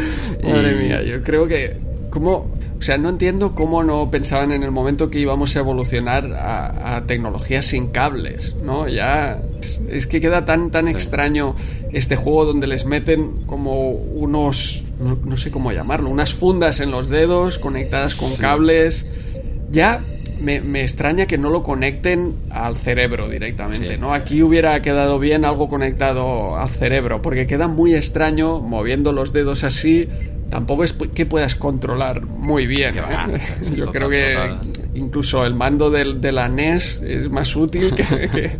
Madre 0.42 0.74
mía, 0.74 1.02
yo 1.02 1.22
creo 1.22 1.46
que... 1.46 1.95
¿Cómo, 2.16 2.50
O 2.78 2.82
sea, 2.82 2.96
no 2.96 3.10
entiendo 3.10 3.54
cómo 3.54 3.84
no 3.84 4.10
pensaban 4.10 4.50
en 4.50 4.62
el 4.62 4.70
momento 4.70 5.10
que 5.10 5.18
íbamos 5.18 5.54
a 5.54 5.58
evolucionar 5.58 6.32
a, 6.32 7.02
tecnologías 7.06 7.66
sin 7.66 7.88
cables, 7.88 8.54
¿no? 8.62 8.88
Ya 8.88 9.42
es 9.90 10.06
que 10.06 10.18
queda 10.18 10.46
tan, 10.46 10.70
tan 10.70 10.88
extraño 10.88 11.56
este 11.92 12.16
juego 12.16 12.46
donde 12.46 12.68
les 12.68 12.86
meten 12.86 13.44
como 13.44 13.90
unos, 13.90 14.82
no, 14.98 15.36
sé 15.36 15.50
cómo 15.50 15.72
llamarlo, 15.72 16.08
unas 16.08 16.32
fundas 16.32 16.80
en 16.80 16.90
los 16.90 17.08
dedos 17.08 17.58
conectadas 17.58 18.14
con 18.14 18.34
cables. 18.36 19.04
Ya 19.70 20.02
me, 20.40 20.80
extraña 20.80 21.26
que 21.26 21.36
no 21.36 21.50
lo 21.50 21.62
conecten 21.62 22.36
al 22.48 22.78
cerebro 22.78 23.28
directamente, 23.28 23.98
¿no? 23.98 24.14
Aquí 24.14 24.42
hubiera 24.42 24.80
quedado 24.80 25.18
bien 25.18 25.44
algo 25.44 25.68
conectado 25.68 26.56
al 26.56 26.70
cerebro, 26.70 27.20
porque 27.20 27.46
queda 27.46 27.68
muy 27.68 27.94
extraño 27.94 28.60
moviendo 28.60 29.12
los 29.12 29.34
dedos 29.34 29.64
así. 29.64 30.08
Tampoco 30.50 30.84
es 30.84 30.92
que 30.92 31.26
puedas 31.26 31.54
controlar 31.56 32.24
muy 32.24 32.66
bien. 32.66 32.96
¿eh? 32.96 33.40
Yo 33.74 33.90
creo 33.90 34.08
que 34.08 34.36
incluso 34.94 35.44
el 35.44 35.54
mando 35.54 35.90
de 35.90 36.32
la 36.32 36.48
NES 36.48 37.02
es 37.02 37.30
más 37.30 37.54
útil 37.56 37.94
que, 37.96 38.56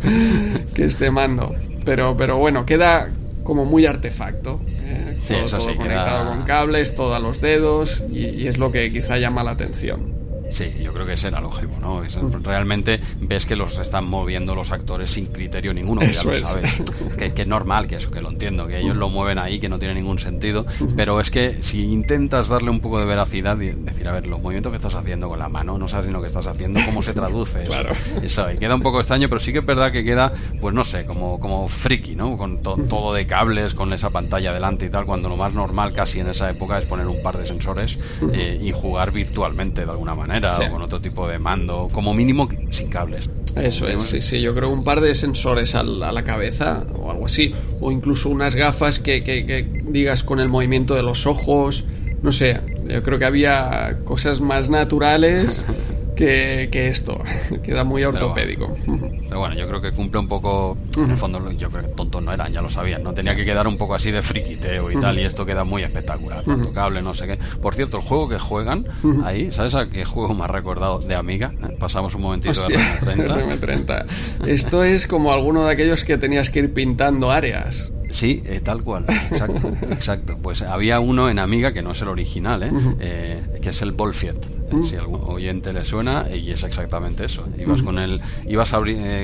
que, 0.73 0.85
este 0.85 1.11
mando. 1.11 1.55
Pero, 1.85 2.17
pero 2.17 2.37
bueno, 2.37 2.65
queda 2.65 3.09
como 3.43 3.65
muy 3.65 3.85
artefacto. 3.85 4.59
¿eh? 4.81 5.17
todo, 5.49 5.75
conectado 5.77 6.29
con 6.29 6.43
cables, 6.43 6.95
todo 6.95 7.15
a 7.15 7.19
los 7.19 7.39
dedos, 7.39 8.03
y 8.11 8.47
es 8.47 8.57
lo 8.57 8.71
que 8.71 8.91
quizá 8.91 9.17
llama 9.17 9.43
la 9.43 9.51
atención. 9.51 10.16
Sí, 10.49 10.73
yo 10.81 10.93
creo 10.93 11.05
que 11.05 11.13
ese 11.13 11.27
era 11.27 11.39
el 11.39 11.45
objetivo, 11.45 11.77
¿no? 11.79 12.01
realmente 12.41 12.99
ves 13.19 13.45
que 13.45 13.55
los 13.55 13.77
están 13.79 14.07
moviendo 14.09 14.55
los 14.55 14.71
actores 14.71 15.11
sin 15.11 15.27
criterio 15.27 15.73
ninguno, 15.73 16.01
que 16.01 16.13
ya 16.13 16.23
lo 16.23 16.35
sabes. 16.35 16.81
Que, 17.17 17.41
es 17.41 17.47
normal, 17.47 17.87
que 17.87 17.95
eso, 17.95 18.11
que 18.11 18.21
lo 18.21 18.29
entiendo, 18.29 18.67
que 18.67 18.79
ellos 18.79 18.95
lo 18.95 19.09
mueven 19.09 19.37
ahí, 19.37 19.59
que 19.59 19.69
no 19.69 19.79
tiene 19.79 19.93
ningún 19.95 20.19
sentido, 20.19 20.65
pero 20.95 21.19
es 21.19 21.31
que 21.31 21.57
si 21.61 21.83
intentas 21.83 22.47
darle 22.47 22.69
un 22.69 22.79
poco 22.79 22.99
de 22.99 23.05
veracidad 23.05 23.59
y 23.59 23.71
decir, 23.71 24.07
a 24.07 24.11
ver, 24.11 24.27
los 24.27 24.41
movimientos 24.41 24.71
que 24.71 24.77
estás 24.77 24.95
haciendo 24.95 25.27
con 25.29 25.39
la 25.39 25.49
mano, 25.49 25.77
no 25.77 25.87
sabes 25.87 26.07
ni 26.07 26.13
lo 26.13 26.21
que 26.21 26.27
estás 26.27 26.47
haciendo, 26.47 26.79
cómo 26.85 27.01
se 27.01 27.13
traduce 27.13 27.63
eso. 27.63 27.71
claro. 27.71 27.93
Eso, 28.21 28.51
y 28.51 28.57
queda 28.57 28.75
un 28.75 28.81
poco 28.81 28.99
extraño, 28.99 29.29
pero 29.29 29.39
sí 29.39 29.51
que 29.51 29.59
es 29.59 29.65
verdad 29.65 29.91
que 29.91 30.03
queda, 30.03 30.31
pues 30.61 30.73
no 30.73 30.83
sé, 30.83 31.05
como, 31.05 31.39
como 31.39 31.67
friki, 31.67 32.15
¿no? 32.15 32.37
Con 32.37 32.61
todo 32.61 33.13
de 33.13 33.27
cables, 33.27 33.73
con 33.73 33.93
esa 33.93 34.09
pantalla 34.09 34.53
delante 34.53 34.85
y 34.85 34.89
tal, 34.89 35.05
cuando 35.05 35.29
lo 35.29 35.37
más 35.37 35.53
normal 35.53 35.93
casi 35.93 36.19
en 36.19 36.27
esa 36.27 36.49
época 36.49 36.77
es 36.77 36.85
poner 36.85 37.07
un 37.07 37.21
par 37.21 37.37
de 37.37 37.45
sensores 37.45 37.99
eh, 38.33 38.59
y 38.61 38.71
jugar 38.71 39.11
virtualmente 39.11 39.85
de 39.85 39.91
alguna 39.91 40.15
manera 40.15 40.36
o 40.45 40.71
con 40.71 40.81
otro 40.81 40.99
tipo 40.99 41.27
de 41.27 41.39
mando, 41.39 41.89
como 41.91 42.13
mínimo 42.13 42.49
sin 42.69 42.87
cables. 42.89 43.29
Eso 43.55 43.87
es, 43.87 44.03
sí, 44.03 44.21
sí, 44.21 44.41
yo 44.41 44.53
creo 44.53 44.69
un 44.69 44.83
par 44.83 45.01
de 45.01 45.15
sensores 45.15 45.73
a 45.73 45.83
la 45.83 46.23
cabeza 46.23 46.85
o 46.93 47.09
algo 47.09 47.25
así, 47.25 47.53
o 47.81 47.91
incluso 47.91 48.29
unas 48.29 48.55
gafas 48.55 48.99
que, 48.99 49.23
que 49.23 49.83
digas 49.87 50.23
con 50.23 50.39
el 50.39 50.47
movimiento 50.47 50.93
de 50.93 51.01
los 51.01 51.25
ojos, 51.25 51.83
no 52.21 52.31
sé, 52.31 52.61
yo 52.87 53.03
creo 53.03 53.19
que 53.19 53.25
había 53.25 53.99
cosas 54.03 54.41
más 54.41 54.69
naturales 54.69 55.65
que, 56.17 56.87
esto. 56.87 57.21
Queda 57.63 57.83
muy 57.83 58.03
ortopédico. 58.03 58.75
Pero, 58.85 59.39
bueno, 59.39 59.55
yo 59.55 59.67
creo 59.67 59.81
que 59.81 59.91
cumple 59.91 60.19
un 60.19 60.27
poco. 60.27 60.77
En 60.97 61.11
el 61.11 61.17
fondo, 61.17 61.51
yo 61.51 61.69
creo 61.69 61.83
que 61.83 61.89
tontos 61.89 62.21
no 62.23 62.33
eran, 62.33 62.51
ya 62.51 62.61
lo 62.61 62.69
sabían. 62.69 63.03
No 63.03 63.13
tenía 63.13 63.35
que 63.35 63.45
quedar 63.45 63.67
un 63.67 63.77
poco 63.77 63.95
así 63.95 64.11
de 64.11 64.21
friquiteo 64.21 64.91
y 64.91 64.99
tal, 64.99 65.19
y 65.19 65.23
esto 65.23 65.45
queda 65.45 65.63
muy 65.63 65.83
espectacular. 65.83 66.43
Tanto 66.43 66.73
cable, 66.73 67.01
no 67.01 67.13
sé 67.13 67.27
qué. 67.27 67.37
Por 67.61 67.75
cierto, 67.75 67.97
el 67.97 68.03
juego 68.03 68.27
que 68.29 68.39
juegan 68.39 68.85
ahí, 69.23 69.51
¿sabes 69.51 69.75
a 69.75 69.89
qué 69.89 70.05
juego 70.05 70.33
me 70.33 70.43
ha 70.43 70.47
recordado 70.47 70.99
de 70.99 71.15
Amiga? 71.15 71.53
Pasamos 71.79 72.15
un 72.15 72.21
momentito 72.21 72.67
de 72.67 72.75
RM30. 72.75 74.05
Esto 74.47 74.83
es 74.83 75.07
como 75.07 75.31
alguno 75.31 75.65
de 75.65 75.73
aquellos 75.73 76.03
que 76.03 76.17
tenías 76.17 76.49
que 76.49 76.59
ir 76.59 76.73
pintando 76.73 77.31
áreas. 77.31 77.91
Sí, 78.11 78.41
eh, 78.45 78.61
tal 78.61 78.83
cual, 78.83 79.05
exacto, 79.07 79.71
exacto. 79.91 80.37
Pues 80.41 80.61
había 80.61 80.99
uno 80.99 81.29
en 81.29 81.39
Amiga 81.39 81.73
que 81.73 81.81
no 81.81 81.91
es 81.91 82.01
el 82.01 82.07
original, 82.07 82.63
¿eh? 82.63 82.71
eh 82.99 83.59
que 83.61 83.69
es 83.69 83.81
el 83.81 83.91
Bolfiet. 83.91 84.66
Eh, 84.69 84.83
si 84.83 84.95
algún 84.95 85.21
oyente 85.23 85.71
le 85.71 85.85
suena, 85.85 86.27
y 86.33 86.51
es 86.51 86.63
exactamente 86.63 87.25
eso. 87.25 87.45
Ibas 87.57 87.81
con 87.81 87.99
el, 87.99 88.21
ibas 88.47 88.73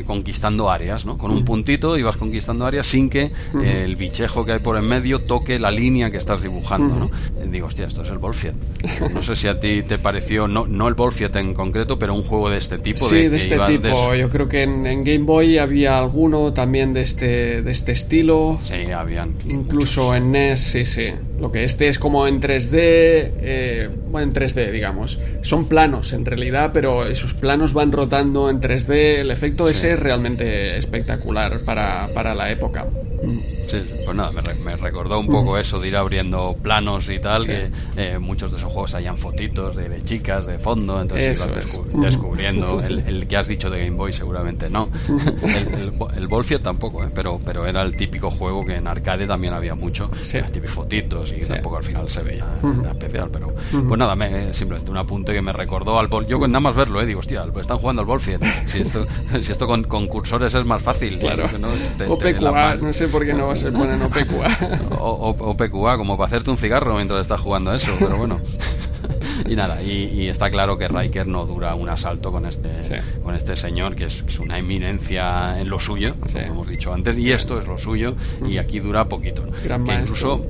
conquistando 0.05 0.69
áreas, 0.71 1.05
¿no? 1.05 1.17
Con 1.17 1.31
un 1.31 1.43
puntito 1.43 1.97
ibas 1.97 2.17
conquistando 2.17 2.65
áreas 2.65 2.87
sin 2.87 3.09
que 3.09 3.31
el 3.61 3.95
bichejo 3.95 4.45
que 4.45 4.53
hay 4.53 4.59
por 4.59 4.77
en 4.77 4.87
medio 4.87 5.19
toque 5.19 5.59
la 5.59 5.71
línea 5.71 6.11
que 6.11 6.17
estás 6.17 6.43
dibujando, 6.43 6.95
¿no? 6.95 7.11
Digo, 7.45 7.67
hostia, 7.67 7.87
esto 7.87 8.03
es 8.03 8.09
el 8.09 8.17
Bolfiet. 8.17 8.55
No 9.13 9.21
sé 9.21 9.35
si 9.35 9.47
a 9.47 9.59
ti 9.59 9.83
te 9.83 9.97
pareció, 9.97 10.47
no, 10.47 10.65
no 10.65 10.87
el 10.87 10.93
Bolfiet 10.93 11.35
en 11.35 11.53
concreto, 11.53 11.99
pero 11.99 12.13
un 12.13 12.23
juego 12.23 12.49
de 12.49 12.57
este 12.57 12.77
tipo. 12.77 13.05
Sí, 13.05 13.27
de, 13.27 13.37
este 13.37 13.59
tipo. 13.67 14.15
Yo 14.15 14.29
creo 14.29 14.47
que 14.47 14.63
en, 14.63 14.85
en, 14.85 15.03
Game 15.03 15.25
Boy 15.25 15.57
había 15.57 15.97
alguno 15.97 16.53
también 16.53 16.93
de 16.93 17.01
este, 17.01 17.61
de 17.61 17.71
este 17.71 17.91
estilo. 17.91 18.59
Sí, 18.63 18.91
habían. 18.91 19.35
Incluso 19.47 20.15
en 20.15 20.31
NES, 20.31 20.59
sí, 20.59 20.85
sí. 20.85 21.11
Lo 21.39 21.51
que 21.51 21.63
este 21.63 21.87
es 21.87 21.99
como 21.99 22.27
en 22.27 22.39
3D, 22.39 22.71
eh, 22.73 23.89
bueno, 24.09 24.27
en 24.27 24.33
3D, 24.33 24.71
digamos. 24.71 25.19
Son 25.41 25.67
planos 25.67 26.13
en 26.13 26.25
realidad, 26.25 26.71
pero 26.73 27.05
esos 27.05 27.33
planos 27.33 27.73
van 27.73 27.91
rotando 27.91 28.49
en 28.49 28.61
3D. 28.61 29.19
El 29.19 29.31
efecto 29.31 29.67
ese 29.67 29.93
es 29.93 29.99
realmente 29.99 30.77
espectacular 30.77 31.61
para, 31.61 32.09
para 32.13 32.33
la 32.33 32.51
época. 32.51 32.85
Sí, 33.67 33.81
pues 34.05 34.15
nada, 34.15 34.31
me, 34.63 34.77
recordó 34.77 35.19
un 35.19 35.27
poco 35.27 35.57
eso 35.57 35.79
de 35.79 35.87
ir 35.87 35.95
abriendo 35.95 36.55
planos 36.61 37.09
y 37.09 37.19
tal, 37.19 37.45
que 37.45 37.69
eh, 37.95 38.17
muchos 38.19 38.51
de 38.51 38.57
esos 38.57 38.71
juegos 38.71 38.93
hayan 38.93 39.17
fotitos 39.17 39.75
de, 39.75 40.01
chicas 40.03 40.45
de 40.45 40.59
fondo, 40.59 41.01
entonces 41.01 41.39
ibas 41.39 41.55
descubriendo. 41.93 42.81
El, 42.83 43.27
que 43.27 43.37
has 43.37 43.47
dicho 43.47 43.69
de 43.69 43.85
Game 43.85 43.97
Boy 43.97 44.13
seguramente 44.13 44.69
no. 44.69 44.89
El, 45.43 45.93
el, 46.17 46.61
tampoco, 46.61 47.03
eh, 47.03 47.09
pero, 47.13 47.39
pero 47.43 47.65
era 47.65 47.81
el 47.81 47.95
típico 47.95 48.29
juego 48.29 48.65
que 48.65 48.75
en 48.75 48.87
arcade 48.87 49.25
también 49.25 49.53
había 49.53 49.75
mucho, 49.75 50.09
las 50.11 50.51
típicas 50.51 50.71
fotitos 50.71 51.31
y 51.31 51.41
tampoco 51.45 51.77
al 51.77 51.83
final 51.83 52.09
se 52.09 52.21
veía 52.21 52.45
especial, 52.91 53.29
pero 53.31 53.53
pues 53.71 53.97
nada, 53.97 54.15
me, 54.15 54.53
simplemente 54.53 54.91
un 54.91 54.97
apunte 54.97 55.33
que 55.33 55.41
me 55.41 55.53
recordó 55.53 55.97
al 55.99 56.09
Yo 56.27 56.39
nada 56.47 56.59
más 56.59 56.75
verlo, 56.75 57.01
eh, 57.01 57.05
digo, 57.05 57.19
hostia, 57.19 57.45
están 57.59 57.77
jugando 57.77 58.01
al 58.01 58.07
Bolfiet. 58.07 58.43
Si 58.65 58.81
esto, 58.81 59.05
si 59.41 59.51
esto 59.51 59.67
con, 59.67 59.83
con 59.83 60.07
cursores 60.07 60.53
es 60.53 60.65
más 60.65 60.81
fácil. 60.81 61.19
Claro. 61.19 61.47
¿no? 61.57 61.69
o 62.09 62.17
PQA, 62.17 62.75
no 62.75 62.93
sé 62.93 63.07
por 63.13 63.25
qué 63.25 63.33
no 63.33 63.55
se 63.55 63.71
ponen 63.71 64.01
OPQA. 64.01 64.79
o, 64.99 65.35
OPQA, 65.37 65.97
como 65.97 66.17
para 66.17 66.25
hacerte 66.25 66.49
un 66.49 66.57
cigarro 66.57 66.95
mientras 66.95 67.21
estás 67.21 67.39
jugando 67.39 67.69
a 67.69 67.75
eso, 67.75 67.91
pero 67.99 68.17
bueno. 68.17 68.41
y 69.47 69.55
nada, 69.55 69.83
y, 69.83 70.27
está 70.27 70.49
claro 70.49 70.79
que 70.79 70.87
Riker 70.87 71.27
no 71.27 71.45
dura 71.45 71.75
un 71.75 71.89
asalto 71.89 72.31
con 72.31 72.47
este, 72.47 72.69
con 73.21 73.35
este 73.35 73.55
señor, 73.55 73.95
que 73.95 74.05
es, 74.05 74.23
una 74.39 74.57
eminencia 74.57 75.59
en 75.61 75.69
lo 75.69 75.79
suyo, 75.79 76.15
como 76.19 76.39
hemos 76.39 76.67
dicho 76.67 76.91
antes, 76.91 77.15
y 77.17 77.31
esto 77.31 77.59
es 77.59 77.67
lo 77.67 77.77
suyo, 77.77 78.15
y 78.47 78.57
aquí 78.57 78.79
dura 78.79 79.05
poquito. 79.07 79.43
que 79.61 79.93
incluso 79.93 80.43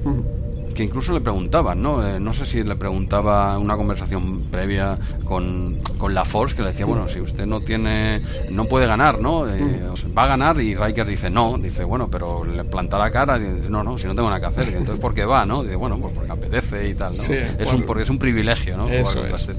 que 0.74 0.84
incluso 0.84 1.14
le 1.14 1.22
preguntaban, 1.22 1.82
¿no? 1.82 2.06
Eh, 2.08 2.20
no 2.20 2.34
sé 2.34 2.46
si 2.46 2.64
le 2.64 2.76
preguntaba 2.76 3.58
una 3.58 3.76
conversación 3.76 4.44
previa 4.52 4.98
con, 5.24 5.80
con, 5.98 6.14
la 6.14 6.26
Force 6.26 6.56
que 6.56 6.62
le 6.62 6.70
decía, 6.70 6.86
bueno, 6.86 7.08
si 7.08 7.20
usted 7.20 7.46
no 7.46 7.62
tiene, 7.62 8.22
no 8.50 8.66
puede 8.66 8.88
ganar, 8.88 9.20
¿no? 9.20 9.48
Eh, 9.48 9.60
mm. 9.62 10.18
va 10.18 10.24
a 10.24 10.28
ganar 10.28 10.60
y 10.60 10.76
Riker 10.76 11.06
dice, 11.06 11.30
no, 11.30 11.58
dice, 11.58 11.84
bueno, 11.84 12.10
pero 12.10 12.44
le 12.44 12.64
planta 12.66 12.98
la 12.98 13.12
cara 13.12 13.38
y 13.38 13.42
dice, 13.42 13.70
no, 13.70 13.84
no, 13.84 13.98
si 13.98 14.08
no 14.08 14.16
tengo 14.16 14.30
nada 14.30 14.40
que 14.40 14.48
hacer, 14.48 14.70
entonces 14.70 15.00
¿por 15.00 15.14
qué 15.14 15.26
va, 15.26 15.46
no? 15.46 15.64
Dice, 15.64 15.76
bueno, 15.76 15.98
pues 16.00 16.14
porque 16.14 16.32
apetece 16.32 16.90
y 16.90 16.96
tal, 16.96 17.16
¿no? 17.16 17.24
es 17.24 17.74
un, 17.74 17.84
porque 17.84 18.04
es 18.04 18.10
un 18.10 18.20
privilegio, 18.20 18.78
¿no? 18.78 18.90
Eso 18.90 19.26
este 19.26 19.54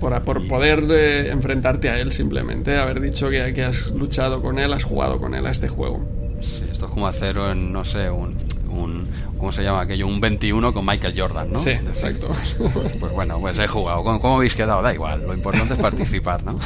Por, 0.00 0.20
por 0.22 0.46
poder 0.48 0.84
eh, 0.90 1.30
enfrentarte 1.30 1.90
a 1.90 1.98
él 1.98 2.12
simplemente, 2.12 2.78
haber 2.78 3.00
dicho 3.00 3.30
que, 3.30 3.52
que 3.54 3.64
has 3.64 3.90
luchado 3.90 4.42
con 4.42 4.58
él, 4.58 4.72
has 4.72 4.84
jugado 4.84 5.18
con 5.18 5.34
él 5.34 5.46
a 5.46 5.50
este 5.50 5.68
juego. 5.68 6.04
Sí, 6.40 6.64
esto 6.70 6.86
es 6.86 6.92
como 6.92 7.06
hacer, 7.06 7.36
en, 7.36 7.72
no 7.72 7.84
sé, 7.84 8.10
un, 8.10 8.36
un, 8.72 9.06
¿cómo 9.38 9.52
se 9.52 9.62
llama 9.62 9.82
aquello? 9.82 10.06
Un 10.06 10.20
21 10.20 10.72
con 10.72 10.84
Michael 10.84 11.14
Jordan, 11.16 11.52
¿no? 11.52 11.58
Sí, 11.58 11.70
exacto. 11.70 12.28
Pues, 12.28 12.96
pues, 12.98 13.12
bueno, 13.12 13.38
pues 13.40 13.58
he 13.58 13.66
jugado. 13.66 14.02
¿Cómo, 14.02 14.36
habéis 14.36 14.54
quedado? 14.54 14.82
Da 14.82 14.92
igual, 14.92 15.22
lo 15.26 15.34
importante 15.34 15.74
es 15.74 15.80
participar, 15.80 16.42
¿no? 16.44 16.52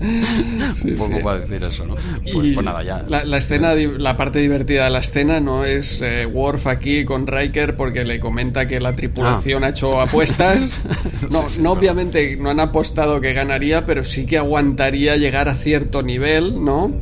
un 0.00 0.96
poco 0.96 1.20
para 1.22 1.40
decir 1.40 1.62
eso, 1.62 1.86
¿no? 1.86 1.94
Pues, 2.22 2.54
pues 2.54 2.64
nada, 2.64 2.82
ya. 2.82 3.04
La, 3.08 3.36
escena, 3.36 3.74
la 3.74 4.16
parte 4.16 4.38
divertida 4.38 4.84
de 4.84 4.90
la 4.90 5.00
escena 5.00 5.40
no 5.40 5.64
es 5.64 6.00
eh, 6.02 6.26
Worf 6.26 6.66
aquí 6.66 7.04
con 7.04 7.26
Riker 7.26 7.76
porque 7.76 8.04
le 8.04 8.20
comenta 8.20 8.66
que 8.66 8.80
la 8.80 8.94
tripulación 8.94 9.64
ah. 9.64 9.68
ha 9.68 9.70
hecho 9.70 10.00
apuestas. 10.00 10.80
No, 11.30 11.46
no 11.60 11.72
obviamente 11.72 12.36
no 12.36 12.50
han 12.50 12.60
apostado 12.60 13.20
que 13.20 13.32
ganaría, 13.32 13.86
pero 13.86 14.04
sí 14.04 14.26
que 14.26 14.38
aguantaría 14.38 15.16
llegar 15.16 15.48
a 15.48 15.54
cierto 15.54 16.02
nivel, 16.02 16.64
¿no? 16.64 16.92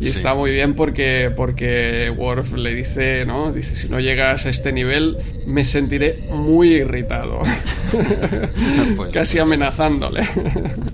Y 0.00 0.08
está 0.08 0.34
muy 0.34 0.52
bien 0.52 0.74
porque, 0.74 1.32
porque 1.34 2.12
Worf 2.16 2.52
le 2.52 2.74
dice, 2.74 3.24
¿no? 3.26 3.52
Dice, 3.52 3.74
si 3.74 3.88
no 3.88 3.98
llegas 3.98 4.46
a 4.46 4.50
este 4.50 4.72
nivel, 4.72 5.18
me 5.46 5.64
sentiré 5.64 6.20
muy 6.30 6.74
irritado. 6.74 7.40
Pues 8.96 9.12
Casi 9.12 9.38
amenazándole. 9.38 10.24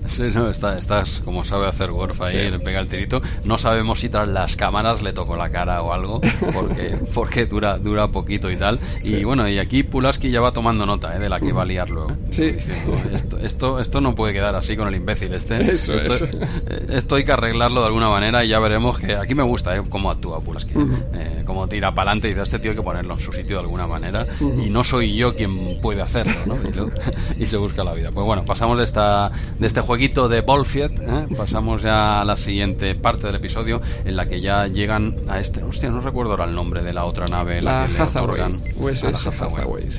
sí, 0.07 0.23
no, 0.33 0.49
está, 0.49 0.77
estás 0.77 1.21
como 1.23 1.43
sabe 1.43 1.67
hacer 1.67 1.91
Worf 1.91 2.21
ahí, 2.21 2.49
le 2.49 2.59
pega 2.59 2.79
el 2.79 2.87
tirito. 2.87 3.21
No 3.43 3.57
sabemos 3.57 3.99
si 3.99 4.09
tras 4.09 4.27
las 4.27 4.55
cámaras 4.55 5.01
le 5.01 5.13
tocó 5.13 5.35
la 5.35 5.49
cara 5.49 5.81
o 5.81 5.93
algo, 5.93 6.21
porque, 6.53 6.97
porque 7.13 7.45
dura, 7.45 7.77
dura 7.77 8.09
poquito 8.09 8.51
y 8.51 8.57
tal. 8.57 8.79
Y 9.03 9.23
bueno, 9.23 9.47
y 9.47 9.59
aquí 9.59 9.83
Pulaski 9.83 10.29
ya 10.29 10.41
va 10.41 10.51
tomando 10.51 10.85
nota 10.85 11.15
¿eh? 11.15 11.19
de 11.19 11.29
la 11.29 11.39
que 11.39 11.51
va 11.51 11.63
a 11.63 11.65
liar 11.65 11.89
luego. 11.89 12.11
Sí. 12.31 12.51
Diciendo, 12.51 12.97
esto, 13.13 13.39
esto, 13.39 13.79
esto 13.79 14.01
no 14.01 14.15
puede 14.15 14.33
quedar 14.33 14.55
así 14.55 14.75
con 14.75 14.87
el 14.87 14.95
imbécil 14.95 15.33
este. 15.33 15.61
Eso 15.61 15.93
esto, 15.93 16.13
es. 16.13 16.89
Esto 16.89 17.15
hay 17.15 17.25
que 17.25 17.31
arreglarlo 17.31 17.81
de 17.81 17.87
alguna 17.87 18.09
manera 18.09 18.43
y 18.43 18.49
ya 18.49 18.59
veremos 18.59 18.99
que 18.99 19.15
aquí 19.15 19.35
me 19.35 19.43
gusta 19.43 19.75
¿eh? 19.75 19.81
cómo 19.89 20.11
actúa 20.11 20.39
Pulaski. 20.41 20.73
Eh, 20.75 21.43
cómo 21.45 21.67
tira 21.67 21.93
para 21.93 22.11
adelante 22.11 22.27
y 22.27 22.31
dice, 22.31 22.43
este 22.43 22.59
tío 22.59 22.71
hay 22.71 22.77
que 22.77 22.83
ponerlo 22.83 23.13
en 23.13 23.19
su 23.19 23.31
sitio 23.31 23.57
de 23.57 23.61
alguna 23.61 23.87
manera. 23.87 24.25
Y 24.39 24.69
no 24.69 24.83
soy 24.83 25.15
yo 25.15 25.35
quien 25.35 25.79
puede 25.81 26.01
hacerlo, 26.01 26.33
¿no? 26.45 26.55
Y, 27.39 27.47
se 27.47 27.57
busca 27.57 27.83
la 27.83 27.93
vida. 27.93 28.11
Pues 28.11 28.25
bueno, 28.25 28.45
pasamos 28.45 28.77
de, 28.77 28.83
esta, 28.83 29.31
de 29.59 29.67
este 29.67 29.81
jueguito 29.81 30.29
de 30.29 30.41
Bolfiet, 30.41 30.99
¿eh? 30.99 31.27
pasamos 31.35 31.81
ya 31.81 32.21
a 32.21 32.25
la 32.25 32.35
siguiente 32.35 32.95
parte 32.95 33.27
del 33.27 33.35
episodio 33.35 33.81
en 34.05 34.15
la 34.15 34.27
que 34.27 34.41
ya 34.41 34.67
llegan 34.67 35.15
a 35.27 35.39
este... 35.39 35.63
Hostia, 35.63 35.89
no 35.89 36.01
recuerdo 36.01 36.31
ahora 36.31 36.45
el 36.45 36.55
nombre 36.55 36.83
de 36.83 36.93
la 36.93 37.05
otra 37.05 37.25
nave. 37.25 37.61
La, 37.61 37.87
que 37.87 38.01
Hathaway. 38.01 38.41
Hathaway, 38.41 39.89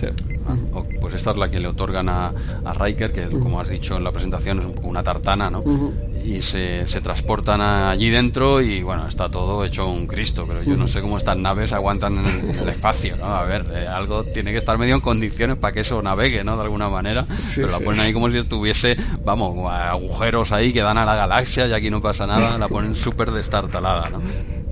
ah, 0.46 0.82
pues 1.00 1.14
esta 1.14 1.30
es 1.32 1.36
la 1.36 1.50
que 1.50 1.60
le 1.60 1.68
otorgan 1.68 2.08
a, 2.08 2.32
a 2.64 2.72
Riker, 2.72 3.12
que 3.12 3.28
como 3.38 3.60
has 3.60 3.68
dicho 3.68 3.96
en 3.96 4.04
la 4.04 4.12
presentación 4.12 4.60
es 4.60 4.66
un 4.66 4.72
poco 4.72 4.88
una 4.88 5.02
tartana, 5.02 5.50
¿no? 5.50 5.62
Y 6.26 6.42
se, 6.42 6.86
se, 6.88 7.00
transportan 7.00 7.60
allí 7.60 8.10
dentro 8.10 8.60
y 8.60 8.82
bueno, 8.82 9.06
está 9.06 9.28
todo 9.30 9.64
hecho 9.64 9.86
un 9.86 10.08
Cristo, 10.08 10.44
pero 10.46 10.60
yo 10.62 10.76
no 10.76 10.88
sé 10.88 11.00
cómo 11.00 11.16
estas 11.16 11.36
naves 11.36 11.72
aguantan 11.72 12.18
en 12.18 12.58
el, 12.58 12.68
espacio, 12.68 13.16
¿no? 13.16 13.26
A 13.26 13.44
ver, 13.44 13.62
eh, 13.72 13.86
algo 13.86 14.24
tiene 14.24 14.50
que 14.50 14.58
estar 14.58 14.76
medio 14.76 14.96
en 14.96 15.00
condiciones 15.00 15.56
para 15.56 15.72
que 15.72 15.80
eso 15.80 16.02
navegue, 16.02 16.42
¿no? 16.42 16.56
De 16.56 16.62
alguna 16.64 16.88
manera, 16.88 17.26
pero 17.54 17.68
la 17.68 17.78
ponen 17.78 18.00
ahí 18.00 18.12
como 18.12 18.30
si 18.30 18.38
estuviese, 18.38 18.96
vamos, 19.24 19.70
agujeros 19.70 20.50
ahí 20.50 20.72
que 20.72 20.80
dan 20.80 20.98
a 20.98 21.04
la 21.04 21.14
galaxia 21.14 21.68
y 21.68 21.72
aquí 21.72 21.90
no 21.90 22.02
pasa 22.02 22.26
nada, 22.26 22.58
la 22.58 22.66
ponen 22.66 22.96
súper 22.96 23.30
destartalada, 23.30 24.10
¿no? 24.10 24.20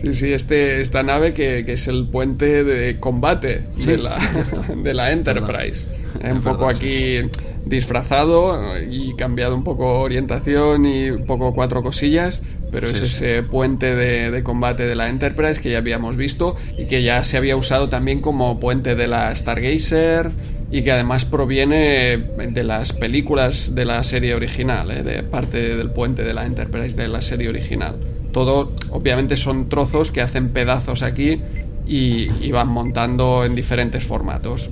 Sí, 0.02 0.12
sí, 0.12 0.32
este, 0.32 0.80
esta 0.80 1.04
nave 1.04 1.32
que, 1.32 1.64
que 1.64 1.74
es 1.74 1.86
el 1.86 2.08
puente 2.08 2.64
de 2.64 2.98
combate 2.98 3.68
de, 3.86 3.96
la, 3.96 4.16
de 4.76 4.92
la 4.92 5.12
Enterprise. 5.12 5.86
un 6.20 6.42
poco 6.42 6.68
aquí 6.68 7.20
disfrazado 7.66 8.78
y 8.78 9.14
cambiado 9.14 9.54
un 9.54 9.64
poco 9.64 10.00
orientación 10.00 10.84
y 10.86 11.10
un 11.10 11.24
poco 11.24 11.54
cuatro 11.54 11.82
cosillas, 11.82 12.42
pero 12.70 12.88
es 12.88 13.00
ese 13.02 13.42
puente 13.42 13.94
de, 13.94 14.42
combate 14.42 14.86
de 14.86 14.94
la 14.94 15.08
Enterprise 15.08 15.60
que 15.60 15.70
ya 15.70 15.78
habíamos 15.78 16.16
visto 16.16 16.56
y 16.76 16.86
que 16.86 17.02
ya 17.02 17.22
se 17.24 17.36
había 17.36 17.56
usado 17.56 17.88
también 17.88 18.20
como 18.20 18.58
puente 18.58 18.96
de 18.96 19.06
la 19.06 19.34
Stargazer 19.34 20.30
y 20.70 20.82
que 20.82 20.92
además 20.92 21.24
proviene 21.24 22.18
de 22.18 22.64
las 22.64 22.92
películas 22.92 23.74
de 23.74 23.84
la 23.84 24.02
serie 24.02 24.34
original, 24.34 24.90
¿eh? 24.90 25.02
de 25.02 25.22
parte 25.22 25.76
del 25.76 25.90
puente 25.90 26.24
de 26.24 26.34
la 26.34 26.44
Enterprise 26.46 26.96
de 26.96 27.08
la 27.08 27.22
serie 27.22 27.48
original. 27.48 27.96
Todo, 28.32 28.72
obviamente, 28.90 29.36
son 29.36 29.68
trozos 29.68 30.10
que 30.10 30.20
hacen 30.20 30.48
pedazos 30.48 31.02
aquí 31.02 31.40
y, 31.86 32.28
y 32.40 32.50
van 32.50 32.68
montando 32.68 33.44
en 33.44 33.54
diferentes 33.54 34.02
formatos. 34.02 34.68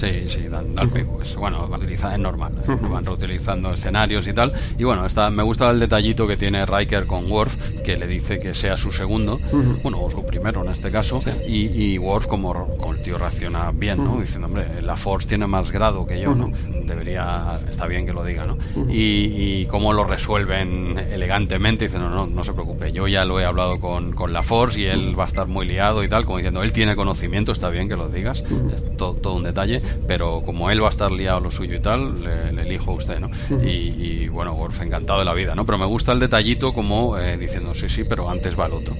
Sí, 0.00 0.30
sí, 0.30 0.48
dan, 0.48 0.74
dan 0.74 0.88
pues, 0.88 1.36
bueno, 1.36 1.68
es 1.90 2.18
normal, 2.18 2.52
van 2.90 3.04
reutilizando 3.04 3.74
escenarios 3.74 4.26
y 4.26 4.32
tal. 4.32 4.50
Y 4.78 4.84
bueno, 4.84 5.04
está, 5.04 5.28
me 5.28 5.42
gusta 5.42 5.68
el 5.68 5.78
detallito 5.78 6.26
que 6.26 6.38
tiene 6.38 6.64
Riker 6.64 7.04
con 7.04 7.30
Worf, 7.30 7.54
que 7.84 7.98
le 7.98 8.06
dice 8.06 8.40
que 8.40 8.54
sea 8.54 8.78
su 8.78 8.92
segundo, 8.92 9.38
bueno, 9.82 10.00
o 10.00 10.10
su 10.10 10.24
primero 10.24 10.64
en 10.64 10.70
este 10.70 10.90
caso, 10.90 11.20
y, 11.46 11.66
y, 11.66 11.98
Worf 11.98 12.28
como, 12.28 12.78
con 12.78 12.96
el 12.96 13.02
tío 13.02 13.18
reacciona 13.18 13.72
bien, 13.72 14.02
¿no? 14.02 14.18
Diciendo, 14.18 14.46
hombre, 14.46 14.80
la 14.80 14.96
Force 14.96 15.28
tiene 15.28 15.46
más 15.46 15.70
grado 15.70 16.06
que 16.06 16.18
yo, 16.18 16.34
¿no? 16.34 16.50
Debería, 16.86 17.60
está 17.68 17.86
bien 17.86 18.06
que 18.06 18.14
lo 18.14 18.24
diga, 18.24 18.46
¿no? 18.46 18.56
Y, 18.88 19.60
y 19.60 19.66
cómo 19.66 19.92
lo 19.92 20.04
resuelven 20.04 20.98
elegantemente, 21.12 21.84
dicen, 21.84 22.00
no, 22.00 22.08
no, 22.08 22.26
no 22.26 22.42
se 22.42 22.54
preocupe, 22.54 22.90
yo 22.90 23.06
ya 23.06 23.26
lo 23.26 23.38
he 23.38 23.44
hablado 23.44 23.78
con, 23.80 24.12
con 24.12 24.32
la 24.32 24.42
Force 24.42 24.80
y 24.80 24.86
él 24.86 25.18
va 25.18 25.24
a 25.24 25.26
estar 25.26 25.46
muy 25.46 25.68
liado 25.68 26.02
y 26.02 26.08
tal, 26.08 26.24
como 26.24 26.38
diciendo, 26.38 26.62
él 26.62 26.72
tiene 26.72 26.96
conocimiento, 26.96 27.52
está 27.52 27.68
bien 27.68 27.86
que 27.86 27.96
lo 27.96 28.08
digas, 28.08 28.42
es 28.72 28.96
todo 28.96 29.34
un 29.34 29.42
detalle 29.42 29.82
pero 30.06 30.42
como 30.44 30.70
él 30.70 30.82
va 30.82 30.88
a 30.88 30.90
estar 30.90 31.10
liado 31.10 31.40
lo 31.40 31.50
suyo 31.50 31.76
y 31.76 31.80
tal, 31.80 32.22
le, 32.22 32.62
elijo 32.62 32.92
a 32.92 32.94
usted, 32.94 33.20
¿no? 33.20 33.30
y, 33.62 34.28
bueno, 34.28 34.54
Worf 34.54 34.80
encantado 34.82 35.18
de 35.20 35.24
la 35.24 35.34
vida, 35.34 35.54
¿no? 35.54 35.64
Pero 35.64 35.78
me 35.78 35.86
gusta 35.86 36.12
el 36.12 36.18
detallito 36.18 36.72
como 36.72 37.18
eh, 37.18 37.36
diciendo, 37.36 37.74
sí, 37.74 37.88
sí, 37.88 38.04
pero 38.04 38.30
antes 38.30 38.58
va 38.58 38.66
el 38.66 38.72
otro. 38.72 38.96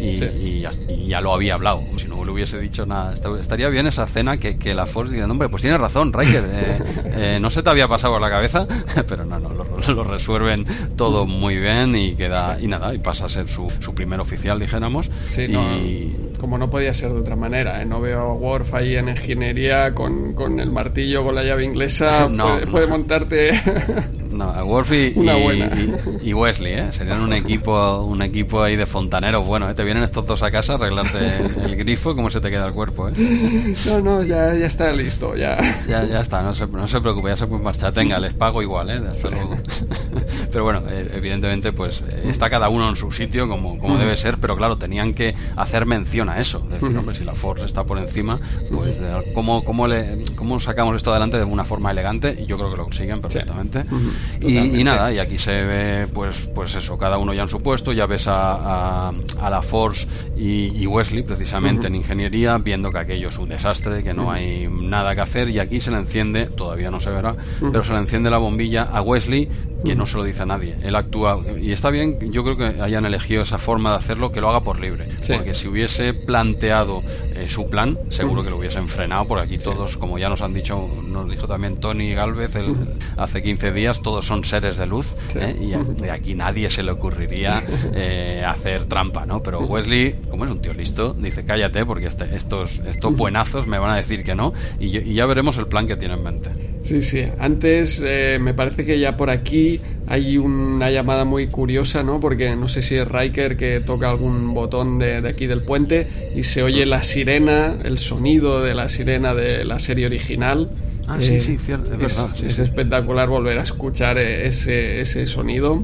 y, 0.00 0.60
ya, 1.06 1.20
lo 1.20 1.34
había 1.34 1.54
hablado, 1.54 1.82
si 1.96 2.06
no 2.08 2.24
le 2.24 2.30
hubiese 2.30 2.58
dicho 2.60 2.86
nada. 2.86 3.14
Estaría 3.40 3.68
bien 3.68 3.86
esa 3.86 4.06
cena 4.06 4.36
que, 4.36 4.56
que 4.56 4.74
la 4.74 4.86
Force 4.86 5.12
diga, 5.12 5.26
hombre, 5.26 5.48
pues 5.48 5.62
tienes 5.62 5.80
razón, 5.80 6.12
Riker, 6.12 6.44
eh, 6.46 6.78
eh, 7.04 7.38
no 7.40 7.50
se 7.50 7.62
te 7.62 7.70
había 7.70 7.88
pasado 7.88 8.14
por 8.14 8.22
la 8.22 8.30
cabeza, 8.30 8.66
pero 9.08 9.24
no, 9.24 9.38
no, 9.38 9.50
lo, 9.52 10.04
resuelven 10.04 10.66
todo 10.96 11.26
muy 11.26 11.56
bien 11.56 11.96
y 11.96 12.14
queda, 12.14 12.58
y 12.60 12.66
nada, 12.66 12.94
y 12.94 12.98
pasa 12.98 13.26
a 13.26 13.28
ser 13.28 13.48
su, 13.48 13.70
su 13.80 13.94
primer 13.94 14.20
oficial, 14.20 14.58
dijéramos. 14.58 15.10
Sí, 15.26 15.42
y... 15.42 16.16
como 16.42 16.58
no 16.58 16.68
podía 16.68 16.92
ser 16.92 17.12
de 17.12 17.20
otra 17.20 17.36
manera, 17.36 17.84
no 17.84 18.00
veo 18.00 18.20
a 18.20 18.34
Worf 18.34 18.74
ahí 18.74 18.96
en 18.96 19.08
ingeniería 19.08 19.94
con 19.94 20.32
con 20.32 20.58
el 20.58 20.72
martillo, 20.72 21.22
con 21.22 21.36
la 21.36 21.44
llave 21.44 21.64
inglesa, 21.64 22.28
no, 22.30 22.58
puede, 22.68 22.88
montarte 22.88 23.52
No, 24.32 24.50
Worf 24.64 24.90
y, 24.92 25.14
y, 26.22 26.34
Wesley, 26.34 26.72
¿eh? 26.72 26.90
Serían 26.90 27.20
un 27.20 27.32
equipo 27.32 28.02
un 28.02 28.22
equipo 28.22 28.62
ahí 28.62 28.76
de 28.76 28.86
fontaneros. 28.86 29.46
Bueno, 29.46 29.70
¿eh? 29.70 29.74
te 29.74 29.84
vienen 29.84 30.02
estos 30.02 30.26
dos 30.26 30.42
a 30.42 30.50
casa 30.50 30.72
a 30.72 30.76
arreglarte 30.76 31.18
el 31.64 31.76
grifo, 31.76 32.16
¿cómo 32.16 32.30
se 32.30 32.40
te 32.40 32.50
queda 32.50 32.66
el 32.66 32.72
cuerpo? 32.72 33.08
¿eh? 33.08 33.12
No, 33.86 34.00
no, 34.00 34.22
ya, 34.22 34.54
ya 34.54 34.66
está 34.66 34.92
listo, 34.92 35.36
ya. 35.36 35.58
Ya, 35.86 36.04
ya 36.04 36.20
está, 36.20 36.42
no 36.42 36.54
se, 36.54 36.66
no 36.66 36.88
se 36.88 37.00
preocupe, 37.00 37.28
ya 37.28 37.36
se 37.36 37.46
puede 37.46 37.62
marchar. 37.62 37.92
Tenga, 37.92 38.18
les 38.18 38.34
pago 38.34 38.62
igual, 38.62 38.90
¿eh? 38.90 39.00
Pero 40.52 40.64
bueno, 40.64 40.82
eh, 40.88 41.10
evidentemente, 41.14 41.72
pues 41.72 42.02
eh, 42.02 42.24
está 42.28 42.50
cada 42.50 42.68
uno 42.68 42.88
en 42.88 42.96
su 42.96 43.10
sitio 43.10 43.48
como, 43.48 43.78
como 43.78 43.96
debe 43.96 44.16
ser, 44.16 44.36
pero 44.38 44.54
claro, 44.56 44.76
tenían 44.76 45.14
que 45.14 45.34
hacer 45.56 45.86
mención 45.86 46.28
a 46.28 46.38
eso. 46.38 46.60
Decir, 46.70 46.96
hombre, 46.96 47.14
si 47.14 47.24
la 47.24 47.34
Force 47.34 47.64
está 47.64 47.84
por 47.84 47.98
encima, 47.98 48.38
pues 48.70 48.98
¿cómo, 49.34 49.64
cómo, 49.64 49.88
le, 49.88 50.22
¿cómo 50.36 50.60
sacamos 50.60 50.94
esto 50.96 51.10
adelante 51.10 51.38
de 51.38 51.44
una 51.44 51.64
forma 51.64 51.90
elegante? 51.90 52.36
Y 52.38 52.44
yo 52.44 52.58
creo 52.58 52.70
que 52.70 52.76
lo 52.76 52.84
consiguen 52.84 53.22
perfectamente. 53.22 53.84
Y, 54.40 54.84
nada, 54.84 55.12
y 55.12 55.18
aquí 55.18 55.38
se 55.38 55.52
ve, 55.64 56.06
pues, 56.12 56.50
pues 56.54 56.74
eso, 56.74 56.98
cada 56.98 57.16
uno 57.16 57.32
ya 57.32 57.42
en 57.42 57.48
su 57.48 57.62
puesto, 57.62 57.92
ya 57.92 58.06
ves 58.06 58.28
a, 58.28 59.08
a, 59.08 59.50
la 59.50 59.62
Force 59.62 60.06
y, 60.36 60.86
Wesley, 60.86 61.22
precisamente 61.22 61.86
en 61.86 61.94
ingeniería, 61.94 62.58
viendo 62.58 62.92
que 62.92 62.98
aquello 62.98 63.30
es 63.30 63.38
un 63.38 63.48
desastre, 63.48 64.02
que 64.02 64.12
no 64.12 64.30
hay 64.30 64.68
nada 64.68 65.14
que 65.14 65.22
hacer, 65.22 65.48
y 65.48 65.58
aquí 65.58 65.80
se 65.80 65.90
le 65.90 65.96
enciende, 65.96 66.46
todavía 66.46 66.90
no 66.90 67.00
se 67.00 67.10
verá, 67.10 67.34
pero 67.60 67.82
se 67.82 67.92
le 67.92 67.98
enciende 67.98 68.28
la 68.28 68.38
bombilla 68.38 68.82
a 68.82 69.00
Wesley, 69.00 69.48
que 69.84 69.94
no 69.94 70.06
se 70.06 70.16
lo 70.16 70.24
dice 70.24 70.41
a 70.42 70.46
nadie. 70.46 70.76
Él 70.82 70.94
actúa, 70.96 71.40
y 71.60 71.72
está 71.72 71.90
bien, 71.90 72.18
yo 72.32 72.44
creo 72.44 72.56
que 72.56 72.82
hayan 72.82 73.04
elegido 73.04 73.42
esa 73.42 73.58
forma 73.58 73.90
de 73.90 73.96
hacerlo, 73.96 74.32
que 74.32 74.40
lo 74.40 74.48
haga 74.48 74.60
por 74.60 74.80
libre, 74.80 75.08
porque 75.26 75.54
si 75.54 75.68
hubiese 75.68 76.14
planteado 76.14 77.02
eh, 77.34 77.48
su 77.48 77.68
plan, 77.68 77.98
seguro 78.10 78.42
que 78.42 78.50
lo 78.50 78.58
hubiesen 78.58 78.88
frenado, 78.88 79.26
porque 79.26 79.44
aquí 79.44 79.58
todos, 79.58 79.96
como 79.96 80.18
ya 80.18 80.28
nos 80.28 80.42
han 80.42 80.54
dicho, 80.54 80.88
nos 81.02 81.30
dijo 81.30 81.46
también 81.46 81.78
Tony 81.78 82.14
Galvez 82.14 82.56
el, 82.56 82.74
hace 83.16 83.42
15 83.42 83.72
días, 83.72 84.02
todos 84.02 84.24
son 84.24 84.44
seres 84.44 84.76
de 84.76 84.86
luz 84.86 85.16
¿eh? 85.34 85.56
y 85.60 86.08
aquí 86.08 86.34
nadie 86.34 86.70
se 86.70 86.82
le 86.82 86.92
ocurriría 86.92 87.62
eh, 87.94 88.44
hacer 88.46 88.86
trampa, 88.86 89.26
¿no? 89.26 89.42
Pero 89.42 89.60
Wesley, 89.60 90.14
como 90.30 90.44
es 90.44 90.50
un 90.50 90.60
tío 90.60 90.74
listo, 90.74 91.14
dice 91.14 91.44
cállate 91.44 91.84
porque 91.86 92.06
este, 92.06 92.34
estos, 92.36 92.80
estos 92.80 93.16
buenazos 93.16 93.66
me 93.66 93.78
van 93.78 93.90
a 93.90 93.96
decir 93.96 94.24
que 94.24 94.34
no 94.34 94.52
y, 94.78 94.90
ya 95.12 95.26
veremos 95.26 95.58
el 95.58 95.66
plan 95.66 95.86
que 95.86 95.96
tiene 95.96 96.14
en 96.14 96.22
mente. 96.22 96.50
Sí, 96.84 97.02
sí. 97.02 97.24
Antes 97.38 98.00
eh, 98.04 98.38
me 98.40 98.54
parece 98.54 98.84
que 98.84 98.98
ya 98.98 99.16
por 99.16 99.30
aquí 99.30 99.80
hay 100.12 100.36
una 100.36 100.90
llamada 100.90 101.24
muy 101.24 101.46
curiosa, 101.46 102.02
¿no? 102.02 102.20
Porque 102.20 102.54
no 102.54 102.68
sé 102.68 102.82
si 102.82 102.96
es 102.96 103.08
Riker 103.08 103.56
que 103.56 103.80
toca 103.80 104.10
algún 104.10 104.52
botón 104.52 104.98
de, 104.98 105.22
de, 105.22 105.28
aquí 105.30 105.46
del 105.46 105.62
puente 105.62 106.06
y 106.36 106.42
se 106.42 106.62
oye 106.62 106.84
la 106.84 107.02
sirena, 107.02 107.76
el 107.82 107.96
sonido 107.96 108.62
de 108.62 108.74
la 108.74 108.90
sirena 108.90 109.32
de 109.32 109.64
la 109.64 109.78
serie 109.78 110.04
original. 110.04 110.68
Ah, 111.08 111.16
sí, 111.18 111.40
sí, 111.40 111.56
cierto, 111.56 111.94
es, 111.94 111.98
verdad. 111.98 112.28
es 112.44 112.58
espectacular 112.58 113.26
volver 113.26 113.56
a 113.56 113.62
escuchar 113.62 114.18
eh, 114.18 114.46
ese, 114.46 115.00
ese 115.00 115.26
sonido. 115.26 115.82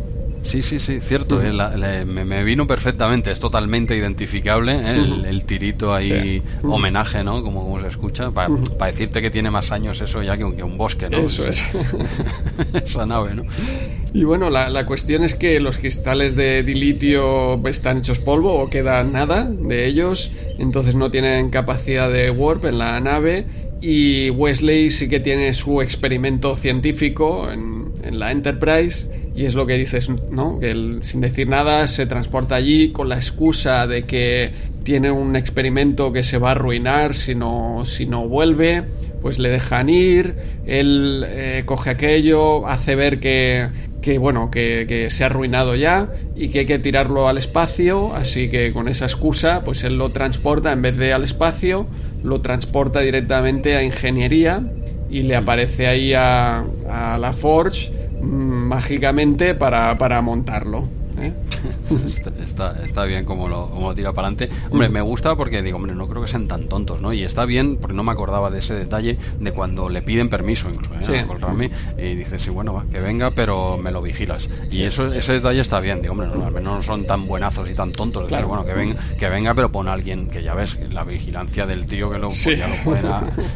Sí, 0.49 0.63
sí, 0.63 0.79
sí, 0.79 0.99
cierto. 1.03 1.43
Eh, 1.43 2.05
me, 2.07 2.43
vino 2.43 2.67
perfectamente, 2.67 3.31
es 3.31 3.39
totalmente 3.39 3.95
identificable 3.95 4.77
¿eh? 4.77 4.95
el, 5.29 5.45
tirito 5.45 5.93
ahí, 5.93 6.43
homenaje, 6.63 7.23
¿no? 7.23 7.43
Como, 7.43 7.65
como 7.65 7.79
se 7.83 7.89
escucha, 7.89 8.31
para 8.31 8.51
decirte 8.87 9.21
que 9.21 9.29
tiene 9.29 9.51
más 9.51 9.73
años 9.73 10.01
eso 10.01 10.23
ya 10.23 10.39
que 10.39 10.45
un, 10.45 10.57
que 10.57 10.63
un 10.63 10.79
bosque, 10.79 11.11
¿no? 11.11 11.19
Eso 11.19 11.47
es. 11.47 11.63
Esa 12.83 13.05
nave, 13.05 13.35
¿no? 13.35 13.43
Y 14.15 14.25
bueno, 14.25 14.49
la, 14.49 14.71
la, 14.71 14.87
cuestión 14.87 15.23
es 15.23 15.35
que 15.35 15.61
los 15.61 15.77
cristales 15.77 16.35
de 16.35 16.63
dilitio 16.63 17.61
están 17.69 17.99
hechos 17.99 18.19
polvo 18.19 18.55
o 18.55 18.71
queda 18.71 19.05
nada 19.05 19.45
de 19.45 19.85
ellos, 19.85 20.33
entonces 20.59 20.95
no 20.95 21.11
tienen 21.11 21.51
capacidad 21.51 22.11
de 22.11 22.31
warp 22.31 22.65
en 22.65 22.79
la 22.79 22.99
nave 23.01 23.45
y 23.83 24.31
Wesley 24.31 24.91
sí 24.91 25.11
que 25.11 25.21
tiene 25.21 25.53
su 25.53 25.83
experimento 25.83 26.57
científico 26.57 27.53
en, 27.53 27.93
en 28.03 28.19
la 28.19 28.33
Enterprise 28.33 29.18
y 29.39 29.47
es 29.47 29.55
lo 29.55 29.67
que 29.67 29.75
dices, 29.75 30.11
¿no? 30.33 30.59
Que 30.59 30.73
él, 30.73 30.99
sin 31.03 31.21
decir 31.21 31.47
nada 31.47 31.87
se 31.87 32.07
transporta 32.07 32.57
allí 32.57 32.91
con 32.91 33.09
la 33.09 33.15
excusa 33.15 33.87
de 33.87 34.03
que 34.03 34.51
tiene 34.83 35.13
un 35.13 35.37
experimento 35.37 36.13
que 36.13 36.25
se 36.25 36.39
va 36.39 36.49
a 36.49 36.53
arruinar 36.53 37.15
si 37.15 37.37
no, 37.37 37.85
si 37.87 38.05
no 38.05 38.27
vuelve, 38.27 38.83
pues 39.23 39.39
le 39.39 39.49
dejan 39.49 39.91
ir, 39.91 40.35
él 40.67 41.25
eh, 41.29 41.63
coge 41.67 41.91
aquello, 41.91 42.67
hace 42.67 42.97
ver 42.97 43.21
que, 43.21 43.69
que 44.03 44.19
bueno, 44.19 44.51
que, 44.51 44.87
que, 44.89 45.09
se 45.09 45.23
ha 45.23 45.27
arruinado 45.27 45.77
ya 45.77 46.09
y 46.35 46.49
que 46.49 46.61
hay 46.61 46.67
que 46.67 46.81
tirarlo 46.81 47.29
al 47.29 47.39
espacio, 47.39 48.17
así 48.17 48.49
que 48.49 48.73
con 48.73 48.89
esa 48.89 49.05
excusa, 49.05 49.63
pues 49.65 49.85
él 49.85 49.99
lo 49.99 50.11
transporta 50.11 50.73
en 50.73 50.83
vez 50.83 50.97
de 50.97 51.13
al 51.13 51.23
espacio, 51.23 51.87
lo 52.25 52.41
transporta 52.41 52.99
directamente 53.03 53.77
a 53.77 53.85
ingeniería 53.85 54.65
y 55.09 55.23
le 55.23 55.37
aparece 55.37 55.87
ahí 55.87 56.13
a, 56.13 56.65
a 56.91 57.19
la 57.19 57.33
Forge 57.33 57.93
mm, 57.93 57.98
mágicamente 58.23 59.55
para, 59.55 59.97
para 59.99 60.21
montarlo. 60.23 60.89
¿eh? 61.21 61.33
Está, 62.39 62.83
está, 62.85 63.05
bien 63.05 63.25
como 63.25 63.49
lo, 63.49 63.69
como 63.69 63.95
tira 63.95 64.13
para 64.13 64.29
adelante. 64.29 64.55
Hombre, 64.71 64.89
me 64.89 65.01
gusta 65.01 65.35
porque 65.37 65.63
digo, 65.63 65.77
hombre, 65.77 65.95
no 65.95 66.09
creo 66.09 66.23
que 66.23 66.29
sean 66.29 66.49
tan 66.49 66.69
tontos, 66.69 67.01
¿no? 67.01 67.13
Y 67.13 67.23
está 67.23 67.45
bien 67.45 67.77
porque 67.77 67.97
no 67.97 68.03
me 68.03 68.13
acordaba 68.13 68.51
de 68.51 68.59
ese 68.59 68.75
detalle 68.75 69.19
de 69.39 69.53
cuando 69.53 69.89
le 69.89 70.03
piden 70.03 70.29
permiso 70.29 70.69
incluso 70.69 71.15
¿eh? 71.15 71.27
a 71.29 72.03
y 72.03 72.15
dice, 72.15 72.39
sí, 72.39 72.51
bueno, 72.51 72.75
va, 72.75 72.85
que 72.91 73.01
venga, 73.01 73.31
pero 73.31 73.77
me 73.77 73.91
lo 73.91 74.03
vigilas. 74.03 74.49
Y 74.71 74.83
eso 74.83 75.13
ese 75.13 75.35
detalle 75.35 75.61
está 75.61 75.81
bien, 75.81 76.03
digo, 76.03 76.13
hombre, 76.13 76.29
no, 76.29 76.47
al 76.47 76.53
menos 76.53 76.77
no 76.77 76.83
son 76.83 77.07
tan 77.07 77.27
buenazos 77.27 77.69
y 77.69 77.75
tan 77.75 77.93
tontos. 77.93 78.29
Claro. 78.29 78.49
bueno, 78.49 78.65
que 78.65 78.75
venga, 78.75 79.01
que 79.19 79.29
venga, 79.29 79.55
pero 79.55 79.71
pon 79.71 79.89
a 79.89 79.93
alguien 79.93 80.29
que 80.29 80.43
ya 80.43 80.55
ves, 80.55 80.79
la 80.91 81.05
vigilancia 81.05 81.67
del 81.67 81.87
tío 81.87 82.11
que 82.11 82.19
lo, 82.19 82.29
pues, 82.29 82.45
ya, 82.45 82.69
lo 82.69 82.77
pueden 82.85 83.07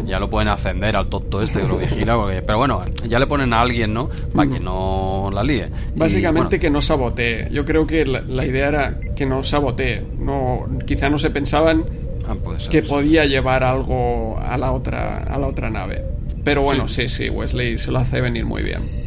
ya 0.06 0.18
lo 0.18 0.30
pueden 0.30 0.48
ascender 0.48 0.96
al 0.96 1.08
tonto 1.08 1.42
este 1.42 1.60
que 1.60 1.68
lo 1.68 1.78
vigila, 1.78 2.16
pero 2.46 2.58
bueno, 2.58 2.82
ya 3.08 3.18
le 3.18 3.26
ponen 3.26 3.52
a 3.52 3.60
alguien, 3.60 3.92
¿no? 3.92 4.08
Para 4.34 4.50
que 4.50 4.60
no 4.60 5.30
la 5.32 5.42
líe. 5.42 5.68
Básicamente 5.94 6.58
que 6.58 6.70
no 6.70 6.80
sabotee. 6.80 7.48
Yo 7.50 7.64
creo 7.64 7.86
que 7.86 8.06
la, 8.06 8.21
idea 8.44 8.68
era 8.68 9.00
que 9.16 9.26
no 9.26 9.42
sabotee. 9.42 10.02
No, 10.18 10.66
quizá 10.86 11.10
no 11.10 11.18
se 11.18 11.30
pensaban 11.30 11.84
ah, 12.26 12.36
que 12.70 12.82
podía 12.82 13.24
llevar 13.24 13.64
algo 13.64 14.38
a 14.38 14.56
la 14.58 14.72
otra, 14.72 15.18
a 15.18 15.38
la 15.38 15.46
otra 15.46 15.70
nave. 15.70 16.04
Pero 16.44 16.62
bueno, 16.62 16.88
sí. 16.88 17.08
sí, 17.08 17.30
Wesley 17.30 17.78
se 17.78 17.90
lo 17.90 17.98
hace 18.00 18.20
venir 18.20 18.44
muy 18.44 18.62
bien. 18.62 19.02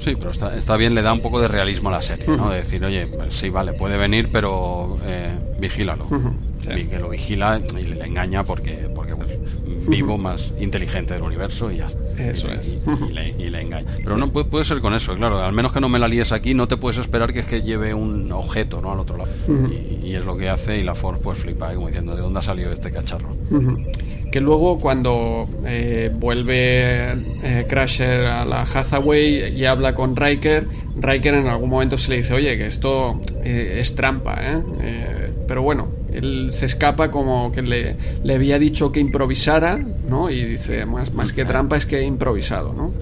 Sí, 0.00 0.14
pero 0.18 0.30
está, 0.30 0.56
está, 0.56 0.76
bien, 0.78 0.94
le 0.94 1.02
da 1.02 1.12
un 1.12 1.20
poco 1.20 1.42
de 1.42 1.48
realismo 1.48 1.90
a 1.90 1.92
la 1.92 2.02
serie, 2.02 2.26
¿no? 2.26 2.50
De 2.50 2.58
decir, 2.58 2.82
oye, 2.84 3.06
pues 3.06 3.34
sí, 3.34 3.50
vale, 3.50 3.74
puede 3.74 3.98
venir, 3.98 4.30
pero 4.32 4.98
eh, 5.04 5.28
vigílalo. 5.58 6.06
Y 6.74 6.84
que 6.84 6.98
lo 6.98 7.10
vigila 7.10 7.60
y 7.78 7.82
le 7.82 8.04
engaña 8.04 8.44
porque, 8.44 8.88
porque 8.94 9.14
pues, 9.14 9.38
vivo 9.90 10.16
más 10.16 10.52
inteligente 10.60 11.14
del 11.14 11.22
universo 11.22 11.70
y 11.70 11.78
ya 11.78 11.86
está. 11.86 12.00
Eso 12.18 12.50
es. 12.50 12.76
Y, 13.38 13.50
le, 13.50 13.60
engaña. 13.60 13.96
Pero 14.02 14.16
no 14.16 14.30
puede, 14.30 14.46
puede, 14.46 14.64
ser 14.64 14.80
con 14.80 14.94
eso, 14.94 15.14
claro. 15.14 15.42
Al 15.42 15.52
menos 15.52 15.72
que 15.72 15.80
no 15.80 15.88
me 15.88 15.98
la 15.98 16.08
líes 16.08 16.32
aquí, 16.32 16.54
no 16.54 16.68
te 16.68 16.76
puedes 16.76 16.98
esperar 16.98 17.32
que 17.32 17.40
es 17.40 17.46
que 17.46 17.62
lleve 17.62 17.94
un 17.94 18.30
objeto 18.32 18.80
¿no? 18.80 18.92
al 18.92 19.00
otro 19.00 19.16
lado. 19.16 19.30
y, 20.02 20.14
es 20.14 20.24
lo 20.24 20.36
que 20.36 20.48
hace 20.48 20.78
y 20.78 20.82
la 20.82 20.94
Ford 20.94 21.18
pues 21.22 21.38
flipa, 21.38 21.74
como 21.74 21.86
diciendo, 21.86 22.16
¿de 22.16 22.22
dónde 22.22 22.38
ha 22.38 22.42
salido 22.42 22.72
este 22.72 22.90
cacharro? 22.90 23.36
que 24.30 24.40
luego 24.40 24.78
cuando 24.78 25.48
eh, 25.66 26.10
vuelve 26.14 27.12
eh, 27.42 27.66
Crasher 27.68 28.26
a 28.26 28.44
la 28.44 28.62
Hathaway 28.62 29.56
y 29.56 29.64
habla 29.64 29.94
con 29.94 30.14
Riker, 30.14 30.68
Riker 30.96 31.34
en 31.34 31.48
algún 31.48 31.70
momento 31.70 31.98
se 31.98 32.10
le 32.10 32.18
dice, 32.18 32.34
oye, 32.34 32.56
que 32.56 32.66
esto 32.66 33.20
eh, 33.42 33.78
es 33.80 33.94
trampa, 33.96 34.38
¿eh? 34.40 35.32
pero 35.48 35.62
bueno, 35.62 35.88
él 36.12 36.50
se 36.52 36.66
escapa 36.66 37.10
como 37.10 37.52
que 37.52 37.62
le, 37.62 37.96
le 38.22 38.34
había 38.34 38.58
dicho 38.58 38.92
que 38.92 39.00
improvisara, 39.00 39.78
¿no? 40.08 40.30
Y 40.30 40.44
dice, 40.44 40.86
más, 40.86 41.12
más 41.14 41.32
que 41.32 41.44
trampa 41.44 41.76
es 41.76 41.86
que 41.86 42.00
he 42.00 42.04
improvisado, 42.04 42.72
¿no? 42.72 42.92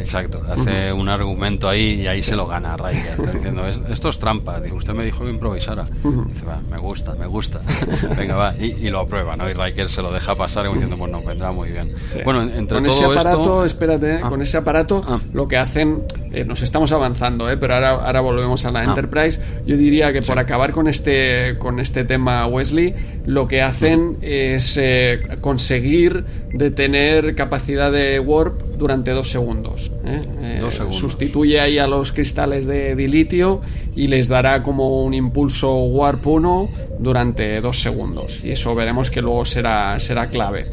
Exacto, 0.00 0.42
hace 0.48 0.92
un 0.92 1.08
argumento 1.08 1.68
ahí 1.68 2.02
y 2.02 2.06
ahí 2.06 2.22
se 2.22 2.36
lo 2.36 2.46
gana 2.46 2.76
Riker, 2.76 3.32
diciendo, 3.32 3.66
esto 3.66 4.08
es 4.08 4.18
trampa, 4.18 4.60
dice, 4.60 4.74
usted 4.74 4.92
me 4.92 5.04
dijo 5.04 5.24
que 5.24 5.30
improvisara. 5.30 5.84
Dice, 5.84 6.44
va, 6.44 6.60
me 6.70 6.78
gusta, 6.78 7.14
me 7.14 7.26
gusta, 7.26 7.60
venga, 8.16 8.36
va, 8.36 8.54
y, 8.56 8.88
lo 8.88 9.00
aprueba, 9.00 9.36
¿no? 9.36 9.48
Y 9.48 9.52
Riker 9.52 9.88
se 9.88 10.02
lo 10.02 10.12
deja 10.12 10.34
pasar 10.34 10.66
como 10.66 10.74
diciendo, 10.74 10.96
bueno, 10.96 11.22
vendrá 11.22 11.52
muy 11.52 11.70
bien. 11.70 11.92
Bueno, 12.24 12.42
entre 12.42 12.78
con 12.78 12.86
ese 12.86 13.04
aparato, 13.04 13.64
espérate, 13.64 14.16
¿eh? 14.16 14.20
ah. 14.22 14.28
con 14.28 14.42
ese 14.42 14.56
aparato 14.56 15.02
ah. 15.06 15.18
lo 15.32 15.46
que 15.46 15.56
hacen, 15.56 16.02
eh, 16.32 16.44
nos 16.44 16.62
estamos 16.62 16.92
avanzando, 16.92 17.48
¿eh? 17.50 17.56
pero 17.56 17.74
ahora, 17.74 17.90
ahora 17.90 18.20
volvemos 18.20 18.64
a 18.64 18.70
la 18.70 18.80
ah. 18.80 18.84
Enterprise, 18.84 19.40
yo 19.66 19.76
diría 19.76 20.12
que 20.12 20.22
por 20.22 20.38
acabar 20.38 20.72
con 20.72 20.88
este, 20.88 21.56
con 21.58 21.78
este 21.80 22.04
tema 22.04 22.46
Wesley, 22.58 22.94
lo 23.24 23.46
que 23.46 23.62
hacen 23.62 24.18
es 24.20 24.76
eh, 24.76 25.20
conseguir 25.40 26.24
detener 26.52 27.36
capacidad 27.36 27.92
de 27.92 28.18
warp 28.18 28.62
durante 28.76 29.12
dos 29.12 29.28
segundos, 29.28 29.92
¿eh? 30.04 30.20
Eh, 30.42 30.62
Sustituye 30.90 31.60
ahí 31.60 31.78
a 31.78 31.86
los 31.86 32.10
cristales 32.12 32.66
de 32.66 32.96
dilitio 32.96 33.60
y 33.94 34.08
les 34.08 34.26
dará 34.28 34.62
como 34.62 35.04
un 35.04 35.14
impulso 35.14 35.72
warp 35.74 36.26
1 36.26 36.70
durante 36.98 37.60
dos 37.60 37.80
segundos. 37.80 38.40
Y 38.42 38.50
eso 38.50 38.74
veremos 38.74 39.10
que 39.10 39.22
luego 39.22 39.44
será, 39.44 39.98
será 40.00 40.30
clave. 40.30 40.66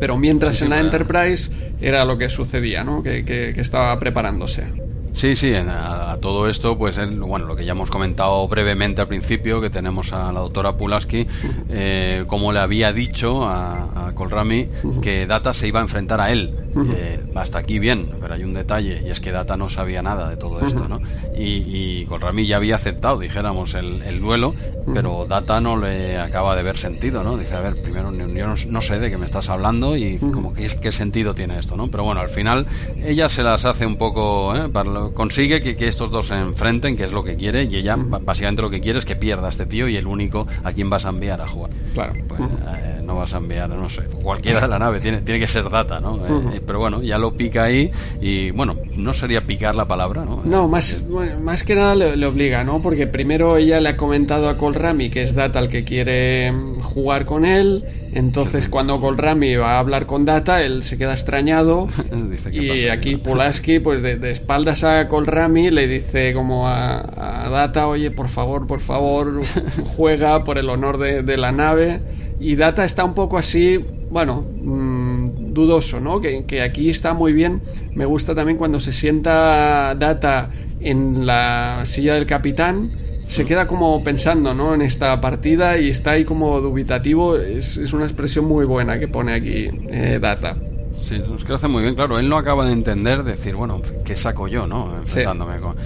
Pero 0.00 0.16
mientras 0.16 0.62
en 0.62 0.70
la 0.70 0.80
Enterprise 0.80 1.50
era 1.80 2.04
lo 2.04 2.18
que 2.18 2.28
sucedía, 2.28 2.82
¿no? 2.82 3.02
que 3.02 3.54
estaba 3.56 3.96
preparándose. 3.98 4.89
Sí, 5.20 5.36
sí, 5.36 5.52
a, 5.54 6.16
todo 6.22 6.48
esto, 6.48 6.78
pues 6.78 6.98
bueno, 7.18 7.44
lo 7.44 7.54
que 7.54 7.66
ya 7.66 7.72
hemos 7.72 7.90
comentado 7.90 8.48
brevemente 8.48 9.02
al 9.02 9.08
principio, 9.08 9.60
que 9.60 9.68
tenemos 9.68 10.14
a 10.14 10.32
la 10.32 10.40
doctora 10.40 10.78
Pulaski, 10.78 11.26
eh, 11.68 12.24
como 12.26 12.54
le 12.54 12.60
había 12.60 12.90
dicho 12.94 13.44
a, 13.44 14.06
a 14.06 14.14
Colrami, 14.14 14.70
que 15.02 15.26
Data 15.26 15.52
se 15.52 15.68
iba 15.68 15.80
a 15.80 15.82
enfrentar 15.82 16.22
a 16.22 16.32
él. 16.32 16.54
Eh, 16.94 17.20
hasta 17.34 17.58
aquí 17.58 17.78
bien, 17.78 18.12
pero 18.18 18.32
hay 18.32 18.44
un 18.44 18.54
detalle, 18.54 19.02
y 19.04 19.10
es 19.10 19.20
que 19.20 19.30
Data 19.30 19.58
no 19.58 19.68
sabía 19.68 20.00
nada 20.00 20.30
de 20.30 20.38
todo 20.38 20.64
esto, 20.64 20.88
¿no? 20.88 21.00
Y, 21.36 21.64
y 21.66 22.06
Colrami 22.06 22.46
ya 22.46 22.56
había 22.56 22.76
aceptado, 22.76 23.18
dijéramos, 23.18 23.74
el, 23.74 24.20
duelo, 24.20 24.54
pero 24.94 25.26
Data 25.28 25.60
no 25.60 25.76
le 25.76 26.18
acaba 26.18 26.56
de 26.56 26.62
ver 26.62 26.78
sentido, 26.78 27.22
¿no? 27.22 27.36
Dice, 27.36 27.56
a 27.56 27.60
ver, 27.60 27.76
primero, 27.82 28.10
yo 28.14 28.46
no, 28.68 28.80
sé 28.80 28.98
de 28.98 29.10
qué 29.10 29.18
me 29.18 29.26
estás 29.26 29.50
hablando 29.50 29.98
y 29.98 30.16
como 30.16 30.54
que 30.54 30.66
qué 30.80 30.92
sentido 30.92 31.34
tiene 31.34 31.58
esto, 31.58 31.76
¿no? 31.76 31.90
Pero 31.90 32.04
bueno, 32.04 32.22
al 32.22 32.30
final 32.30 32.66
ella 33.04 33.28
se 33.28 33.42
las 33.42 33.66
hace 33.66 33.84
un 33.84 33.96
poco, 33.96 34.56
¿eh? 34.56 34.68
Para 34.70 35.09
consigue 35.14 35.60
que, 35.60 35.88
estos 35.88 36.10
dos 36.10 36.26
se 36.26 36.34
enfrenten, 36.34 36.96
que 36.96 37.04
es 37.04 37.12
lo 37.12 37.24
que 37.24 37.36
quiere, 37.36 37.64
y 37.64 37.76
ella 37.76 37.96
básicamente 37.96 38.62
lo 38.62 38.70
que 38.70 38.80
quiere 38.80 38.98
es 38.98 39.04
que 39.04 39.16
pierda 39.16 39.48
a 39.48 39.50
este 39.50 39.66
tío 39.66 39.88
y 39.88 39.96
el 39.96 40.06
único 40.06 40.46
a 40.62 40.72
quien 40.72 40.90
vas 40.90 41.04
a 41.04 41.10
enviar 41.10 41.40
a 41.40 41.46
jugar. 41.46 41.70
Claro. 41.94 42.12
Pues, 42.28 42.40
eh, 42.40 43.00
no 43.04 43.16
vas 43.16 43.34
a 43.34 43.38
enviar, 43.38 43.68
no 43.68 43.90
sé, 43.90 44.02
cualquiera 44.22 44.60
de 44.60 44.68
la 44.68 44.78
nave, 44.78 45.00
tiene, 45.00 45.20
tiene 45.20 45.40
que 45.40 45.46
ser 45.46 45.68
data, 45.68 46.00
¿no? 46.00 46.16
Eh, 46.26 46.60
pero 46.64 46.78
bueno, 46.78 47.02
ya 47.02 47.18
lo 47.18 47.32
pica 47.32 47.64
ahí 47.64 47.90
y 48.20 48.50
bueno, 48.52 48.76
no 48.96 49.12
sería 49.14 49.42
picar 49.42 49.74
la 49.74 49.86
palabra, 49.86 50.24
¿no? 50.24 50.42
No, 50.44 50.68
más, 50.68 51.02
más 51.40 51.64
que 51.64 51.74
nada 51.74 51.94
le, 51.94 52.26
obliga, 52.26 52.62
¿no? 52.62 52.80
Porque 52.80 53.06
primero 53.06 53.56
ella 53.56 53.80
le 53.80 53.88
ha 53.90 53.96
comentado 53.96 54.48
a 54.48 54.56
Colrami 54.56 55.10
que 55.10 55.22
es 55.22 55.34
data 55.34 55.58
el 55.58 55.68
que 55.68 55.84
quiere 55.84 56.52
jugar 56.82 57.24
con 57.24 57.44
él, 57.44 57.84
entonces 58.12 58.68
cuando 58.68 59.00
Colrami 59.00 59.54
va 59.56 59.76
a 59.76 59.78
hablar 59.78 60.06
con 60.06 60.24
Data, 60.24 60.62
él 60.62 60.82
se 60.82 60.98
queda 60.98 61.12
extrañado 61.12 61.88
y 62.52 62.88
aquí 62.88 63.16
Pulaski 63.24 63.78
pues 63.78 64.02
de, 64.02 64.18
espaldas 64.30 64.84
a 64.84 65.06
Colrami 65.08 65.70
le 65.70 65.86
dice 65.86 66.32
como 66.34 66.68
a, 66.68 67.48
Data, 67.50 67.86
oye, 67.86 68.10
por 68.10 68.28
favor, 68.28 68.66
por 68.66 68.80
favor, 68.80 69.42
juega 69.96 70.44
por 70.44 70.58
el 70.58 70.68
honor 70.70 70.98
de, 70.98 71.36
la 71.36 71.52
nave. 71.52 72.00
Y 72.38 72.56
Data 72.56 72.84
está 72.84 73.04
un 73.04 73.14
poco 73.14 73.36
así, 73.36 73.78
bueno, 74.10 74.46
mm, 74.62 75.52
dudoso, 75.52 76.00
¿no? 76.00 76.20
Que, 76.20 76.44
que 76.46 76.62
aquí 76.62 76.88
está 76.88 77.12
muy 77.12 77.32
bien. 77.32 77.60
Me 77.94 78.06
gusta 78.06 78.34
también 78.34 78.56
cuando 78.56 78.80
se 78.80 78.92
sienta 78.92 79.94
Data 79.94 80.50
en 80.80 81.26
la 81.26 81.82
silla 81.84 82.14
del 82.14 82.26
capitán 82.26 82.90
se 83.30 83.44
queda 83.44 83.68
como 83.68 84.02
pensando 84.02 84.52
¿no? 84.54 84.74
en 84.74 84.82
esta 84.82 85.20
partida 85.20 85.78
y 85.78 85.88
está 85.88 86.12
ahí 86.12 86.24
como 86.24 86.60
dubitativo. 86.60 87.36
Es, 87.36 87.76
es 87.76 87.92
una 87.92 88.04
expresión 88.04 88.44
muy 88.44 88.66
buena 88.66 88.98
que 88.98 89.06
pone 89.06 89.32
aquí 89.32 89.68
eh, 89.88 90.18
Data. 90.20 90.56
Sí, 91.00 91.16
es 91.16 91.42
que 91.42 91.48
lo 91.48 91.54
hace 91.54 91.68
muy 91.68 91.82
bien, 91.82 91.94
claro. 91.94 92.18
Él 92.18 92.28
no 92.28 92.36
acaba 92.36 92.66
de 92.66 92.72
entender, 92.72 93.24
decir, 93.24 93.56
bueno, 93.56 93.80
¿qué 94.04 94.16
saco 94.16 94.48
yo, 94.48 94.66
no? 94.66 94.94
Enfrentándome 94.96 95.58
con, 95.60 95.76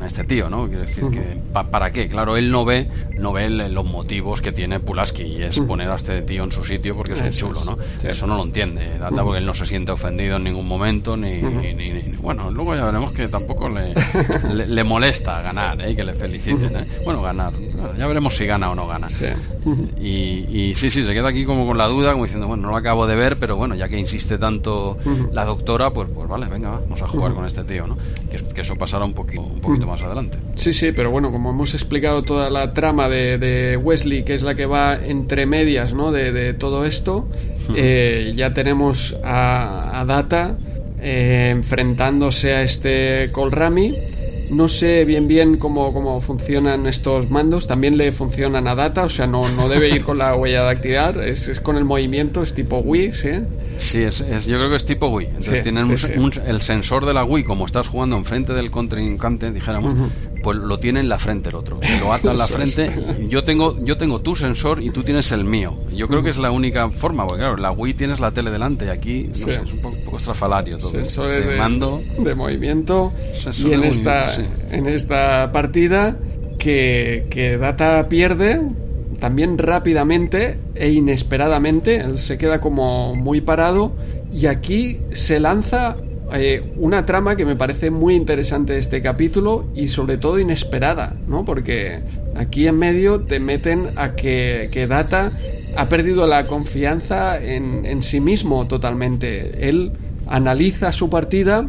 este 0.00 0.24
tío, 0.24 0.48
¿no? 0.48 0.66
Quiero 0.66 0.80
decir 0.80 1.04
que, 1.10 1.36
¿para 1.52 1.92
qué? 1.92 2.08
Claro, 2.08 2.38
él 2.38 2.50
no 2.50 2.64
ve, 2.64 2.88
no 3.18 3.34
ve 3.34 3.50
los 3.50 3.84
motivos 3.84 4.40
que 4.40 4.50
tiene 4.50 4.80
Pulaski 4.80 5.24
y 5.24 5.42
es 5.42 5.58
poner 5.60 5.90
a 5.90 5.96
este 5.96 6.22
tío 6.22 6.42
en 6.42 6.52
su 6.52 6.64
sitio 6.64 6.96
porque 6.96 7.12
es 7.12 7.20
un 7.20 7.30
chulo, 7.30 7.64
¿no? 7.66 7.76
Eso 8.02 8.26
no 8.26 8.36
lo 8.36 8.44
entiende, 8.44 8.98
Data, 8.98 9.22
porque 9.22 9.40
él 9.40 9.46
no 9.46 9.52
se 9.52 9.66
siente 9.66 9.92
ofendido 9.92 10.36
en 10.36 10.44
ningún 10.44 10.66
momento, 10.66 11.16
ni, 11.18 11.42
bueno, 12.22 12.50
luego 12.50 12.74
ya 12.74 12.86
veremos 12.86 13.12
que 13.12 13.28
tampoco 13.28 13.68
le, 13.68 13.94
le, 14.66 14.84
molesta 14.84 15.42
ganar, 15.42 15.80
¿eh? 15.82 15.94
que 15.94 16.04
le 16.04 16.14
feliciten, 16.14 16.76
¿eh? 16.76 16.86
Bueno, 17.04 17.20
ganar, 17.20 17.52
ya 17.96 18.06
veremos 18.06 18.34
si 18.34 18.46
gana 18.46 18.70
o 18.70 18.74
no 18.74 18.86
gana. 18.86 19.08
Y, 20.00 20.46
y 20.48 20.74
sí, 20.74 20.90
sí, 20.90 21.04
se 21.04 21.12
queda 21.12 21.28
aquí 21.28 21.44
como 21.44 21.66
con 21.66 21.76
la 21.78 21.86
duda, 21.86 22.12
como 22.12 22.24
diciendo, 22.24 22.46
bueno, 22.46 22.64
no 22.64 22.70
lo 22.70 22.76
acabo 22.76 23.06
de 23.06 23.14
ver, 23.14 23.38
pero 23.38 23.56
bueno, 23.56 23.74
ya 23.74 23.88
que 23.88 23.98
insiste 23.98 24.38
tanto 24.38 24.98
la 25.32 25.44
doctora, 25.44 25.92
pues, 25.92 26.08
pues 26.14 26.28
vale, 26.28 26.46
venga, 26.46 26.70
vamos 26.70 27.02
a 27.02 27.08
jugar 27.08 27.34
con 27.34 27.44
este 27.44 27.64
tío, 27.64 27.86
¿no? 27.86 27.96
Que, 28.54 28.60
eso 28.60 28.76
pasará 28.76 29.04
un 29.04 29.14
poquito, 29.14 29.42
un 29.42 29.60
poquito 29.60 29.86
más 29.86 30.02
adelante. 30.02 30.38
Sí, 30.54 30.72
sí, 30.72 30.92
pero 30.92 31.10
bueno, 31.10 31.32
como 31.32 31.50
hemos 31.50 31.72
explicado 31.74 32.22
toda 32.22 32.50
la 32.50 32.74
trama 32.74 33.08
de, 33.08 33.78
Wesley, 33.82 34.22
que 34.22 34.34
es 34.34 34.42
la 34.42 34.54
que 34.54 34.66
va 34.66 34.94
entre 34.94 35.46
medias, 35.46 35.94
¿no? 35.94 36.12
De, 36.12 36.54
todo 36.54 36.84
esto, 36.84 37.28
eh, 37.74 38.32
ya 38.36 38.52
tenemos 38.52 39.16
a, 39.24 40.04
Data 40.06 40.56
eh, 41.00 41.48
enfrentándose 41.50 42.54
a 42.54 42.62
este 42.62 43.30
Colrami 43.32 43.94
no 44.50 44.68
sé 44.68 45.04
bien 45.04 45.28
bien 45.28 45.56
cómo, 45.56 45.92
cómo 45.92 46.20
funcionan 46.20 46.86
estos 46.86 47.30
mandos. 47.30 47.66
También 47.66 47.96
le 47.96 48.12
funcionan 48.12 48.66
a 48.68 48.74
data, 48.74 49.04
o 49.04 49.08
sea, 49.08 49.26
no, 49.26 49.48
no 49.48 49.68
debe 49.68 49.88
ir 49.88 50.02
con 50.02 50.18
la 50.18 50.34
huella 50.34 50.64
de 50.64 50.70
activar, 50.70 51.18
es, 51.18 51.48
es 51.48 51.60
con 51.60 51.76
el 51.76 51.84
movimiento, 51.84 52.42
es 52.42 52.54
tipo 52.54 52.78
Wii, 52.78 53.12
¿sí? 53.12 53.30
Sí, 53.78 54.02
es, 54.02 54.18
yo 54.46 54.58
creo 54.58 54.68
que 54.68 54.76
es 54.76 54.84
tipo 54.84 55.08
Wii. 55.08 55.26
Entonces 55.26 55.62
tienen 55.62 55.90
el 56.46 56.60
sensor 56.60 57.06
de 57.06 57.14
la 57.14 57.24
Wii, 57.24 57.44
como 57.44 57.64
estás 57.64 57.88
jugando 57.88 58.16
enfrente 58.16 58.52
del 58.52 58.70
contrincante, 58.70 59.50
dijéramos, 59.52 59.94
pues 60.42 60.56
lo 60.58 60.78
tiene 60.78 61.00
en 61.00 61.08
la 61.08 61.18
frente 61.18 61.50
el 61.50 61.54
otro. 61.54 61.78
Lo 62.00 62.12
ata 62.12 62.30
en 62.30 62.38
la 62.38 62.46
frente. 62.46 62.90
Yo 63.28 63.44
tengo, 63.44 63.78
yo 63.84 63.96
tengo 63.96 64.20
tu 64.20 64.36
sensor 64.36 64.82
y 64.82 64.90
tú 64.90 65.02
tienes 65.02 65.32
el 65.32 65.44
mío. 65.44 65.74
Yo 65.94 66.08
creo 66.08 66.22
que 66.22 66.30
es 66.30 66.38
la 66.38 66.50
única 66.50 66.88
forma, 66.90 67.26
porque 67.26 67.40
claro, 67.40 67.56
la 67.56 67.70
Wii 67.72 67.94
tienes 67.94 68.20
la 68.20 68.32
tele 68.32 68.50
delante 68.50 68.86
y 68.86 68.88
aquí 68.88 69.24
no 69.28 69.34
sé, 69.34 69.60
es 69.64 69.72
un 69.72 69.80
poco, 69.80 70.16
estrafalario 70.16 70.78
todo. 70.78 70.90
Sensor 70.90 71.32
este 71.32 71.48
de, 71.50 71.58
mando. 71.58 72.02
de 72.18 72.34
movimiento. 72.34 73.12
y 73.58 73.72
en 73.72 73.84
esta, 73.84 74.34
en 74.70 74.86
esta 74.86 75.52
partida 75.52 76.16
que, 76.58 77.26
que 77.30 77.56
Data 77.58 78.08
pierde 78.08 78.60
también 79.20 79.58
rápidamente 79.58 80.58
e 80.74 80.90
inesperadamente. 80.90 81.96
Él 81.96 82.18
se 82.18 82.38
queda 82.38 82.60
como 82.60 83.14
muy 83.14 83.40
parado 83.40 83.92
y 84.32 84.46
aquí 84.46 85.00
se 85.12 85.38
lanza 85.38 85.96
eh, 86.34 86.72
una 86.76 87.06
trama 87.06 87.36
que 87.36 87.44
me 87.44 87.56
parece 87.56 87.90
muy 87.90 88.14
interesante 88.14 88.74
de 88.74 88.78
este 88.78 89.02
capítulo 89.02 89.66
y 89.74 89.88
sobre 89.88 90.18
todo 90.18 90.38
inesperada, 90.38 91.16
¿no? 91.26 91.44
Porque 91.44 92.00
aquí 92.36 92.66
en 92.66 92.78
medio 92.78 93.20
te 93.20 93.40
meten 93.40 93.90
a 93.96 94.14
que, 94.14 94.68
que 94.72 94.86
Data 94.86 95.32
ha 95.76 95.88
perdido 95.88 96.26
la 96.26 96.46
confianza 96.46 97.42
en, 97.42 97.86
en 97.86 98.02
sí 98.02 98.20
mismo 98.20 98.66
totalmente. 98.66 99.68
Él 99.68 99.92
analiza 100.26 100.92
su 100.92 101.10
partida, 101.10 101.66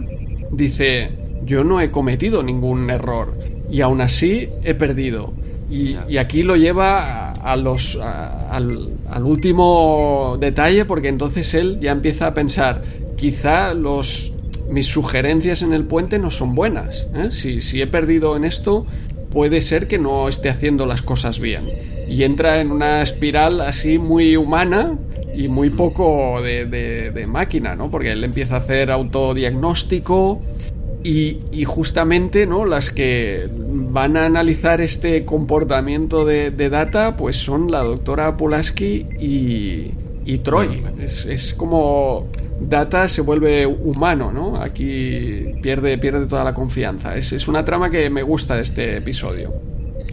dice, 0.52 1.12
yo 1.46 1.64
no 1.64 1.82
he 1.82 1.92
cometido 1.92 2.44
ningún 2.44 2.90
error 2.90 3.38
y 3.70 3.82
aún 3.82 4.02
así 4.02 4.48
he 4.64 4.74
perdido. 4.74 5.34
Y, 5.70 5.96
y 6.10 6.18
aquí 6.18 6.44
lo 6.44 6.58
lleva 6.58 7.32
a, 7.32 7.56
los, 7.56 7.96
a, 7.96 8.50
al, 8.52 8.90
al, 9.10 9.24
último 9.24 10.38
detalle 10.40 10.84
porque 10.84 11.08
entonces 11.08 11.54
él 11.54 11.80
ya 11.80 11.92
empieza 11.92 12.28
a 12.28 12.34
pensar, 12.34 12.82
quizá 13.16 13.74
los, 13.74 14.34
mis 14.72 14.88
sugerencias 14.88 15.62
en 15.62 15.74
el 15.74 15.84
puente 15.84 16.18
no 16.18 16.32
son 16.32 16.56
buenas. 16.56 17.08
¿eh? 17.14 17.30
Si, 17.32 17.62
si 17.62 17.82
he 17.82 17.88
perdido 17.88 18.36
en 18.36 18.46
esto, 18.46 18.86
puede 19.30 19.62
ser 19.62 19.88
que 19.88 19.98
no 19.98 20.28
esté 20.28 20.50
haciendo 20.50 20.86
las 20.86 21.02
cosas 21.02 21.40
bien. 21.40 21.66
Y 22.08 22.24
entra 22.24 22.60
en 22.60 22.72
una 22.72 23.02
espiral 23.02 23.62
así 23.62 23.98
muy 24.00 24.36
humana 24.36 24.98
y 25.36 25.48
muy 25.48 25.70
poco 25.70 26.42
de, 26.42 26.66
de, 26.66 27.12
de 27.12 27.28
máquina, 27.28 27.76
¿no? 27.76 27.90
Porque 27.90 28.12
él 28.12 28.24
empieza 28.24 28.56
a 28.56 28.60
hacer 28.60 28.92
autodiagnóstico 28.92 30.42
y, 31.04 31.40
y, 31.52 31.64
justamente, 31.66 32.46
¿no? 32.46 32.66
Las 32.66 32.92
que 32.92 33.50
van 33.52 34.18
a 34.18 34.26
analizar 34.26 34.82
este 34.82 35.26
comportamiento 35.26 36.26
de, 36.26 36.52
de 36.52 36.70
Data, 36.70 37.16
pues 37.16 37.38
son 37.38 37.72
la 37.72 37.80
doctora 37.80 38.38
Pulaski 38.38 39.08
y, 39.20 39.92
y 40.26 40.40
Troy. 40.40 40.84
Es, 41.00 41.26
es, 41.26 41.54
como 41.54 42.28
Data 42.60 43.08
se 43.10 43.22
vuelve 43.22 43.66
humano, 43.66 44.32
¿no? 44.32 44.62
Aquí 44.62 45.54
pierde, 45.62 45.98
pierde 45.98 46.26
toda 46.28 46.44
la 46.44 46.54
confianza. 46.54 47.16
Es, 47.16 47.32
es 47.34 47.48
una 47.48 47.66
trama 47.66 47.90
que 47.90 48.10
me 48.10 48.24
gusta 48.24 48.56
de 48.56 48.62
este 48.62 48.98
episodio. 48.98 49.52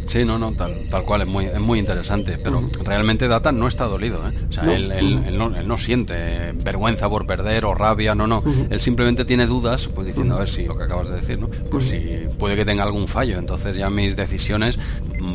Sí, 0.09 0.25
no, 0.25 0.39
no, 0.39 0.53
tal, 0.53 0.87
tal 0.91 1.05
cual, 1.05 1.23
es 1.23 1.29
muy, 1.29 1.45
es 1.45 1.61
muy 1.61 1.79
interesante, 1.79 2.39
pero 2.43 2.63
realmente 2.83 3.29
Data 3.29 3.53
no 3.53 3.69
está 3.69 3.85
dolido, 3.85 4.27
¿eh? 4.27 4.33
O 4.49 4.53
sea, 4.53 4.63
no. 4.65 4.73
Él, 4.73 4.91
él, 4.91 5.23
él, 5.27 5.39
no, 5.39 5.55
él, 5.55 5.69
no, 5.69 5.77
siente 5.79 6.53
vergüenza 6.53 7.09
por 7.09 7.27
perder 7.27 7.67
o 7.67 7.75
rabia, 7.75 8.15
no, 8.15 8.27
no. 8.27 8.39
Uh 8.39 8.45
-huh. 8.45 8.67
Él 8.71 8.81
simplemente 8.81 9.25
tiene 9.25 9.47
dudas, 9.47 9.89
pues 9.95 10.07
diciendo, 10.07 10.37
a 10.37 10.39
ver 10.41 10.49
si 10.49 10.65
lo 10.65 10.77
que 10.77 10.85
acabas 10.85 11.09
de 11.09 11.17
decir, 11.17 11.39
¿no? 11.39 11.49
Pues 11.71 11.85
si 11.85 12.27
puede 12.39 12.57
que 12.57 12.65
tenga 12.65 12.85
algún 12.85 13.07
fallo, 13.07 13.39
entonces 13.39 13.77
ya 13.77 13.91
mis 13.91 14.17
decisiones 14.17 14.79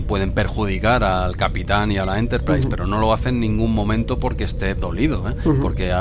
pueden 0.07 0.31
perjudicar 0.33 1.03
al 1.03 1.35
capitán 1.37 1.91
y 1.91 1.97
a 1.97 2.05
la 2.05 2.17
Enterprise, 2.17 2.67
pero 2.67 2.87
no 2.87 2.99
lo 2.99 3.13
hace 3.13 3.29
en 3.29 3.39
ningún 3.39 3.73
momento 3.73 4.17
porque 4.17 4.43
esté 4.43 4.73
dolido, 4.75 5.29
¿eh? 5.29 5.35
Porque 5.61 5.93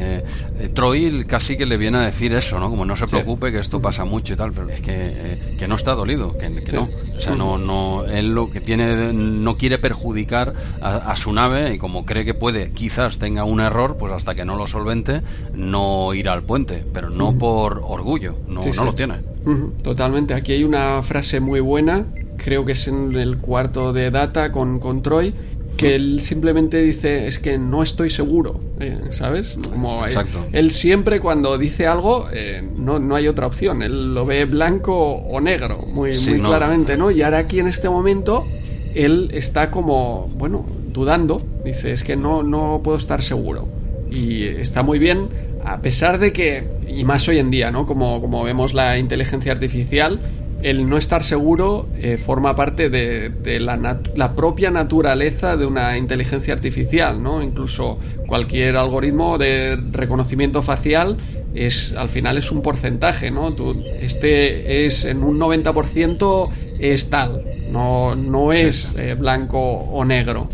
eh, 0.00 0.68
Troy 0.74 1.24
casi 1.26 1.56
que 1.56 1.66
le 1.66 1.76
viene 1.76 1.98
a 1.98 2.02
decir 2.02 2.32
eso, 2.34 2.58
¿no? 2.58 2.70
Como 2.70 2.84
no 2.84 2.96
se 2.96 3.06
preocupe, 3.06 3.48
sí. 3.48 3.52
que 3.54 3.58
esto 3.58 3.80
pasa 3.80 4.04
mucho 4.04 4.34
y 4.34 4.36
tal, 4.36 4.52
pero 4.52 4.68
es 4.68 4.80
que, 4.80 4.92
eh, 4.94 5.56
que 5.58 5.68
no 5.68 5.76
está 5.76 5.94
dolido, 5.94 6.36
que, 6.36 6.52
que 6.54 6.70
sí. 6.70 6.76
no. 6.76 6.88
O 7.16 7.20
sea, 7.20 7.34
no, 7.34 7.58
no, 7.58 8.04
él 8.06 8.32
lo 8.34 8.50
que 8.50 8.60
tiene, 8.60 9.12
no 9.12 9.56
quiere 9.56 9.78
perjudicar 9.78 10.54
a, 10.80 10.96
a, 10.96 11.16
su 11.16 11.32
nave 11.32 11.74
y 11.74 11.78
como 11.78 12.06
cree 12.06 12.24
que 12.24 12.32
puede, 12.32 12.70
quizás 12.70 13.18
tenga 13.18 13.44
un 13.44 13.60
error, 13.60 13.96
pues 13.98 14.12
hasta 14.12 14.34
que 14.34 14.46
no 14.46 14.56
lo 14.56 14.66
solvente, 14.66 15.20
no 15.54 16.14
irá 16.14 16.32
al 16.32 16.42
puente, 16.42 16.82
pero 16.94 17.10
no 17.10 17.28
uh 17.28 17.32
-huh. 17.32 17.38
por 17.38 17.82
orgullo, 17.84 18.36
no, 18.48 18.62
sí, 18.62 18.70
no 18.74 18.84
lo 18.84 18.94
tiene. 18.94 19.16
Uh 19.44 19.50
-huh. 19.50 19.82
Totalmente. 19.82 20.34
Aquí 20.34 20.52
hay 20.52 20.64
una 20.64 21.02
frase 21.02 21.40
muy 21.40 21.60
buena, 21.60 22.06
creo 22.38 22.64
que 22.64 22.72
es 22.72 22.88
en 22.88 23.14
el 23.14 23.38
cuarto 23.38 23.92
de 23.92 24.10
Data 24.10 24.50
con, 24.50 24.78
con 24.78 25.02
Troy, 25.02 25.34
que 25.76 25.94
él 25.94 26.20
simplemente 26.20 26.82
dice 26.82 27.26
es 27.26 27.38
que 27.38 27.58
no 27.58 27.82
estoy 27.82 28.10
seguro, 28.10 28.60
eh, 28.80 28.98
¿sabes? 29.10 29.58
Como 29.70 30.04
él, 30.06 30.16
él, 30.52 30.70
siempre 30.70 31.20
cuando 31.20 31.56
dice 31.58 31.86
algo 31.86 32.28
eh, 32.32 32.62
no, 32.76 32.98
no 32.98 33.14
hay 33.14 33.28
otra 33.28 33.46
opción, 33.46 33.82
él 33.82 34.14
lo 34.14 34.26
ve 34.26 34.44
blanco 34.44 34.94
o 34.94 35.40
negro, 35.40 35.84
muy, 35.86 36.14
sí, 36.14 36.30
muy 36.30 36.40
no. 36.40 36.48
claramente, 36.48 36.96
¿no? 36.96 37.10
Y 37.10 37.22
ahora 37.22 37.38
aquí 37.38 37.60
en 37.60 37.68
este 37.68 37.88
momento 37.88 38.46
él 38.94 39.30
está 39.32 39.70
como, 39.70 40.28
bueno, 40.34 40.66
dudando, 40.92 41.42
dice 41.64 41.92
es 41.92 42.04
que 42.04 42.16
no, 42.16 42.42
no 42.42 42.80
puedo 42.82 42.98
estar 42.98 43.22
seguro. 43.22 43.68
Y 44.10 44.44
está 44.44 44.82
muy 44.82 44.98
bien, 44.98 45.28
a 45.64 45.80
pesar 45.80 46.18
de 46.18 46.32
que, 46.32 46.64
y 46.88 47.04
más 47.04 47.28
hoy 47.28 47.38
en 47.38 47.50
día, 47.50 47.70
¿no? 47.70 47.86
Como, 47.86 48.20
como 48.20 48.42
vemos 48.42 48.74
la 48.74 48.98
inteligencia 48.98 49.52
artificial, 49.52 50.20
el 50.62 50.88
no 50.88 50.96
estar 50.96 51.22
seguro 51.22 51.88
eh, 51.98 52.16
forma 52.16 52.54
parte 52.54 52.90
de, 52.90 53.30
de 53.30 53.60
la, 53.60 53.76
la, 54.14 54.32
propia 54.34 54.70
naturaleza 54.70 55.56
de 55.56 55.66
una 55.66 55.96
inteligencia 55.96 56.52
artificial, 56.52 57.22
¿no? 57.22 57.42
Incluso 57.42 57.98
cualquier 58.26 58.76
algoritmo 58.76 59.38
de 59.38 59.78
reconocimiento 59.92 60.62
facial 60.62 61.16
es 61.54 61.94
al 61.94 62.08
final 62.08 62.38
es 62.38 62.52
un 62.52 62.62
porcentaje, 62.62 63.30
¿no? 63.30 63.52
Tú, 63.52 63.82
este 64.00 64.86
es 64.86 65.04
en 65.04 65.22
un 65.22 65.38
90% 65.38 66.48
es 66.78 67.10
tal, 67.10 67.42
no, 67.70 68.14
no 68.14 68.52
es 68.52 68.92
eh, 68.96 69.14
blanco 69.18 69.60
o 69.60 70.04
negro. 70.04 70.48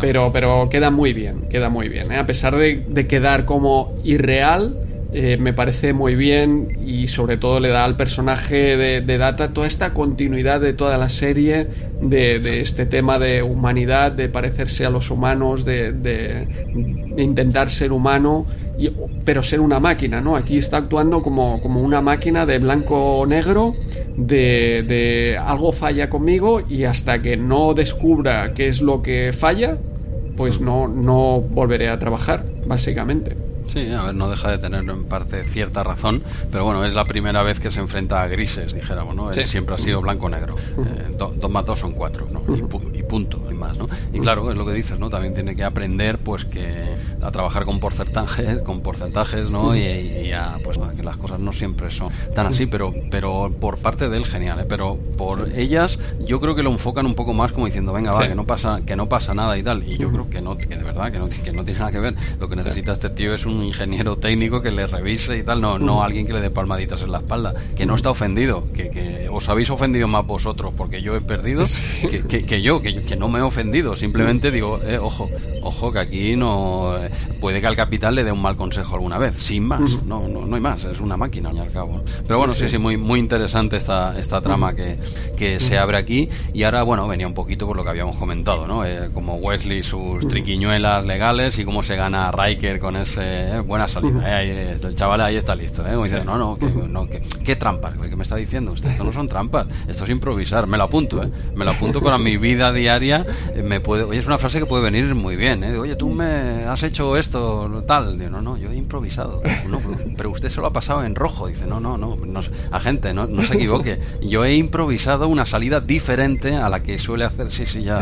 Pero, 0.00 0.32
pero 0.32 0.68
queda 0.68 0.90
muy 0.90 1.12
bien, 1.12 1.42
queda 1.48 1.68
muy 1.68 1.88
bien. 1.88 2.10
¿eh? 2.10 2.16
A 2.16 2.26
pesar 2.26 2.56
de, 2.56 2.84
de 2.88 3.06
quedar 3.06 3.44
como 3.44 3.94
irreal, 4.02 4.76
eh, 5.16 5.36
me 5.38 5.52
parece 5.52 5.92
muy 5.92 6.16
bien 6.16 6.76
y 6.84 7.06
sobre 7.06 7.36
todo 7.36 7.60
le 7.60 7.68
da 7.68 7.84
al 7.84 7.96
personaje 7.96 8.76
de, 8.76 9.18
Data 9.18 9.52
toda 9.52 9.68
esta 9.68 9.94
continuidad 9.94 10.60
de 10.60 10.72
toda 10.72 10.98
la 10.98 11.08
serie, 11.08 11.68
de, 12.02 12.60
este 12.60 12.84
tema 12.84 13.20
de 13.20 13.44
humanidad, 13.44 14.10
de 14.10 14.28
parecerse 14.28 14.84
a 14.84 14.90
los 14.90 15.12
humanos, 15.12 15.64
de, 15.64 15.92
de 15.92 16.48
intentar 17.16 17.70
ser 17.70 17.92
humano, 17.92 18.44
y, 18.76 18.90
pero 19.24 19.44
ser 19.44 19.60
una 19.60 19.78
máquina, 19.78 20.20
¿no? 20.20 20.34
Aquí 20.34 20.58
está 20.58 20.78
actuando 20.78 21.22
como, 21.22 21.60
como 21.60 21.80
una 21.80 22.00
máquina 22.00 22.44
de 22.44 22.58
blanco-negro, 22.58 23.76
de, 24.16 24.82
de 24.82 25.38
algo 25.38 25.70
falla 25.70 26.10
conmigo 26.10 26.60
y 26.68 26.86
hasta 26.86 27.22
que 27.22 27.36
no 27.36 27.72
descubra 27.74 28.52
qué 28.52 28.66
es 28.66 28.82
lo 28.82 29.00
que 29.00 29.32
falla, 29.32 29.78
pues 30.36 30.60
no, 30.60 30.88
no 30.88 31.40
volveré 31.40 31.88
a 31.88 32.00
trabajar, 32.00 32.44
básicamente. 32.66 33.53
Sí, 33.64 33.90
a 33.90 34.02
ver, 34.02 34.14
no 34.14 34.30
deja 34.30 34.50
de 34.50 34.58
tener 34.58 34.84
en 34.88 35.04
parte 35.04 35.44
cierta 35.44 35.82
razón, 35.82 36.22
pero 36.50 36.64
bueno, 36.64 36.84
es 36.84 36.94
la 36.94 37.04
primera 37.04 37.42
vez 37.42 37.60
que 37.60 37.70
se 37.70 37.80
enfrenta 37.80 38.22
a 38.22 38.28
grises, 38.28 38.74
dijéramos, 38.74 39.16
¿no? 39.16 39.32
Sí. 39.32 39.44
siempre 39.44 39.74
ha 39.74 39.78
sido 39.78 40.00
blanco-negro. 40.00 40.56
Eh, 40.56 41.14
do, 41.18 41.34
dos 41.36 41.50
más 41.50 41.64
dos 41.64 41.80
son 41.80 41.92
cuatro, 41.92 42.26
¿no? 42.30 42.42
Y, 42.54 42.62
pu 42.62 42.80
y, 42.92 43.02
punto, 43.02 43.42
y 43.50 43.54
más, 43.54 43.76
¿no? 43.76 43.88
Y 44.12 44.20
claro, 44.20 44.50
es 44.50 44.56
lo 44.56 44.64
que 44.66 44.72
dices, 44.72 44.98
¿no? 44.98 45.10
También 45.10 45.34
tiene 45.34 45.56
que 45.56 45.64
aprender, 45.64 46.18
pues, 46.18 46.44
que 46.44 46.84
a 47.20 47.30
trabajar 47.30 47.64
con 47.64 47.80
porcentajes, 47.80 48.58
con 48.60 48.80
porcentajes, 48.80 49.50
¿no? 49.50 49.74
Y, 49.74 49.80
y 49.80 50.32
a, 50.32 50.58
pues, 50.62 50.78
que 50.96 51.02
las 51.02 51.16
cosas 51.16 51.40
no 51.40 51.52
siempre 51.52 51.90
son 51.90 52.10
tan 52.34 52.46
así, 52.46 52.66
pero, 52.66 52.92
pero 53.10 53.52
por 53.60 53.78
parte 53.78 54.08
de 54.08 54.16
él, 54.16 54.24
genial, 54.24 54.60
¿eh? 54.60 54.66
Pero 54.68 54.96
por 55.16 55.46
sí. 55.46 55.60
ellas, 55.60 55.98
yo 56.24 56.40
creo 56.40 56.54
que 56.54 56.62
lo 56.62 56.70
enfocan 56.70 57.06
un 57.06 57.14
poco 57.14 57.32
más 57.32 57.52
como 57.52 57.66
diciendo, 57.66 57.92
venga, 57.92 58.12
va, 58.12 58.22
sí. 58.22 58.28
que 58.28 58.34
no 58.34 58.46
pasa, 58.46 58.82
que 58.84 58.96
no 58.96 59.08
pasa 59.08 59.34
nada 59.34 59.56
y 59.56 59.62
tal. 59.62 59.82
Y 59.82 59.96
yo 59.98 60.10
creo 60.10 60.28
que 60.28 60.40
no, 60.40 60.56
que 60.56 60.66
de 60.66 60.82
verdad, 60.82 61.10
que 61.10 61.18
no, 61.18 61.28
que 61.28 61.52
no 61.52 61.64
tiene 61.64 61.80
nada 61.80 61.92
que 61.92 62.00
ver. 62.00 62.14
Lo 62.38 62.48
que 62.48 62.56
necesita 62.56 62.92
este 62.92 63.10
tío 63.10 63.34
es 63.34 63.46
un 63.46 63.53
ingeniero 63.62 64.16
técnico 64.16 64.60
que 64.60 64.70
le 64.70 64.86
revise 64.86 65.36
y 65.36 65.42
tal, 65.42 65.60
no, 65.60 65.78
no 65.78 66.02
alguien 66.02 66.26
que 66.26 66.32
le 66.32 66.40
dé 66.40 66.50
palmaditas 66.50 67.02
en 67.02 67.12
la 67.12 67.18
espalda, 67.18 67.54
que 67.76 67.86
no 67.86 67.94
está 67.94 68.10
ofendido, 68.10 68.64
que, 68.74 68.90
que 68.90 69.28
os 69.30 69.48
habéis 69.48 69.70
ofendido 69.70 70.08
más 70.08 70.26
vosotros 70.26 70.72
porque 70.76 71.02
yo 71.02 71.16
he 71.16 71.20
perdido 71.20 71.64
que, 72.10 72.22
que, 72.22 72.44
que, 72.44 72.62
yo, 72.62 72.80
que, 72.80 73.02
que 73.02 73.16
no 73.16 73.28
me 73.28 73.38
he 73.38 73.42
ofendido, 73.42 73.96
simplemente 73.96 74.50
digo, 74.50 74.80
eh, 74.84 74.98
ojo, 74.98 75.30
ojo, 75.62 75.92
que 75.92 75.98
aquí 75.98 76.36
no 76.36 76.98
puede 77.40 77.60
que 77.60 77.66
al 77.66 77.76
capitán 77.76 78.14
le 78.14 78.24
dé 78.24 78.32
un 78.32 78.42
mal 78.42 78.56
consejo 78.56 78.94
alguna 78.94 79.18
vez, 79.18 79.34
sin 79.36 79.66
más, 79.66 80.02
no, 80.04 80.26
no, 80.28 80.46
no 80.46 80.56
hay 80.56 80.62
más, 80.62 80.84
es 80.84 81.00
una 81.00 81.16
máquina 81.16 81.50
al 81.50 81.70
cabo. 81.70 82.02
Pero 82.26 82.38
bueno, 82.38 82.54
sí, 82.54 82.60
sí, 82.60 82.70
sí 82.70 82.78
muy, 82.78 82.96
muy 82.96 83.20
interesante 83.20 83.76
esta, 83.76 84.18
esta 84.18 84.40
trama 84.40 84.74
que, 84.74 84.98
que 85.36 85.60
se 85.60 85.78
abre 85.78 85.96
aquí. 85.96 86.28
Y 86.52 86.62
ahora, 86.62 86.82
bueno, 86.82 87.06
venía 87.08 87.26
un 87.26 87.34
poquito 87.34 87.66
por 87.66 87.76
lo 87.76 87.84
que 87.84 87.90
habíamos 87.90 88.16
comentado, 88.16 88.66
¿no? 88.66 88.84
Eh, 88.84 89.10
como 89.12 89.36
Wesley, 89.36 89.82
sus 89.82 90.26
triquiñuelas 90.28 91.06
legales 91.06 91.58
y 91.58 91.64
cómo 91.64 91.82
se 91.82 91.96
gana 91.96 92.30
Riker 92.32 92.78
con 92.78 92.96
ese 92.96 93.43
eh, 93.44 93.60
buena 93.60 93.88
salida. 93.88 94.42
Eh, 94.42 94.76
el 94.82 94.94
chaval 94.96 95.20
ahí 95.20 95.36
está 95.36 95.54
listo. 95.54 95.86
¿eh? 95.86 95.96
Dice, 96.02 96.24
no, 96.24 96.38
no, 96.38 96.58
que, 96.58 96.66
no 96.66 97.06
que, 97.06 97.22
¿qué 97.44 97.56
trampas? 97.56 97.94
¿Qué 97.96 98.16
me 98.16 98.22
está 98.22 98.36
diciendo 98.36 98.72
usted? 98.72 98.90
Esto 98.90 99.04
no 99.04 99.12
son 99.12 99.28
trampas, 99.28 99.66
esto 99.88 100.04
es 100.04 100.10
improvisar. 100.10 100.66
Me 100.66 100.76
lo 100.76 100.84
apunto, 100.84 101.22
¿eh? 101.22 101.30
me 101.54 101.64
lo 101.64 101.70
apunto 101.72 102.00
para 102.00 102.18
mi 102.18 102.36
vida 102.36 102.72
diaria. 102.72 103.24
Eh, 103.54 103.62
me 103.62 103.80
puede, 103.80 104.04
oye, 104.04 104.20
es 104.20 104.26
una 104.26 104.38
frase 104.38 104.58
que 104.58 104.66
puede 104.66 104.82
venir 104.82 105.14
muy 105.14 105.36
bien. 105.36 105.64
¿eh? 105.64 105.76
Oye, 105.78 105.96
tú 105.96 106.10
me 106.10 106.64
has 106.64 106.82
hecho 106.82 107.16
esto, 107.16 107.84
tal. 107.86 108.18
Digo, 108.18 108.30
no, 108.30 108.42
no, 108.42 108.56
yo 108.56 108.70
he 108.70 108.76
improvisado. 108.76 109.42
No, 109.68 109.80
pero 110.16 110.30
usted 110.30 110.48
se 110.48 110.60
lo 110.60 110.66
ha 110.66 110.72
pasado 110.72 111.04
en 111.04 111.14
rojo. 111.14 111.46
Dice, 111.46 111.66
no, 111.66 111.80
no, 111.80 111.96
no, 111.96 112.16
no 112.16 112.40
agente, 112.70 113.14
no, 113.14 113.26
no 113.26 113.42
se 113.42 113.54
equivoque. 113.54 113.98
Yo 114.22 114.44
he 114.44 114.54
improvisado 114.56 115.28
una 115.28 115.46
salida 115.46 115.80
diferente 115.80 116.56
a 116.56 116.68
la 116.68 116.82
que 116.82 116.98
suele 116.98 117.24
hacer. 117.24 117.50
Sí, 117.50 117.66
sí, 117.66 117.82
ya. 117.82 118.00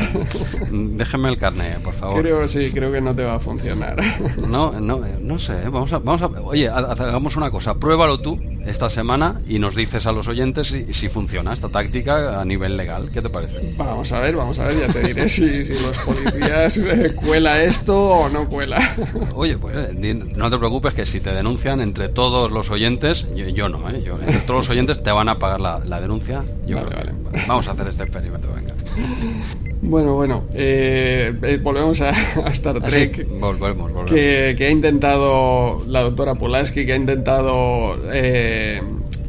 Déjeme 0.70 1.28
el 1.28 1.36
carnet, 1.38 1.78
por 1.78 1.94
favor. 1.94 2.22
Creo, 2.22 2.46
sí, 2.48 2.70
creo 2.72 2.92
que 2.92 3.00
no 3.00 3.14
te 3.14 3.24
va 3.24 3.34
a 3.34 3.40
funcionar. 3.40 3.96
No, 4.48 4.72
no, 4.80 5.00
no 5.20 5.31
sé, 5.38 5.68
vamos 5.68 5.92
a, 5.92 5.98
vamos 5.98 6.22
a, 6.22 6.26
oye, 6.26 6.68
hagamos 6.68 7.36
una 7.36 7.50
cosa, 7.50 7.74
pruébalo 7.74 8.20
tú 8.20 8.38
esta 8.66 8.88
semana 8.88 9.40
y 9.46 9.58
nos 9.58 9.74
dices 9.74 10.06
a 10.06 10.12
los 10.12 10.28
oyentes 10.28 10.68
si, 10.68 10.92
si 10.92 11.08
funciona 11.08 11.52
esta 11.52 11.68
táctica 11.68 12.40
a 12.40 12.44
nivel 12.44 12.76
legal. 12.76 13.10
¿Qué 13.12 13.20
te 13.20 13.28
parece? 13.28 13.74
Vamos 13.76 14.10
a 14.12 14.20
ver, 14.20 14.36
vamos 14.36 14.58
a 14.58 14.64
ver, 14.64 14.80
ya 14.80 14.92
te 14.92 15.02
diré 15.02 15.28
si, 15.28 15.64
si 15.64 15.82
los 15.82 15.98
policías 15.98 16.76
eh, 16.78 17.14
cuela 17.16 17.62
esto 17.62 17.96
o 17.96 18.28
no 18.28 18.48
cuela. 18.48 18.78
Oye, 19.34 19.56
pues 19.58 19.76
eh, 19.76 20.14
no 20.36 20.50
te 20.50 20.58
preocupes 20.58 20.94
que 20.94 21.06
si 21.06 21.20
te 21.20 21.32
denuncian 21.32 21.80
entre 21.80 22.08
todos 22.08 22.50
los 22.50 22.70
oyentes, 22.70 23.26
yo, 23.34 23.68
no, 23.68 23.88
¿eh? 23.90 24.02
Yo, 24.04 24.18
entre 24.18 24.40
todos 24.40 24.66
los 24.66 24.70
oyentes 24.70 25.02
te 25.02 25.10
van 25.10 25.28
a 25.28 25.38
pagar 25.38 25.60
la, 25.60 26.00
denuncia. 26.00 26.44
vale, 26.66 26.84
vale. 26.84 27.12
Vamos 27.46 27.68
a 27.68 27.72
hacer 27.72 27.88
este 27.88 28.04
experimento, 28.04 28.48
venga. 28.54 28.74
Bueno, 29.84 30.14
bueno, 30.14 30.44
eh, 30.54 31.34
eh, 31.42 31.58
volvemos 31.60 32.00
a, 32.02 32.10
Star 32.52 32.76
ah, 32.80 32.84
Trek. 32.88 33.26
volvemos, 33.28 33.92
volvemos. 33.92 34.10
Que, 34.10 34.56
ha 34.60 34.70
intentado 34.70 35.84
la 35.88 36.02
doctora 36.02 36.36
Pulaski, 36.36 36.86
que 36.86 36.92
ha 36.92 36.96
intentado 36.96 37.98
eh, 38.12 38.80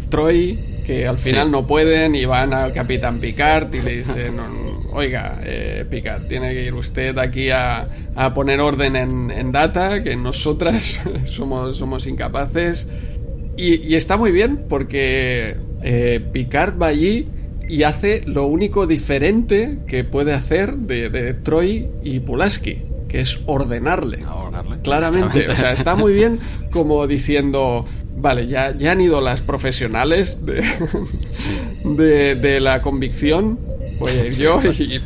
Troy, 0.10 0.84
que 0.86 1.08
al 1.08 1.18
final 1.18 1.50
no 1.50 1.66
pueden 1.66 2.14
y 2.14 2.26
van 2.26 2.54
al 2.54 2.72
capitán 2.72 3.20
Picard 3.20 3.74
y 3.74 3.82
le 3.82 3.98
dicen, 3.98 4.38
oiga, 4.92 5.42
Picard, 5.90 6.28
tiene 6.28 6.54
que 6.54 6.66
ir 6.66 6.74
usted 6.76 7.18
aquí 7.18 7.50
a, 7.50 7.88
poner 8.36 8.60
orden 8.60 8.96
en, 8.96 9.52
Data, 9.52 10.04
que 10.04 10.16
nosotras 10.16 11.02
somos, 11.26 11.78
somos 11.78 12.06
incapaces. 12.06 12.88
Y, 13.58 13.82
y, 13.82 13.96
está 13.96 14.18
muy 14.18 14.32
bien 14.32 14.66
porque 14.70 15.58
Picard 16.32 16.80
va 16.80 16.88
allí 16.88 17.28
y 17.68 17.84
hace 17.84 18.24
lo 18.26 18.46
único 18.46 18.88
diferente 18.88 19.80
que 19.88 20.04
puede 20.04 20.34
hacer 20.34 20.76
de, 20.76 21.34
Troy 21.34 21.88
y 22.04 22.20
Pulaski, 22.20 22.82
que 23.08 23.22
es 23.22 23.40
ordenarle. 23.46 24.20
Claramente. 24.84 25.50
O 25.50 25.56
sea, 25.56 25.72
está 25.72 25.96
muy 25.96 26.14
bien 26.14 26.40
como 26.72 27.08
diciendo, 27.08 27.86
vale, 28.18 28.48
ya, 28.48 28.76
ya 28.76 28.92
han 28.92 29.02
ido 29.02 29.22
las 29.22 29.42
profesionales 29.42 30.40
de, 30.46 32.36
de, 32.36 32.60
la 32.60 32.82
convicción, 32.82 33.60
voy 34.00 34.12
a 34.12 34.26
ir 34.26 34.34
yo 34.34 34.60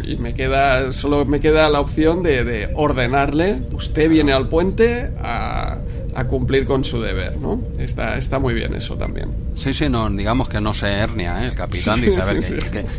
y, 0.04 0.16
me 0.18 0.34
queda, 0.34 0.92
solo 0.94 1.26
me 1.26 1.40
queda 1.40 1.70
la 1.70 1.80
opción 1.80 2.24
de, 2.24 2.44
de 2.44 2.70
ordenarle, 2.76 3.62
usted 3.74 4.10
viene 4.10 4.34
al 4.34 4.50
puente 4.50 5.12
a 5.22 5.78
a 6.18 6.26
cumplir 6.26 6.66
con 6.66 6.84
su 6.84 7.00
deber, 7.00 7.38
¿no? 7.38 7.62
Está, 7.78 8.18
está 8.18 8.40
muy 8.40 8.56
bien 8.56 8.74
eso 8.74 8.98
también. 8.98 9.30
Sí, 9.54 9.72
sí, 9.72 9.88
no, 9.88 10.10
digamos 10.10 10.50
que 10.50 10.60
no 10.60 10.74
se 10.74 10.88
hernia, 10.88 11.44
¿eh? 11.44 11.50
El 11.50 11.56
capitán 11.56 12.02
dice, 12.02 12.20
a 12.20 12.26
ver, 12.26 12.44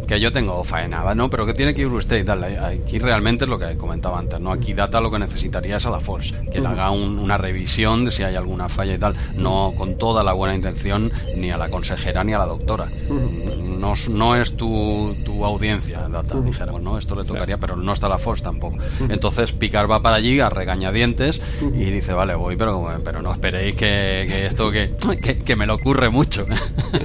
que, 0.06 0.20
yo 0.20 0.30
tengo 0.30 0.62
faena, 0.62 1.14
¿no? 1.16 1.28
Pero 1.28 1.44
que 1.44 1.52
tiene 1.52 1.74
que 1.74 1.82
ir 1.82 1.88
usted 1.88 2.20
y 2.20 2.24
tal. 2.24 2.44
Aquí 2.44 3.00
realmente 3.00 3.44
es 3.44 3.50
lo 3.50 3.58
que 3.58 3.76
comentaba 3.76 4.20
antes, 4.20 4.38
¿no? 4.38 4.52
Aquí 4.52 4.72
Data 4.72 5.00
lo 5.00 5.10
que 5.10 5.18
necesitaría 5.18 5.78
es 5.78 5.86
a 5.86 5.90
la 5.90 5.98
Force, 5.98 6.32
que 6.52 6.60
le 6.60 6.68
haga 6.68 6.92
una 6.92 7.36
revisión 7.36 8.04
de 8.04 8.12
si 8.12 8.22
hay 8.22 8.36
alguna 8.36 8.68
falla 8.68 8.94
y 8.94 8.98
tal, 8.98 9.16
no 9.34 9.74
con 9.76 9.98
toda 9.98 10.22
la 10.22 10.32
buena 10.32 10.54
intención 10.54 11.10
ni 11.36 11.50
a 11.50 11.56
la 11.56 11.70
consejera 11.70 12.22
ni 12.22 12.34
a 12.34 12.38
la 12.38 12.46
doctora. 12.46 12.88
no, 13.08 13.94
no, 14.10 14.36
es 14.36 14.56
tu, 14.56 15.16
tu 15.24 15.44
audiencia, 15.44 16.08
Data, 16.08 16.40
dijéramos, 16.40 16.82
¿no? 16.82 16.98
Esto 16.98 17.16
le 17.16 17.24
tocaría, 17.24 17.58
pero 17.58 17.74
no 17.74 17.92
está 17.92 18.08
la 18.08 18.18
Force 18.18 18.44
tampoco. 18.44 18.78
Entonces 19.08 19.50
Picard 19.50 19.90
va 19.90 20.02
para 20.02 20.16
allí 20.16 20.38
a 20.38 20.50
regañadientes 20.50 21.40
y 21.74 21.84
dice, 21.90 22.12
vale, 22.12 22.36
voy, 22.36 22.56
pero 22.56 22.88
pero 23.08 23.22
no 23.22 23.32
esperéis 23.32 23.74
que, 23.74 24.44
esto 24.44 24.70
que, 24.70 24.94
que, 25.42 25.56
me 25.56 25.64
lo 25.64 25.76
ocurre 25.76 26.10
mucho. 26.10 26.44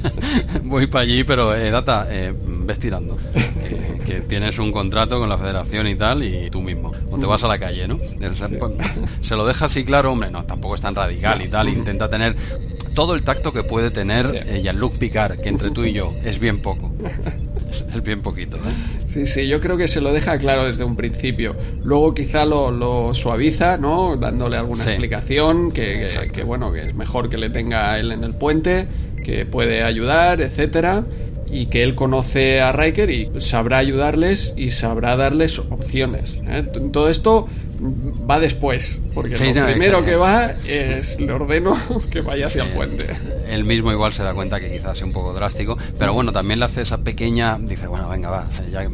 Voy 0.64 0.88
para 0.88 1.04
allí, 1.04 1.24
pero 1.24 1.56
eh, 1.56 1.72
Data, 1.72 2.08
eh, 2.10 2.34
ves 2.36 2.78
tirando. 2.78 3.18
Que, 4.06 4.20
tienes 4.28 4.60
un 4.60 4.74
contrato 4.74 5.18
con 5.18 5.30
la 5.30 5.38
federación 5.38 5.88
y 5.88 5.96
tal, 5.96 6.22
y 6.24 6.50
tú 6.50 6.60
mismo. 6.60 6.92
O 7.10 7.18
te 7.18 7.26
vas 7.26 7.42
a 7.46 7.48
la 7.48 7.58
calle, 7.58 7.88
¿no? 7.88 7.98
Pues, 7.98 8.74
se 9.22 9.38
lo 9.38 9.46
deja 9.46 9.68
así 9.68 9.86
claro, 9.86 10.12
hombre, 10.12 10.30
no, 10.30 10.44
tampoco 10.44 10.76
es 10.76 10.82
tan 10.82 10.94
radical 10.94 11.42
y 11.42 11.48
tal. 11.48 11.70
Intenta 11.70 12.10
tener 12.10 12.36
todo 12.94 13.16
el 13.16 13.24
tacto 13.24 13.54
que 13.54 13.64
puede 13.64 13.90
tener 13.90 14.26
eh, 14.46 14.60
Jean-Luc 14.62 14.98
Picard, 14.98 15.40
que 15.40 15.48
entre 15.48 15.72
tú 15.72 15.86
y 15.86 15.94
yo 15.94 16.14
es 16.26 16.38
bien 16.38 16.62
poco. 16.62 16.92
Es 17.82 18.04
bien 18.04 18.22
poquito, 18.22 18.58
¿eh? 18.58 19.08
Sí, 19.08 19.28
sí, 19.28 19.48
yo 19.48 19.60
creo 19.60 19.78
que 19.78 19.88
se 19.88 20.02
lo 20.02 20.14
deja 20.14 20.38
claro 20.38 20.66
desde 20.66 20.84
un 20.84 20.96
principio. 20.96 21.56
Luego 21.84 22.14
quizá 22.14 22.46
lo, 22.46 23.14
suaviza, 23.14 23.78
¿no? 23.78 24.16
Dándole 24.18 24.58
alguna 24.58 24.84
explicación, 24.84 25.72
que, 25.72 26.10
que, 26.34 26.44
bueno, 26.44 26.72
que 26.72 26.88
es 26.90 26.96
mejor 26.96 27.30
que 27.30 27.38
le 27.38 27.50
tenga 27.50 28.00
él 28.00 28.12
en 28.12 28.24
el 28.24 28.36
puente, 28.36 28.88
que 29.24 29.46
puede 29.46 29.84
ayudar, 29.84 30.42
etcétera 30.42 31.06
y 31.54 31.68
que 31.68 31.84
él 31.84 31.94
conoce 31.94 32.62
a 32.62 32.72
Riker 32.72 33.12
y 33.12 33.30
sabrá 33.38 33.78
ayudarles 33.78 34.54
y 34.58 34.72
sabrá 34.72 35.16
darles 35.16 35.60
opciones. 35.60 36.36
¿eh? 36.48 36.64
Todo 36.92 37.10
esto 37.10 37.48
va 38.30 38.40
después, 38.40 39.00
porque 39.14 39.54
lo 39.54 39.66
primero 39.66 40.04
que 40.04 40.16
va 40.16 40.46
es 40.68 41.20
le 41.20 41.32
ordeno 41.32 41.78
que 42.12 42.22
vaya 42.22 42.48
hacia 42.48 42.64
el 42.64 42.72
puente. 42.72 43.08
Él 43.50 43.64
mismo 43.64 43.92
igual 43.92 44.14
se 44.14 44.24
da 44.24 44.34
cuenta 44.34 44.60
que 44.60 44.72
quizás 44.72 44.98
sea 44.98 45.08
un 45.08 45.14
poco 45.14 45.34
drástico, 45.34 45.78
pero 45.98 46.14
bueno, 46.14 46.32
también 46.32 46.60
le 46.60 46.66
hace 46.66 46.82
esa 46.82 46.98
pequeña, 46.98 47.58
dice, 47.60 47.88
bueno, 47.88 48.10
venga, 48.10 48.30
va, 48.30 48.48
ya 48.72 48.88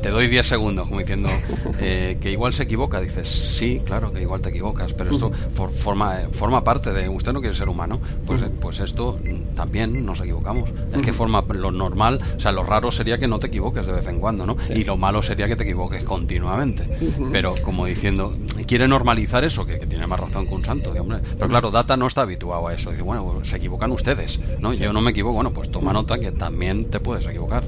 te 0.00 0.10
doy 0.10 0.28
10 0.28 0.46
segundos, 0.46 0.86
como 0.86 1.00
diciendo 1.00 1.28
eh, 1.80 2.18
que 2.20 2.30
igual 2.30 2.52
se 2.52 2.62
equivoca. 2.62 3.00
Dices, 3.00 3.28
sí, 3.28 3.82
claro 3.84 4.12
que 4.12 4.22
igual 4.22 4.40
te 4.40 4.50
equivocas, 4.50 4.92
pero 4.92 5.10
esto 5.10 5.30
forma, 5.30 6.20
forma 6.32 6.64
parte 6.64 6.92
de. 6.92 7.08
Usted 7.08 7.32
no 7.32 7.40
quiere 7.40 7.54
ser 7.54 7.68
humano, 7.68 8.00
pues, 8.26 8.42
pues 8.60 8.80
esto 8.80 9.18
también 9.54 10.04
nos 10.04 10.20
equivocamos. 10.20 10.70
Es 10.94 11.02
que 11.02 11.12
forma 11.12 11.44
lo 11.54 11.70
normal, 11.70 12.20
o 12.36 12.40
sea, 12.40 12.52
lo 12.52 12.62
raro 12.62 12.90
sería 12.90 13.18
que 13.18 13.26
no 13.26 13.38
te 13.38 13.48
equivoques 13.48 13.86
de 13.86 13.92
vez 13.92 14.06
en 14.06 14.20
cuando, 14.20 14.46
¿no? 14.46 14.56
Y 14.74 14.84
lo 14.84 14.96
malo 14.96 15.22
sería 15.22 15.46
que 15.46 15.56
te 15.56 15.64
equivoques 15.64 16.02
continuamente. 16.04 16.88
Pero 17.32 17.54
como 17.62 17.86
diciendo, 17.86 18.34
quiere 18.66 18.88
normalizar 18.88 19.44
eso, 19.44 19.63
que, 19.66 19.78
tiene 19.86 20.06
más 20.06 20.20
razón 20.20 20.46
que 20.46 20.54
un 20.54 20.64
santo, 20.64 20.92
de 20.92 21.00
hombre. 21.00 21.18
Pero 21.36 21.48
claro, 21.48 21.70
Data 21.70 21.96
no 21.96 22.06
está 22.06 22.22
habituado 22.22 22.68
a 22.68 22.74
eso. 22.74 22.90
Dice, 22.90 23.02
bueno, 23.02 23.40
se 23.44 23.56
equivocan 23.56 23.92
ustedes, 23.92 24.40
¿no? 24.60 24.72
Yo 24.74 24.92
no 24.92 25.00
me 25.00 25.10
equivoco, 25.10 25.34
bueno, 25.34 25.52
pues 25.52 25.70
toma 25.70 25.92
nota 25.92 26.18
que 26.18 26.32
también 26.32 26.90
te 26.90 27.00
puedes 27.00 27.26
equivocar. 27.26 27.64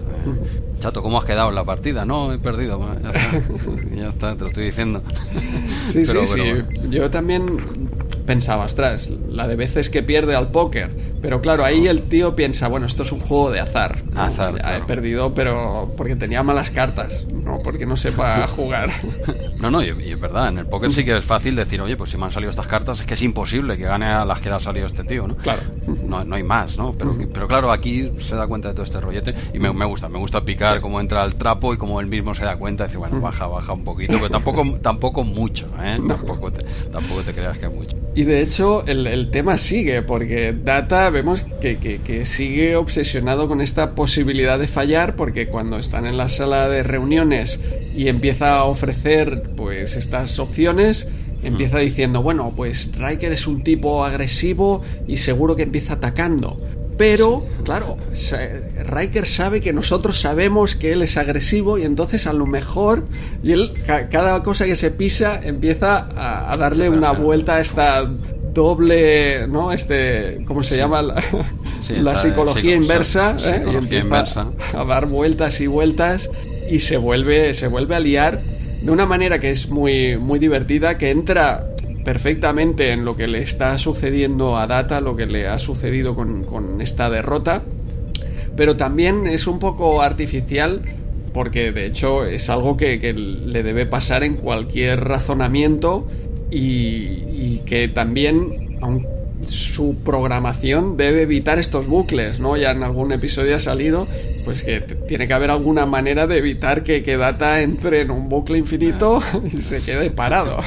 Chato, 0.81 1.03
¿cómo 1.03 1.19
has 1.19 1.25
quedado 1.25 1.49
en 1.49 1.55
la 1.55 1.65
partida? 1.65 2.05
No, 2.05 2.33
he 2.33 2.39
perdido. 2.39 2.79
ya, 3.03 3.11
está. 3.11 3.43
ya 3.97 4.09
está, 4.09 4.37
te 4.37 4.43
lo 4.43 4.49
estoy 4.49 4.65
diciendo. 4.65 5.03
Sí, 5.89 6.05
sí, 6.05 6.27
sí. 6.27 6.41
Yo 6.91 7.11
también 7.11 7.47
pensaba, 8.27 8.65
ostras, 8.65 9.11
la 9.31 9.47
de 9.47 9.57
veces 9.57 9.89
que 9.89 10.03
pierde 10.03 10.35
al 10.35 10.51
póker. 10.51 10.91
Pero 11.21 11.41
claro, 11.41 11.65
ahí 11.65 11.87
el 11.87 12.03
tío 12.03 12.37
piensa, 12.37 12.69
bueno, 12.69 12.87
esto 12.87 13.03
es 13.03 13.13
un 13.13 13.21
juego 13.21 13.51
de 13.51 13.61
azar. 13.61 13.97
Azar. 14.15 14.63
He 14.77 14.83
perdido, 14.87 15.35
pero 15.35 15.93
porque 15.97 16.17
tenía 16.17 16.43
malas 16.43 16.71
cartas, 16.71 17.27
no 17.33 17.59
porque 17.63 17.87
no 17.87 17.97
sepa 17.97 18.47
jugar. 18.57 18.91
No, 19.59 19.71
no, 19.71 19.83
y, 19.83 19.89
es 19.89 20.21
verdad, 20.21 20.49
en 20.49 20.59
el 20.59 20.67
póker 20.67 20.93
sí 20.93 21.05
que 21.05 21.17
es 21.17 21.25
fácil 21.25 21.57
decir, 21.57 21.81
oye, 21.81 21.97
pues 21.97 22.11
si 22.11 22.17
me 22.17 22.25
han 22.25 22.33
salido 22.33 22.51
estas 22.51 22.67
cartas, 22.67 23.01
es 23.01 23.07
que 23.07 23.15
es 23.15 23.23
imposible 23.23 23.77
que 23.77 23.85
gane 23.85 24.07
a 24.07 24.25
las 24.25 24.41
que 24.41 24.49
le 24.49 24.57
ha 24.57 24.61
salido 24.61 24.87
este 24.87 25.05
tío, 25.05 25.27
¿no? 25.27 25.37
Claro. 25.37 25.63
No, 26.05 26.25
no 26.25 26.37
hay 26.37 26.43
más, 26.43 26.77
¿no? 26.77 26.95
Pero, 26.97 27.17
pero 27.33 27.49
claro, 27.49 27.73
aquí 27.73 28.13
se 28.19 28.37
da 28.37 28.47
cuenta 28.47 28.69
de 28.69 28.75
todo 28.75 28.85
este 28.85 29.01
rollete 29.01 29.35
y 29.53 29.59
me, 29.59 29.73
me 29.73 29.85
gusta, 29.85 30.09
me 30.09 30.19
gusta 30.19 30.45
picar 30.45 30.81
cómo 30.81 31.01
entra 31.01 31.25
el 31.25 31.37
trapo 31.37 31.73
y 31.75 31.77
cómo 31.77 32.01
él 32.01 32.07
mismo 32.07 32.35
se 32.35 32.45
da 32.45 32.57
cuenta 32.57 32.85
y 32.85 32.87
dice, 32.87 32.99
bueno, 32.99 33.21
baja, 33.21 33.47
baja 33.47 33.73
un 33.73 33.85
poquito, 33.85 34.15
pero 34.15 34.31
tampoco, 34.31 34.65
tampoco 34.83 35.25
mucho, 35.25 35.69
¿eh? 35.83 35.99
Tampoco, 36.07 36.53
te, 36.53 36.65
tampoco 36.91 37.23
te 37.23 37.33
creas 37.33 37.59
que 37.59 37.69
mucho. 37.69 37.97
Y 38.15 38.25
de 38.25 38.41
hecho, 38.41 38.85
el, 38.87 39.07
el 39.07 39.31
tema 39.31 39.59
sigue, 39.59 40.03
porque 40.03 40.55
Data 40.59 41.06
vemos 41.11 41.43
que, 41.61 41.79
que, 41.79 41.99
que, 41.99 42.27
sigue 42.27 42.77
obsesionado 42.77 43.49
con 43.49 43.61
esta 43.61 43.95
posibilidad 43.95 44.59
de 44.59 44.69
fallar, 44.69 45.17
porque 45.17 45.49
cuando 45.49 45.79
están 45.79 46.07
en 46.07 46.17
la 46.17 46.29
sala 46.29 46.69
de 46.69 46.83
reuniones 46.83 47.61
y 47.95 48.09
empieza 48.09 48.59
a 48.59 48.65
ofrecer 48.65 49.43
pues 49.57 49.97
estas 49.97 50.39
opciones, 50.39 51.09
empieza 51.43 51.79
diciendo, 51.79 52.23
bueno, 52.23 52.53
pues 52.57 52.91
Riker 52.97 53.33
es 53.33 53.47
un 53.47 53.63
tipo 53.63 54.05
agresivo 54.05 54.83
y 55.07 55.17
seguro 55.19 55.57
que 55.57 55.63
empieza 55.63 55.95
atacando. 55.95 56.61
Pero, 56.97 57.45
claro, 57.63 57.99
Riker 58.87 59.27
sabe 59.27 59.61
que 59.61 59.75
nosotros 59.75 60.19
sabemos 60.19 60.75
que 60.75 60.93
él 60.93 61.03
es 61.03 61.19
agresivo 61.19 61.77
y 61.77 61.83
entonces 61.83 62.27
a 62.27 62.33
lo 62.33 62.47
mejor, 62.47 63.07
y 63.43 63.53
él, 63.53 63.75
cada 63.85 64.43
cosa 64.43 64.65
que 64.65 64.77
se 64.77 64.91
pisa, 64.91 65.39
empieza 65.43 66.09
a, 66.17 66.57
darle 66.57 66.89
una 66.89 67.13
vuelta 67.13 67.57
a 67.57 67.61
esta 67.61 68.11
doble, 68.57 69.47
¿no? 69.47 69.71
Este, 69.71 70.43
¿cómo 70.47 70.63
se 70.65 70.77
llama? 70.77 71.03
La, 71.03 72.17
psicología 72.17 72.75
inversa, 72.75 73.37
¿eh? 73.45 73.65
y 73.73 73.77
empieza 73.77 74.49
a 74.75 74.85
dar 74.85 75.07
vueltas 75.07 75.61
y 75.61 75.69
vueltas 75.69 76.29
y 76.69 76.81
se 76.81 76.97
vuelve, 76.97 77.55
se 77.55 77.69
vuelve 77.69 77.95
a 77.95 78.01
liar 78.01 78.43
de 78.83 78.91
una 78.91 79.07
manera 79.07 79.39
que 79.39 79.51
es 79.51 79.69
muy, 79.69 80.17
muy 80.17 80.39
divertida, 80.39 80.99
que 80.99 81.11
entra 81.11 81.69
perfectamente 82.05 82.93
en 82.93 83.05
lo 83.05 83.17
que 83.17 83.27
le 83.27 83.43
está 83.43 83.79
sucediendo 83.79 84.57
a 84.57 84.67
Data, 84.67 85.01
lo 85.01 85.17
que 85.17 85.27
le 85.27 85.47
ha 85.47 85.59
sucedido 85.59 86.15
con, 86.15 86.81
esta 86.81 87.11
derrota, 87.11 87.63
pero 88.57 88.77
también 88.77 89.27
es 89.27 89.47
un 89.47 89.59
poco 89.59 90.03
artificial 90.03 90.83
porque 91.33 91.71
de 91.71 91.85
hecho 91.85 92.25
es 92.25 92.49
algo 92.49 92.77
que, 92.77 93.13
le 93.13 93.63
debe 93.63 93.85
pasar 93.87 94.25
en 94.25 94.37
cualquier 94.37 95.05
razonamiento 95.05 96.07
y, 96.51 97.59
que 97.67 97.89
también 97.89 98.79
su 99.47 99.97
programación 100.05 100.97
debe 100.97 101.23
evitar 101.23 101.59
estos 101.59 101.87
bucles, 101.87 102.41
¿no? 102.41 102.57
Ya 102.57 102.71
en 102.71 102.83
algún 102.83 103.13
episodio 103.13 103.57
ha 103.57 103.61
salido 103.61 104.07
pues 104.45 104.63
que 104.63 104.81
tiene 104.81 105.27
que 105.27 105.35
haber 105.35 105.51
alguna 105.51 105.87
manera 105.87 106.27
de 106.29 106.39
evitar 106.39 106.85
que, 106.85 107.03
que 107.03 107.17
Data 107.17 107.63
entre 107.63 108.03
en 108.03 108.13
un 108.13 108.29
bucle 108.29 108.59
infinito 108.59 109.21
y 109.53 109.63
se 109.63 109.85
quede 109.85 110.11
parado. 110.11 110.59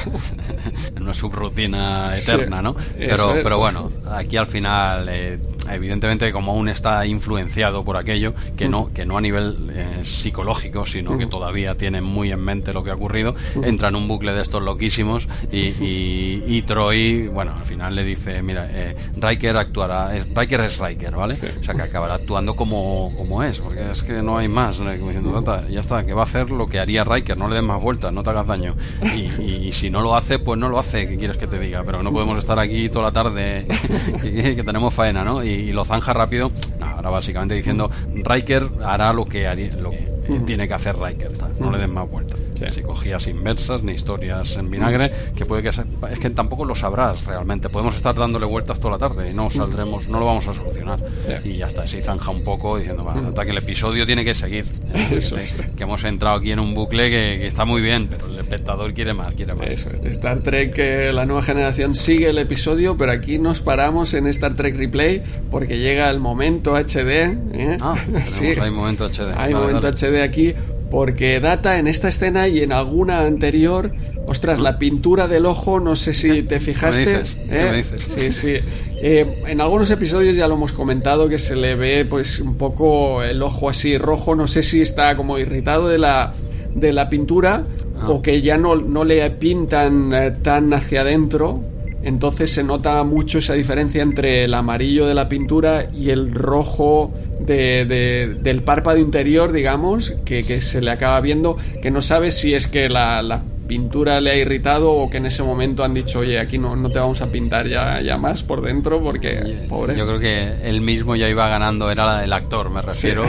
En 0.94 1.04
una 1.04 1.14
subrutina 1.14 2.12
eterna, 2.16 2.60
¿no? 2.60 2.76
Pero, 2.98 3.34
pero 3.42 3.58
bueno, 3.58 3.90
aquí 4.06 4.36
al 4.36 4.46
final 4.46 5.08
eh, 5.08 5.38
evidentemente 5.74 6.32
como 6.32 6.52
aún 6.52 6.68
está 6.68 7.06
influenciado 7.06 7.84
por 7.84 7.96
aquello, 7.96 8.34
que 8.56 8.68
no, 8.68 8.92
que 8.92 9.06
no 9.06 9.18
a 9.18 9.20
nivel 9.20 9.70
eh, 9.72 10.00
psicológico, 10.04 10.86
sino 10.86 11.18
que 11.18 11.26
todavía 11.26 11.76
tiene 11.76 12.00
muy 12.00 12.30
en 12.30 12.40
mente 12.40 12.72
lo 12.72 12.84
que 12.84 12.90
ha 12.90 12.94
ocurrido, 12.94 13.34
entra 13.62 13.88
en 13.88 13.96
un 13.96 14.08
bucle 14.08 14.32
de 14.32 14.42
estos 14.42 14.62
loquísimos 14.62 15.28
y, 15.50 16.42
y, 16.46 16.62
Troy, 16.66 17.28
bueno, 17.28 17.54
al 17.58 17.64
final 17.64 17.94
le 17.94 18.04
dice, 18.04 18.42
mira, 18.42 18.68
eh, 18.70 18.96
Riker 19.16 19.56
actuará, 19.56 20.10
Riker 20.34 20.60
es 20.60 20.78
Riker, 20.78 21.14
¿vale? 21.14 21.34
O 21.34 21.64
sea, 21.64 21.74
que 21.74 21.82
acabará 21.82 22.14
actuando 22.14 22.54
como, 22.54 23.12
como 23.16 23.42
es, 23.42 23.60
porque 23.60 23.90
es 23.90 24.02
que 24.02 24.22
no 24.22 24.38
hay 24.38 24.48
más, 24.48 24.78
diciendo, 24.78 25.42
ya 25.68 25.80
está, 25.80 26.04
que 26.04 26.12
va 26.12 26.22
a 26.22 26.24
hacer 26.24 26.50
lo 26.50 26.66
que 26.66 26.78
haría 26.78 27.04
Riker, 27.04 27.36
no 27.36 27.48
le 27.48 27.56
des 27.56 27.64
más 27.64 27.80
vueltas, 27.80 28.12
no 28.12 28.22
te 28.22 28.30
hagas 28.30 28.46
daño. 28.46 28.74
Y, 29.14 29.72
si 29.72 29.88
no 29.88 30.00
lo 30.00 30.16
hace, 30.16 30.38
pues 30.38 30.58
no 30.58 30.68
lo 30.68 30.78
hace, 30.78 31.08
¿qué 31.08 31.16
quieres 31.16 31.38
que 31.38 31.46
te 31.46 31.58
diga? 31.58 31.82
Pero 31.84 32.02
no 32.02 32.12
podemos 32.12 32.38
estar 32.38 32.58
aquí 32.58 32.88
toda 32.88 33.06
la 33.06 33.12
tarde 33.12 33.66
que, 34.22 34.62
tenemos 34.64 34.92
faena, 34.92 35.24
¿no? 35.24 35.42
Y, 35.44 35.48
lo 35.72 35.84
zanja 35.84 36.12
rápido, 36.12 36.50
ahora 36.80 37.10
básicamente 37.10 37.54
diciendo, 37.54 37.90
Riker 38.14 38.68
hará 38.84 39.12
lo 39.12 39.24
que, 39.24 39.46
haría, 39.46 39.74
lo 39.76 39.90
que 39.90 40.08
tiene 40.46 40.66
que 40.66 40.74
hacer 40.74 40.96
Riker, 40.98 41.32
no 41.58 41.70
le 41.70 41.78
des 41.78 41.88
más 41.88 42.08
vueltas. 42.08 42.38
Si 42.68 42.82
cogías 42.82 43.26
inversas 43.26 43.82
ni 43.82 43.92
historias 43.92 44.56
en 44.56 44.70
vinagre, 44.70 45.10
que 45.34 45.46
puede 45.46 45.62
que 45.62 45.72
sea, 45.72 45.84
es 46.10 46.18
que 46.18 46.30
tampoco 46.30 46.64
lo 46.64 46.74
sabrás 46.74 47.24
realmente. 47.24 47.68
Podemos 47.68 47.96
estar 47.96 48.14
dándole 48.14 48.46
vueltas 48.46 48.78
toda 48.78 48.92
la 48.92 48.98
tarde 48.98 49.30
y 49.30 49.34
no 49.34 49.50
saldremos, 49.50 50.08
no 50.08 50.20
lo 50.20 50.26
vamos 50.26 50.46
a 50.48 50.54
solucionar. 50.54 51.00
Y 51.44 51.56
ya 51.56 51.68
está, 51.68 51.86
se 51.86 52.02
zanja 52.02 52.30
un 52.30 52.44
poco 52.44 52.78
diciendo, 52.78 53.04
va, 53.04 53.14
hasta 53.14 53.44
que 53.44 53.50
el 53.52 53.58
episodio 53.58 54.04
tiene 54.06 54.24
que 54.24 54.34
seguir. 54.34 54.64
que, 55.76 55.82
hemos 55.82 56.04
entrado 56.04 56.36
aquí 56.36 56.52
en 56.52 56.58
un 56.58 56.74
bucle 56.74 57.08
que, 57.10 57.46
está 57.46 57.64
muy 57.64 57.80
bien, 57.80 58.08
pero 58.08 58.26
el 58.26 58.38
espectador 58.38 58.92
quiere 58.92 59.14
más, 59.14 59.34
quiere 59.34 59.54
más. 59.54 59.86
Star 60.04 60.40
Trek, 60.40 60.74
eh, 60.76 61.12
la 61.12 61.26
nueva 61.26 61.42
generación 61.42 61.94
sigue 61.94 62.30
el 62.30 62.38
episodio, 62.38 62.96
pero 62.96 63.12
aquí 63.12 63.38
nos 63.38 63.60
paramos 63.60 64.14
en 64.14 64.26
Star 64.26 64.54
Trek 64.54 64.76
Replay 64.76 65.22
porque 65.50 65.78
llega 65.78 66.10
el 66.10 66.20
momento 66.20 66.74
HD. 66.74 67.36
¿eh? 67.52 67.76
Ah, 67.80 67.96
sí. 68.26 68.46
hay 68.60 68.70
momento 68.70 69.06
HD. 69.08 69.34
Hay 69.36 69.54
momento 69.54 69.88
HD 69.88 70.22
aquí 70.22 70.54
porque 70.90 71.40
data 71.40 71.78
en 71.78 71.86
esta 71.86 72.08
escena 72.08 72.48
y 72.48 72.60
en 72.60 72.72
alguna 72.72 73.20
anterior, 73.20 73.92
ostras, 74.26 74.60
la 74.60 74.78
pintura 74.78 75.28
del 75.28 75.46
ojo, 75.46 75.80
no 75.80 75.96
sé 75.96 76.14
si 76.14 76.42
te 76.42 76.60
fijaste. 76.60 77.22
¿Me 77.48 77.72
dices? 77.76 78.02
Sí, 78.02 78.32
sí. 78.32 78.56
Eh, 79.02 79.42
en 79.46 79.60
algunos 79.60 79.90
episodios 79.90 80.36
ya 80.36 80.48
lo 80.48 80.54
hemos 80.54 80.72
comentado 80.72 81.28
que 81.28 81.38
se 81.38 81.56
le 81.56 81.74
ve 81.74 82.04
pues 82.04 82.38
un 82.40 82.56
poco 82.56 83.22
el 83.22 83.42
ojo 83.42 83.70
así 83.70 83.96
rojo, 83.96 84.34
no 84.34 84.46
sé 84.46 84.62
si 84.62 84.82
está 84.82 85.16
como 85.16 85.38
irritado 85.38 85.88
de 85.88 85.98
la, 85.98 86.34
de 86.74 86.92
la 86.92 87.08
pintura 87.08 87.64
ah. 87.98 88.10
o 88.10 88.20
que 88.20 88.42
ya 88.42 88.58
no, 88.58 88.76
no 88.76 89.04
le 89.04 89.30
pintan 89.30 90.12
eh, 90.12 90.32
tan 90.42 90.74
hacia 90.74 91.00
adentro 91.00 91.62
entonces 92.02 92.52
se 92.52 92.62
nota 92.62 93.02
mucho 93.04 93.38
esa 93.38 93.54
diferencia 93.54 94.02
entre 94.02 94.44
el 94.44 94.54
amarillo 94.54 95.06
de 95.06 95.14
la 95.14 95.28
pintura 95.28 95.90
y 95.92 96.10
el 96.10 96.32
rojo 96.34 97.12
de, 97.40 98.36
del 98.42 98.62
párpado 98.62 98.98
interior, 98.98 99.52
digamos, 99.52 100.14
que, 100.24 100.42
se 100.42 100.80
le 100.80 100.90
acaba 100.90 101.20
viendo, 101.20 101.56
que 101.82 101.90
no 101.90 102.02
sabe 102.02 102.30
si 102.30 102.54
es 102.54 102.66
que 102.66 102.88
la 102.88 103.42
pintura 103.70 104.20
le 104.20 104.32
ha 104.32 104.34
irritado 104.34 104.90
o 104.90 105.08
que 105.08 105.18
en 105.18 105.26
ese 105.26 105.44
momento 105.44 105.84
han 105.84 105.94
dicho, 105.94 106.18
oye, 106.18 106.40
aquí 106.40 106.58
no, 106.58 106.74
no 106.74 106.90
te 106.90 106.98
vamos 106.98 107.20
a 107.20 107.28
pintar 107.28 107.68
ya, 107.68 108.00
ya 108.00 108.18
más 108.18 108.42
por 108.42 108.62
dentro 108.62 109.00
porque, 109.00 109.64
pobre. 109.68 109.96
Yo 109.96 110.08
creo 110.08 110.18
que 110.18 110.68
él 110.68 110.80
mismo 110.80 111.14
ya 111.14 111.28
iba 111.28 111.48
ganando, 111.48 111.88
era 111.88 112.24
el 112.24 112.32
actor, 112.32 112.68
me 112.68 112.82
refiero. 112.82 113.22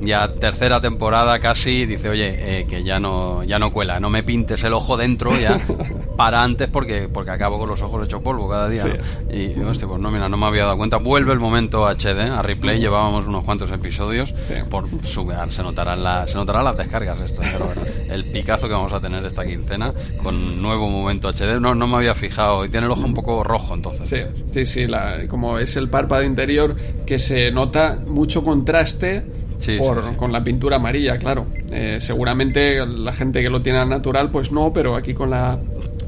Y 0.00 0.06
ya 0.06 0.32
tercera 0.32 0.80
temporada 0.80 1.38
casi 1.38 1.84
dice, 1.84 2.08
oye, 2.08 2.60
eh, 2.60 2.66
que 2.66 2.82
ya 2.82 2.98
no, 2.98 3.44
ya 3.44 3.58
no 3.58 3.70
cuela, 3.70 4.00
no 4.00 4.08
me 4.08 4.22
pintes 4.22 4.64
el 4.64 4.72
ojo 4.72 4.96
dentro, 4.96 5.38
ya 5.38 5.60
para 6.16 6.42
antes 6.42 6.70
porque, 6.70 7.10
porque 7.12 7.32
acabo 7.32 7.58
con 7.58 7.68
los 7.68 7.82
ojos 7.82 8.06
hecho 8.06 8.22
polvo 8.22 8.48
cada 8.48 8.70
día. 8.70 8.84
Y, 9.30 9.60
hostia, 9.60 9.86
pues 9.86 10.00
no, 10.00 10.10
mira, 10.10 10.30
no 10.30 10.38
me 10.38 10.46
había 10.46 10.64
dado 10.64 10.78
cuenta. 10.78 10.96
Vuelve 10.96 11.34
el 11.34 11.40
momento 11.40 11.86
HD, 11.86 12.20
a 12.20 12.40
replay, 12.40 12.80
llevábamos 12.80 13.26
unos 13.26 13.44
cuantos 13.44 13.70
episodios. 13.70 14.32
Por 14.70 14.86
se 14.88 15.62
notarán, 15.62 16.02
la, 16.02 16.26
se 16.26 16.36
notarán 16.36 16.64
las 16.64 16.78
descargas 16.78 17.20
esto, 17.20 17.42
el 18.08 18.24
picazo 18.30 18.66
que 18.66 18.72
vamos 18.72 18.94
a 18.94 19.00
tener 19.00 19.22
esta 19.26 19.42
aquí 19.42 19.57
cena 19.64 19.92
con 20.22 20.60
nuevo 20.60 20.88
momento 20.88 21.28
HD. 21.28 21.60
No, 21.60 21.74
no 21.74 21.86
me 21.86 21.96
había 21.96 22.14
fijado. 22.14 22.64
Y 22.64 22.68
tiene 22.68 22.86
el 22.86 22.92
ojo 22.92 23.04
un 23.04 23.14
poco 23.14 23.42
rojo 23.44 23.74
entonces. 23.74 24.08
Sí, 24.08 24.64
sí, 24.64 24.86
sí. 24.86 24.92
como 25.28 25.58
es 25.58 25.76
el 25.76 25.88
párpado 25.88 26.22
interior 26.22 26.76
que 27.06 27.18
se 27.18 27.50
nota 27.50 27.98
mucho 28.06 28.44
contraste. 28.44 29.24
con 30.16 30.32
la 30.32 30.42
pintura 30.44 30.76
amarilla, 30.76 31.18
claro. 31.18 31.46
Eh, 31.70 31.98
seguramente 32.00 32.84
la 32.86 33.12
gente 33.12 33.42
que 33.42 33.50
lo 33.50 33.60
tiene 33.60 33.84
natural, 33.86 34.30
pues 34.30 34.52
no, 34.52 34.72
pero 34.72 34.96
aquí 34.96 35.14
con 35.14 35.30
la 35.30 35.58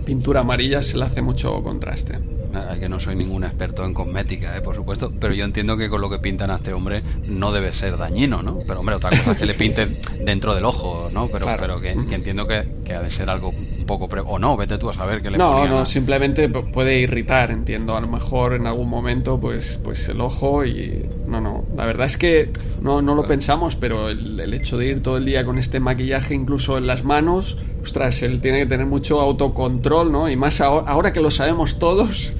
pintura 0.05 0.41
amarilla 0.41 0.83
se 0.83 0.97
le 0.97 1.05
hace 1.05 1.21
mucho 1.21 1.63
contraste 1.63 2.40
que 2.79 2.89
no 2.89 2.99
soy 2.99 3.17
ningún 3.17 3.45
experto 3.45 3.85
en 3.85 3.95
cosmética, 3.95 4.57
¿eh? 4.57 4.61
por 4.61 4.75
supuesto, 4.75 5.13
pero 5.19 5.35
yo 5.35 5.45
entiendo 5.45 5.77
que 5.77 5.89
con 5.89 6.01
lo 6.01 6.11
que 6.11 6.19
pintan 6.19 6.51
a 6.51 6.57
este 6.57 6.73
hombre 6.73 7.03
no 7.27 7.53
debe 7.53 7.73
ser 7.73 7.97
dañino, 7.97 8.43
¿no? 8.43 8.59
Pero 8.67 8.81
hombre, 8.81 8.97
otra 8.97 9.11
cosa 9.11 9.33
es 9.33 9.39
que 9.39 9.47
le 9.47 9.55
pinten 9.55 9.99
dentro 10.25 10.55
del 10.55 10.65
ojo, 10.65 11.11
¿no? 11.13 11.29
Pero, 11.29 11.47
pero 11.59 11.81
que, 11.81 11.91
entiendo 11.91 12.47
que, 12.47 12.67
ha 12.95 13.03
de 13.03 13.11
ser 13.11 13.31
algo 13.31 13.51
un 13.51 13.85
poco... 13.87 14.09
o 14.27 14.39
no, 14.39 14.57
vete 14.57 14.79
tú 14.79 14.89
a 14.89 14.93
saber 14.93 15.23
que 15.23 15.31
le 15.31 15.39
No, 15.39 15.67
no, 15.67 15.85
simplemente 15.85 16.49
puede 16.49 16.99
irritar, 16.99 17.51
entiendo. 17.51 17.97
A 17.97 18.01
lo 18.01 18.09
mejor 18.09 18.55
en 18.55 18.67
algún 18.67 18.89
momento, 18.89 19.39
pues, 19.39 19.79
pues 19.83 20.09
el 20.09 20.21
ojo 20.21 20.65
y... 20.65 21.09
No, 21.27 21.41
no, 21.41 21.65
la 21.77 21.87
verdad 21.87 22.07
es 22.07 22.17
que 22.17 22.51
no, 22.83 23.03
no 23.03 23.15
lo 23.15 23.27
pensamos, 23.27 23.77
pero 23.77 24.09
el, 24.09 24.41
el 24.41 24.55
hecho 24.55 24.77
de 24.77 24.87
ir 24.87 25.03
todo 25.03 25.19
el 25.19 25.25
día 25.25 25.45
con 25.45 25.59
este 25.59 25.79
maquillaje 25.79 26.35
incluso 26.35 26.79
en 26.79 26.87
las 26.87 27.05
manos, 27.05 27.59
ostras, 27.83 28.23
él 28.23 28.41
tiene 28.41 28.59
que 28.61 28.67
tener 28.67 28.87
mucho 28.87 29.21
autocontrol, 29.21 30.11
¿no? 30.11 30.29
Y 30.29 30.37
más 30.37 30.61
ahora 30.61 31.13
que 31.13 31.21
lo 31.21 31.31
sabemos 31.31 31.79
todos 31.79 32.35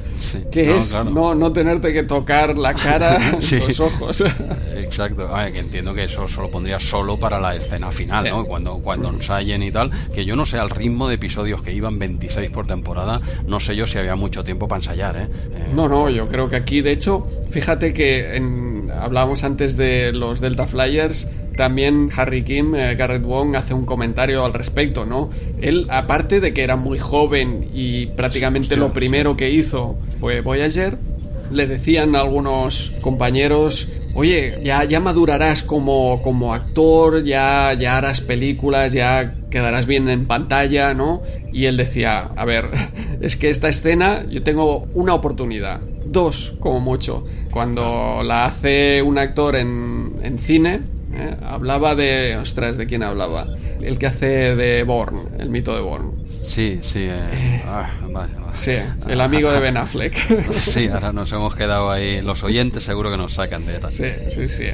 que 0.51 0.77
es 0.77 0.95
no, 1.05 1.35
no 1.35 1.53
tenerte 1.53 1.93
que 1.93 2.03
tocar 2.03 2.57
la 2.57 2.75
cara, 2.75 3.19
los 3.41 3.81
ojos. 3.81 4.21
Exacto, 4.77 5.29
que 5.53 5.59
entiendo 5.59 5.95
que 5.95 6.05
eso 6.05 6.27
solo 6.29 6.51
pondría 6.51 6.79
solo 6.79 7.19
para 7.19 7.41
la 7.41 7.55
escena 7.55 7.91
final, 7.93 8.25
¿no? 8.29 8.45
Cuando, 8.45 8.79
cuando 8.79 9.09
ensayen 9.09 9.63
y 9.63 9.71
tal, 9.71 9.91
que 10.15 10.25
yo 10.25 10.37
no 10.37 10.47
sé 10.47 10.59
al 10.59 10.71
ritmo 10.71 11.09
de 11.09 11.15
episodios 11.15 11.63
que 11.63 11.73
iban 11.73 11.99
26 11.99 12.51
por 12.51 12.67
temporada, 12.67 13.21
no 13.47 13.61
sé 13.61 13.77
yo 13.77 13.87
si 13.87 13.99
había 13.99 14.17
mucho 14.17 14.45
tiempo 14.45 14.69
para 14.69 14.79
ensayar, 14.79 15.17
¿eh? 15.17 15.23
eh 15.23 15.69
no, 15.75 15.89
no, 15.89 16.11
yo 16.11 16.29
creo 16.29 16.49
que 16.49 16.57
aquí, 16.57 16.81
de 16.81 16.93
hecho, 16.93 17.27
fíjate 17.51 17.93
que 17.93 18.37
en, 18.37 18.91
hablábamos 18.91 19.45
antes 19.45 19.77
de 19.77 20.13
los 20.13 20.41
Delta 20.41 20.67
Flyers, 20.67 21.27
también 21.61 22.09
Harry 22.17 22.43
Kim, 22.43 22.75
eh, 22.75 22.95
Garrett 22.95 23.23
Wong, 23.23 23.55
hace 23.55 23.75
un 23.75 23.85
comentario 23.85 24.47
al 24.47 24.55
respecto, 24.55 25.05
¿no? 25.05 25.29
Él, 25.61 25.87
aparte 25.91 26.41
de 26.41 26.55
que 26.55 26.63
era 26.63 26.77
muy 26.77 26.99
joven 26.99 27.69
y 27.75 28.07
prácticamente 28.07 28.79
lo 28.79 28.95
primero 28.95 29.37
que 29.37 29.51
hizo 29.51 29.99
fue 30.21 30.41
Voyager, 30.41 30.97
le 31.53 31.67
decían 31.67 32.17
algunos 32.17 32.95
compañeros, 33.03 33.89
oye, 34.15 34.59
ya, 34.65 34.85
ya 34.85 35.01
madurarás 35.01 35.63
como, 35.63 36.23
como 36.23 36.55
actor, 36.55 37.25
ya, 37.25 37.75
ya 37.75 37.99
harás 37.99 38.23
películas, 38.23 38.95
ya 38.95 39.35
quedarás 39.51 39.85
bien 39.85 40.09
en 40.09 40.27
pantalla, 40.27 40.95
¿no? 40.95 41.21
Y 41.53 41.67
él 41.67 41.77
decía, 41.77 42.31
a 42.37 42.45
ver, 42.47 42.71
es 43.21 43.37
que 43.37 43.51
esta 43.51 43.69
escena 43.69 44.25
yo 44.31 44.43
tengo 44.43 44.89
una 44.95 45.13
oportunidad, 45.13 45.81
dos 46.07 46.55
como 46.59 46.81
mucho. 46.81 47.27
Cuando 47.51 48.23
la 48.25 48.47
hace 48.47 49.03
un 49.03 49.19
actor 49.19 49.57
en, 49.57 50.21
en 50.23 50.39
cine, 50.39 51.00
¿eh? 51.13 51.37
Hablaba 51.43 51.95
de. 51.95 52.37
Ostras, 52.37 52.77
¿de 52.77 52.87
quién 52.87 53.03
hablaba? 53.03 53.47
El 53.83 53.99
que 53.99 54.07
hace 54.07 54.55
de 54.57 54.83
Born, 54.83 55.29
el 55.39 55.51
mito 55.51 55.75
de 55.75 55.81
Born. 55.81 56.13
Sí, 56.43 56.81
sí. 56.83 57.01
Eh, 57.01 57.27
eh, 57.33 57.63
ah, 57.67 57.89
sí, 58.55 58.73
el 59.09 59.21
amigo 59.21 59.53
de 59.53 59.61
Ben 59.61 59.77
Affleck. 59.77 60.51
sí, 60.53 60.89
ahora 60.89 61.13
nos 61.13 61.33
hemos 61.33 61.55
quedado 61.55 61.91
ahí. 61.91 62.23
Los 62.23 62.43
oyentes 62.43 62.83
seguro 62.83 63.11
que 63.11 63.17
nos 63.17 63.35
sacan 63.35 63.67
de 63.67 63.81
Sí, 63.91 64.05
sí, 64.31 64.49
sí. 64.49 64.67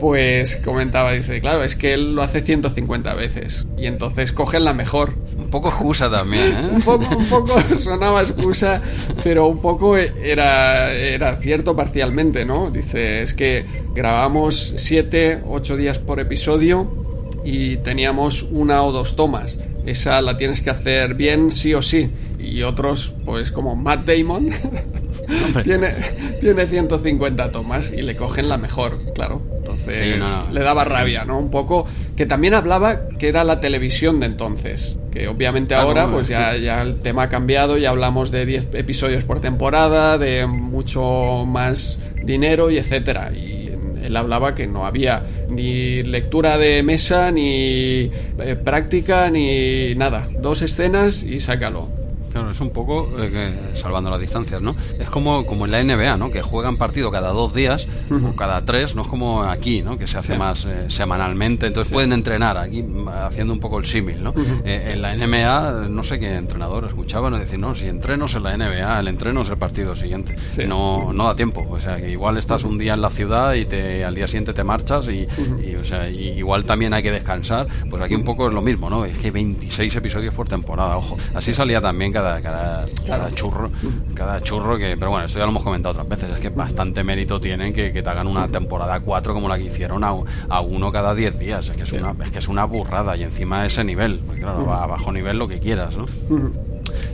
Pues 0.00 0.56
comentaba, 0.56 1.12
dice, 1.12 1.40
claro, 1.40 1.62
es 1.62 1.76
que 1.76 1.94
él 1.94 2.14
lo 2.14 2.22
hace 2.22 2.40
150 2.40 3.14
veces. 3.14 3.66
Y 3.76 3.86
entonces 3.86 4.32
cogen 4.32 4.64
la 4.64 4.74
mejor. 4.74 5.14
Un 5.36 5.50
poco 5.50 5.68
excusa 5.68 6.10
también, 6.10 6.52
¿eh? 6.52 6.68
un 6.72 6.82
poco, 6.82 7.16
un 7.16 7.26
poco 7.26 7.60
sonaba 7.76 8.22
excusa, 8.22 8.80
pero 9.22 9.46
un 9.46 9.60
poco 9.60 9.96
era, 9.96 10.92
era 10.92 11.36
cierto 11.36 11.76
parcialmente, 11.76 12.44
¿no? 12.44 12.70
Dice, 12.70 13.22
es 13.22 13.34
que 13.34 13.64
grabamos 13.94 14.74
7, 14.76 15.42
8 15.46 15.76
días 15.76 15.98
por 15.98 16.18
episodio 16.18 17.03
y 17.44 17.76
teníamos 17.78 18.42
una 18.42 18.82
o 18.82 18.92
dos 18.92 19.16
tomas. 19.16 19.58
Esa 19.86 20.20
la 20.22 20.36
tienes 20.36 20.60
que 20.60 20.70
hacer 20.70 21.14
bien 21.14 21.52
sí 21.52 21.74
o 21.74 21.82
sí. 21.82 22.10
Y 22.38 22.62
otros, 22.62 23.12
pues 23.24 23.50
como 23.50 23.76
Matt 23.76 24.06
Damon, 24.06 24.50
tiene, 25.64 25.94
tiene 26.40 26.66
150 26.66 27.52
tomas 27.52 27.90
y 27.90 28.02
le 28.02 28.16
cogen 28.16 28.48
la 28.48 28.58
mejor, 28.58 28.98
claro. 29.14 29.42
Entonces 29.58 30.20
le 30.52 30.60
daba 30.60 30.84
rabia, 30.84 31.24
¿no? 31.24 31.38
Un 31.38 31.50
poco 31.50 31.86
que 32.16 32.26
también 32.26 32.54
hablaba 32.54 33.06
que 33.18 33.28
era 33.28 33.44
la 33.44 33.60
televisión 33.60 34.20
de 34.20 34.26
entonces. 34.26 34.96
Que 35.10 35.28
obviamente 35.28 35.74
ahora, 35.74 36.08
pues 36.08 36.26
ya, 36.26 36.56
ya 36.56 36.78
el 36.78 37.00
tema 37.00 37.24
ha 37.24 37.28
cambiado, 37.28 37.78
ya 37.78 37.90
hablamos 37.90 38.32
de 38.32 38.46
10 38.46 38.74
episodios 38.74 39.22
por 39.24 39.40
temporada, 39.40 40.18
de 40.18 40.46
mucho 40.46 41.44
más 41.46 41.98
dinero 42.24 42.70
y 42.70 42.78
etcétera. 42.78 43.32
Y 43.32 43.63
él 44.04 44.16
hablaba 44.16 44.54
que 44.54 44.66
no 44.66 44.86
había 44.86 45.22
ni 45.48 46.02
lectura 46.02 46.58
de 46.58 46.82
mesa, 46.82 47.30
ni 47.30 48.10
eh, 48.38 48.56
práctica, 48.62 49.30
ni 49.30 49.94
nada. 49.94 50.28
Dos 50.40 50.62
escenas 50.62 51.22
y 51.22 51.40
sácalo. 51.40 52.03
Claro, 52.34 52.50
es 52.50 52.60
un 52.60 52.70
poco, 52.70 53.08
eh, 53.16 53.70
salvando 53.74 54.10
las 54.10 54.18
distancias, 54.18 54.60
¿no? 54.60 54.74
Es 54.98 55.08
como, 55.08 55.46
como 55.46 55.66
en 55.66 55.70
la 55.70 55.80
NBA, 55.84 56.16
¿no? 56.16 56.32
Que 56.32 56.42
juegan 56.42 56.76
partido 56.76 57.12
cada 57.12 57.28
dos 57.28 57.54
días 57.54 57.86
o 58.10 58.34
cada 58.34 58.64
tres, 58.64 58.96
no 58.96 59.02
es 59.02 59.08
como 59.08 59.44
aquí, 59.44 59.82
¿no? 59.82 59.96
Que 59.98 60.08
se 60.08 60.18
hace 60.18 60.36
más 60.36 60.64
eh, 60.64 60.86
semanalmente, 60.88 61.68
entonces 61.68 61.92
pueden 61.92 62.12
entrenar 62.12 62.58
aquí 62.58 62.84
haciendo 63.22 63.52
un 63.52 63.60
poco 63.60 63.78
el 63.78 63.86
símil, 63.86 64.20
¿no? 64.20 64.34
Eh, 64.64 64.94
en 64.94 65.02
la 65.02 65.14
NBA, 65.14 65.86
no 65.88 66.02
sé 66.02 66.18
qué 66.18 66.34
entrenador 66.34 66.86
escuchaba, 66.86 67.30
no 67.30 67.38
decir, 67.38 67.60
no, 67.60 67.76
si 67.76 67.86
entrenos 67.86 68.34
en 68.34 68.42
la 68.42 68.56
NBA, 68.56 68.98
el 68.98 69.06
entreno 69.06 69.42
es 69.42 69.50
el 69.50 69.58
partido 69.58 69.94
siguiente. 69.94 70.34
No, 70.66 71.12
no 71.12 71.26
da 71.26 71.36
tiempo, 71.36 71.64
o 71.70 71.78
sea, 71.78 71.98
que 71.98 72.10
igual 72.10 72.36
estás 72.36 72.64
un 72.64 72.78
día 72.78 72.94
en 72.94 73.00
la 73.00 73.10
ciudad 73.10 73.54
y 73.54 73.64
te, 73.64 74.04
al 74.04 74.16
día 74.16 74.26
siguiente 74.26 74.52
te 74.52 74.64
marchas 74.64 75.06
y, 75.06 75.28
o 75.76 75.84
sea, 75.84 76.10
igual 76.10 76.64
también 76.64 76.94
hay 76.94 77.04
que 77.04 77.12
descansar, 77.12 77.68
pues 77.88 78.02
aquí 78.02 78.16
un 78.16 78.24
poco 78.24 78.48
es 78.48 78.54
lo 78.54 78.60
mismo, 78.60 78.90
¿no? 78.90 79.04
Es 79.04 79.16
que 79.18 79.30
26 79.30 79.94
episodios 79.94 80.34
por 80.34 80.48
temporada, 80.48 80.96
ojo. 80.96 81.16
Así 81.32 81.54
salía 81.54 81.80
también 81.80 82.12
cada 82.12 82.23
cada, 82.42 82.86
cada, 83.06 83.34
churro, 83.34 83.70
cada 84.14 84.40
churro 84.42 84.76
que, 84.78 84.96
pero 84.98 85.10
bueno, 85.10 85.26
eso 85.26 85.38
ya 85.38 85.44
lo 85.44 85.50
hemos 85.50 85.62
comentado 85.62 85.92
otras 85.92 86.08
veces, 86.08 86.34
es 86.34 86.40
que 86.40 86.50
bastante 86.50 87.04
mérito 87.04 87.40
tienen 87.40 87.72
que, 87.72 87.90
te 87.90 88.08
hagan 88.08 88.26
una 88.26 88.48
temporada 88.48 89.00
4 89.00 89.34
como 89.34 89.48
la 89.48 89.58
que 89.58 89.64
hicieron 89.64 90.02
a, 90.04 90.60
uno 90.60 90.92
cada 90.92 91.14
10 91.14 91.38
días, 91.38 91.68
es 91.68 91.76
que 91.76 91.82
es, 91.82 91.92
una, 91.92 92.14
es 92.24 92.30
que 92.30 92.38
es 92.38 92.48
una 92.48 92.64
burrada 92.64 93.16
y 93.16 93.22
encima 93.22 93.62
de 93.62 93.68
ese 93.68 93.84
nivel, 93.84 94.20
porque 94.26 94.42
claro, 94.42 94.72
a 94.72 94.86
bajo 94.86 95.12
nivel 95.12 95.38
lo 95.38 95.48
que 95.48 95.58
quieras, 95.58 95.96
¿no? 95.96 96.06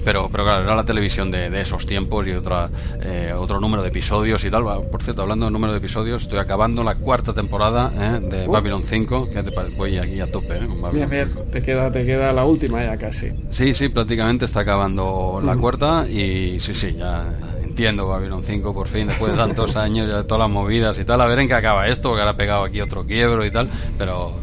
Pero, 0.04 0.28
pero 0.30 0.44
claro, 0.44 0.62
era 0.62 0.74
la 0.74 0.84
televisión 0.84 1.30
de, 1.30 1.60
esos 1.60 1.86
tiempos 1.86 2.26
y 2.26 2.32
otra, 2.32 2.70
eh, 3.02 3.34
otro 3.36 3.60
número 3.60 3.82
de 3.82 3.88
episodios 3.88 4.44
y 4.44 4.50
tal. 4.50 4.64
Por 4.90 5.02
cierto, 5.02 5.22
hablando 5.22 5.46
de 5.46 5.52
número 5.52 5.72
de 5.72 5.78
episodios, 5.78 6.22
estoy 6.22 6.38
acabando 6.38 6.82
la 6.82 6.94
cuarta 6.96 7.32
temporada 7.32 7.92
eh, 7.94 8.20
de 8.20 8.48
uh. 8.48 8.52
Babylon 8.52 8.82
5. 8.82 9.28
Que 9.30 9.42
te 9.42 9.50
voy 9.76 9.98
aquí 9.98 10.20
a 10.20 10.26
tope 10.26 10.56
eh, 10.56 10.66
con 10.66 10.80
Babylon. 10.80 11.10
Te, 11.50 11.62
queda, 11.62 11.90
te 11.90 12.04
queda 12.04 12.32
la 12.32 12.44
última 12.44 12.82
ya 12.82 12.96
casi. 12.96 13.32
Sí, 13.50 13.74
sí, 13.74 13.88
prácticamente 13.88 14.44
está 14.44 14.60
acabando 14.60 15.40
la 15.44 15.56
cuarta 15.56 16.08
y 16.08 16.58
sí, 16.60 16.74
sí, 16.74 16.94
ya 16.96 17.26
entiendo 17.80 18.08
Babylon 18.08 18.42
5 18.44 18.74
por 18.74 18.88
fin, 18.88 19.06
después 19.06 19.32
de 19.32 19.38
tantos 19.38 19.74
años, 19.78 20.06
de 20.06 20.24
todas 20.24 20.40
las 20.40 20.50
movidas 20.50 20.98
y 20.98 21.04
tal, 21.06 21.18
a 21.22 21.26
ver 21.26 21.38
en 21.38 21.48
qué 21.48 21.54
acaba 21.54 21.88
esto, 21.88 22.10
porque 22.10 22.20
ahora 22.20 22.32
ha 22.32 22.36
pegado 22.36 22.64
aquí 22.64 22.78
otro 22.78 23.06
quiebro 23.06 23.46
y 23.46 23.50
tal, 23.50 23.70
pero 23.96 24.34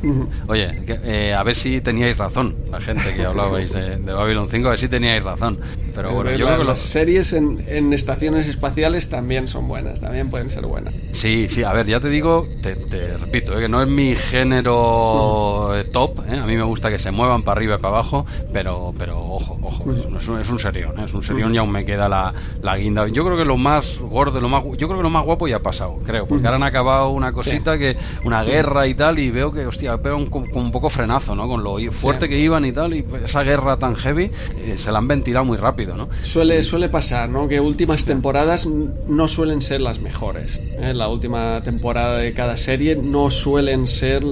oye, 0.48 0.72
eh, 1.04 1.36
a 1.36 1.44
ver 1.44 1.56
si 1.56 1.80
teníais 1.82 2.18
razón, 2.18 2.56
la 2.72 2.80
gente 2.80 3.14
que 3.16 3.24
hablabais 3.24 3.72
de, 3.74 3.98
Babylon 3.98 4.48
5, 4.50 4.68
a 4.68 4.72
ver 4.72 4.80
si 4.80 4.88
teníais 4.88 5.24
razón. 5.24 5.60
Pero 5.94 6.14
bueno, 6.14 6.32
yo 6.32 6.46
creo 6.46 6.60
que 6.60 6.64
las 6.64 6.80
series 6.80 7.34
en, 7.34 7.94
estaciones 7.94 8.48
espaciales 8.48 9.10
también 9.10 9.48
son 9.48 9.68
buenas, 9.68 10.00
también 10.00 10.30
pueden 10.30 10.50
ser 10.50 10.66
buenas. 10.66 10.94
Sí, 11.12 11.48
sí, 11.50 11.64
a 11.64 11.74
ver, 11.74 11.86
ya 11.86 12.00
te 12.00 12.10
digo, 12.10 12.48
te, 12.62 12.76
repito, 13.18 13.58
eh, 13.58 13.62
que 13.62 13.68
no 13.68 13.84
es 13.84 13.88
mi 13.88 14.16
género 14.16 15.74
top, 15.92 16.22
eh, 16.28 16.38
a 16.38 16.46
mí 16.46 16.56
me 16.56 16.64
gusta 16.64 16.90
que 16.90 16.98
se 16.98 17.12
muevan 17.12 17.44
para 17.44 17.60
arriba 17.60 17.76
y 17.76 17.78
para 17.78 17.96
abajo, 17.96 18.26
pero, 18.52 18.94
pero 18.98 19.20
ojo, 19.20 19.60
ojo, 19.62 19.86
es, 20.20 20.28
un, 20.28 20.42
es 20.42 20.50
un 20.50 20.60
serión, 20.60 21.00
es 21.00 21.14
un 21.14 21.24
serión 21.24 21.54
y 21.54 21.58
aún 21.58 21.72
me 21.72 21.86
queda 21.86 22.10
la, 22.10 22.34
la 22.62 22.78
guinda. 22.78 23.08
Yo 23.08 23.27
creo 23.28 23.38
que 23.38 23.46
lo 23.46 23.58
más 23.58 24.00
gordo, 24.00 24.42
lo 24.42 24.50
más, 24.50 24.64
yo 24.64 24.88
creo 24.88 24.98
que 24.98 25.04
lo 25.04 25.10
más 25.10 25.26
guapo 25.26 25.48
ya 25.48 25.58
ha 25.58 25.62
pasado, 25.62 26.00
creo, 26.06 26.26
porque 26.26 26.46
ahora 26.46 26.58
han 26.58 26.64
acabado 26.64 27.10
una 27.10 27.32
cosita 27.32 27.78
que, 27.78 27.96
una 28.24 28.44
guerra 28.44 28.88
y 28.88 28.94
tal, 28.94 29.20
y 29.20 29.32
veo 29.32 29.52
que, 29.52 29.66
hostia, 29.66 29.98
pega 30.02 30.16
un, 30.16 30.30
un 30.54 30.72
poco 30.72 30.90
frenazo, 30.90 31.36
¿no? 31.36 31.48
Con 31.48 31.64
lo 31.64 31.78
fuerte 31.92 32.28
que 32.28 32.40
iban 32.40 32.66
y 32.66 32.72
tal, 32.72 32.94
y 32.94 33.06
esa 33.24 33.44
guerra 33.44 33.78
tan 33.78 33.96
heavy 33.96 34.32
eh, 34.58 34.76
se 34.78 34.92
la 34.92 34.98
han 34.98 35.08
ventilado 35.08 35.46
muy 35.46 35.58
rápido, 35.58 35.96
¿no? 35.96 36.10
Suele, 36.24 36.64
suele 36.64 36.90
pasar, 36.90 37.30
¿no? 37.30 37.48
Que 37.48 37.60
últimas 37.60 38.06
temporadas 38.06 38.66
no 38.66 39.28
suelen 39.28 39.62
ser 39.62 39.82
las 39.82 40.00
mejores. 40.00 40.60
¿eh? 40.60 40.94
La 40.94 41.08
última 41.08 41.62
temporada 41.64 42.18
de 42.18 42.34
cada 42.34 42.58
serie 42.58 42.96
no 42.96 43.30
suelen 43.30 43.88
ser 43.88 44.24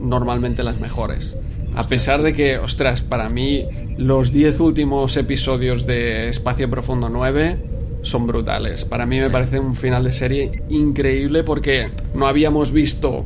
normalmente 0.00 0.62
las 0.62 0.80
mejores. 0.80 1.36
A 1.74 1.86
pesar 1.86 2.22
de 2.22 2.34
que, 2.34 2.58
ostras, 2.58 3.02
para 3.02 3.28
mí 3.28 3.64
los 3.96 4.32
10 4.32 4.60
últimos 4.60 5.16
episodios 5.16 5.86
de 5.86 6.28
Espacio 6.28 6.68
Profundo 6.68 7.08
9 7.08 7.77
son 8.02 8.26
brutales. 8.26 8.84
Para 8.84 9.06
mí 9.06 9.18
me 9.18 9.30
parece 9.30 9.58
un 9.58 9.74
final 9.74 10.04
de 10.04 10.12
serie 10.12 10.62
increíble 10.68 11.42
porque 11.42 11.90
no 12.14 12.26
habíamos 12.26 12.72
visto 12.72 13.24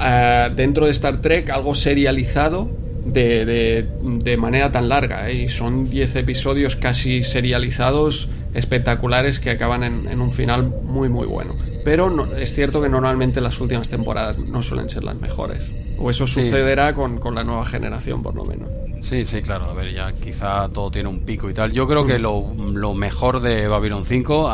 eh, 0.00 0.50
dentro 0.54 0.86
de 0.86 0.92
Star 0.92 1.20
Trek 1.20 1.50
algo 1.50 1.74
serializado 1.74 2.70
de, 3.04 3.86
de, 4.02 4.36
manera 4.36 4.72
tan 4.72 4.88
larga. 4.88 5.28
¿eh? 5.30 5.34
Y 5.44 5.48
son 5.48 5.90
10 5.90 6.16
episodios 6.16 6.76
casi 6.76 7.22
serializados 7.22 8.28
espectaculares 8.54 9.40
que 9.40 9.50
acaban 9.50 9.82
en, 9.82 10.20
un 10.20 10.32
final 10.32 10.72
muy 10.82 11.08
muy 11.08 11.26
bueno. 11.26 11.54
Pero 11.84 12.08
no, 12.08 12.34
es 12.34 12.54
cierto 12.54 12.80
que 12.80 12.88
normalmente 12.88 13.40
las 13.40 13.60
últimas 13.60 13.88
temporadas 13.90 14.38
no 14.38 14.62
suelen 14.62 14.88
ser 14.88 15.04
las 15.04 15.20
mejores. 15.20 15.60
O 15.98 16.10
eso 16.10 16.26
sucederá 16.26 16.94
con, 16.94 17.18
con 17.18 17.34
la 17.34 17.44
nueva 17.44 17.66
generación 17.66 18.22
por 18.22 18.34
lo 18.34 18.44
menos. 18.44 18.68
Sí, 19.04 19.26
sí, 19.26 19.42
claro. 19.42 19.66
A 19.66 19.74
ver, 19.74 19.92
ya 19.92 20.12
quizá 20.12 20.68
todo 20.70 20.90
tiene 20.90 21.08
un 21.08 21.20
pico 21.20 21.50
y 21.50 21.54
tal. 21.54 21.72
Yo 21.72 21.86
creo 21.86 22.06
que 22.06 22.18
lo, 22.18 22.52
lo 22.72 22.94
mejor 22.94 23.40
de 23.40 23.68
Babylon 23.68 24.04
5, 24.04 24.50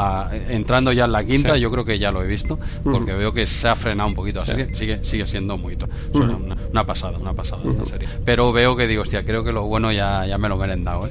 entrando 0.49 0.93
ya 0.93 1.05
en 1.05 1.13
la 1.13 1.25
quinta, 1.25 1.57
yo 1.57 1.71
creo 1.71 1.85
que 1.85 1.99
ya 1.99 2.11
lo 2.11 2.23
he 2.23 2.27
visto, 2.27 2.59
porque 2.83 3.13
veo 3.13 3.33
que 3.33 3.47
se 3.47 3.69
ha 3.69 3.75
frenado 3.75 4.09
un 4.09 4.15
poquito 4.15 4.41
la 4.41 4.47
serie. 4.47 4.75
Sigue, 4.75 5.05
sigue 5.05 5.27
siendo 5.27 5.57
muy. 5.57 5.77
una, 6.73 6.85
pasada, 6.85 7.19
una 7.19 7.33
pasada 7.33 7.63
esta 7.69 7.87
serie. 7.87 8.09
Pero 8.25 8.53
veo 8.53 8.77
que 8.77 8.87
digo, 8.87 9.03
hostia, 9.03 9.25
creo 9.25 9.45
que 9.45 9.53
lo 9.53 9.65
bueno 9.65 9.93
ya, 9.93 10.27
ya 10.27 10.37
me 10.37 10.49
lo 10.49 10.57
merendado, 10.57 11.07
¿eh? 11.07 11.11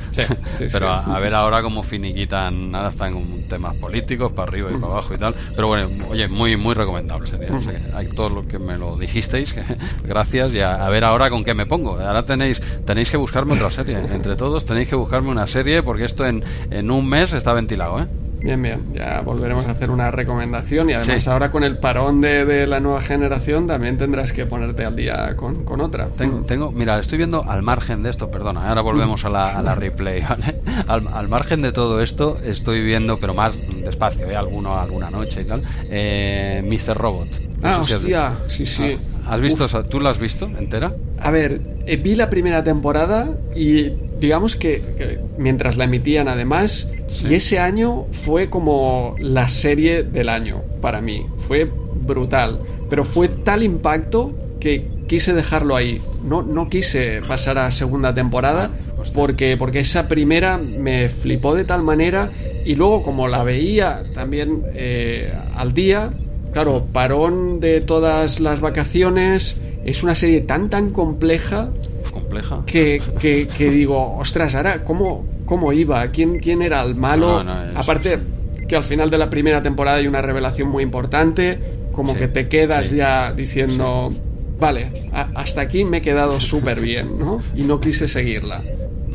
Pero 0.72 0.90
a, 0.90 1.20
ver 1.20 1.34
ahora 1.34 1.62
cómo 1.62 1.82
finiquitan. 1.82 2.76
Ahora 2.76 2.90
están 2.90 3.14
con 3.14 3.44
temas 3.44 3.76
políticos, 3.76 4.32
para 4.34 4.50
arriba 4.50 4.70
y 4.72 4.76
para 4.76 4.94
abajo 4.94 5.14
y 5.14 5.18
tal. 5.18 5.34
Pero 5.56 5.68
bueno, 5.68 5.90
oye, 6.10 6.28
muy, 6.28 6.58
muy 6.58 6.74
recomendable 6.74 7.28
sería. 7.28 7.50
hay 7.94 8.08
todo 8.08 8.30
lo 8.30 8.48
que 8.48 8.60
me 8.60 8.78
lo 8.78 8.98
dijisteis, 8.98 9.54
que, 9.56 9.64
gracias. 10.04 10.54
Y 10.54 10.60
a, 10.60 10.88
ver 10.90 11.04
ahora 11.04 11.30
con 11.30 11.44
qué 11.44 11.54
me 11.54 11.66
pongo. 11.66 12.00
Ahora 12.00 12.26
tenéis, 12.26 12.62
tenéis 12.86 13.10
que 13.10 13.18
buscar 13.18 13.29
buscarme 13.30 13.54
otra 13.54 13.70
serie. 13.70 14.00
Entre 14.12 14.36
todos 14.36 14.66
tenéis 14.66 14.90
que 14.90 14.96
buscarme 14.96 15.30
una 15.30 15.46
serie 15.46 15.84
porque 15.84 16.04
esto 16.06 16.26
en, 16.26 16.44
en 16.72 16.90
un 16.90 17.08
mes 17.08 17.34
está 17.34 17.54
ventilado, 17.54 18.02
¿eh? 18.02 18.08
Bien, 18.40 18.60
bien, 18.60 18.94
ya 18.94 19.22
volveremos 19.22 19.68
a 19.68 19.72
hacer 19.72 19.92
una 19.92 20.10
recomendación 20.10 20.90
y 20.90 20.94
además 20.94 21.28
ahora 21.28 21.52
con 21.52 21.64
el 21.64 21.78
parón 21.78 22.22
de, 22.22 22.46
de, 22.46 22.66
la 22.66 22.80
nueva 22.80 23.02
generación 23.02 23.68
también 23.68 23.98
tendrás 23.98 24.32
que 24.32 24.46
ponerte 24.46 24.86
al 24.86 24.96
día 24.96 25.36
con, 25.36 25.64
con 25.64 25.82
otra. 25.82 26.08
Tengo, 26.18 26.40
tengo, 26.46 26.72
mira, 26.72 26.98
estoy 26.98 27.18
viendo 27.18 27.44
al 27.44 27.62
margen 27.62 28.02
de 28.02 28.10
esto, 28.10 28.32
perdona, 28.32 28.68
ahora 28.68 28.82
volvemos 28.82 29.26
a 29.26 29.30
la, 29.30 29.60
a 29.60 29.62
la 29.62 29.76
replay, 29.76 30.22
¿vale? 30.22 30.62
Al, 30.88 31.08
al, 31.10 31.28
margen 31.28 31.62
de 31.62 31.72
todo 31.72 32.02
esto 32.02 32.40
estoy 32.44 32.82
viendo, 32.82 33.20
pero 33.20 33.36
más 33.36 33.60
despacio, 33.84 34.28
¿eh? 34.28 34.36
Alguno, 34.36 34.80
alguna 34.80 35.12
noche 35.12 35.42
y 35.42 35.46
tal, 35.46 35.62
eh, 35.90 36.64
Mr. 36.66 36.98
Robot. 36.98 37.49
Ah, 37.64 37.80
hostia, 37.82 38.34
sí, 38.48 38.66
sí. 38.66 38.98
Ah, 39.26 39.36
¿Has 39.36 39.42
visto, 39.42 39.68
tú 39.86 40.00
la 40.00 40.10
has 40.10 40.20
visto 40.20 40.50
entera? 40.58 40.94
A 41.20 41.32
ver, 41.32 41.62
eh, 41.86 41.98
vi 41.98 42.16
la 42.16 42.30
primera 42.30 42.64
temporada 42.64 43.38
y 43.56 43.90
digamos 44.20 44.56
que, 44.56 45.20
mientras 45.38 45.78
la 45.78 45.86
emitían 45.86 46.28
además, 46.28 46.88
y 47.28 47.34
ese 47.34 47.60
año 47.60 48.06
fue 48.12 48.50
como 48.50 49.16
la 49.20 49.50
serie 49.50 50.04
del 50.04 50.30
año 50.30 50.62
para 50.82 51.02
mí. 51.02 51.26
Fue 51.48 51.70
brutal, 52.06 52.60
pero 52.90 53.06
fue 53.06 53.28
tal 53.28 53.64
impacto 53.64 54.34
que 54.60 54.86
quise 55.08 55.34
dejarlo 55.34 55.76
ahí. 55.76 56.02
No, 56.24 56.42
no 56.44 56.70
quise 56.70 57.22
pasar 57.28 57.58
a 57.58 57.72
segunda 57.72 58.14
temporada 58.14 58.72
ah, 58.74 59.04
porque, 59.14 59.58
porque 59.58 59.80
esa 59.80 60.08
primera 60.08 60.58
me 60.58 61.08
flipó 61.10 61.56
de 61.56 61.64
tal 61.64 61.84
manera 61.84 62.32
y 62.66 62.76
luego 62.76 63.04
como 63.04 63.28
la 63.28 63.44
veía 63.44 64.04
también 64.14 64.64
eh, 64.74 65.34
al 65.56 65.74
día, 65.74 66.12
Claro, 66.52 66.86
parón 66.92 67.60
de 67.60 67.82
todas 67.82 68.40
las 68.40 68.60
vacaciones. 68.60 69.58
Es 69.86 70.04
una 70.04 70.16
serie 70.16 70.42
tan, 70.42 70.70
tan 70.70 70.92
compleja. 70.92 71.70
Compleja. 72.12 72.64
Que, 72.66 73.02
que, 73.20 73.72
digo, 73.72 74.18
ostras, 74.18 74.56
ahora, 74.56 74.84
¿cómo, 74.84 75.26
cómo 75.46 75.72
iba? 75.74 76.06
¿Quién, 76.08 76.40
quién 76.40 76.62
era 76.62 76.82
el 76.84 76.96
malo? 76.96 77.44
Aparte, 77.76 78.20
que 78.68 78.76
al 78.76 78.84
final 78.84 79.10
de 79.10 79.18
la 79.18 79.30
primera 79.30 79.62
temporada 79.62 79.98
hay 79.98 80.08
una 80.08 80.22
revelación 80.22 80.70
muy 80.70 80.84
importante. 80.84 81.60
Como 81.92 82.16
que 82.16 82.28
te 82.28 82.48
quedas 82.48 82.92
ya 82.92 83.34
diciendo, 83.34 84.14
vale, 84.60 85.10
hasta 85.12 85.62
aquí 85.62 85.84
me 85.84 85.98
he 85.98 86.02
quedado 86.02 86.40
súper 86.40 86.80
bien, 86.80 87.20
¿no? 87.20 87.42
Y 87.56 87.64
no 87.64 87.80
quise 87.80 88.08
seguirla. 88.08 88.62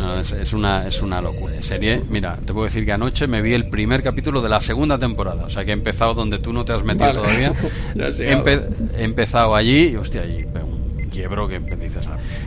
No, 0.05 0.21
es, 0.21 0.53
una, 0.53 0.87
es 0.87 1.01
una 1.01 1.21
locura. 1.23 1.55
Serie, 1.63 2.03
mira, 2.09 2.37
te 2.37 2.53
puedo 2.53 2.67
decir 2.67 2.85
que 2.85 2.93
anoche 2.93 3.27
me 3.27 3.41
vi 3.41 3.55
el 3.55 3.69
primer 3.71 4.03
capítulo 4.03 4.43
de 4.43 4.51
la 4.51 4.61
segunda 4.61 4.99
temporada. 4.99 5.45
O 5.45 5.51
sea 5.51 5.65
que 5.65 5.71
he 5.71 5.75
empezado 5.75 6.13
donde 6.13 6.39
tú 6.39 6.53
no 6.53 6.65
te 6.65 6.75
has 6.75 6.85
metido 6.85 7.13
todavía. 7.15 7.53
he, 7.97 9.03
empezado 9.03 9.57
allí 9.57 9.93
y, 9.93 9.97
hostia, 9.97 10.23
allí 10.23 10.45
un 10.45 11.09
quiebro 11.11 11.49
que 11.49 11.59
dices. 11.59 12.07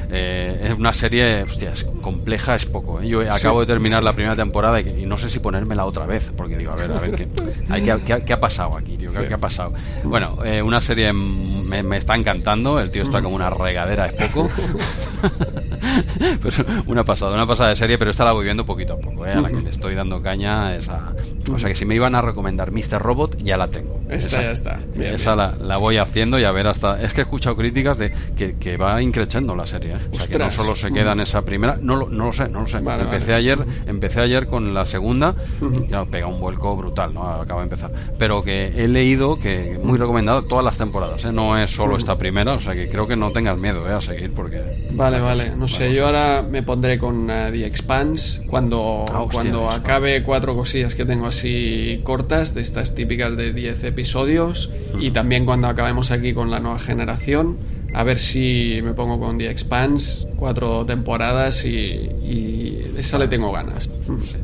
Eh, 0.09 0.69
es 0.69 0.77
una 0.77 0.93
serie, 0.93 1.43
hostia, 1.43 1.73
es 1.73 1.84
compleja, 1.84 2.55
es 2.55 2.65
poco. 2.65 3.01
¿eh? 3.01 3.07
Yo 3.07 3.21
acabo 3.29 3.61
de 3.61 3.65
terminar 3.65 4.03
la 4.03 4.13
primera 4.13 4.35
temporada 4.35 4.79
y, 4.79 5.05
no 5.05 5.17
sé 5.17 5.29
si 5.29 5.39
ponérmela 5.39 5.85
otra 5.85 6.05
vez, 6.05 6.31
porque 6.35 6.57
digo, 6.57 6.71
a 6.71 6.75
ver, 6.75 6.91
a 6.91 6.99
ver, 6.99 7.15
¿qué, 7.15 8.21
qué, 8.25 8.34
ha 8.34 8.39
pasado 8.39 8.77
aquí, 8.77 8.97
tío? 8.97 9.11
¿Qué, 9.11 9.34
ha 9.34 9.38
pasado? 9.38 9.73
Bueno, 10.03 10.43
eh, 10.45 10.61
una 10.61 10.79
serie 10.79 11.11
me, 11.11 11.84
me, 11.84 11.97
está 11.97 12.15
encantando, 12.15 12.79
el 12.79 12.91
tío 12.91 13.03
está 13.03 13.21
como 13.21 13.35
una 13.35 13.49
regadera, 13.49 14.07
es 14.07 14.27
poco. 14.27 14.49
una 16.88 17.03
pasada, 17.03 17.34
una 17.34 17.48
pasada 17.48 17.69
de 17.69 17.76
serie, 17.76 17.98
pero 17.98 18.11
esta 18.11 18.26
la 18.26 18.32
voy 18.32 18.45
viendo 18.45 18.65
poquito 18.65 18.94
a 18.94 18.98
poco. 18.98 19.26
¿eh? 19.26 19.34
A 19.34 19.41
la 19.41 19.49
que 19.49 19.61
le 19.61 19.69
estoy 19.69 19.95
dando 19.95 20.22
caña 20.22 20.76
es 20.76 20.88
a, 20.90 21.14
O 21.53 21.60
sea 21.60 21.69
que 21.69 21.76
si 21.76 21.86
me 21.86 21.95
iban 21.95 22.15
a 22.15 22.22
recomendar 22.22 22.72
Mr. 22.72 22.99
Robot, 22.99 23.38
ya 23.38 23.57
la 23.57 23.68
tengo. 23.69 23.99
Esta 24.10 24.41
ya 24.41 24.49
está. 24.49 24.80
esa 24.99 25.36
La, 25.36 25.78
voy 25.78 25.98
haciendo 25.98 26.40
y 26.40 26.44
a 26.44 26.52
ver 26.52 26.68
hasta. 26.68 27.02
Es 27.02 27.14
que 27.14 27.22
he 27.22 27.24
escuchado 27.24 27.56
críticas 27.56 27.98
de 27.98 28.14
que, 28.36 28.78
va 28.78 29.02
increchando 29.02 29.56
la 29.56 29.65
serie. 29.65 29.94
¿eh? 29.94 29.98
O 30.11 30.19
sea 30.19 30.28
que 30.28 30.38
no 30.38 30.52
solo 30.52 30.76
se 30.76 30.91
queda 30.91 31.14
en 31.14 31.22
esa 31.22 31.44
primera. 31.44 31.78
No 31.82 31.95
lo, 31.95 32.10
no 32.10 32.28
lo 32.28 32.34
sé, 32.34 32.48
no 32.49 32.61
lo 32.61 32.68
sé. 32.68 32.78
empecé 32.78 33.34
ayer, 33.34 33.60
empecé 33.88 34.22
ayer 34.22 34.48
con 34.48 34.74
la 34.74 34.86
segunda 34.86 35.36
y 35.61 35.88
claro, 35.88 36.06
pega 36.06 36.28
un 36.28 36.40
vuelco 36.40 36.76
brutal, 36.76 37.14
¿no? 37.14 37.28
Acaba 37.28 37.61
de 37.61 37.65
empezar. 37.65 37.91
Pero 38.18 38.44
que 38.44 38.68
he 38.76 38.88
leído 38.88 39.40
que 39.40 39.80
muy 39.84 39.98
recomendado 39.98 40.44
todas 40.44 40.64
las 40.64 40.78
temporadas, 40.78 41.26
¿eh? 41.26 41.32
No 41.32 41.57
es 41.57 41.72
solo 41.72 41.98
esta 41.98 42.18
primera, 42.18 42.53
o 42.53 42.61
sea 42.61 42.74
que 42.74 42.88
creo 42.90 43.07
que 43.07 43.15
no 43.15 43.32
tengas 43.32 43.57
miedo, 43.57 43.90
¿eh? 43.90 43.94
A 43.94 44.02
seguir 44.02 44.32
porque. 44.34 44.90
Vale, 44.91 45.19
vale. 45.19 45.56
No 45.56 45.68
sé, 45.68 45.94
yo 45.94 46.06
ahora 46.06 46.44
me 46.44 46.64
pondré 46.64 46.98
con 46.98 47.30
uh, 47.30 47.52
The 47.52 47.65
Expanse 47.65 48.45
cuando, 48.48 49.06
ah, 49.11 49.26
cuando 49.32 49.69
acabe 49.69 50.24
cuatro 50.24 50.56
cosillas 50.56 50.95
que 50.95 51.06
tengo 51.06 51.28
así 51.28 51.36
cortas, 52.03 52.53
de 52.53 52.61
estas 52.61 52.95
típicas 52.95 53.35
de 53.38 53.53
10 53.53 53.84
episodios, 53.85 54.69
y 54.99 55.11
también 55.11 55.45
cuando 55.45 55.68
acabemos 55.68 56.11
aquí 56.11 56.34
con 56.34 56.51
la 56.51 56.59
nueva 56.59 56.80
generación, 56.80 57.57
a 57.93 58.03
ver 58.03 58.19
si 58.19 58.80
me 58.84 58.93
pongo 58.93 59.19
con 59.19 59.38
The 59.38 59.49
Expanse, 59.49 60.27
cuatro 60.38 60.85
temporadas 60.85 61.65
y, 61.65 62.84
esa 62.97 63.18
le 63.18 63.27
tengo 63.27 63.51
ganas. 63.51 63.89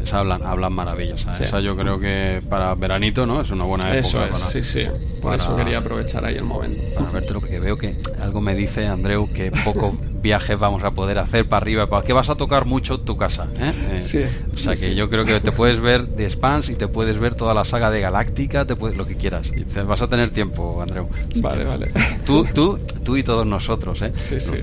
Esa 0.03 0.20
hablan, 0.20 0.44
hablan 0.44 0.74
maravillas. 0.74 1.26
Esa 1.40 1.60
yo 1.60 1.76
creo 1.76 1.99
que 1.99 2.41
para 2.49 2.76
veranito, 2.76 3.26
¿no? 3.26 3.41
Es 3.41 3.49
una 3.49 3.64
buena 3.64 3.86
época. 3.95 3.99
Eso 3.99 4.26
es, 4.26 4.36
sí, 4.52 4.64
sí. 4.64 4.88
Por 5.22 5.34
eso 5.34 5.56
quería 5.56 5.78
aprovechar 5.78 6.26
ahí 6.26 6.36
el 6.36 6.44
momento. 6.44 6.84
Para 6.95 7.10
vértelo, 7.11 7.40
porque 7.40 7.60
veo 7.60 7.78
que 7.78 7.95
algo 8.22 8.41
me 8.41 8.53
dice, 8.56 8.86
Andreu, 8.86 9.32
que 9.32 9.52
poco 9.64 9.98
viajes 10.22 10.60
vamos 10.60 10.84
a 10.84 10.91
poder 10.91 11.18
hacer 11.20 11.48
para 11.48 11.64
arriba, 11.64 11.88
para 11.88 12.03
que 12.03 12.14
vas 12.14 12.30
a 12.30 12.36
tocar 12.36 12.65
mucho 12.65 12.99
tu 12.99 13.18
casa. 13.18 13.48
¿eh? 13.57 13.74
eh 13.91 14.02
sí, 14.02 14.20
o 14.53 14.57
sea 14.57 14.76
que 14.76 14.95
yo 14.95 15.10
creo 15.10 15.26
que 15.26 15.40
te 15.40 15.52
puedes 15.52 15.80
ver 15.80 16.07
de 16.07 16.30
Spans 16.30 16.70
y 16.70 16.76
te 16.76 16.88
puedes 16.88 17.20
ver 17.20 17.36
toda 17.36 17.53
la 17.53 17.64
saga 17.64 17.90
de 17.90 18.02
Galáctica, 18.02 18.65
te 18.65 18.76
puedes, 18.76 18.98
lo 18.98 19.06
que 19.06 19.15
quieras. 19.15 19.52
Y 19.56 19.64
te, 19.64 19.84
vas 19.84 20.02
a 20.02 20.07
tener 20.07 20.32
tiempo, 20.32 20.82
Andreu. 20.82 21.10
vale, 21.38 21.64
vale. 21.64 21.91
Tú, 22.26 22.45
tú, 22.53 22.80
tú 23.03 23.18
y 23.18 23.24
todos 23.24 23.45
nosotros. 23.45 24.02
¿eh? 24.02 24.11
Sí, 24.15 24.40
sí. 24.40 24.53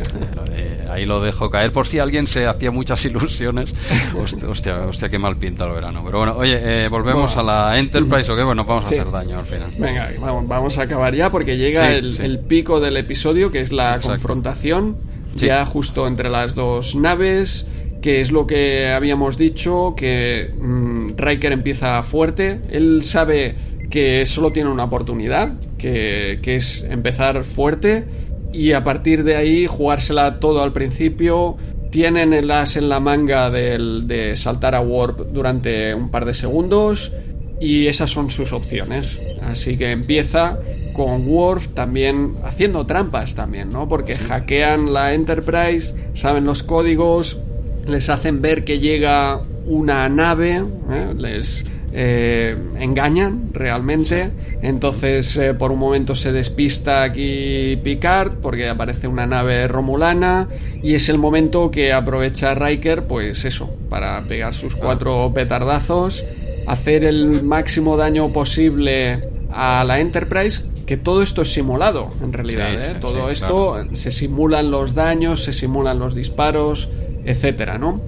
Eh, 0.52 0.86
ahí 0.90 1.06
lo 1.06 1.19
dejo 1.22 1.50
caer 1.50 1.72
por 1.72 1.86
si 1.86 1.98
alguien 1.98 2.26
se 2.26 2.46
hacía 2.46 2.70
muchas 2.70 3.04
ilusiones. 3.06 3.74
hostia, 4.16 4.86
hostia, 4.86 5.08
qué 5.08 5.18
mal 5.18 5.36
pinta 5.36 5.66
el 5.66 5.72
verano. 5.72 6.02
Pero 6.04 6.18
bueno, 6.18 6.36
oye, 6.36 6.58
eh, 6.62 6.88
volvemos 6.88 7.36
a 7.36 7.42
la 7.42 7.78
Enterprise, 7.78 8.30
¿o 8.30 8.36
qué? 8.36 8.42
Bueno, 8.42 8.64
vamos 8.64 8.84
a 8.84 8.88
hacer 8.88 9.10
daño 9.10 9.38
al 9.38 9.46
final. 9.46 9.70
Venga, 9.78 10.10
vamos, 10.20 10.48
vamos 10.48 10.78
a 10.78 10.82
acabar 10.82 11.14
ya 11.14 11.30
porque 11.30 11.56
llega 11.56 11.92
el, 11.92 12.40
pico 12.40 12.80
del 12.80 12.96
episodio, 12.96 13.50
que 13.50 13.60
es 13.60 13.72
la 13.72 13.98
confrontación 14.00 14.96
ya 15.34 15.64
justo 15.64 16.06
entre 16.06 16.28
las 16.28 16.54
dos 16.54 16.94
naves, 16.96 17.66
que 18.02 18.20
es 18.20 18.32
lo 18.32 18.46
que 18.46 18.88
habíamos 18.88 19.38
dicho, 19.38 19.94
que 19.96 20.50
mm, 20.60 21.10
Riker 21.16 21.52
empieza 21.52 22.02
fuerte, 22.02 22.60
él 22.70 23.02
sabe 23.02 23.54
que 23.90 24.24
solo 24.26 24.52
tiene 24.52 24.70
una 24.70 24.84
oportunidad, 24.84 25.54
que, 25.76 26.40
es 26.44 26.84
empezar 26.88 27.42
fuerte 27.44 28.04
y 28.52 28.72
a 28.72 28.84
partir 28.84 29.24
de 29.24 29.36
ahí 29.36 29.66
jugársela 29.66 30.40
todo 30.40 30.62
al 30.62 30.72
principio. 30.72 31.56
Tienen 31.90 32.32
el 32.32 32.50
as 32.52 32.76
en 32.76 32.88
la 32.88 33.00
manga 33.00 33.50
de 33.50 34.34
saltar 34.36 34.76
a 34.76 34.80
Warp 34.80 35.32
durante 35.32 35.92
un 35.92 36.10
par 36.10 36.24
de 36.24 36.34
segundos 36.34 37.12
y 37.60 37.86
esas 37.88 38.10
son 38.10 38.30
sus 38.30 38.52
opciones. 38.52 39.20
Así 39.42 39.76
que 39.76 39.90
empieza 39.90 40.58
con 40.92 41.28
Worf 41.28 41.68
también 41.68 42.34
haciendo 42.44 42.86
trampas 42.86 43.34
también, 43.34 43.70
¿no? 43.70 43.88
Porque 43.88 44.16
hackean 44.16 44.92
la 44.92 45.14
Enterprise, 45.14 45.94
saben 46.14 46.44
los 46.44 46.62
códigos, 46.62 47.38
les 47.86 48.08
hacen 48.08 48.42
ver 48.42 48.64
que 48.64 48.78
llega 48.78 49.42
una 49.66 50.08
nave, 50.08 50.64
¿eh? 50.90 51.14
les 51.16 51.64
eh, 51.92 52.56
engañan 52.78 53.50
realmente. 53.52 54.30
Entonces, 54.62 55.36
eh, 55.36 55.54
por 55.54 55.72
un 55.72 55.78
momento 55.78 56.14
se 56.14 56.32
despista 56.32 57.02
aquí 57.02 57.78
Picard 57.82 58.34
porque 58.40 58.68
aparece 58.68 59.08
una 59.08 59.26
nave 59.26 59.66
romulana 59.68 60.48
y 60.82 60.94
es 60.94 61.08
el 61.08 61.18
momento 61.18 61.70
que 61.70 61.92
aprovecha 61.92 62.54
Riker, 62.54 63.04
pues 63.04 63.44
eso, 63.44 63.70
para 63.88 64.22
pegar 64.22 64.54
sus 64.54 64.76
cuatro 64.76 65.32
petardazos, 65.34 66.24
hacer 66.66 67.04
el 67.04 67.42
máximo 67.42 67.96
daño 67.96 68.32
posible 68.32 69.28
a 69.52 69.84
la 69.84 70.00
Enterprise 70.00 70.62
que 70.86 70.96
todo 70.96 71.22
esto 71.22 71.42
es 71.42 71.52
simulado, 71.52 72.12
en 72.20 72.32
realidad. 72.32 72.72
¿eh? 72.74 72.96
todo 73.00 73.30
esto 73.30 73.76
se 73.94 74.10
simulan 74.10 74.72
los 74.72 74.94
daños, 74.94 75.42
se 75.42 75.52
simulan 75.52 76.00
los 76.00 76.16
disparos, 76.16 76.88
etcétera, 77.24 77.78
¿no? 77.78 78.00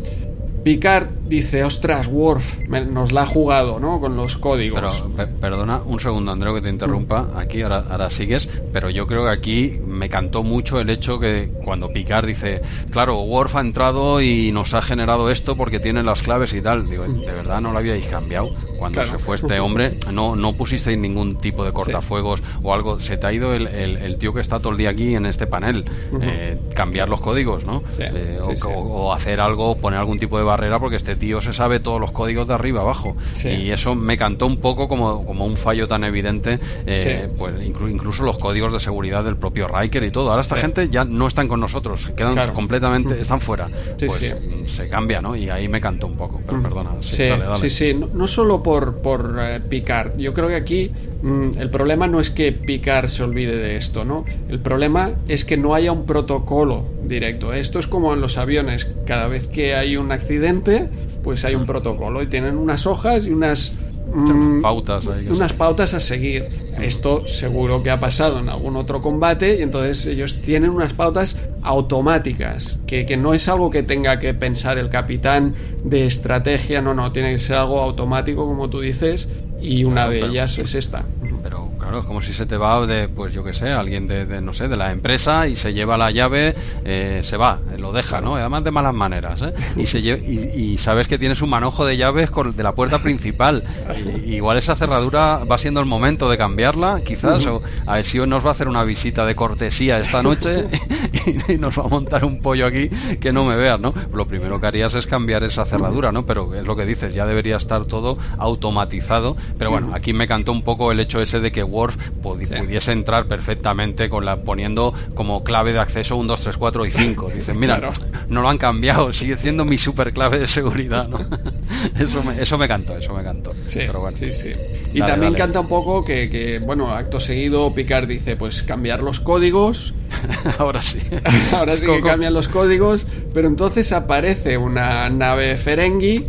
Picard 0.65 1.07
dice, 1.33 1.65
ostras, 1.65 2.09
Worf, 2.09 2.59
nos 2.69 3.11
la 3.11 3.23
ha 3.23 3.27
jugado, 3.27 3.81
¿no? 3.81 3.99
Con 4.01 4.17
los 4.17 4.37
códigos. 4.37 5.03
Pero, 5.17 5.31
perdona 5.41 5.81
un 5.85 5.99
segundo, 5.99 6.31
Andreu, 6.31 6.55
que 6.55 6.61
te 6.61 6.69
interrumpa. 6.69 7.29
Aquí 7.37 7.63
ahora, 7.63 7.85
ahora 7.89 8.11
sigues, 8.11 8.49
pero 8.73 8.91
yo 8.91 9.07
creo 9.07 9.25
que 9.25 9.31
aquí 9.31 9.81
me 9.87 10.09
cantó 10.09 10.43
mucho 10.43 10.79
el 10.79 10.91
hecho 10.91 11.19
que 11.19 11.51
cuando 11.65 11.89
Picard 11.89 12.27
dice, 12.27 12.61
claro, 12.91 13.21
Worf 13.23 13.57
ha 13.57 13.61
entrado 13.61 14.21
y 14.21 14.53
nos 14.53 14.75
ha 14.75 14.83
generado 14.83 15.31
esto 15.31 15.57
porque 15.57 15.81
tiene 15.81 16.03
las 16.03 16.21
claves 16.21 16.53
y 16.53 16.61
tal. 16.61 16.89
Digo, 16.89 17.05
¿de 17.05 17.33
verdad 17.33 17.61
no 17.61 17.73
lo 17.73 17.79
habíais 17.79 18.07
cambiado? 18.09 18.51
Cuando 18.79 19.05
se 19.05 19.19
fue 19.19 19.37
este 19.37 19.61
hombre, 19.61 19.97
no, 20.13 20.35
no 20.35 20.55
pusisteis 20.55 20.99
ningún 20.99 21.39
tipo 21.39 21.65
de 21.65 21.73
cortafuegos 21.73 22.43
o 22.63 22.75
algo. 22.75 23.01
Se 23.01 23.17
te 23.17 23.27
ha 23.27 23.33
ido 23.33 23.55
el, 23.55 23.69
el, 23.69 24.19
tío 24.19 24.35
que 24.35 24.41
está 24.41 24.59
todo 24.59 24.73
el 24.73 24.79
día 24.79 24.91
aquí 24.91 25.15
en 25.15 25.25
este 25.25 25.47
panel. 25.47 25.85
Eh, 26.21 26.59
cambiar 26.75 27.09
los 27.09 27.21
códigos, 27.21 27.65
¿no? 27.65 27.83
Eh, 27.99 28.41
o, 28.67 29.13
hacer 29.13 29.41
algo, 29.41 29.77
poner 29.77 30.01
algún 30.01 30.19
tipo 30.19 30.37
de 30.37 30.45
barrera 30.45 30.81
porque 30.81 30.97
este 30.97 31.15
tío 31.23 31.40
se 31.40 31.53
sabe 31.53 31.78
todos 31.78 32.01
los 32.01 32.11
códigos 32.11 32.49
de 32.49 32.55
arriba 32.55 32.81
abajo. 32.81 33.16
Y 33.44 33.70
eso 33.70 33.94
me 33.94 34.16
cantó 34.16 34.44
un 34.44 34.57
poco 34.57 34.89
como, 34.89 35.24
como 35.24 35.47
un 35.47 35.57
fallo 35.57 35.86
tan 35.86 36.03
evidente, 36.03 36.59
eh, 36.85 37.28
pues 37.39 37.55
incluso 37.65 38.24
los 38.24 38.39
códigos 38.39 38.73
de 38.73 38.81
seguridad 38.81 39.23
del 39.23 39.36
propio 39.36 39.69
Riker 39.69 40.03
y 40.03 40.11
todo. 40.11 40.31
Ahora 40.31 40.43
esta 40.43 40.57
gente 40.57 40.89
ya 40.89 41.05
no 41.05 41.28
están 41.28 41.47
con 41.47 41.61
nosotros, 41.61 42.09
quedan 42.16 42.53
completamente, 42.53 43.20
están 43.20 43.40
fuera. 43.40 43.69
pues 44.05 44.36
se 44.66 44.89
cambia, 44.89 45.23
¿no? 45.23 45.36
Y 45.36 45.49
ahí 45.49 45.69
me 45.69 45.81
cantó 45.81 46.09
un 46.09 46.16
poco, 46.16 46.40
pero 46.44 46.61
perdona. 46.61 46.90
Sí, 47.01 47.28
sí, 47.61 47.70
sí, 47.70 47.94
no, 47.94 48.27
solo 48.27 48.61
por, 48.61 48.97
por 48.97 49.36
eh, 49.40 49.61
Picard. 49.61 50.19
Yo 50.19 50.35
creo 50.35 50.49
que 50.49 50.57
aquí 50.57 50.90
mm, 50.90 51.12
el 51.23 51.70
problema 51.70 52.09
no 52.09 52.19
es 52.19 52.31
que 52.31 52.53
Picard 52.53 53.09
se 53.09 53.23
olvide 53.23 53.57
de 53.57 53.77
esto, 53.77 54.05
¿no? 54.05 54.24
El 54.49 54.59
problema 54.59 55.12
es 55.28 55.44
que 55.44 55.57
no 55.57 55.74
haya 55.74 55.93
un 55.93 56.05
protocolo 56.05 56.85
directo. 57.05 57.53
Esto 57.53 57.78
es 57.78 57.86
como 57.86 58.12
en 58.12 58.20
los 58.20 58.39
aviones. 58.39 58.90
Cada 59.07 59.28
vez 59.28 59.47
que 59.47 59.77
hay 59.77 59.97
un 59.97 60.11
accidente, 60.11 60.89
pues 61.23 61.44
hay 61.44 61.55
un 61.55 61.65
protocolo 61.65 62.23
y 62.23 62.27
tienen 62.27 62.57
unas 62.57 62.89
hojas 62.89 63.27
y 63.27 63.31
unas 63.31 63.73
mm, 64.12 64.62
pautas 64.62 65.07
unas 65.07 65.53
pautas 65.53 65.94
a 65.94 66.01
seguir. 66.01 66.49
Esto 66.81 67.28
seguro 67.28 67.85
que 67.85 67.90
ha 67.90 68.01
pasado 68.01 68.40
en 68.40 68.49
algún 68.49 68.77
otro 68.77 69.01
combate 69.01 69.59
y 69.61 69.62
entonces 69.62 70.05
ellos 70.07 70.43
tienen 70.43 70.70
unas 70.70 70.93
pautas 70.93 71.36
automáticas, 71.62 72.78
que, 72.89 73.07
que, 73.07 73.16
no 73.16 73.32
es 73.35 73.49
algo 73.49 73.70
que 73.70 73.85
tenga 73.85 74.19
que 74.19 74.35
pensar 74.35 74.78
el 74.78 74.89
capitán 74.89 75.55
de 75.85 76.07
estrategia, 76.07 76.82
no, 76.82 76.94
no, 76.94 77.12
tiene 77.12 77.35
que 77.35 77.39
ser 77.39 77.57
algo 77.57 77.81
automático, 77.81 78.47
como 78.47 78.69
tú 78.69 78.81
dices, 78.81 79.28
y 79.63 79.85
una 79.85 80.09
de 80.09 80.25
ellas 80.25 80.59
es 80.59 80.75
esta. 80.75 81.05
Pero 81.43 81.71
claro, 81.79 82.01
es 82.01 82.05
como 82.05 82.21
si 82.21 82.33
se 82.33 82.47
te 82.47 82.57
va 82.57 82.87
de, 82.87 83.09
pues 83.09 83.33
yo 83.33 83.43
que 83.45 83.53
sé, 83.53 83.71
alguien 83.71 84.07
de, 84.07 84.41
no 84.41 84.53
sé, 84.53 84.69
de 84.69 84.77
la 84.77 84.93
empresa 84.93 85.49
y 85.49 85.57
se 85.57 85.73
lleva 85.75 85.99
la 85.99 86.11
llave, 86.11 86.55
eh, 86.85 87.21
se 87.25 87.37
va, 87.37 87.61
eh, 87.73 87.79
lo 87.79 87.93
deja, 87.93 88.21
¿no? 88.21 88.37
Además 88.37 88.65
de 88.65 88.71
malas 88.71 88.95
maneras, 88.95 89.43
¿eh? 89.43 89.53
Y, 89.77 89.87
se 89.87 89.99
y, 89.99 90.79
sabes 90.79 91.09
que 91.09 91.19
tienes 91.19 91.43
un 91.43 91.51
manojo 91.51 91.85
de 91.85 91.97
llaves 91.97 92.31
de 92.55 92.63
la 92.63 92.75
puerta 92.75 92.99
principal. 93.01 93.65
igual 94.27 94.59
esa 94.59 94.77
cerradura 94.77 95.39
va 95.39 95.59
siendo 95.59 95.81
el 95.81 95.87
momento 95.87 96.31
de 96.31 96.39
cambiarla, 96.39 97.01
quizás, 97.05 97.47
o 97.47 97.63
a 97.87 97.95
ver 97.95 98.05
si 98.05 98.19
nos 98.19 98.45
va 98.45 98.51
a 98.51 98.53
hacer 98.53 98.69
una 98.69 98.85
visita 98.85 99.27
de 99.27 99.35
cortesía 99.35 99.99
esta 99.99 100.23
noche 100.23 100.67
y, 101.49 101.59
nos 101.59 101.79
va 101.79 101.85
a 101.85 101.89
montar 101.89 102.25
un 102.25 102.41
pollo 102.41 102.67
aquí 102.67 102.89
que 103.21 103.33
no 103.33 103.45
me 103.45 103.57
veas, 103.57 103.81
¿no? 103.81 103.95
Lo 104.13 104.27
primero 104.27 104.61
que 104.61 104.67
harías 104.67 104.95
es 104.95 105.07
cambiar 105.07 105.45
esa 105.45 105.65
cerradura, 105.65 106.13
¿no? 106.13 106.25
Pero 106.25 106.55
es 106.55 106.67
lo 106.67 106.77
que 106.77 106.85
dices, 106.85 107.15
ya 107.15 107.27
debería 107.27 107.57
estar 107.57 107.85
todo 107.85 108.19
automatizado 108.39 109.37
pero 109.59 109.70
bueno, 109.70 109.91
aquí 109.95 110.12
me 110.12 110.27
cantó 110.27 110.53
un 110.53 110.62
poco 110.62 110.93
el 110.93 111.01
hecho 111.01 111.20
ese 111.20 111.41
de 111.41 111.53
que 111.53 111.62
Worf 111.62 111.97
pudiese 112.23 112.93
entrar 112.93 113.27
perfectamente 113.27 114.09
con 114.09 114.24
la 114.24 114.37
poniendo 114.37 114.95
como 115.15 115.45
clave 115.45 115.73
de 115.73 115.81
acceso 115.81 116.16
1, 116.16 116.29
2, 116.29 116.41
3, 116.41 116.57
4 116.57 116.87
y 116.87 116.91
5. 116.91 117.31
Dicen, 117.31 117.59
mira, 117.59 117.81
no 118.29 118.43
lo 118.43 118.49
han 118.49 118.59
cambiado, 118.59 119.12
sigue 119.12 119.37
siendo 119.37 119.65
mi 119.65 119.79
super 119.79 120.12
clave 120.12 120.39
de 120.39 120.47
seguridad, 120.47 121.09
¿no? 121.09 121.19
eso, 121.99 122.23
me, 122.23 122.40
eso 122.40 122.59
me 122.59 122.69
cantó, 122.69 122.97
eso 122.97 123.15
me 123.15 123.23
cantó. 123.23 123.53
Sí, 123.66 123.81
sí, 124.16 124.35
sí. 124.35 124.53
Y 124.93 125.01
también 125.01 125.35
canta 125.35 125.61
un 125.61 125.69
poco 125.69 126.05
que, 126.05 126.28
que, 126.28 126.59
bueno, 126.59 126.93
acto 126.93 127.20
seguido 127.20 127.74
Picard 127.74 128.07
dice, 128.07 128.36
pues 128.36 128.62
cambiar 128.62 129.03
los 129.03 129.20
códigos. 129.20 129.94
Ahora 130.59 130.82
sí. 130.82 131.01
Ahora 131.53 131.77
sí 131.77 131.86
que 131.86 132.03
cambian 132.03 132.35
los 132.35 132.49
códigos, 132.49 133.07
pero 133.32 133.49
entonces 133.49 133.93
aparece 133.93 134.57
una 134.59 135.09
nave 135.11 135.57
Ferengi 135.57 136.27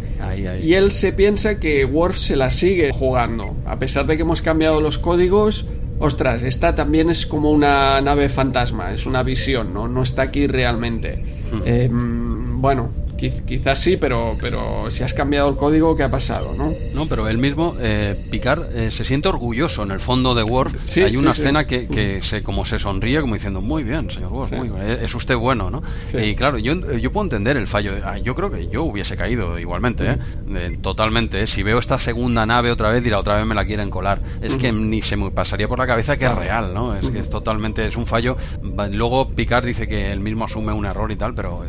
y 0.62 0.74
él 0.74 0.92
se 0.92 1.14
piensa 1.14 1.60
que 1.60 1.86
Worf 1.86 2.18
se 2.18 2.36
la 2.36 2.50
sigue 2.50 2.92
jugando. 2.92 3.56
A 3.66 3.78
pesar 3.78 4.06
de 4.06 4.16
que 4.16 4.22
hemos 4.24 4.42
cambiado 4.42 4.82
los 4.82 4.98
códigos, 4.98 5.66
ostras, 6.00 6.44
esta 6.44 6.76
también 6.76 7.10
es 7.10 7.26
como 7.26 7.52
una 7.52 8.00
nave 8.02 8.30
fantasma, 8.30 8.92
es 8.92 9.06
una 9.06 9.24
visión, 9.24 9.74
¿no? 9.74 9.88
No 9.88 10.04
está 10.04 10.24
aquí 10.24 10.48
realmente. 10.48 11.24
Hmm. 11.52 11.62
Em, 11.66 12.62
bueno, 12.62 12.92
quizás 13.32 13.80
sí, 13.80 13.98
pero, 13.98 14.38
pero 14.40 14.90
si 14.90 15.04
has 15.04 15.14
cambiado 15.14 15.50
el 15.50 15.56
código, 15.56 15.96
¿qué 15.96 16.04
ha 16.04 16.12
pasado? 16.12 16.54
No, 16.54 16.74
no 16.94 17.08
pero 17.08 17.28
él 17.28 17.38
mismo, 17.38 17.76
eh, 17.80 18.16
Picard, 18.30 18.76
eh, 18.76 18.92
se 18.92 19.06
siente 19.06 19.28
orgulloso 19.28 19.84
en 19.84 19.92
el 19.92 20.00
fondo 20.00 20.36
de 20.36 20.44
Worf. 20.44 20.76
Hay 20.98 21.18
una 21.18 21.32
escena 21.32 21.66
que, 21.66 21.88
que 21.88 22.22
se, 22.22 22.44
como 22.44 22.66
se 22.66 22.80
sonríe, 22.80 23.22
como 23.22 23.36
diciendo, 23.36 23.62
muy 23.62 23.84
bien, 23.84 24.10
señor 24.10 24.32
Worf, 24.32 24.52
muy 24.52 24.70
bien, 24.70 24.84
es 25.02 25.14
usted 25.16 25.36
bueno, 25.36 25.70
¿no? 25.70 25.84
Y 26.14 26.36
claro, 26.36 26.58
yo, 26.58 26.74
yo 26.98 27.12
puedo 27.12 27.26
entender 27.26 27.58
el 27.58 27.68
fallo. 27.68 27.94
Ah, 28.04 28.18
yo 28.18 28.36
creo 28.36 28.52
que 28.52 28.68
yo 28.68 28.84
hubiese 28.84 29.16
caído 29.16 29.60
igualmente, 29.60 30.06
¿eh? 30.12 30.78
totalmente. 30.82 31.48
Si 31.48 31.64
veo 31.64 31.80
esta 31.80 32.00
segunda 32.00 32.46
nave 32.46 32.72
otra 32.72 32.90
vez, 32.90 33.04
dirá, 33.04 33.20
otra 33.20 33.38
vez 33.38 33.46
me 33.46 33.56
la 33.56 33.66
quieren 33.66 33.90
colar. 33.90 34.22
Es 34.42 34.56
que 34.56 34.72
ni 34.72 35.02
se 35.02 35.16
me 35.16 35.32
pasaría 35.32 35.68
por 35.68 35.80
la 35.80 35.88
cabeza 35.88 36.18
que 36.18 36.26
es 36.26 36.36
real, 36.36 36.74
¿no? 36.74 36.96
Es 36.96 37.10
que 37.10 37.20
es 37.20 37.30
totalmente, 37.30 37.86
es 37.86 37.96
un 37.96 38.06
fallo. 38.06 38.38
Luego 38.92 39.30
Picard 39.30 39.66
dice 39.66 39.88
que 39.88 40.12
él 40.12 40.20
mismo 40.20 40.46
asume 40.46 40.74
un 40.74 40.86
error 40.86 41.12
y 41.12 41.16
tal, 41.16 41.34
pero 41.34 41.64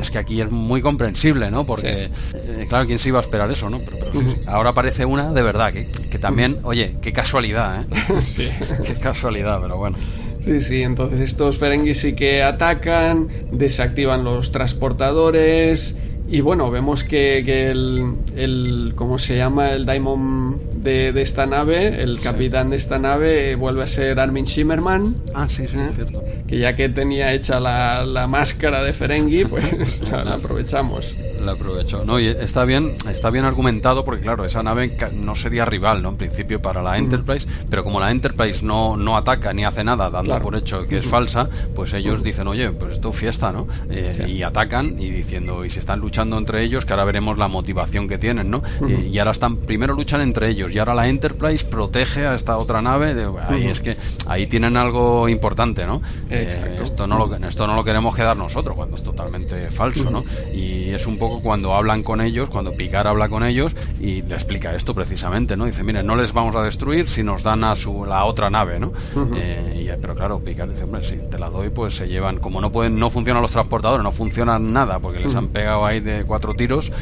es 0.00 0.10
que 0.10 0.18
aquí 0.18 0.40
es 0.40 0.50
muy 0.50 0.80
comprensible, 1.00 1.50
¿no? 1.50 1.64
Porque, 1.64 2.10
eh, 2.34 2.66
claro, 2.68 2.86
¿quién 2.86 2.98
se 2.98 3.08
iba 3.08 3.18
a 3.20 3.22
esperar 3.22 3.50
eso, 3.50 3.70
no? 3.70 3.80
Pero, 3.80 3.98
ahora 4.46 4.70
aparece 4.70 5.06
una 5.06 5.32
de 5.32 5.42
verdad, 5.42 5.72
que, 5.72 5.86
que 5.86 6.18
también, 6.18 6.58
oye, 6.62 6.96
qué 7.00 7.10
casualidad, 7.10 7.82
¿eh? 7.82 7.86
Sí. 8.20 8.50
qué 8.84 8.94
casualidad, 8.94 9.60
pero 9.62 9.78
bueno. 9.78 9.96
Sí, 10.44 10.60
sí, 10.60 10.82
entonces 10.82 11.20
estos 11.20 11.58
Ferengi 11.58 11.94
sí 11.94 12.14
que 12.14 12.42
atacan, 12.42 13.28
desactivan 13.50 14.24
los 14.24 14.52
transportadores 14.52 15.96
y 16.30 16.40
bueno, 16.42 16.70
vemos 16.70 17.02
que, 17.02 17.42
que 17.44 17.70
el, 17.70 18.14
el, 18.36 18.92
¿cómo 18.94 19.18
se 19.18 19.36
llama? 19.36 19.70
El 19.72 19.84
Diamond 19.84 20.60
de, 20.74 21.12
de 21.12 21.22
esta 21.22 21.44
nave, 21.44 22.02
el 22.02 22.20
capitán 22.20 22.70
de 22.70 22.76
esta 22.76 22.98
nave 23.00 23.56
vuelve 23.56 23.82
a 23.82 23.86
ser 23.88 24.20
Armin 24.20 24.44
Shimmerman. 24.44 25.16
Ah, 25.34 25.48
sí, 25.48 25.66
sí, 25.66 25.76
es 25.78 25.94
cierto. 25.96 26.22
Que 26.46 26.58
ya 26.58 26.76
que 26.76 26.88
tenía 26.88 27.32
hecha 27.32 27.58
la, 27.58 28.04
la 28.04 28.28
máscara 28.28 28.82
de 28.82 28.92
Ferengi, 28.92 29.44
pues 29.50 30.08
la 30.08 30.34
aprovechamos 30.34 31.16
la 31.40 31.52
aprovecho. 31.52 32.04
No, 32.04 32.20
y 32.20 32.28
está 32.28 32.64
bien, 32.64 32.96
está 33.08 33.30
bien 33.30 33.44
argumentado 33.44 34.04
porque 34.04 34.22
claro, 34.22 34.44
esa 34.44 34.62
nave 34.62 34.96
no 35.12 35.34
sería 35.34 35.64
rival, 35.64 36.02
¿no? 36.02 36.10
En 36.10 36.16
principio 36.16 36.60
para 36.60 36.82
la 36.82 36.98
Enterprise, 36.98 37.46
pero 37.68 37.82
como 37.82 38.00
la 38.00 38.10
Enterprise 38.10 38.64
no, 38.64 38.96
no 38.96 39.16
ataca 39.16 39.52
ni 39.52 39.64
hace 39.64 39.82
nada, 39.82 40.10
dando 40.10 40.38
por 40.40 40.56
hecho 40.56 40.86
que 40.86 40.98
es 40.98 41.06
falsa, 41.06 41.48
pues 41.74 41.92
ellos 41.94 42.22
dicen, 42.22 42.46
oye, 42.46 42.70
pues 42.70 42.94
esto 42.94 43.12
fiesta, 43.12 43.52
¿no? 43.52 43.66
Eh, 43.90 44.26
y 44.28 44.42
atacan 44.42 45.00
y 45.00 45.10
diciendo, 45.10 45.64
y 45.64 45.70
se 45.70 45.80
están 45.80 46.00
luchando 46.00 46.19
entre 46.22 46.62
ellos, 46.62 46.84
que 46.84 46.92
ahora 46.92 47.04
veremos 47.04 47.38
la 47.38 47.48
motivación 47.48 48.08
que 48.08 48.18
tienen, 48.18 48.50
¿no? 48.50 48.62
y 48.88 49.18
ahora 49.18 49.32
están, 49.32 49.56
primero 49.56 49.94
luchan 49.94 50.20
entre 50.20 50.48
ellos 50.48 50.74
y 50.74 50.78
ahora 50.78 50.94
la 50.94 51.08
Enterprise 51.08 51.64
protege 51.64 52.26
a 52.26 52.34
esta 52.34 52.56
otra 52.56 52.82
nave. 52.82 53.14
De, 53.14 53.28
ahí 53.48 53.66
es 53.66 53.80
que 53.80 53.96
ahí 54.26 54.46
tienen 54.46 54.76
algo 54.76 55.28
importante, 55.28 55.86
¿no? 55.86 56.00
Eh, 56.28 56.78
esto 56.82 57.06
no 57.06 57.18
lo, 57.18 57.34
esto 57.36 57.66
no 57.66 57.74
lo 57.74 57.84
queremos 57.84 58.14
quedar 58.14 58.36
nosotros 58.36 58.76
cuando 58.76 58.96
es 58.96 59.02
totalmente 59.02 59.70
falso, 59.70 60.10
¿no? 60.10 60.24
Y 60.52 60.90
es 60.90 61.06
un 61.06 61.18
poco 61.18 61.40
cuando 61.40 61.74
hablan 61.74 62.02
con 62.02 62.20
ellos, 62.20 62.50
cuando 62.50 62.72
Picard 62.72 63.06
habla 63.06 63.28
con 63.28 63.44
ellos 63.44 63.74
y 64.00 64.22
le 64.22 64.34
explica 64.34 64.74
esto 64.74 64.94
precisamente, 64.94 65.56
¿no? 65.56 65.64
Dice, 65.64 65.82
mire, 65.82 66.02
no 66.02 66.16
les 66.16 66.32
vamos 66.32 66.54
a 66.56 66.62
destruir 66.62 67.08
si 67.08 67.22
nos 67.22 67.42
dan 67.42 67.64
a 67.64 67.76
su, 67.76 68.04
la 68.04 68.24
otra 68.24 68.50
nave, 68.50 68.78
¿no? 68.78 68.92
Eh, 69.36 69.96
pero 70.00 70.14
claro, 70.14 70.40
Picard 70.40 70.70
dice, 70.70 70.84
hombre, 70.84 71.04
si 71.04 71.16
te 71.28 71.38
la 71.38 71.50
doy, 71.50 71.70
pues 71.70 71.94
se 71.94 72.08
llevan, 72.08 72.38
como 72.38 72.60
no 72.60 72.70
pueden, 72.70 72.98
no 72.98 73.10
funcionan 73.10 73.42
los 73.42 73.52
transportadores, 73.52 74.02
no 74.02 74.12
funcionan 74.12 74.72
nada, 74.72 74.98
porque 74.98 75.20
les 75.20 75.34
han 75.34 75.48
pegado 75.48 75.84
ahí 75.84 76.00
de 76.00 76.09
cuatro 76.26 76.54
tiros, 76.54 76.92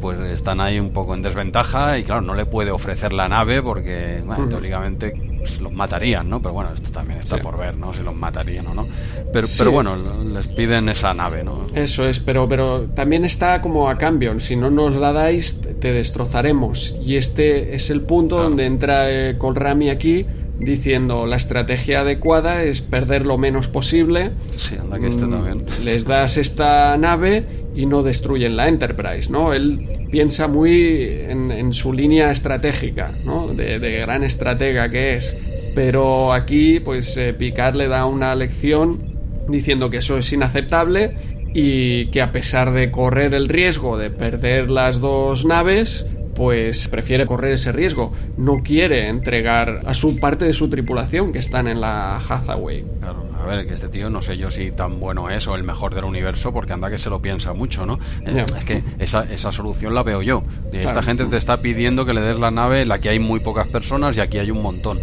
pues 0.00 0.18
están 0.20 0.60
ahí 0.60 0.78
un 0.78 0.90
poco 0.90 1.14
en 1.14 1.22
desventaja 1.22 1.98
y 1.98 2.04
claro, 2.04 2.20
no 2.20 2.34
le 2.34 2.46
puede 2.46 2.70
ofrecer 2.70 3.12
la 3.12 3.28
nave 3.28 3.62
porque, 3.62 4.22
bueno, 4.24 4.48
teóricamente 4.48 5.12
pues, 5.38 5.60
los 5.60 5.72
matarían, 5.72 6.28
¿no? 6.28 6.40
Pero 6.40 6.54
bueno, 6.54 6.70
esto 6.74 6.90
también 6.90 7.20
está 7.20 7.38
por 7.38 7.58
ver, 7.58 7.76
¿no? 7.76 7.94
Si 7.94 8.02
los 8.02 8.14
matarían 8.14 8.66
o 8.66 8.74
no. 8.74 8.86
Pero, 9.32 9.46
pero 9.56 9.70
bueno, 9.70 9.96
les 9.96 10.46
piden 10.48 10.88
esa 10.88 11.14
nave, 11.14 11.44
¿no? 11.44 11.66
Eso 11.74 12.06
es, 12.06 12.20
pero, 12.20 12.48
pero 12.48 12.82
también 12.94 13.24
está 13.24 13.62
como 13.62 13.88
a 13.88 13.96
cambio. 13.96 14.38
Si 14.40 14.56
no 14.56 14.70
nos 14.70 14.96
la 14.96 15.12
dais, 15.12 15.60
te 15.80 15.92
destrozaremos. 15.92 16.96
Y 17.02 17.16
este 17.16 17.74
es 17.74 17.90
el 17.90 18.02
punto 18.02 18.42
donde 18.42 18.66
entra 18.66 19.10
eh, 19.10 19.36
Colrami 19.38 19.90
aquí 19.90 20.26
diciendo 20.58 21.26
la 21.26 21.36
estrategia 21.36 22.00
adecuada 22.00 22.62
es 22.62 22.80
perder 22.80 23.26
lo 23.26 23.38
menos 23.38 23.68
posible. 23.68 24.32
Sí, 24.56 24.76
anda 24.80 24.98
que 24.98 25.08
este 25.08 25.26
mm, 25.26 25.30
también. 25.30 25.64
Les 25.84 26.04
das 26.04 26.36
esta 26.36 26.96
nave 26.96 27.44
y 27.74 27.86
no 27.86 28.02
destruyen 28.02 28.56
la 28.56 28.68
Enterprise, 28.68 29.30
¿no? 29.30 29.52
Él 29.52 29.80
piensa 30.10 30.48
muy 30.48 31.04
en, 31.28 31.72
su 31.72 31.92
línea 31.92 32.30
estratégica, 32.30 33.12
¿no? 33.24 33.48
De, 33.48 33.78
gran 33.78 34.24
estratega 34.24 34.90
que 34.90 35.16
es. 35.16 35.36
Pero 35.74 36.32
aquí, 36.32 36.80
pues 36.80 37.16
eh, 37.18 37.34
Picard 37.34 37.76
le 37.76 37.88
da 37.88 38.06
una 38.06 38.34
lección 38.34 39.14
diciendo 39.46 39.90
que 39.90 39.98
eso 39.98 40.16
es 40.16 40.32
inaceptable 40.32 41.14
y 41.52 42.06
que 42.06 42.22
a 42.22 42.32
pesar 42.32 42.72
de 42.72 42.90
correr 42.90 43.34
el 43.34 43.48
riesgo 43.48 43.98
de 43.98 44.10
perder 44.10 44.70
las 44.70 45.00
dos 45.00 45.44
naves, 45.44 46.06
pues 46.36 46.88
prefiere 46.88 47.26
correr 47.26 47.52
ese 47.52 47.72
riesgo. 47.72 48.12
No 48.36 48.62
quiere 48.62 49.08
entregar 49.08 49.80
a 49.86 49.94
su 49.94 50.20
parte 50.20 50.44
de 50.44 50.52
su 50.52 50.68
tripulación 50.68 51.32
que 51.32 51.38
están 51.38 51.66
en 51.66 51.80
la 51.80 52.18
Hathaway. 52.18 52.84
Claro 53.00 53.35
ver, 53.46 53.66
que 53.66 53.74
este 53.74 53.88
tío 53.88 54.10
no 54.10 54.22
sé 54.22 54.36
yo 54.36 54.50
si 54.50 54.70
tan 54.70 55.00
bueno 55.00 55.30
es 55.30 55.46
o 55.46 55.54
el 55.54 55.62
mejor 55.62 55.94
del 55.94 56.04
universo, 56.04 56.52
porque 56.52 56.72
anda 56.72 56.90
que 56.90 56.98
se 56.98 57.10
lo 57.10 57.20
piensa 57.20 57.52
mucho, 57.52 57.86
¿no? 57.86 57.98
Eh, 58.26 58.44
es 58.58 58.64
que 58.64 58.82
esa, 58.98 59.24
esa 59.24 59.52
solución 59.52 59.94
la 59.94 60.02
veo 60.02 60.22
yo. 60.22 60.42
Esta 60.72 61.02
gente 61.02 61.24
te 61.26 61.36
está 61.36 61.60
pidiendo 61.60 62.04
que 62.04 62.14
le 62.14 62.20
des 62.20 62.38
la 62.38 62.50
nave 62.50 62.82
en 62.82 62.88
la 62.88 62.98
que 62.98 63.08
hay 63.08 63.18
muy 63.18 63.40
pocas 63.40 63.68
personas 63.68 64.16
y 64.16 64.20
aquí 64.20 64.38
hay 64.38 64.50
un 64.50 64.62
montón. 64.62 65.00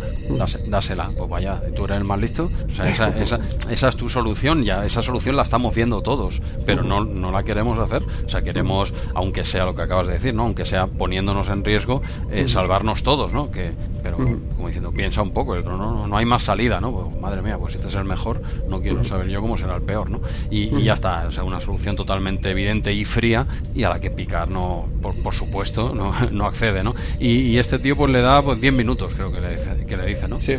dásela. 0.67 1.09
Pues 1.17 1.29
vaya, 1.29 1.61
tú 1.75 1.85
eres 1.85 1.97
el 1.97 2.03
más 2.03 2.19
listo. 2.19 2.49
O 2.65 2.69
sea, 2.69 2.85
esa, 2.85 3.09
esa, 3.21 3.39
esa, 3.69 3.89
es 3.89 3.95
tu 3.95 4.09
solución, 4.09 4.63
ya 4.63 4.85
esa 4.85 5.01
solución 5.01 5.35
la 5.35 5.43
estamos 5.43 5.73
viendo 5.73 6.01
todos, 6.01 6.41
pero 6.65 6.83
no, 6.83 7.03
no 7.03 7.31
la 7.31 7.43
queremos 7.43 7.79
hacer. 7.79 8.03
O 8.25 8.29
sea, 8.29 8.41
queremos, 8.41 8.93
aunque 9.15 9.45
sea 9.45 9.65
lo 9.65 9.75
que 9.75 9.81
acabas 9.81 10.07
de 10.07 10.13
decir, 10.13 10.33
¿no? 10.33 10.43
Aunque 10.43 10.65
sea 10.65 10.87
poniéndonos 10.87 11.49
en 11.49 11.63
riesgo, 11.63 12.01
eh, 12.31 12.47
salvarnos 12.47 13.03
todos, 13.03 13.33
¿no? 13.33 13.51
Que, 13.51 13.71
pero, 14.03 14.17
como 14.17 14.67
diciendo, 14.67 14.91
piensa 14.91 15.21
un 15.21 15.31
poco, 15.31 15.55
no, 15.55 15.77
no, 15.77 16.07
no 16.07 16.17
hay 16.17 16.25
más 16.25 16.43
salida, 16.43 16.81
¿no? 16.81 16.91
Pues, 16.91 17.21
madre 17.21 17.41
mía, 17.41 17.57
pues 17.57 17.73
si 17.73 17.77
este 17.77 17.87
es 17.87 17.95
el 17.95 18.03
mejor, 18.03 18.41
no 18.67 18.81
quiero 18.81 19.03
saber 19.03 19.29
yo 19.29 19.41
cómo 19.41 19.57
será 19.57 19.75
el 19.75 19.81
peor, 19.81 20.09
¿no? 20.09 20.21
Y, 20.51 20.83
ya 20.83 20.93
está, 20.93 21.25
o 21.27 21.31
sea, 21.31 21.43
una 21.43 21.59
solución 21.59 21.95
totalmente 21.95 22.49
evidente 22.49 22.93
y 22.93 23.05
fría 23.05 23.47
y 23.73 23.83
a 23.83 23.89
la 23.89 23.99
que 23.99 24.11
picar 24.11 24.49
no, 24.49 24.85
por, 25.01 25.33
supuesto, 25.33 25.93
no, 25.95 26.13
no, 26.31 26.45
accede, 26.45 26.83
¿no? 26.83 26.93
Y, 27.19 27.57
este 27.57 27.79
tío 27.79 27.95
pues 27.95 28.11
le 28.11 28.21
da 28.21 28.41
pues 28.41 28.59
10 28.59 28.73
minutos, 28.73 29.13
creo 29.13 29.31
que 29.31 29.39
le 29.39 29.51
dice, 29.51 29.85
que 29.87 29.95
le 29.95 30.05
dice 30.05 30.27
¿no? 30.27 30.41
Sí. 30.41 30.57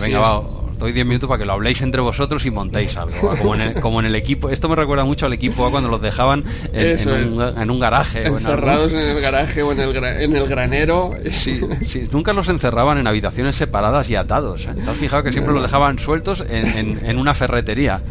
Venga, 0.00 0.20
va, 0.20 0.42
doy 0.78 0.92
10 0.92 1.06
minutos 1.06 1.28
para 1.28 1.38
que 1.38 1.44
lo 1.44 1.52
habléis 1.52 1.82
entre 1.82 2.00
vosotros 2.00 2.46
y 2.46 2.50
montéis 2.50 2.96
algo. 2.96 3.34
Como 3.38 3.54
en, 3.54 3.60
el, 3.60 3.74
como 3.80 4.00
en 4.00 4.06
el 4.06 4.14
equipo. 4.14 4.50
Esto 4.50 4.68
me 4.68 4.76
recuerda 4.76 5.04
mucho 5.04 5.26
al 5.26 5.32
equipo 5.32 5.70
cuando 5.70 5.88
los 5.88 6.00
dejaban 6.00 6.44
en, 6.72 7.70
un, 7.70 7.80
garaje. 7.80 8.26
Encerrados 8.26 8.92
en, 8.92 8.98
el 8.98 9.20
garaje 9.20 9.62
o 9.62 9.72
en 9.72 9.80
el, 9.80 9.96
en 9.96 10.36
el 10.36 10.48
granero. 10.48 11.12
Sí, 11.30 11.60
nunca 12.12 12.32
los 12.32 12.48
encerraban 12.48 12.98
en 12.98 13.06
habitaciones 13.06 13.56
separadas 13.56 14.08
y 14.10 14.16
atados. 14.16 14.66
¿eh? 14.66 14.74
¿Te 14.74 14.90
has 14.90 14.96
fijado 14.96 15.22
que 15.22 15.32
siempre 15.32 15.52
los 15.52 15.62
dejaban 15.62 15.98
sueltos 15.98 16.44
en, 16.48 17.18
una 17.18 17.34
ferretería? 17.34 18.02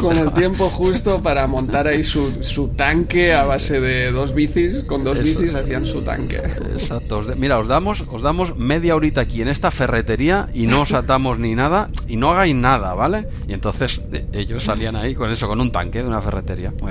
Con 0.00 0.16
el 0.16 0.32
tiempo 0.32 0.68
justo 0.68 1.22
para 1.22 1.46
montar 1.46 1.86
ahí 1.86 2.02
su, 2.02 2.42
su, 2.42 2.68
tanque 2.68 3.32
a 3.32 3.44
base 3.44 3.80
de 3.80 4.10
dos 4.10 4.34
bicis. 4.34 4.84
Con 4.84 5.04
dos 5.04 5.22
bicis 5.22 5.54
hacían 5.54 5.86
su 5.86 6.02
tanque. 6.02 6.36
Exacto. 6.36 7.22
Mira, 7.36 7.58
os 7.58 7.68
damos, 7.68 8.04
os 8.10 8.22
damos 8.22 8.56
media 8.56 8.96
horita 8.96 9.22
aquí 9.22 9.42
en 9.42 9.48
esta 9.48 9.70
ferretería 9.70 10.48
y 10.52 10.66
no 10.66 10.82
os 10.82 10.92
atamos 10.92 11.38
ni 11.38 11.54
nada 11.54 11.88
y 12.08 12.15
no 12.16 12.30
hagáis 12.30 12.54
nada, 12.54 12.94
¿vale? 12.94 13.28
Y 13.46 13.52
entonces 13.52 14.02
eh, 14.12 14.26
ellos 14.32 14.64
salían 14.64 14.96
ahí 14.96 15.14
con 15.14 15.30
eso, 15.30 15.46
con 15.46 15.60
un 15.60 15.70
tanque 15.70 16.02
de 16.02 16.08
una 16.08 16.20
ferretería. 16.20 16.72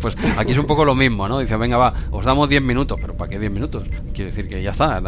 Pues 0.00 0.16
aquí 0.36 0.52
es 0.52 0.58
un 0.58 0.66
poco 0.66 0.84
lo 0.84 0.94
mismo, 0.94 1.26
¿no? 1.26 1.38
Dice, 1.38 1.56
venga, 1.56 1.76
va, 1.76 1.92
os 2.12 2.24
damos 2.24 2.48
10 2.48 2.62
minutos, 2.62 2.98
pero 3.00 3.16
¿para 3.16 3.28
qué 3.28 3.38
10 3.38 3.50
minutos? 3.50 3.82
Quiere 4.12 4.26
decir 4.26 4.48
que 4.48 4.62
ya 4.62 4.70
está, 4.70 5.00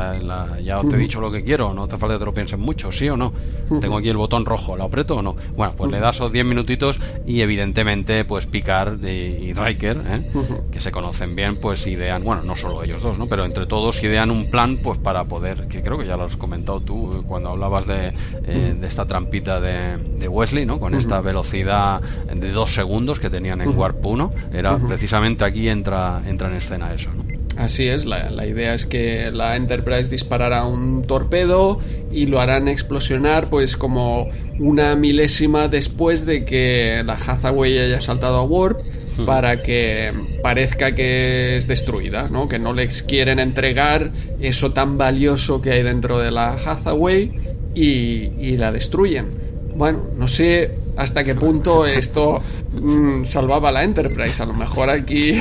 ya 0.61 0.81
os 0.81 0.93
he 0.93 0.97
dicho 0.97 1.21
lo 1.21 1.31
que 1.31 1.45
quiero, 1.45 1.73
no 1.73 1.87
te 1.87 1.97
falta 1.97 2.15
que 2.15 2.19
te 2.19 2.25
lo 2.25 2.35
pienses 2.35 2.59
mucho, 2.59 2.91
¿sí 2.91 3.09
o 3.09 3.17
no? 3.17 3.33
Tengo 3.81 3.99
aquí 3.99 4.09
el 4.09 4.17
botón 4.17 4.45
rojo, 4.45 4.77
¿lo 4.77 4.85
aprieto 4.85 5.17
o 5.17 5.23
no? 5.23 5.37
Bueno, 5.57 5.75
pues 5.77 5.91
le 5.91 6.01
das 6.01 6.17
esos 6.17 6.33
10 6.33 6.45
minutitos 6.45 7.01
y 7.27 7.41
evidentemente, 7.41 8.25
pues 8.25 8.47
Picard 8.47 9.03
y, 9.05 9.53
Riker, 9.53 10.03
¿eh? 10.07 10.31
que 10.71 10.81
se 10.81 10.91
conocen 10.91 11.37
bien, 11.37 11.57
pues 11.57 11.87
idean, 11.87 12.25
bueno, 12.25 12.43
no 12.43 12.57
solo 12.57 12.83
ellos 12.83 13.03
dos, 13.03 13.19
¿no? 13.19 13.27
Pero 13.27 13.45
entre 13.45 13.67
todos 13.67 14.03
idean 14.03 14.31
un 14.31 14.51
plan, 14.51 14.79
pues 14.83 14.99
para 14.99 15.25
poder, 15.25 15.69
que 15.69 15.83
creo 15.83 15.99
que 15.99 16.07
ya 16.07 16.17
lo 16.17 16.25
has 16.25 16.37
comentado 16.37 16.81
tú 16.81 17.25
cuando 17.27 17.51
hablabas 17.51 17.87
de, 17.87 18.13
eh, 18.45 18.75
de 18.79 18.87
esta 18.87 19.07
trampita 19.07 19.40
de, 19.43 20.29
Wesley, 20.29 20.67
¿no? 20.67 20.79
Con 20.79 20.95
esta 20.95 21.21
velocidad 21.21 22.01
de 22.01 22.53
dos 22.53 22.75
segundos 22.75 23.19
que 23.19 23.31
tenían 23.31 23.61
en 23.61 23.77
Warp 23.77 24.05
1. 24.05 24.33
Era 24.53 24.77
precisamente 24.77 25.45
aquí 25.45 25.69
entra, 25.69 26.23
entra 26.27 26.49
en 26.49 26.57
escena 26.57 26.93
eso, 26.93 27.11
Así 27.57 27.89
es, 27.89 28.07
la, 28.07 28.31
la, 28.31 28.47
idea 28.47 28.75
es 28.75 28.87
que 28.87 29.31
la 29.33 29.57
Enterprise 29.57 30.09
disparará 30.09 30.65
un 30.65 31.03
torpedo 31.03 31.79
y 32.11 32.25
lo 32.25 32.41
harán 32.41 32.69
explosionar 32.69 33.51
pues 33.51 33.77
como 33.77 34.29
una 34.59 34.95
milésima 34.95 35.69
después 35.69 36.25
de 36.25 36.45
que 36.45 37.03
la 37.05 37.15
Hathaway 37.15 37.77
haya 37.79 38.01
saltado 38.01 38.39
a 38.39 38.45
Warp 38.45 38.81
para 39.27 39.63
que 39.63 40.13
parezca 40.43 40.95
que 40.95 41.57
es 41.57 41.67
destruida, 41.67 42.29
¿no? 42.31 42.49
que 42.49 42.59
no 42.59 42.73
les 42.73 43.03
quieren 43.03 43.39
entregar 43.39 44.13
eso 44.41 44.73
tan 44.73 44.99
valioso 44.99 45.61
que 45.61 45.73
hay 45.73 45.83
dentro 45.83 46.19
de 46.19 46.31
la 46.31 46.53
Hathaway 46.53 47.33
y, 47.75 48.57
la 48.57 48.73
destruyen. 48.73 49.27
Bueno, 49.75 50.01
no 50.17 50.29
sé 50.29 50.77
hasta 50.97 51.25
qué 51.25 51.35
punto 51.35 51.87
esto 51.87 52.43
mm, 52.81 53.25
salvaba 53.25 53.71
la 53.71 53.85
Enterprise. 53.85 54.43
A 54.43 54.47
lo 54.47 54.55
mejor 54.55 54.91
aquí 54.91 55.33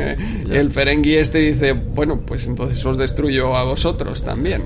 el 0.50 0.70
Ferengi 0.70 1.14
este 1.14 1.38
dice, 1.38 1.72
bueno, 1.72 2.20
pues 2.26 2.46
entonces 2.46 2.84
os 2.84 2.96
destruyo 2.96 3.56
a 3.56 3.64
vosotros 3.64 4.22
también. 4.22 4.62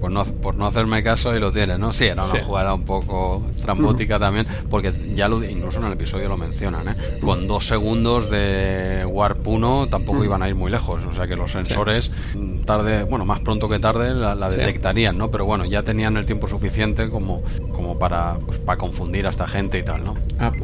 por, 0.00 0.10
no, 0.10 0.24
por 0.24 0.54
no 0.54 0.66
hacerme 0.66 1.02
caso 1.02 1.34
y 1.36 1.40
lo 1.40 1.52
tiene, 1.52 1.78
¿no? 1.78 1.92
Sí, 1.92 2.04
era 2.04 2.24
una 2.24 2.44
jugada 2.44 2.74
un 2.74 2.84
poco 2.84 3.42
trambótica 3.62 4.18
también, 4.18 4.46
porque 4.70 4.92
ya 5.14 5.28
lo, 5.28 5.42
incluso 5.44 5.78
en 5.78 5.86
el 5.86 5.92
episodio 5.92 6.28
lo 6.28 6.36
mencionan, 6.36 6.88
¿eh? 6.88 6.94
Con 7.20 7.46
dos 7.46 7.66
segundos 7.66 8.30
de 8.30 9.04
Warp 9.06 9.46
1 9.46 9.88
tampoco 9.88 10.24
iban 10.24 10.42
a 10.42 10.48
ir 10.48 10.54
muy 10.54 10.70
lejos, 10.70 11.02
o 11.04 11.14
sea 11.14 11.26
que 11.26 11.36
los 11.36 11.52
sensores 11.52 12.10
mm, 12.34 12.60
tarde, 12.62 13.04
bueno, 13.04 13.24
más 13.24 13.40
pronto 13.40 13.68
que 13.68 13.78
tarde 13.78 14.14
la, 14.14 14.34
detectarían, 14.48 15.16
¿no? 15.16 15.30
Pero 15.30 15.44
bueno, 15.44 15.64
ya 15.64 15.82
tenían 15.82 16.16
el 16.16 16.26
tiempo 16.26 16.48
suficiente 16.48 17.08
como, 17.08 17.42
como 17.72 17.98
para, 17.98 18.38
pues, 18.44 18.58
para 18.58 18.78
confundir 18.78 19.26
a 19.26 19.30
esta 19.30 19.46
gente 19.46 19.78
y 19.78 19.82
tal, 19.82 20.04
¿no? 20.04 20.16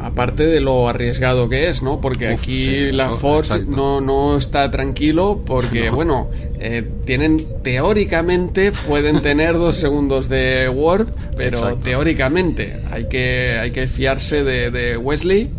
aparte 0.02 0.37
de 0.46 0.60
lo 0.60 0.88
arriesgado 0.88 1.48
que 1.48 1.68
es, 1.68 1.82
¿no? 1.82 2.00
Porque 2.00 2.28
aquí 2.28 2.90
la 2.92 3.10
Forge 3.10 3.60
no, 3.66 4.00
no 4.00 4.36
está 4.36 4.70
tranquilo 4.70 5.42
porque, 5.44 5.90
bueno, 5.90 6.28
eh, 6.60 6.88
tienen 7.04 7.62
teóricamente 7.62 8.72
pueden 8.86 9.22
tener 9.22 9.54
dos 9.54 9.76
segundos 9.76 10.28
de 10.28 10.68
Warp, 10.68 11.08
pero 11.36 11.76
teóricamente 11.76 12.80
hay 12.90 13.08
que, 13.08 13.58
hay 13.60 13.70
que 13.70 13.86
fiarse 13.86 14.44
de, 14.44 14.96
Wesley, 14.96 15.50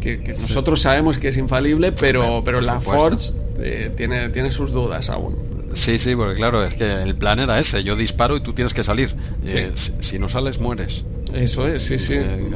que, 0.00 0.34
nosotros 0.40 0.80
sabemos 0.80 1.18
que 1.18 1.28
es 1.28 1.36
infalible, 1.36 1.92
pero, 1.92 2.42
pero 2.44 2.60
la 2.60 2.80
Forge 2.80 3.32
eh, 3.60 3.90
tiene, 3.96 4.28
tiene 4.30 4.50
sus 4.50 4.72
dudas 4.72 5.10
aún. 5.10 5.56
Sí, 5.76 5.98
sí, 5.98 6.16
porque 6.16 6.34
claro, 6.34 6.64
es 6.64 6.74
que 6.74 6.90
el 6.90 7.14
plan 7.14 7.38
era 7.38 7.60
ese, 7.60 7.84
yo 7.84 7.96
disparo 7.96 8.36
y 8.36 8.40
tú 8.40 8.54
tienes 8.54 8.72
que 8.72 8.82
salir. 8.82 9.14
Eh, 9.46 9.72
si 10.00 10.18
no 10.18 10.28
sales, 10.28 10.58
mueres. 10.58 11.04
Eso 11.34 11.66
es, 11.68 11.82
sí, 11.82 11.98
sí. 11.98 12.14
Eh, 12.14 12.48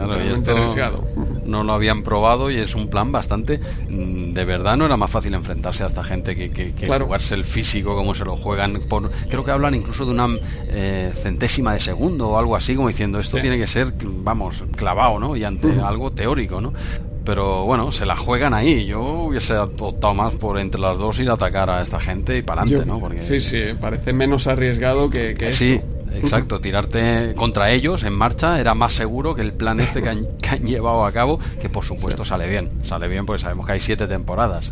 no 1.50 1.64
lo 1.64 1.72
habían 1.72 2.02
probado 2.02 2.50
y 2.50 2.56
es 2.56 2.74
un 2.74 2.88
plan 2.88 3.12
bastante... 3.12 3.60
Mm, 3.88 4.32
de 4.32 4.44
verdad 4.44 4.76
no 4.76 4.86
era 4.86 4.96
más 4.96 5.10
fácil 5.10 5.34
enfrentarse 5.34 5.84
a 5.84 5.86
esta 5.86 6.04
gente 6.04 6.36
que, 6.36 6.50
que, 6.50 6.72
jugarse 6.86 7.34
el 7.34 7.44
físico 7.44 7.94
como 7.96 8.14
se 8.14 8.24
lo 8.24 8.36
juegan. 8.36 8.80
Por, 8.88 9.10
creo 9.28 9.44
que 9.44 9.50
hablan 9.50 9.74
incluso 9.74 10.04
de 10.04 10.12
una 10.12 10.28
eh, 10.68 11.12
centésima 11.14 11.74
de 11.74 11.80
segundo 11.80 12.30
o 12.30 12.38
algo 12.38 12.56
así, 12.56 12.74
como 12.74 12.88
diciendo, 12.88 13.18
esto 13.18 13.38
tiene 13.40 13.58
que 13.58 13.66
ser, 13.66 13.92
vamos, 14.02 14.64
clavado, 14.76 15.18
¿no? 15.18 15.36
Y 15.36 15.44
ante 15.44 15.68
algo 15.80 16.12
teórico, 16.12 16.60
¿no? 16.60 16.72
pero 17.24 17.64
bueno, 17.64 17.92
se 17.92 18.06
la 18.06 18.16
juegan 18.16 18.54
ahí. 18.54 18.86
Yo 18.86 19.02
hubiese 19.02 19.56
optado 19.56 20.14
más 20.14 20.34
por 20.34 20.58
entre 20.58 20.80
las 20.80 20.98
dos 20.98 21.20
ir 21.20 21.30
a 21.30 21.34
atacar 21.34 21.70
a 21.70 21.82
esta 21.82 22.00
gente 22.00 22.38
y 22.38 22.42
para 22.42 22.62
adelante, 22.62 22.86
¿no? 22.86 22.98
Porque... 22.98 23.20
Sí, 23.20 23.40
sí, 23.40 23.62
parece 23.80 24.12
menos 24.12 24.46
arriesgado 24.46 25.10
que, 25.10 25.34
que 25.34 25.52
Sí, 25.52 25.78
Exacto, 26.14 26.60
tirarte 26.60 27.34
contra 27.36 27.70
ellos 27.70 28.02
en 28.02 28.12
marcha 28.12 28.60
era 28.60 28.74
más 28.74 28.92
seguro 28.92 29.34
que 29.34 29.42
el 29.42 29.52
plan 29.52 29.80
este 29.80 30.02
que 30.02 30.08
han, 30.08 30.26
llevado 30.64 31.04
a 31.04 31.12
cabo, 31.12 31.38
que 31.60 31.68
por 31.68 31.84
supuesto 31.84 32.24
sale 32.24 32.48
bien. 32.48 32.70
Sale 32.82 33.08
bien 33.08 33.26
porque 33.26 33.42
sabemos 33.42 33.66
que 33.66 33.72
hay 33.72 33.80
siete 33.80 34.06
temporadas. 34.06 34.70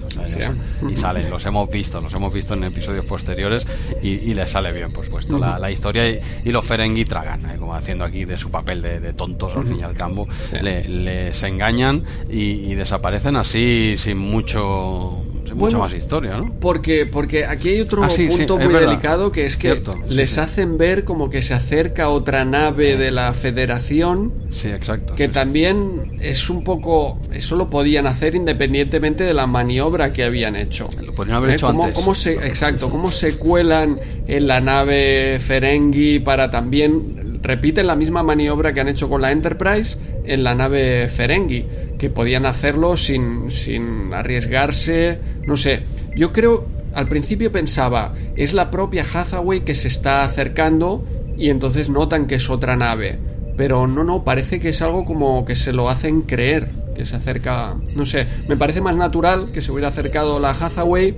y 0.88 0.96
salen, 0.96 1.30
los 1.30 1.44
hemos 1.46 1.70
visto, 1.70 2.00
los 2.00 2.12
hemos 2.12 2.32
visto 2.32 2.54
en 2.54 2.64
episodios 2.64 3.04
posteriores 3.04 3.66
y, 4.02 4.34
les 4.34 4.50
sale 4.50 4.72
bien, 4.72 4.92
por 4.92 5.04
supuesto, 5.04 5.38
la, 5.38 5.70
historia 5.70 6.08
y, 6.08 6.50
los 6.50 6.64
Ferengi 6.64 7.04
tragan, 7.04 7.44
¿eh? 7.50 7.56
como 7.58 7.74
haciendo 7.74 8.04
aquí 8.04 8.24
de 8.24 8.38
su 8.38 8.50
papel 8.50 8.82
de, 8.82 9.12
tontos 9.12 9.56
al 9.56 9.64
fin 9.64 9.80
y 9.80 9.82
al 9.82 9.96
cabo. 9.96 10.26
les 10.62 11.42
engañan 11.42 12.04
y 12.28 12.74
desaparecen 12.74 13.36
así 13.36 13.94
sin 13.96 14.18
mucho 14.18 15.22
mucha 15.58 15.78
más 15.78 15.94
historia, 15.94 16.38
¿no? 16.38 16.54
Porque, 16.60 17.06
porque 17.06 17.44
aquí 17.44 17.70
hay 17.70 17.80
otro 17.80 18.04
ah, 18.04 18.08
punto 18.08 18.58
muy 18.58 18.72
delicado 18.72 19.32
que 19.32 19.46
es 19.46 19.56
que 19.56 19.82
les 20.08 20.38
hacen 20.38 20.78
ver 20.78 21.04
como 21.04 21.30
que 21.30 21.42
se 21.42 21.54
acerca 21.54 22.08
otra 22.08 22.44
nave 22.44 22.96
de 22.96 23.10
la 23.10 23.32
Federación. 23.32 24.32
Sí, 24.50 24.68
exacto. 24.68 25.14
Que 25.14 25.28
también 25.28 26.18
es 26.20 26.48
un 26.50 26.64
poco. 26.64 27.18
Eso 27.32 27.56
lo 27.56 27.68
podían 27.70 28.06
hacer 28.06 28.34
independientemente 28.34 29.24
de 29.24 29.34
la 29.34 29.46
maniobra 29.46 30.12
que 30.12 30.24
habían 30.24 30.56
hecho. 30.56 30.88
Lo 31.04 31.14
podrían 31.14 31.38
haber 31.38 31.50
¿Eh? 31.50 31.54
hecho 31.54 31.66
¿Cómo, 31.66 31.84
antes. 31.84 31.98
Cómo 31.98 32.14
se, 32.14 32.34
exacto, 32.34 32.90
cómo 32.90 33.10
se 33.10 33.36
cuelan 33.36 33.98
en 34.26 34.46
la 34.46 34.60
nave 34.60 35.38
Ferengi 35.40 36.20
para 36.20 36.50
también. 36.50 37.40
Repiten 37.40 37.86
la 37.86 37.94
misma 37.94 38.24
maniobra 38.24 38.72
que 38.72 38.80
han 38.80 38.88
hecho 38.88 39.08
con 39.08 39.22
la 39.22 39.30
Enterprise 39.30 39.96
en 40.24 40.42
la 40.42 40.54
nave 40.54 41.08
Ferengi 41.08 41.64
que 41.98 42.10
podían 42.10 42.46
hacerlo 42.46 42.96
sin, 42.96 43.50
sin 43.50 44.14
arriesgarse, 44.14 45.18
no 45.48 45.56
sé. 45.56 45.82
Yo 46.14 46.32
creo, 46.32 46.66
al 46.94 47.08
principio 47.08 47.50
pensaba, 47.50 48.14
es 48.36 48.52
la 48.52 48.70
propia 48.70 49.02
Hathaway 49.02 49.62
que 49.62 49.74
se 49.74 49.88
está 49.88 50.22
acercando 50.22 51.02
y 51.38 51.48
entonces 51.48 51.88
notan 51.88 52.26
que 52.26 52.34
es 52.34 52.50
otra 52.50 52.76
nave. 52.76 53.18
Pero 53.56 53.86
no, 53.86 54.04
no, 54.04 54.24
parece 54.24 54.60
que 54.60 54.68
es 54.68 54.82
algo 54.82 55.06
como 55.06 55.46
que 55.46 55.56
se 55.56 55.72
lo 55.72 55.88
hacen 55.88 56.20
creer, 56.20 56.68
que 56.94 57.06
se 57.06 57.16
acerca, 57.16 57.74
no 57.94 58.04
sé, 58.04 58.26
me 58.46 58.58
parece 58.58 58.82
más 58.82 58.94
natural 58.94 59.50
que 59.50 59.62
se 59.62 59.72
hubiera 59.72 59.88
acercado 59.88 60.38
la 60.38 60.50
Hathaway 60.50 61.16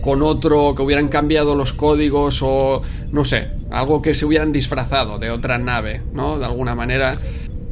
con 0.00 0.22
otro, 0.22 0.74
que 0.74 0.82
hubieran 0.82 1.08
cambiado 1.08 1.54
los 1.54 1.74
códigos 1.74 2.40
o 2.42 2.80
no 3.12 3.24
sé, 3.24 3.48
algo 3.70 4.00
que 4.00 4.14
se 4.14 4.24
hubieran 4.24 4.50
disfrazado 4.50 5.18
de 5.18 5.30
otra 5.30 5.58
nave, 5.58 6.00
¿no? 6.14 6.38
De 6.38 6.46
alguna 6.46 6.74
manera 6.74 7.12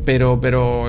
pero, 0.06 0.40
pero 0.40 0.86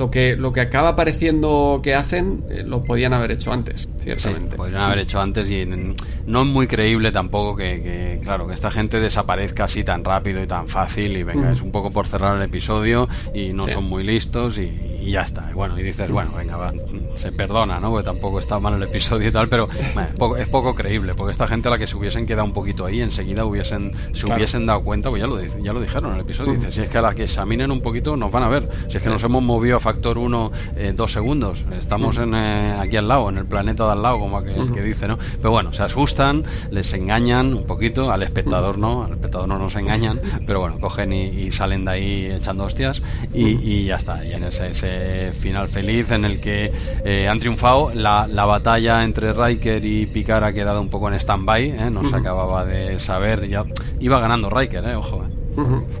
lo, 0.00 0.10
que, 0.10 0.34
lo 0.34 0.52
que 0.54 0.62
acaba 0.62 0.96
pareciendo 0.96 1.80
que 1.82 1.94
hacen 1.94 2.42
eh, 2.48 2.62
lo 2.66 2.82
podían 2.82 3.12
haber 3.12 3.32
hecho 3.32 3.52
antes, 3.52 3.86
ciertamente. 4.02 4.56
podrían 4.56 4.80
haber 4.80 5.00
hecho 5.00 5.20
antes 5.20 5.48
y 5.50 5.66
no 5.66 6.42
es 6.42 6.48
muy 6.48 6.66
creíble 6.66 7.12
tampoco 7.12 7.54
que, 7.54 8.18
claro, 8.22 8.48
que 8.48 8.54
esta 8.54 8.70
gente 8.70 8.98
desaparezca 8.98 9.64
así 9.64 9.84
tan 9.84 10.02
rápido 10.02 10.42
y 10.42 10.46
tan 10.46 10.68
fácil 10.68 11.16
y 11.18 11.22
venga, 11.22 11.50
mm. 11.50 11.52
es 11.52 11.60
un 11.60 11.70
poco 11.70 11.90
por 11.90 12.06
cerrar 12.06 12.34
el 12.36 12.42
episodio 12.42 13.08
y 13.34 13.52
no 13.52 13.68
son 13.68 13.84
muy 13.84 14.02
listos 14.02 14.56
y, 14.56 15.10
ya 15.10 15.22
está. 15.22 15.48
Y 15.50 15.54
bueno, 15.54 15.78
y 15.78 15.82
dices, 15.82 16.10
bueno, 16.10 16.32
venga, 16.34 16.72
se 17.16 17.32
perdona, 17.32 17.78
¿no? 17.78 17.90
Porque 17.90 18.04
tampoco 18.04 18.38
está 18.38 18.58
mal 18.58 18.74
el 18.74 18.82
episodio 18.84 19.28
y 19.28 19.32
tal, 19.32 19.48
pero 19.48 19.68
es, 20.38 20.48
poco, 20.48 20.74
creíble, 20.74 21.14
porque 21.14 21.32
esta 21.32 21.46
gente 21.46 21.68
a 21.68 21.72
la 21.72 21.78
que 21.78 21.86
se 21.86 21.96
hubiesen 21.96 22.26
quedado 22.26 22.44
un 22.44 22.52
poquito 22.52 22.86
ahí, 22.86 23.00
enseguida 23.02 23.44
hubiesen, 23.44 23.92
se 24.12 24.26
hubiesen 24.26 24.64
dado 24.64 24.82
cuenta, 24.82 25.10
pues 25.10 25.20
ya 25.20 25.26
lo, 25.26 25.42
ya 25.42 25.72
lo 25.74 25.80
dijeron 25.80 26.10
en 26.10 26.16
el 26.16 26.22
episodio, 26.22 26.52
mm. 26.52 26.56
dice, 26.56 26.72
si 26.72 26.80
es 26.80 26.88
que 26.88 26.98
a 26.98 27.02
la 27.02 27.14
que 27.14 27.24
examinen 27.24 27.70
un 27.70 27.82
poquito 27.82 28.16
nos 28.16 28.30
van 28.30 28.44
a 28.44 28.48
ver, 28.48 28.68
si 28.88 28.96
es 28.96 29.02
que 29.02 29.10
nos 29.10 29.22
hemos 29.24 29.42
movido 29.42 29.76
a 29.76 29.80
factor 29.90 30.18
1 30.18 30.52
eh, 30.76 30.92
dos 30.94 31.12
segundos, 31.12 31.64
estamos 31.76 32.16
en, 32.18 32.32
eh, 32.32 32.76
aquí 32.78 32.96
al 32.96 33.08
lado, 33.08 33.28
en 33.28 33.38
el 33.38 33.46
planeta 33.46 33.86
de 33.86 33.92
al 33.92 34.02
lado, 34.02 34.20
como 34.20 34.38
el 34.38 34.72
que 34.72 34.82
dice, 34.82 35.08
¿no? 35.08 35.18
Pero 35.38 35.50
bueno, 35.50 35.72
se 35.72 35.82
asustan 35.82 36.44
les 36.70 36.92
engañan 36.92 37.52
un 37.54 37.66
poquito, 37.66 38.12
al 38.12 38.22
espectador 38.22 38.78
no, 38.78 39.02
al 39.02 39.12
espectador 39.12 39.48
no 39.48 39.58
nos 39.58 39.74
engañan, 39.74 40.20
pero 40.46 40.60
bueno, 40.60 40.78
cogen 40.78 41.12
y, 41.12 41.50
salen 41.50 41.84
de 41.84 41.90
ahí 41.90 42.30
echando 42.30 42.64
hostias 42.64 43.02
y, 43.34 43.86
ya 43.86 43.96
está, 43.96 44.24
y 44.24 44.32
en 44.32 44.44
ese, 44.44 45.32
final 45.32 45.66
feliz 45.66 46.12
en 46.12 46.24
el 46.24 46.40
que 46.40 46.70
eh, 47.04 47.26
han 47.26 47.40
triunfado, 47.40 47.90
la, 47.92 48.26
batalla 48.44 49.02
entre 49.02 49.32
Riker 49.32 49.84
y 49.84 50.06
Picard 50.06 50.44
ha 50.44 50.52
quedado 50.52 50.80
un 50.80 50.88
poco 50.88 51.08
en 51.08 51.14
stand-by, 51.14 51.68
¿eh? 51.68 51.90
no 51.90 52.04
se 52.04 52.14
acababa 52.14 52.64
de 52.64 53.00
saber, 53.00 53.48
ya 53.48 53.64
iba 53.98 54.20
ganando 54.20 54.50
Riker, 54.50 54.84
¿eh? 54.84 54.94
ojo. 54.94 55.39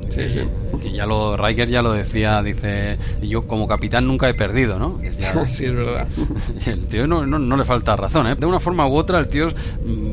Sí, 0.08 0.28
sí. 0.28 0.40
Que 0.82 0.92
ya 0.92 1.06
lo, 1.06 1.36
Riker 1.36 1.68
ya 1.68 1.82
lo 1.82 1.92
decía, 1.92 2.42
dice, 2.42 2.98
yo 3.22 3.46
como 3.46 3.66
capitán 3.68 4.06
nunca 4.06 4.28
he 4.28 4.34
perdido, 4.34 4.78
¿no? 4.78 4.98
sí, 5.48 5.66
es 5.66 5.74
verdad. 5.74 6.06
El 6.66 6.86
tío 6.86 7.06
no, 7.06 7.26
no, 7.26 7.56
le 7.56 7.64
falta 7.64 7.96
razón, 7.96 8.26
¿eh? 8.26 8.34
De 8.36 8.46
una 8.46 8.60
forma 8.60 8.86
u 8.86 8.94
otra 8.94 9.18
el 9.18 9.28
tío 9.28 9.48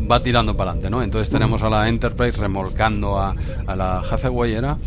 va 0.09 0.21
tirando 0.21 0.55
para 0.55 0.71
adelante, 0.71 0.89
¿no? 0.89 1.01
Entonces 1.01 1.29
tenemos 1.29 1.63
a 1.63 1.69
la 1.69 1.87
Enterprise 1.87 2.37
remolcando 2.37 3.19
a, 3.19 3.35
a 3.65 3.75
la 3.75 3.99
Hathaway, 3.99 4.53
¿era? 4.53 4.77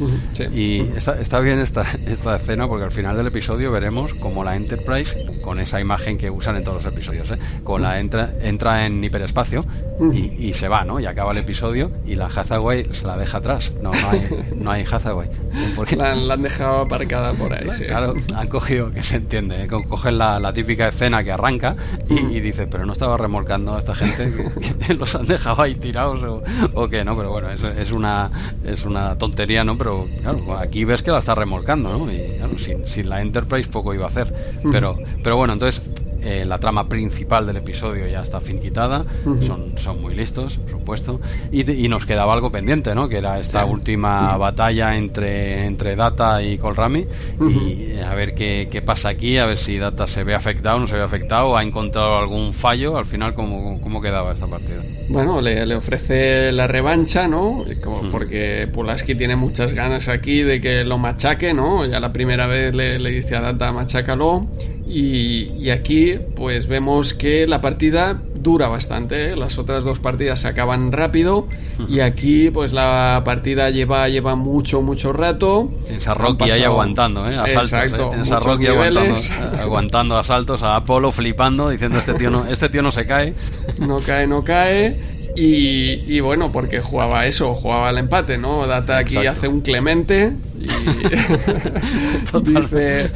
Y 0.55 0.81
está, 0.97 1.21
está 1.21 1.41
bien 1.41 1.61
esta, 1.61 1.85
esta 2.07 2.37
escena 2.37 2.69
porque 2.69 2.85
al 2.85 2.91
final 2.91 3.17
del 3.17 3.27
episodio 3.27 3.71
veremos 3.71 4.15
como 4.15 4.45
la 4.45 4.57
Enterprise, 4.57 5.17
con 5.43 5.61
esa 5.61 5.81
imagen 5.81 6.19
que 6.19 6.31
usan 6.31 6.57
en 6.57 6.65
todos 6.65 6.85
los 6.85 6.93
episodios, 6.93 7.31
¿eh? 7.31 7.39
Con 7.65 7.83
la 7.83 8.01
entra, 8.01 8.33
entra 8.43 8.87
en 8.87 9.03
hiperespacio 9.03 9.65
y, 10.13 10.49
y, 10.49 10.55
se 10.55 10.69
va, 10.69 10.85
¿no? 10.85 11.01
Y 11.01 11.07
acaba 11.07 11.33
el 11.33 11.39
episodio 11.39 11.91
y 12.07 12.17
la 12.17 12.27
Hathaway 12.27 12.87
se 12.93 13.07
la 13.07 13.17
deja 13.17 13.39
atrás. 13.39 13.73
No, 13.81 13.93
no 13.93 14.11
hay, 14.11 14.29
no 14.55 14.71
hay 14.71 14.85
Hathaway. 14.91 15.29
Porque... 15.77 15.97
La, 15.97 16.12
han 16.12 16.43
dejado 16.43 16.83
aparcada 16.83 17.33
por 17.35 17.53
ahí, 17.53 17.69
sí. 17.73 17.85
Claro, 17.85 18.15
han 18.35 18.49
cogido, 18.49 18.91
que 18.91 19.03
se 19.03 19.17
entiende, 19.17 19.65
¿eh? 19.65 19.67
cogen 19.67 20.19
la, 20.19 20.39
la, 20.41 20.53
típica 20.53 20.89
escena 20.89 21.23
que 21.25 21.33
arranca 21.33 21.77
y, 22.09 22.37
y 22.37 22.41
dice, 22.41 22.67
pero 22.67 22.87
no 22.87 22.93
estaba 22.93 23.17
remolcando 23.17 23.75
a 23.75 23.79
esta 23.79 23.95
gente, 23.95 24.33
que, 24.87 24.95
los 24.95 25.15
han 25.15 25.27
dejado 25.27 25.62
ahí 25.62 25.75
tirados 25.75 26.23
o, 26.23 26.43
o 26.75 26.89
qué, 26.89 27.05
¿no? 27.05 27.17
Pero 27.17 27.31
bueno, 27.31 27.51
es, 27.51 27.62
es, 27.62 27.93
una, 27.93 28.31
es 28.65 28.85
una 28.85 29.17
tontería, 29.19 29.65
¿no? 29.65 29.77
Pero 29.77 30.09
claro, 30.21 30.59
aquí 30.59 30.85
ves 30.85 31.03
que 31.03 31.11
la 31.11 31.19
está 31.19 31.35
remolcando, 31.35 31.97
¿no? 31.97 32.12
Y 32.12 32.37
claro, 32.37 32.59
sin, 32.59 32.87
sin 32.87 33.09
la 33.09 33.21
Enterprise 33.21 33.69
poco 33.69 33.95
iba 33.95 34.05
a 34.05 34.09
hacer. 34.09 34.33
Pero, 34.71 34.97
pero 35.23 35.37
bueno, 35.37 35.53
entonces 35.55 35.83
eh, 36.23 36.45
la 36.47 36.59
trama 36.59 36.89
principal 36.89 37.47
del 37.47 37.57
episodio 37.57 38.07
ya 38.07 38.23
está 38.23 38.41
finquitada, 38.41 39.05
son, 39.47 39.79
son 39.79 40.01
muy 40.01 40.15
listos, 40.15 40.57
por 40.57 40.71
supuesto, 40.71 41.21
y, 41.51 41.89
nos 41.91 42.07
quedaba 42.07 42.35
algo 42.35 42.53
pendiente, 42.53 42.95
¿no? 42.95 43.09
Que 43.09 43.19
era 43.19 43.41
esta 43.41 43.65
última 43.65 44.37
batalla 44.37 44.97
entre, 44.97 45.67
entre 45.67 45.97
Data 45.97 46.43
y 46.43 46.59
Colrami, 46.59 47.07
y 47.41 47.99
a 47.99 48.15
ver 48.15 48.35
qué, 48.35 48.69
qué, 48.71 48.83
pasa 48.83 49.09
aquí, 49.09 49.39
a 49.39 49.47
ver 49.47 49.59
si 49.59 49.79
Data 49.79 50.07
se 50.07 50.25
ve 50.25 50.35
afectado, 50.35 50.79
no 50.79 50.87
se 50.87 50.95
ve 50.95 51.03
afectado, 51.03 51.57
ha 51.57 51.63
encontrado 51.63 52.17
algún 52.17 52.53
fallo, 52.53 52.97
al 52.97 53.07
final, 53.07 53.35
¿cómo, 53.35 53.81
cómo 53.81 54.01
quedaba 54.01 54.33
esta 54.33 54.47
partida? 54.47 54.83
Bueno, 55.09 55.41
le, 55.41 55.67
le 55.67 55.75
ofrece 55.75 56.53
la 56.53 56.67
revancha, 56.67 57.27
¿no? 57.27 57.65
Como, 57.83 58.11
Porque 58.11 58.69
Pulaski 58.73 59.15
tiene 59.15 59.37
muchas 59.37 59.73
ganas 59.73 60.09
aquí 60.09 60.43
de 60.43 60.61
que 60.61 60.85
lo 60.85 60.99
machaque, 60.99 61.55
¿no? 61.55 61.85
Ya 61.87 62.01
la 62.01 62.13
primera 62.13 62.47
vez 62.47 62.75
le, 62.75 62.99
le 62.99 63.11
dice 63.11 63.37
a 63.37 63.41
Data, 63.41 63.73
machácalo, 63.73 64.47
y, 64.93 65.71
aquí 65.71 66.19
pues 66.35 66.67
vemos 66.67 67.15
que 67.15 67.47
la 67.47 67.61
partida 67.61 68.21
dura 68.35 68.69
bastante, 68.69 69.31
¿eh? 69.31 69.37
las 69.37 69.59
otras 69.59 69.85
dos 69.85 69.99
partidas 69.99 70.41
se 70.41 70.49
acaban 70.49 70.93
rápido 70.93 71.47
y 71.89 72.01
aquí 72.01 72.51
pues 72.51 72.73
la 72.73 73.23
partida 73.25 73.71
lleva, 73.71 74.09
lleva 74.09 74.35
mucho, 74.35 74.83
mucho 74.83 75.12
rato. 75.12 75.71
Tienes 75.85 76.09
a 76.09 76.15
Rocky 76.15 76.51
ahí 76.51 76.65
aguantando, 76.65 77.29
¿eh? 77.29 77.37
Asaltos, 77.37 77.73
Exacto, 77.73 78.11
¿eh? 78.15 78.35
a 78.35 78.41
Rocky 78.41 78.67
aguantando, 78.67 79.15
aguantando, 79.61 80.19
asaltos, 80.19 80.62
a 80.62 80.77
Apolo 80.77 81.12
flipando, 81.12 81.69
diciendo 81.71 81.99
este 81.99 82.15
tío 82.15 82.31
no, 82.31 82.47
este 82.51 82.69
tío 82.69 82.83
no 82.83 82.91
se 82.91 83.07
cae. 83.07 83.35
No 83.79 84.01
cae, 84.01 84.27
no 84.27 84.43
cae. 84.43 85.21
Y, 85.37 86.21
bueno, 86.21 86.51
porque 86.51 86.81
jugaba 86.81 87.27
eso, 87.27 87.55
jugaba 87.55 87.91
el 87.91 87.99
empate, 87.99 88.37
¿no? 88.37 88.67
Data 88.67 88.99
aquí 88.99 89.17
hace 89.17 89.49
un 89.49 89.61
Clemente 89.61 90.33
y 90.59 90.67
dice 92.43 93.12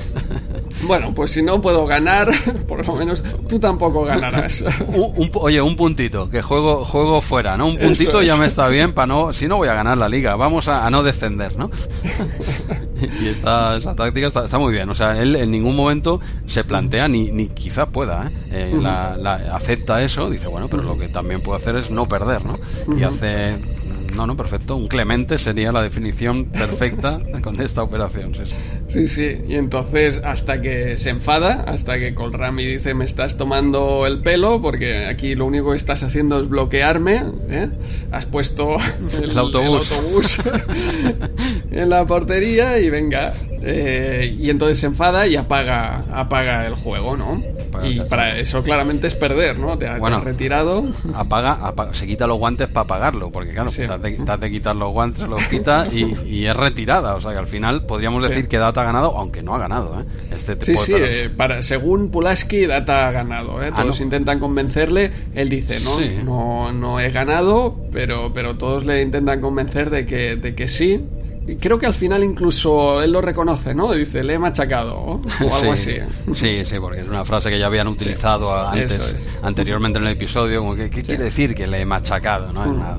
bueno, 0.86 1.12
pues 1.14 1.32
si 1.32 1.42
no 1.42 1.60
puedo 1.60 1.86
ganar, 1.86 2.30
por 2.68 2.86
lo 2.86 2.94
menos 2.94 3.24
tú 3.48 3.58
tampoco 3.58 4.04
ganarás. 4.04 4.64
oye, 5.34 5.60
un 5.60 5.76
puntito, 5.76 6.30
que 6.30 6.42
juego, 6.42 6.84
juego 6.84 7.20
fuera, 7.20 7.56
¿no? 7.56 7.66
Un 7.66 7.78
puntito 7.78 8.22
ya 8.22 8.36
me 8.36 8.46
está 8.46 8.68
bien 8.68 8.92
para 8.92 9.06
no, 9.06 9.32
si 9.32 9.48
no 9.48 9.56
voy 9.56 9.68
a 9.68 9.74
ganar 9.74 9.98
la 9.98 10.08
liga, 10.08 10.36
vamos 10.36 10.68
a, 10.68 10.88
no 10.90 11.02
descender, 11.02 11.56
¿no? 11.56 11.70
y 13.20 13.28
esta, 13.28 13.76
esa 13.76 13.94
táctica 13.94 14.28
está, 14.28 14.58
muy 14.58 14.72
bien, 14.72 14.88
o 14.88 14.94
sea, 14.94 15.20
él 15.20 15.36
en 15.36 15.50
ningún 15.50 15.76
momento 15.76 16.20
se 16.46 16.64
plantea, 16.64 17.08
ni, 17.08 17.30
ni 17.30 17.48
quizá 17.48 17.86
pueda, 17.86 18.28
¿eh? 18.28 18.32
eh 18.50 18.78
la, 18.80 19.34
acepta 19.52 20.02
eso, 20.02 20.30
dice, 20.30 20.48
bueno, 20.48 20.68
pero 20.68 20.82
lo 20.82 20.96
que 20.96 21.08
también 21.08 21.40
puedo 21.40 21.56
hacer 21.56 21.76
es 21.76 21.90
no 21.90 22.06
perder, 22.06 22.44
¿no? 22.44 22.58
Y 22.98 23.02
hace 23.02 23.56
no, 24.14 24.26
no, 24.26 24.36
perfecto. 24.36 24.76
Un 24.76 24.88
Clemente 24.88 25.38
sería 25.38 25.72
la 25.72 25.82
definición 25.82 26.46
perfecta 26.46 27.20
con 27.42 27.60
esta 27.60 27.82
operación. 27.82 28.32
Sí, 28.88 29.08
sí. 29.08 29.40
Y 29.48 29.54
entonces, 29.54 30.20
hasta 30.24 30.60
que 30.60 30.98
se 30.98 31.10
enfada, 31.10 31.64
hasta 31.66 31.98
que 31.98 32.14
Colrami 32.14 32.64
dice: 32.64 32.94
Me 32.94 33.04
estás 33.04 33.36
tomando 33.36 34.06
el 34.06 34.20
pelo, 34.20 34.60
porque 34.62 35.06
aquí 35.06 35.34
lo 35.34 35.46
único 35.46 35.72
que 35.72 35.76
estás 35.76 36.02
haciendo 36.02 36.40
es 36.40 36.48
bloquearme. 36.48 37.22
¿eh? 37.48 37.68
Has 38.12 38.26
puesto 38.26 38.76
el, 39.22 39.36
autobús, 39.36 39.88
en 41.74 41.90
la 41.90 42.06
portería 42.06 42.78
y 42.78 42.88
venga. 42.88 43.32
Eh, 43.62 44.36
y 44.38 44.50
entonces 44.50 44.78
se 44.78 44.86
enfada 44.86 45.26
y 45.26 45.36
apaga, 45.36 46.04
apaga 46.12 46.66
el 46.66 46.74
juego, 46.74 47.16
¿no? 47.16 47.42
y 47.82 48.00
para 48.00 48.38
eso 48.38 48.62
claramente 48.62 49.06
es 49.06 49.14
perder, 49.14 49.58
¿no? 49.58 49.76
Te, 49.76 49.88
bueno, 49.98 50.16
has 50.16 50.24
retirado. 50.24 50.84
Apaga, 51.14 51.74
se 51.92 52.06
quita 52.06 52.26
los 52.26 52.38
guantes 52.38 52.68
para 52.68 52.84
apagarlo, 52.84 53.30
porque 53.30 53.52
claro, 53.52 53.70
te, 53.70 53.84
has 53.84 54.40
de, 54.40 54.50
quitar 54.50 54.76
los 54.76 54.92
guantes, 54.92 55.20
se 55.20 55.26
los 55.26 55.42
quita 55.48 55.88
y, 55.92 56.44
es 56.44 56.56
retirada. 56.56 57.14
O 57.14 57.20
sea 57.20 57.32
que 57.32 57.38
al 57.38 57.46
final 57.46 57.84
podríamos 57.84 58.22
decir 58.22 58.48
que 58.48 58.58
Data 58.58 58.82
ha 58.82 58.84
ganado, 58.84 59.16
aunque 59.16 59.42
no 59.42 59.54
ha 59.54 59.58
ganado. 59.58 60.00
¿eh? 60.00 60.04
Este 60.36 60.56
sí, 60.64 60.76
sí, 60.76 60.92
eh, 60.96 61.30
para, 61.34 61.62
según 61.62 62.10
Pulaski, 62.10 62.66
Data 62.66 63.08
ha 63.08 63.12
ganado. 63.12 63.62
¿eh? 63.62 63.70
Ah, 63.72 63.82
todos 63.82 64.00
intentan 64.00 64.38
convencerle, 64.38 65.10
él 65.34 65.48
dice, 65.48 65.80
no, 65.80 65.98
no, 66.22 66.72
no 66.72 67.00
he 67.00 67.10
ganado, 67.10 67.76
pero, 67.92 68.32
pero 68.32 68.56
todos 68.56 68.84
le 68.84 69.02
intentan 69.02 69.40
convencer 69.40 69.90
de 69.90 70.06
que, 70.06 70.36
de 70.36 70.54
que 70.54 70.68
sí 70.68 71.00
creo 71.60 71.78
que 71.78 71.86
al 71.86 71.94
final 71.94 72.24
incluso 72.24 73.02
él 73.02 73.12
lo 73.12 73.20
reconoce, 73.20 73.74
¿no? 73.74 73.92
Dice, 73.92 74.22
le 74.24 74.34
he 74.34 74.38
machacado 74.38 74.94
o 75.40 75.54
algo 75.54 75.72
así. 75.72 75.96
Sí, 76.32 76.64
sí, 76.64 76.76
porque 76.80 77.00
es 77.00 77.08
una 77.08 77.24
frase 77.24 77.50
que 77.50 77.58
ya 77.58 77.66
habían 77.66 77.88
utilizado 77.88 78.54
antes, 78.54 79.16
anteriormente 79.42 79.98
en 79.98 80.06
el 80.06 80.12
episodio, 80.12 80.60
como 80.60 80.74
que, 80.74 80.90
¿qué 80.90 81.02
quiere 81.02 81.24
decir 81.24 81.54
que 81.54 81.66
le 81.66 81.80
he 81.80 81.86
machacado? 81.86 82.52
¿no? 82.52 82.62
Una, 82.62 82.98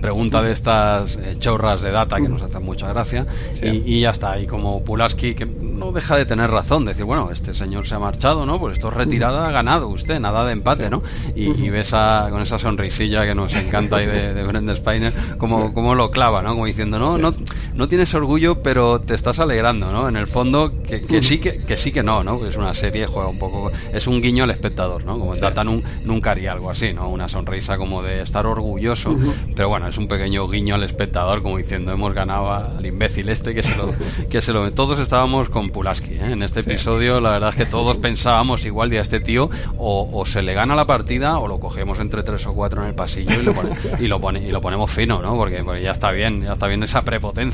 pregunta 0.00 0.42
de 0.42 0.52
estas 0.52 1.16
eh, 1.16 1.36
chorras 1.38 1.82
de 1.82 1.92
data 1.92 2.16
que 2.16 2.28
nos 2.28 2.42
hacen 2.42 2.64
mucha 2.64 2.88
gracia 2.88 3.26
y, 3.62 4.00
ya 4.00 4.10
está. 4.10 4.38
Y 4.40 4.46
como 4.46 4.82
Pulaski, 4.82 5.34
que 5.34 5.46
no 5.46 5.92
deja 5.92 6.16
de 6.16 6.26
tener 6.26 6.50
razón, 6.50 6.84
decir, 6.84 7.04
bueno, 7.04 7.30
este 7.30 7.54
señor 7.54 7.86
se 7.86 7.94
ha 7.94 7.98
marchado, 7.98 8.44
¿no? 8.44 8.58
Pues 8.58 8.74
esto 8.74 8.88
es 8.88 8.94
retirada, 8.94 9.48
ha 9.48 9.52
ganado 9.52 9.88
usted, 9.88 10.18
nada 10.18 10.44
de 10.44 10.52
empate, 10.52 10.90
¿no? 10.90 11.02
Y, 11.34 11.68
ves 11.70 11.90
con 11.90 12.42
esa 12.42 12.58
sonrisilla 12.58 13.24
que 13.24 13.34
nos 13.34 13.54
encanta 13.54 13.96
ahí 13.96 14.06
de, 14.06 14.34
de 14.34 14.42
Brendan 14.42 14.76
Spiner, 14.76 15.12
como, 15.38 15.72
como 15.72 15.94
lo 15.94 16.10
clava, 16.10 16.42
¿no? 16.42 16.50
Como 16.50 16.66
diciendo, 16.66 16.98
no, 16.98 17.18
no 17.18 17.34
no 17.74 17.88
tienes 17.88 18.14
orgullo, 18.14 18.62
pero 18.62 19.00
te 19.00 19.14
estás 19.14 19.38
alegrando, 19.38 19.90
¿no? 19.92 20.08
En 20.08 20.16
el 20.16 20.26
fondo, 20.26 20.72
que, 20.72 21.02
que 21.02 21.22
sí 21.22 21.38
que, 21.38 21.58
que, 21.58 21.76
sí 21.76 21.92
que 21.92 22.02
no, 22.02 22.24
¿no? 22.24 22.44
Es 22.46 22.56
una 22.56 22.72
serie, 22.72 23.06
juega 23.06 23.28
un 23.28 23.38
poco, 23.38 23.70
es 23.92 24.06
un 24.06 24.20
guiño 24.20 24.44
al 24.44 24.50
espectador, 24.50 25.04
¿no? 25.04 25.18
Como 25.18 25.34
Data 25.36 25.64
nunca 25.64 26.30
haría 26.30 26.52
algo 26.52 26.70
así, 26.70 26.92
¿no? 26.92 27.08
Una 27.08 27.28
sonrisa 27.28 27.76
como 27.76 28.02
de 28.02 28.22
estar 28.22 28.46
orgulloso, 28.46 29.16
pero 29.54 29.68
bueno, 29.68 29.88
es 29.88 29.98
un 29.98 30.08
pequeño 30.08 30.48
guiño 30.48 30.74
al 30.74 30.82
espectador, 30.82 31.42
como 31.42 31.58
diciendo, 31.58 31.92
hemos 31.92 32.14
ganado 32.14 32.52
al 32.52 32.84
imbécil 32.84 33.28
este 33.28 33.54
que 33.54 33.62
se 33.62 33.76
lo, 33.76 33.90
que 34.30 34.42
se 34.42 34.52
lo, 34.52 34.70
todos 34.72 34.98
estábamos 34.98 35.48
con 35.48 35.70
Pulaski, 35.70 36.14
¿eh? 36.14 36.32
En 36.32 36.42
este 36.42 36.60
episodio, 36.60 37.20
la 37.20 37.30
verdad 37.30 37.50
es 37.50 37.56
que 37.56 37.66
todos 37.66 37.98
pensábamos 37.98 38.64
igual 38.64 38.90
de 38.90 38.98
a 38.98 39.02
este 39.02 39.20
tío, 39.20 39.50
o, 39.78 40.24
se 40.26 40.42
le 40.42 40.54
gana 40.54 40.74
la 40.74 40.86
partida, 40.86 41.38
o 41.38 41.46
lo 41.46 41.60
cogemos 41.60 42.00
entre 42.00 42.22
tres 42.22 42.46
o 42.46 42.54
cuatro 42.54 42.82
en 42.82 42.88
el 42.88 42.94
pasillo 42.94 43.40
y 43.40 43.44
lo, 43.44 43.54
y 44.00 44.08
lo, 44.08 44.20
pone, 44.20 44.40
y 44.40 44.50
lo 44.50 44.60
ponemos 44.60 44.90
fino, 44.90 45.20
¿no? 45.22 45.36
Porque, 45.36 45.62
porque 45.62 45.82
ya 45.82 45.92
está 45.92 46.10
bien, 46.10 46.42
ya 46.42 46.54
está 46.54 46.66
bien 46.66 46.82
esa 46.82 47.02
prepotencia 47.02 47.45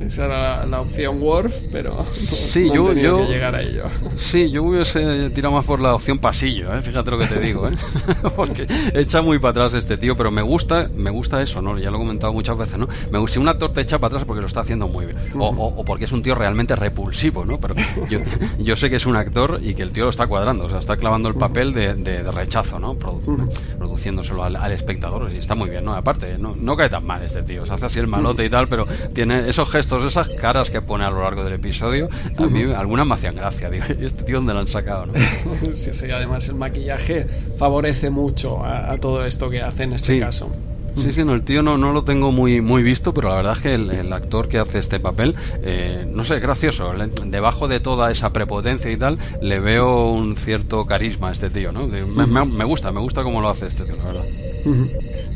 esa 0.00 0.24
era 0.24 0.66
la, 0.66 0.80
opción 0.80 1.20
Worf, 1.20 1.54
pero 1.70 2.04
sí, 2.12 2.70
yo, 2.72 2.92
yo, 2.92 3.18
que 3.18 3.26
llegar 3.26 3.54
a 3.54 3.62
ello. 3.62 3.84
Sí, 4.16 4.50
yo 4.50 4.64
hubiese 4.64 5.30
tirado 5.30 5.54
más 5.54 5.64
por 5.64 5.80
la 5.80 5.94
opción 5.94 6.18
pasillo, 6.18 6.74
¿eh? 6.74 6.82
fíjate 6.82 7.10
lo 7.10 7.18
que 7.18 7.26
te 7.26 7.40
digo, 7.40 7.68
¿eh? 7.68 7.72
porque 8.36 8.66
echa 8.94 9.22
muy 9.22 9.38
para 9.38 9.50
atrás 9.50 9.74
este 9.74 9.96
tío, 9.96 10.16
pero 10.16 10.30
me 10.30 10.42
gusta, 10.42 10.88
me 10.94 11.10
gusta 11.10 11.42
eso, 11.42 11.62
¿no? 11.62 11.78
Ya 11.78 11.90
lo 11.90 11.96
he 11.96 12.00
comentado 12.00 12.32
muchas 12.32 12.56
veces, 12.56 12.78
¿no? 12.78 12.88
Me 13.10 13.18
gusta 13.18 13.26
si 13.36 13.40
un 13.40 13.48
actor 13.48 13.72
te 13.72 13.80
echa 13.80 13.98
para 13.98 14.08
atrás 14.08 14.24
porque 14.24 14.40
lo 14.40 14.46
está 14.46 14.60
haciendo 14.60 14.88
muy 14.88 15.06
bien, 15.06 15.18
o, 15.38 15.84
porque 15.84 16.04
es 16.04 16.12
un 16.12 16.22
tío 16.22 16.34
realmente 16.34 16.76
repulsivo, 16.76 17.44
¿no? 17.44 17.58
Pero 17.58 17.74
yo, 18.08 18.20
yo, 18.58 18.76
sé 18.76 18.88
que 18.88 18.96
es 18.96 19.06
un 19.06 19.16
actor 19.16 19.60
y 19.62 19.74
que 19.74 19.82
el 19.82 19.90
tío 19.90 20.04
lo 20.04 20.10
está 20.10 20.26
cuadrando, 20.26 20.66
o 20.66 20.68
sea, 20.68 20.78
está 20.78 20.96
clavando 20.96 21.28
el 21.28 21.34
papel 21.34 21.72
de, 21.72 21.94
de, 21.94 22.22
rechazo, 22.30 22.78
¿no? 22.78 22.96
produciéndoselo 22.96 24.44
al, 24.44 24.56
al, 24.56 24.72
espectador 24.72 25.30
y 25.32 25.38
está 25.38 25.54
muy 25.54 25.68
bien, 25.70 25.84
¿no? 25.84 25.94
Aparte, 25.94 26.38
no, 26.38 26.54
no 26.56 26.76
cae 26.76 26.88
tan 26.88 27.04
mal 27.04 27.22
este 27.22 27.42
tío, 27.42 27.66
se 27.66 27.74
hace 27.74 27.86
así 27.86 27.98
el 27.98 28.06
malote 28.06 28.44
y 28.44 28.50
tal, 28.50 28.68
pero 28.68 28.85
tiene 29.12 29.48
esos 29.48 29.70
gestos, 29.70 30.04
esas 30.04 30.28
caras 30.28 30.70
que 30.70 30.82
pone 30.82 31.04
a 31.04 31.10
lo 31.10 31.22
largo 31.22 31.44
del 31.44 31.54
episodio, 31.54 32.08
a 32.38 32.46
mí 32.46 32.62
algunas 32.72 33.06
me 33.06 33.14
hacían 33.14 33.36
gracia, 33.36 33.70
digo, 33.70 33.84
este 33.88 34.24
tío 34.24 34.36
dónde 34.36 34.54
lo 34.54 34.60
han 34.60 34.68
sacado? 34.68 35.06
¿no? 35.06 35.14
sí, 35.72 35.92
sí, 35.92 36.10
además 36.10 36.48
el 36.48 36.54
maquillaje 36.54 37.26
favorece 37.58 38.10
mucho 38.10 38.64
a, 38.64 38.96
todo 38.98 39.26
esto 39.26 39.50
que 39.50 39.62
hace 39.62 39.84
en 39.84 39.92
este 39.92 40.18
caso. 40.18 40.50
Sí, 40.96 41.12
sí, 41.12 41.24
no, 41.24 41.34
el 41.34 41.42
tío 41.42 41.62
no, 41.62 41.76
no 41.76 41.92
lo 41.92 42.04
tengo 42.04 42.32
muy, 42.32 42.60
muy 42.60 42.82
visto, 42.82 43.12
pero 43.12 43.28
la 43.28 43.36
verdad 43.36 43.52
es 43.56 43.62
que 43.62 43.74
el, 43.74 44.12
actor 44.12 44.48
que 44.48 44.58
hace 44.58 44.78
este 44.78 44.98
papel, 44.98 45.34
eh, 45.62 46.04
no 46.08 46.24
sé, 46.24 46.40
gracioso. 46.40 46.92
debajo 47.26 47.68
de 47.68 47.80
toda 47.80 48.10
esa 48.10 48.32
prepotencia 48.32 48.90
y 48.90 48.96
tal, 48.96 49.18
le 49.42 49.60
veo 49.60 50.10
un 50.10 50.36
cierto 50.36 50.86
carisma 50.86 51.28
a 51.28 51.32
este 51.32 51.50
tío, 51.50 51.72
¿no? 51.72 51.86
Me, 51.86 52.64
gusta, 52.64 52.92
me 52.92 53.00
gusta 53.00 53.22
cómo 53.22 53.40
lo 53.40 53.48
hace 53.48 53.66
este 53.66 53.84
tío, 53.84 53.96
la 53.96 54.04
verdad. 54.04 54.24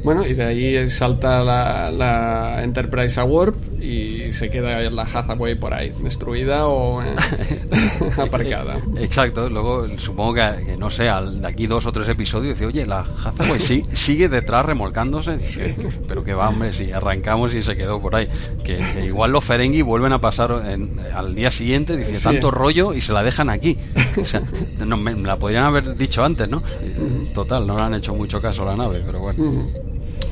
Bueno, 0.03 0.27
y 0.27 0.33
de 0.33 0.45
ahí 0.45 0.91
salta 0.91 1.45
la, 1.45 1.91
la 1.91 2.63
Enterprise 2.65 3.21
a 3.21 3.25
Warp 3.25 3.55
y 3.81 4.33
se 4.33 4.49
queda 4.49 4.81
la 4.91 5.03
Hathaway 5.03 5.55
por 5.55 5.75
ahí, 5.75 5.93
destruida 6.03 6.67
o 6.67 7.01
aparcada. 8.17 8.79
Exacto, 8.99 9.49
luego 9.51 9.87
supongo 9.99 10.35
que, 10.35 10.77
no 10.79 10.91
sé, 10.91 11.09
al, 11.09 11.43
de 11.43 11.49
aquí 11.49 11.67
dos 11.67 11.87
o 11.87 11.93
tres 11.93 12.09
episodios 12.09 12.59
dice, 12.59 12.67
oye, 12.67 12.87
la 12.87 13.01
Hathaway 13.01 13.61
sí, 13.61 13.85
sigue 13.93 14.29
detrás 14.29 14.65
remolcándose, 14.65 15.41
pero 16.09 16.25
que 16.25 16.35
va, 16.35 16.49
hombre, 16.49 16.73
si 16.73 16.93
arrancamos 16.93 17.55
y 17.55 17.63
se 17.63 17.77
quedó 17.77 18.01
por 18.01 18.15
ahí. 18.15 18.29
Que, 18.65 18.81
igual 19.05 19.33
los 19.33 19.45
Ferengi 19.45 19.83
vuelven 19.83 20.13
a 20.13 20.21
pasar 20.21 20.53
al 20.53 21.35
día 21.35 21.51
siguiente, 21.51 21.97
dice, 21.97 22.23
tanto 22.23 22.51
rollo 22.51 22.95
y 22.95 23.01
se 23.01 23.13
la 23.13 23.23
dejan 23.23 23.51
aquí. 23.51 23.77
O 24.21 24.25
sea, 24.25 24.43
no, 24.85 24.97
me, 24.97 25.15
la 25.15 25.39
podrían 25.39 25.65
haber 25.65 25.97
dicho 25.97 26.25
antes, 26.25 26.49
¿no? 26.49 26.63
Total, 27.35 27.67
no 27.67 27.77
le 27.77 27.83
han 27.83 27.95
hecho 27.95 28.15
mucho 28.15 28.41
caso 28.41 28.63
a 28.63 28.67
la 28.67 28.77
nave, 28.77 29.03
pero 29.05 29.21
bueno. 29.21 29.69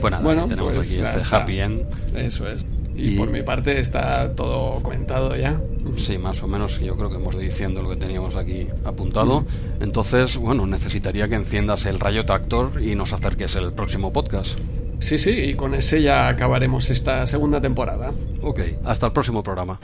Pues 0.00 0.22
bueno, 0.22 0.46
tenemos 0.46 0.74
pues 0.74 0.88
aquí 0.88 1.00
este 1.00 1.36
happy 1.36 1.60
end. 1.60 1.86
Eso 2.14 2.46
es. 2.46 2.64
Y, 2.98 3.16
por 3.16 3.30
mi 3.30 3.42
parte 3.42 3.78
está 3.78 4.34
todo 4.34 4.82
comentado 4.82 5.36
ya. 5.36 5.60
Sí, 5.96 6.18
más 6.18 6.42
o 6.42 6.48
menos 6.48 6.80
yo 6.80 6.96
creo 6.96 7.08
que 7.08 7.16
hemos 7.16 7.34
ido 7.36 7.44
diciendo 7.44 7.80
lo 7.80 7.90
que 7.90 7.96
teníamos 7.96 8.34
aquí 8.34 8.66
apuntado. 8.84 9.44
Entonces, 9.80 10.36
bueno, 10.36 10.66
necesitaría 10.66 11.28
que 11.28 11.36
enciendas 11.36 11.86
el 11.86 12.00
rayo 12.00 12.24
tractor 12.24 12.82
y 12.82 12.96
nos 12.96 13.12
acerques 13.12 13.54
el 13.54 13.72
próximo 13.72 14.12
podcast. 14.12 14.58
Sí, 14.98 15.18
sí, 15.18 15.30
y 15.30 15.54
con 15.54 15.74
ese 15.74 16.02
ya 16.02 16.28
acabaremos 16.28 16.90
esta 16.90 17.26
segunda 17.26 17.60
temporada. 17.60 18.12
Ok, 18.42 18.60
hasta 18.84 19.06
el 19.06 19.12
próximo 19.12 19.42
programa. 19.42 19.80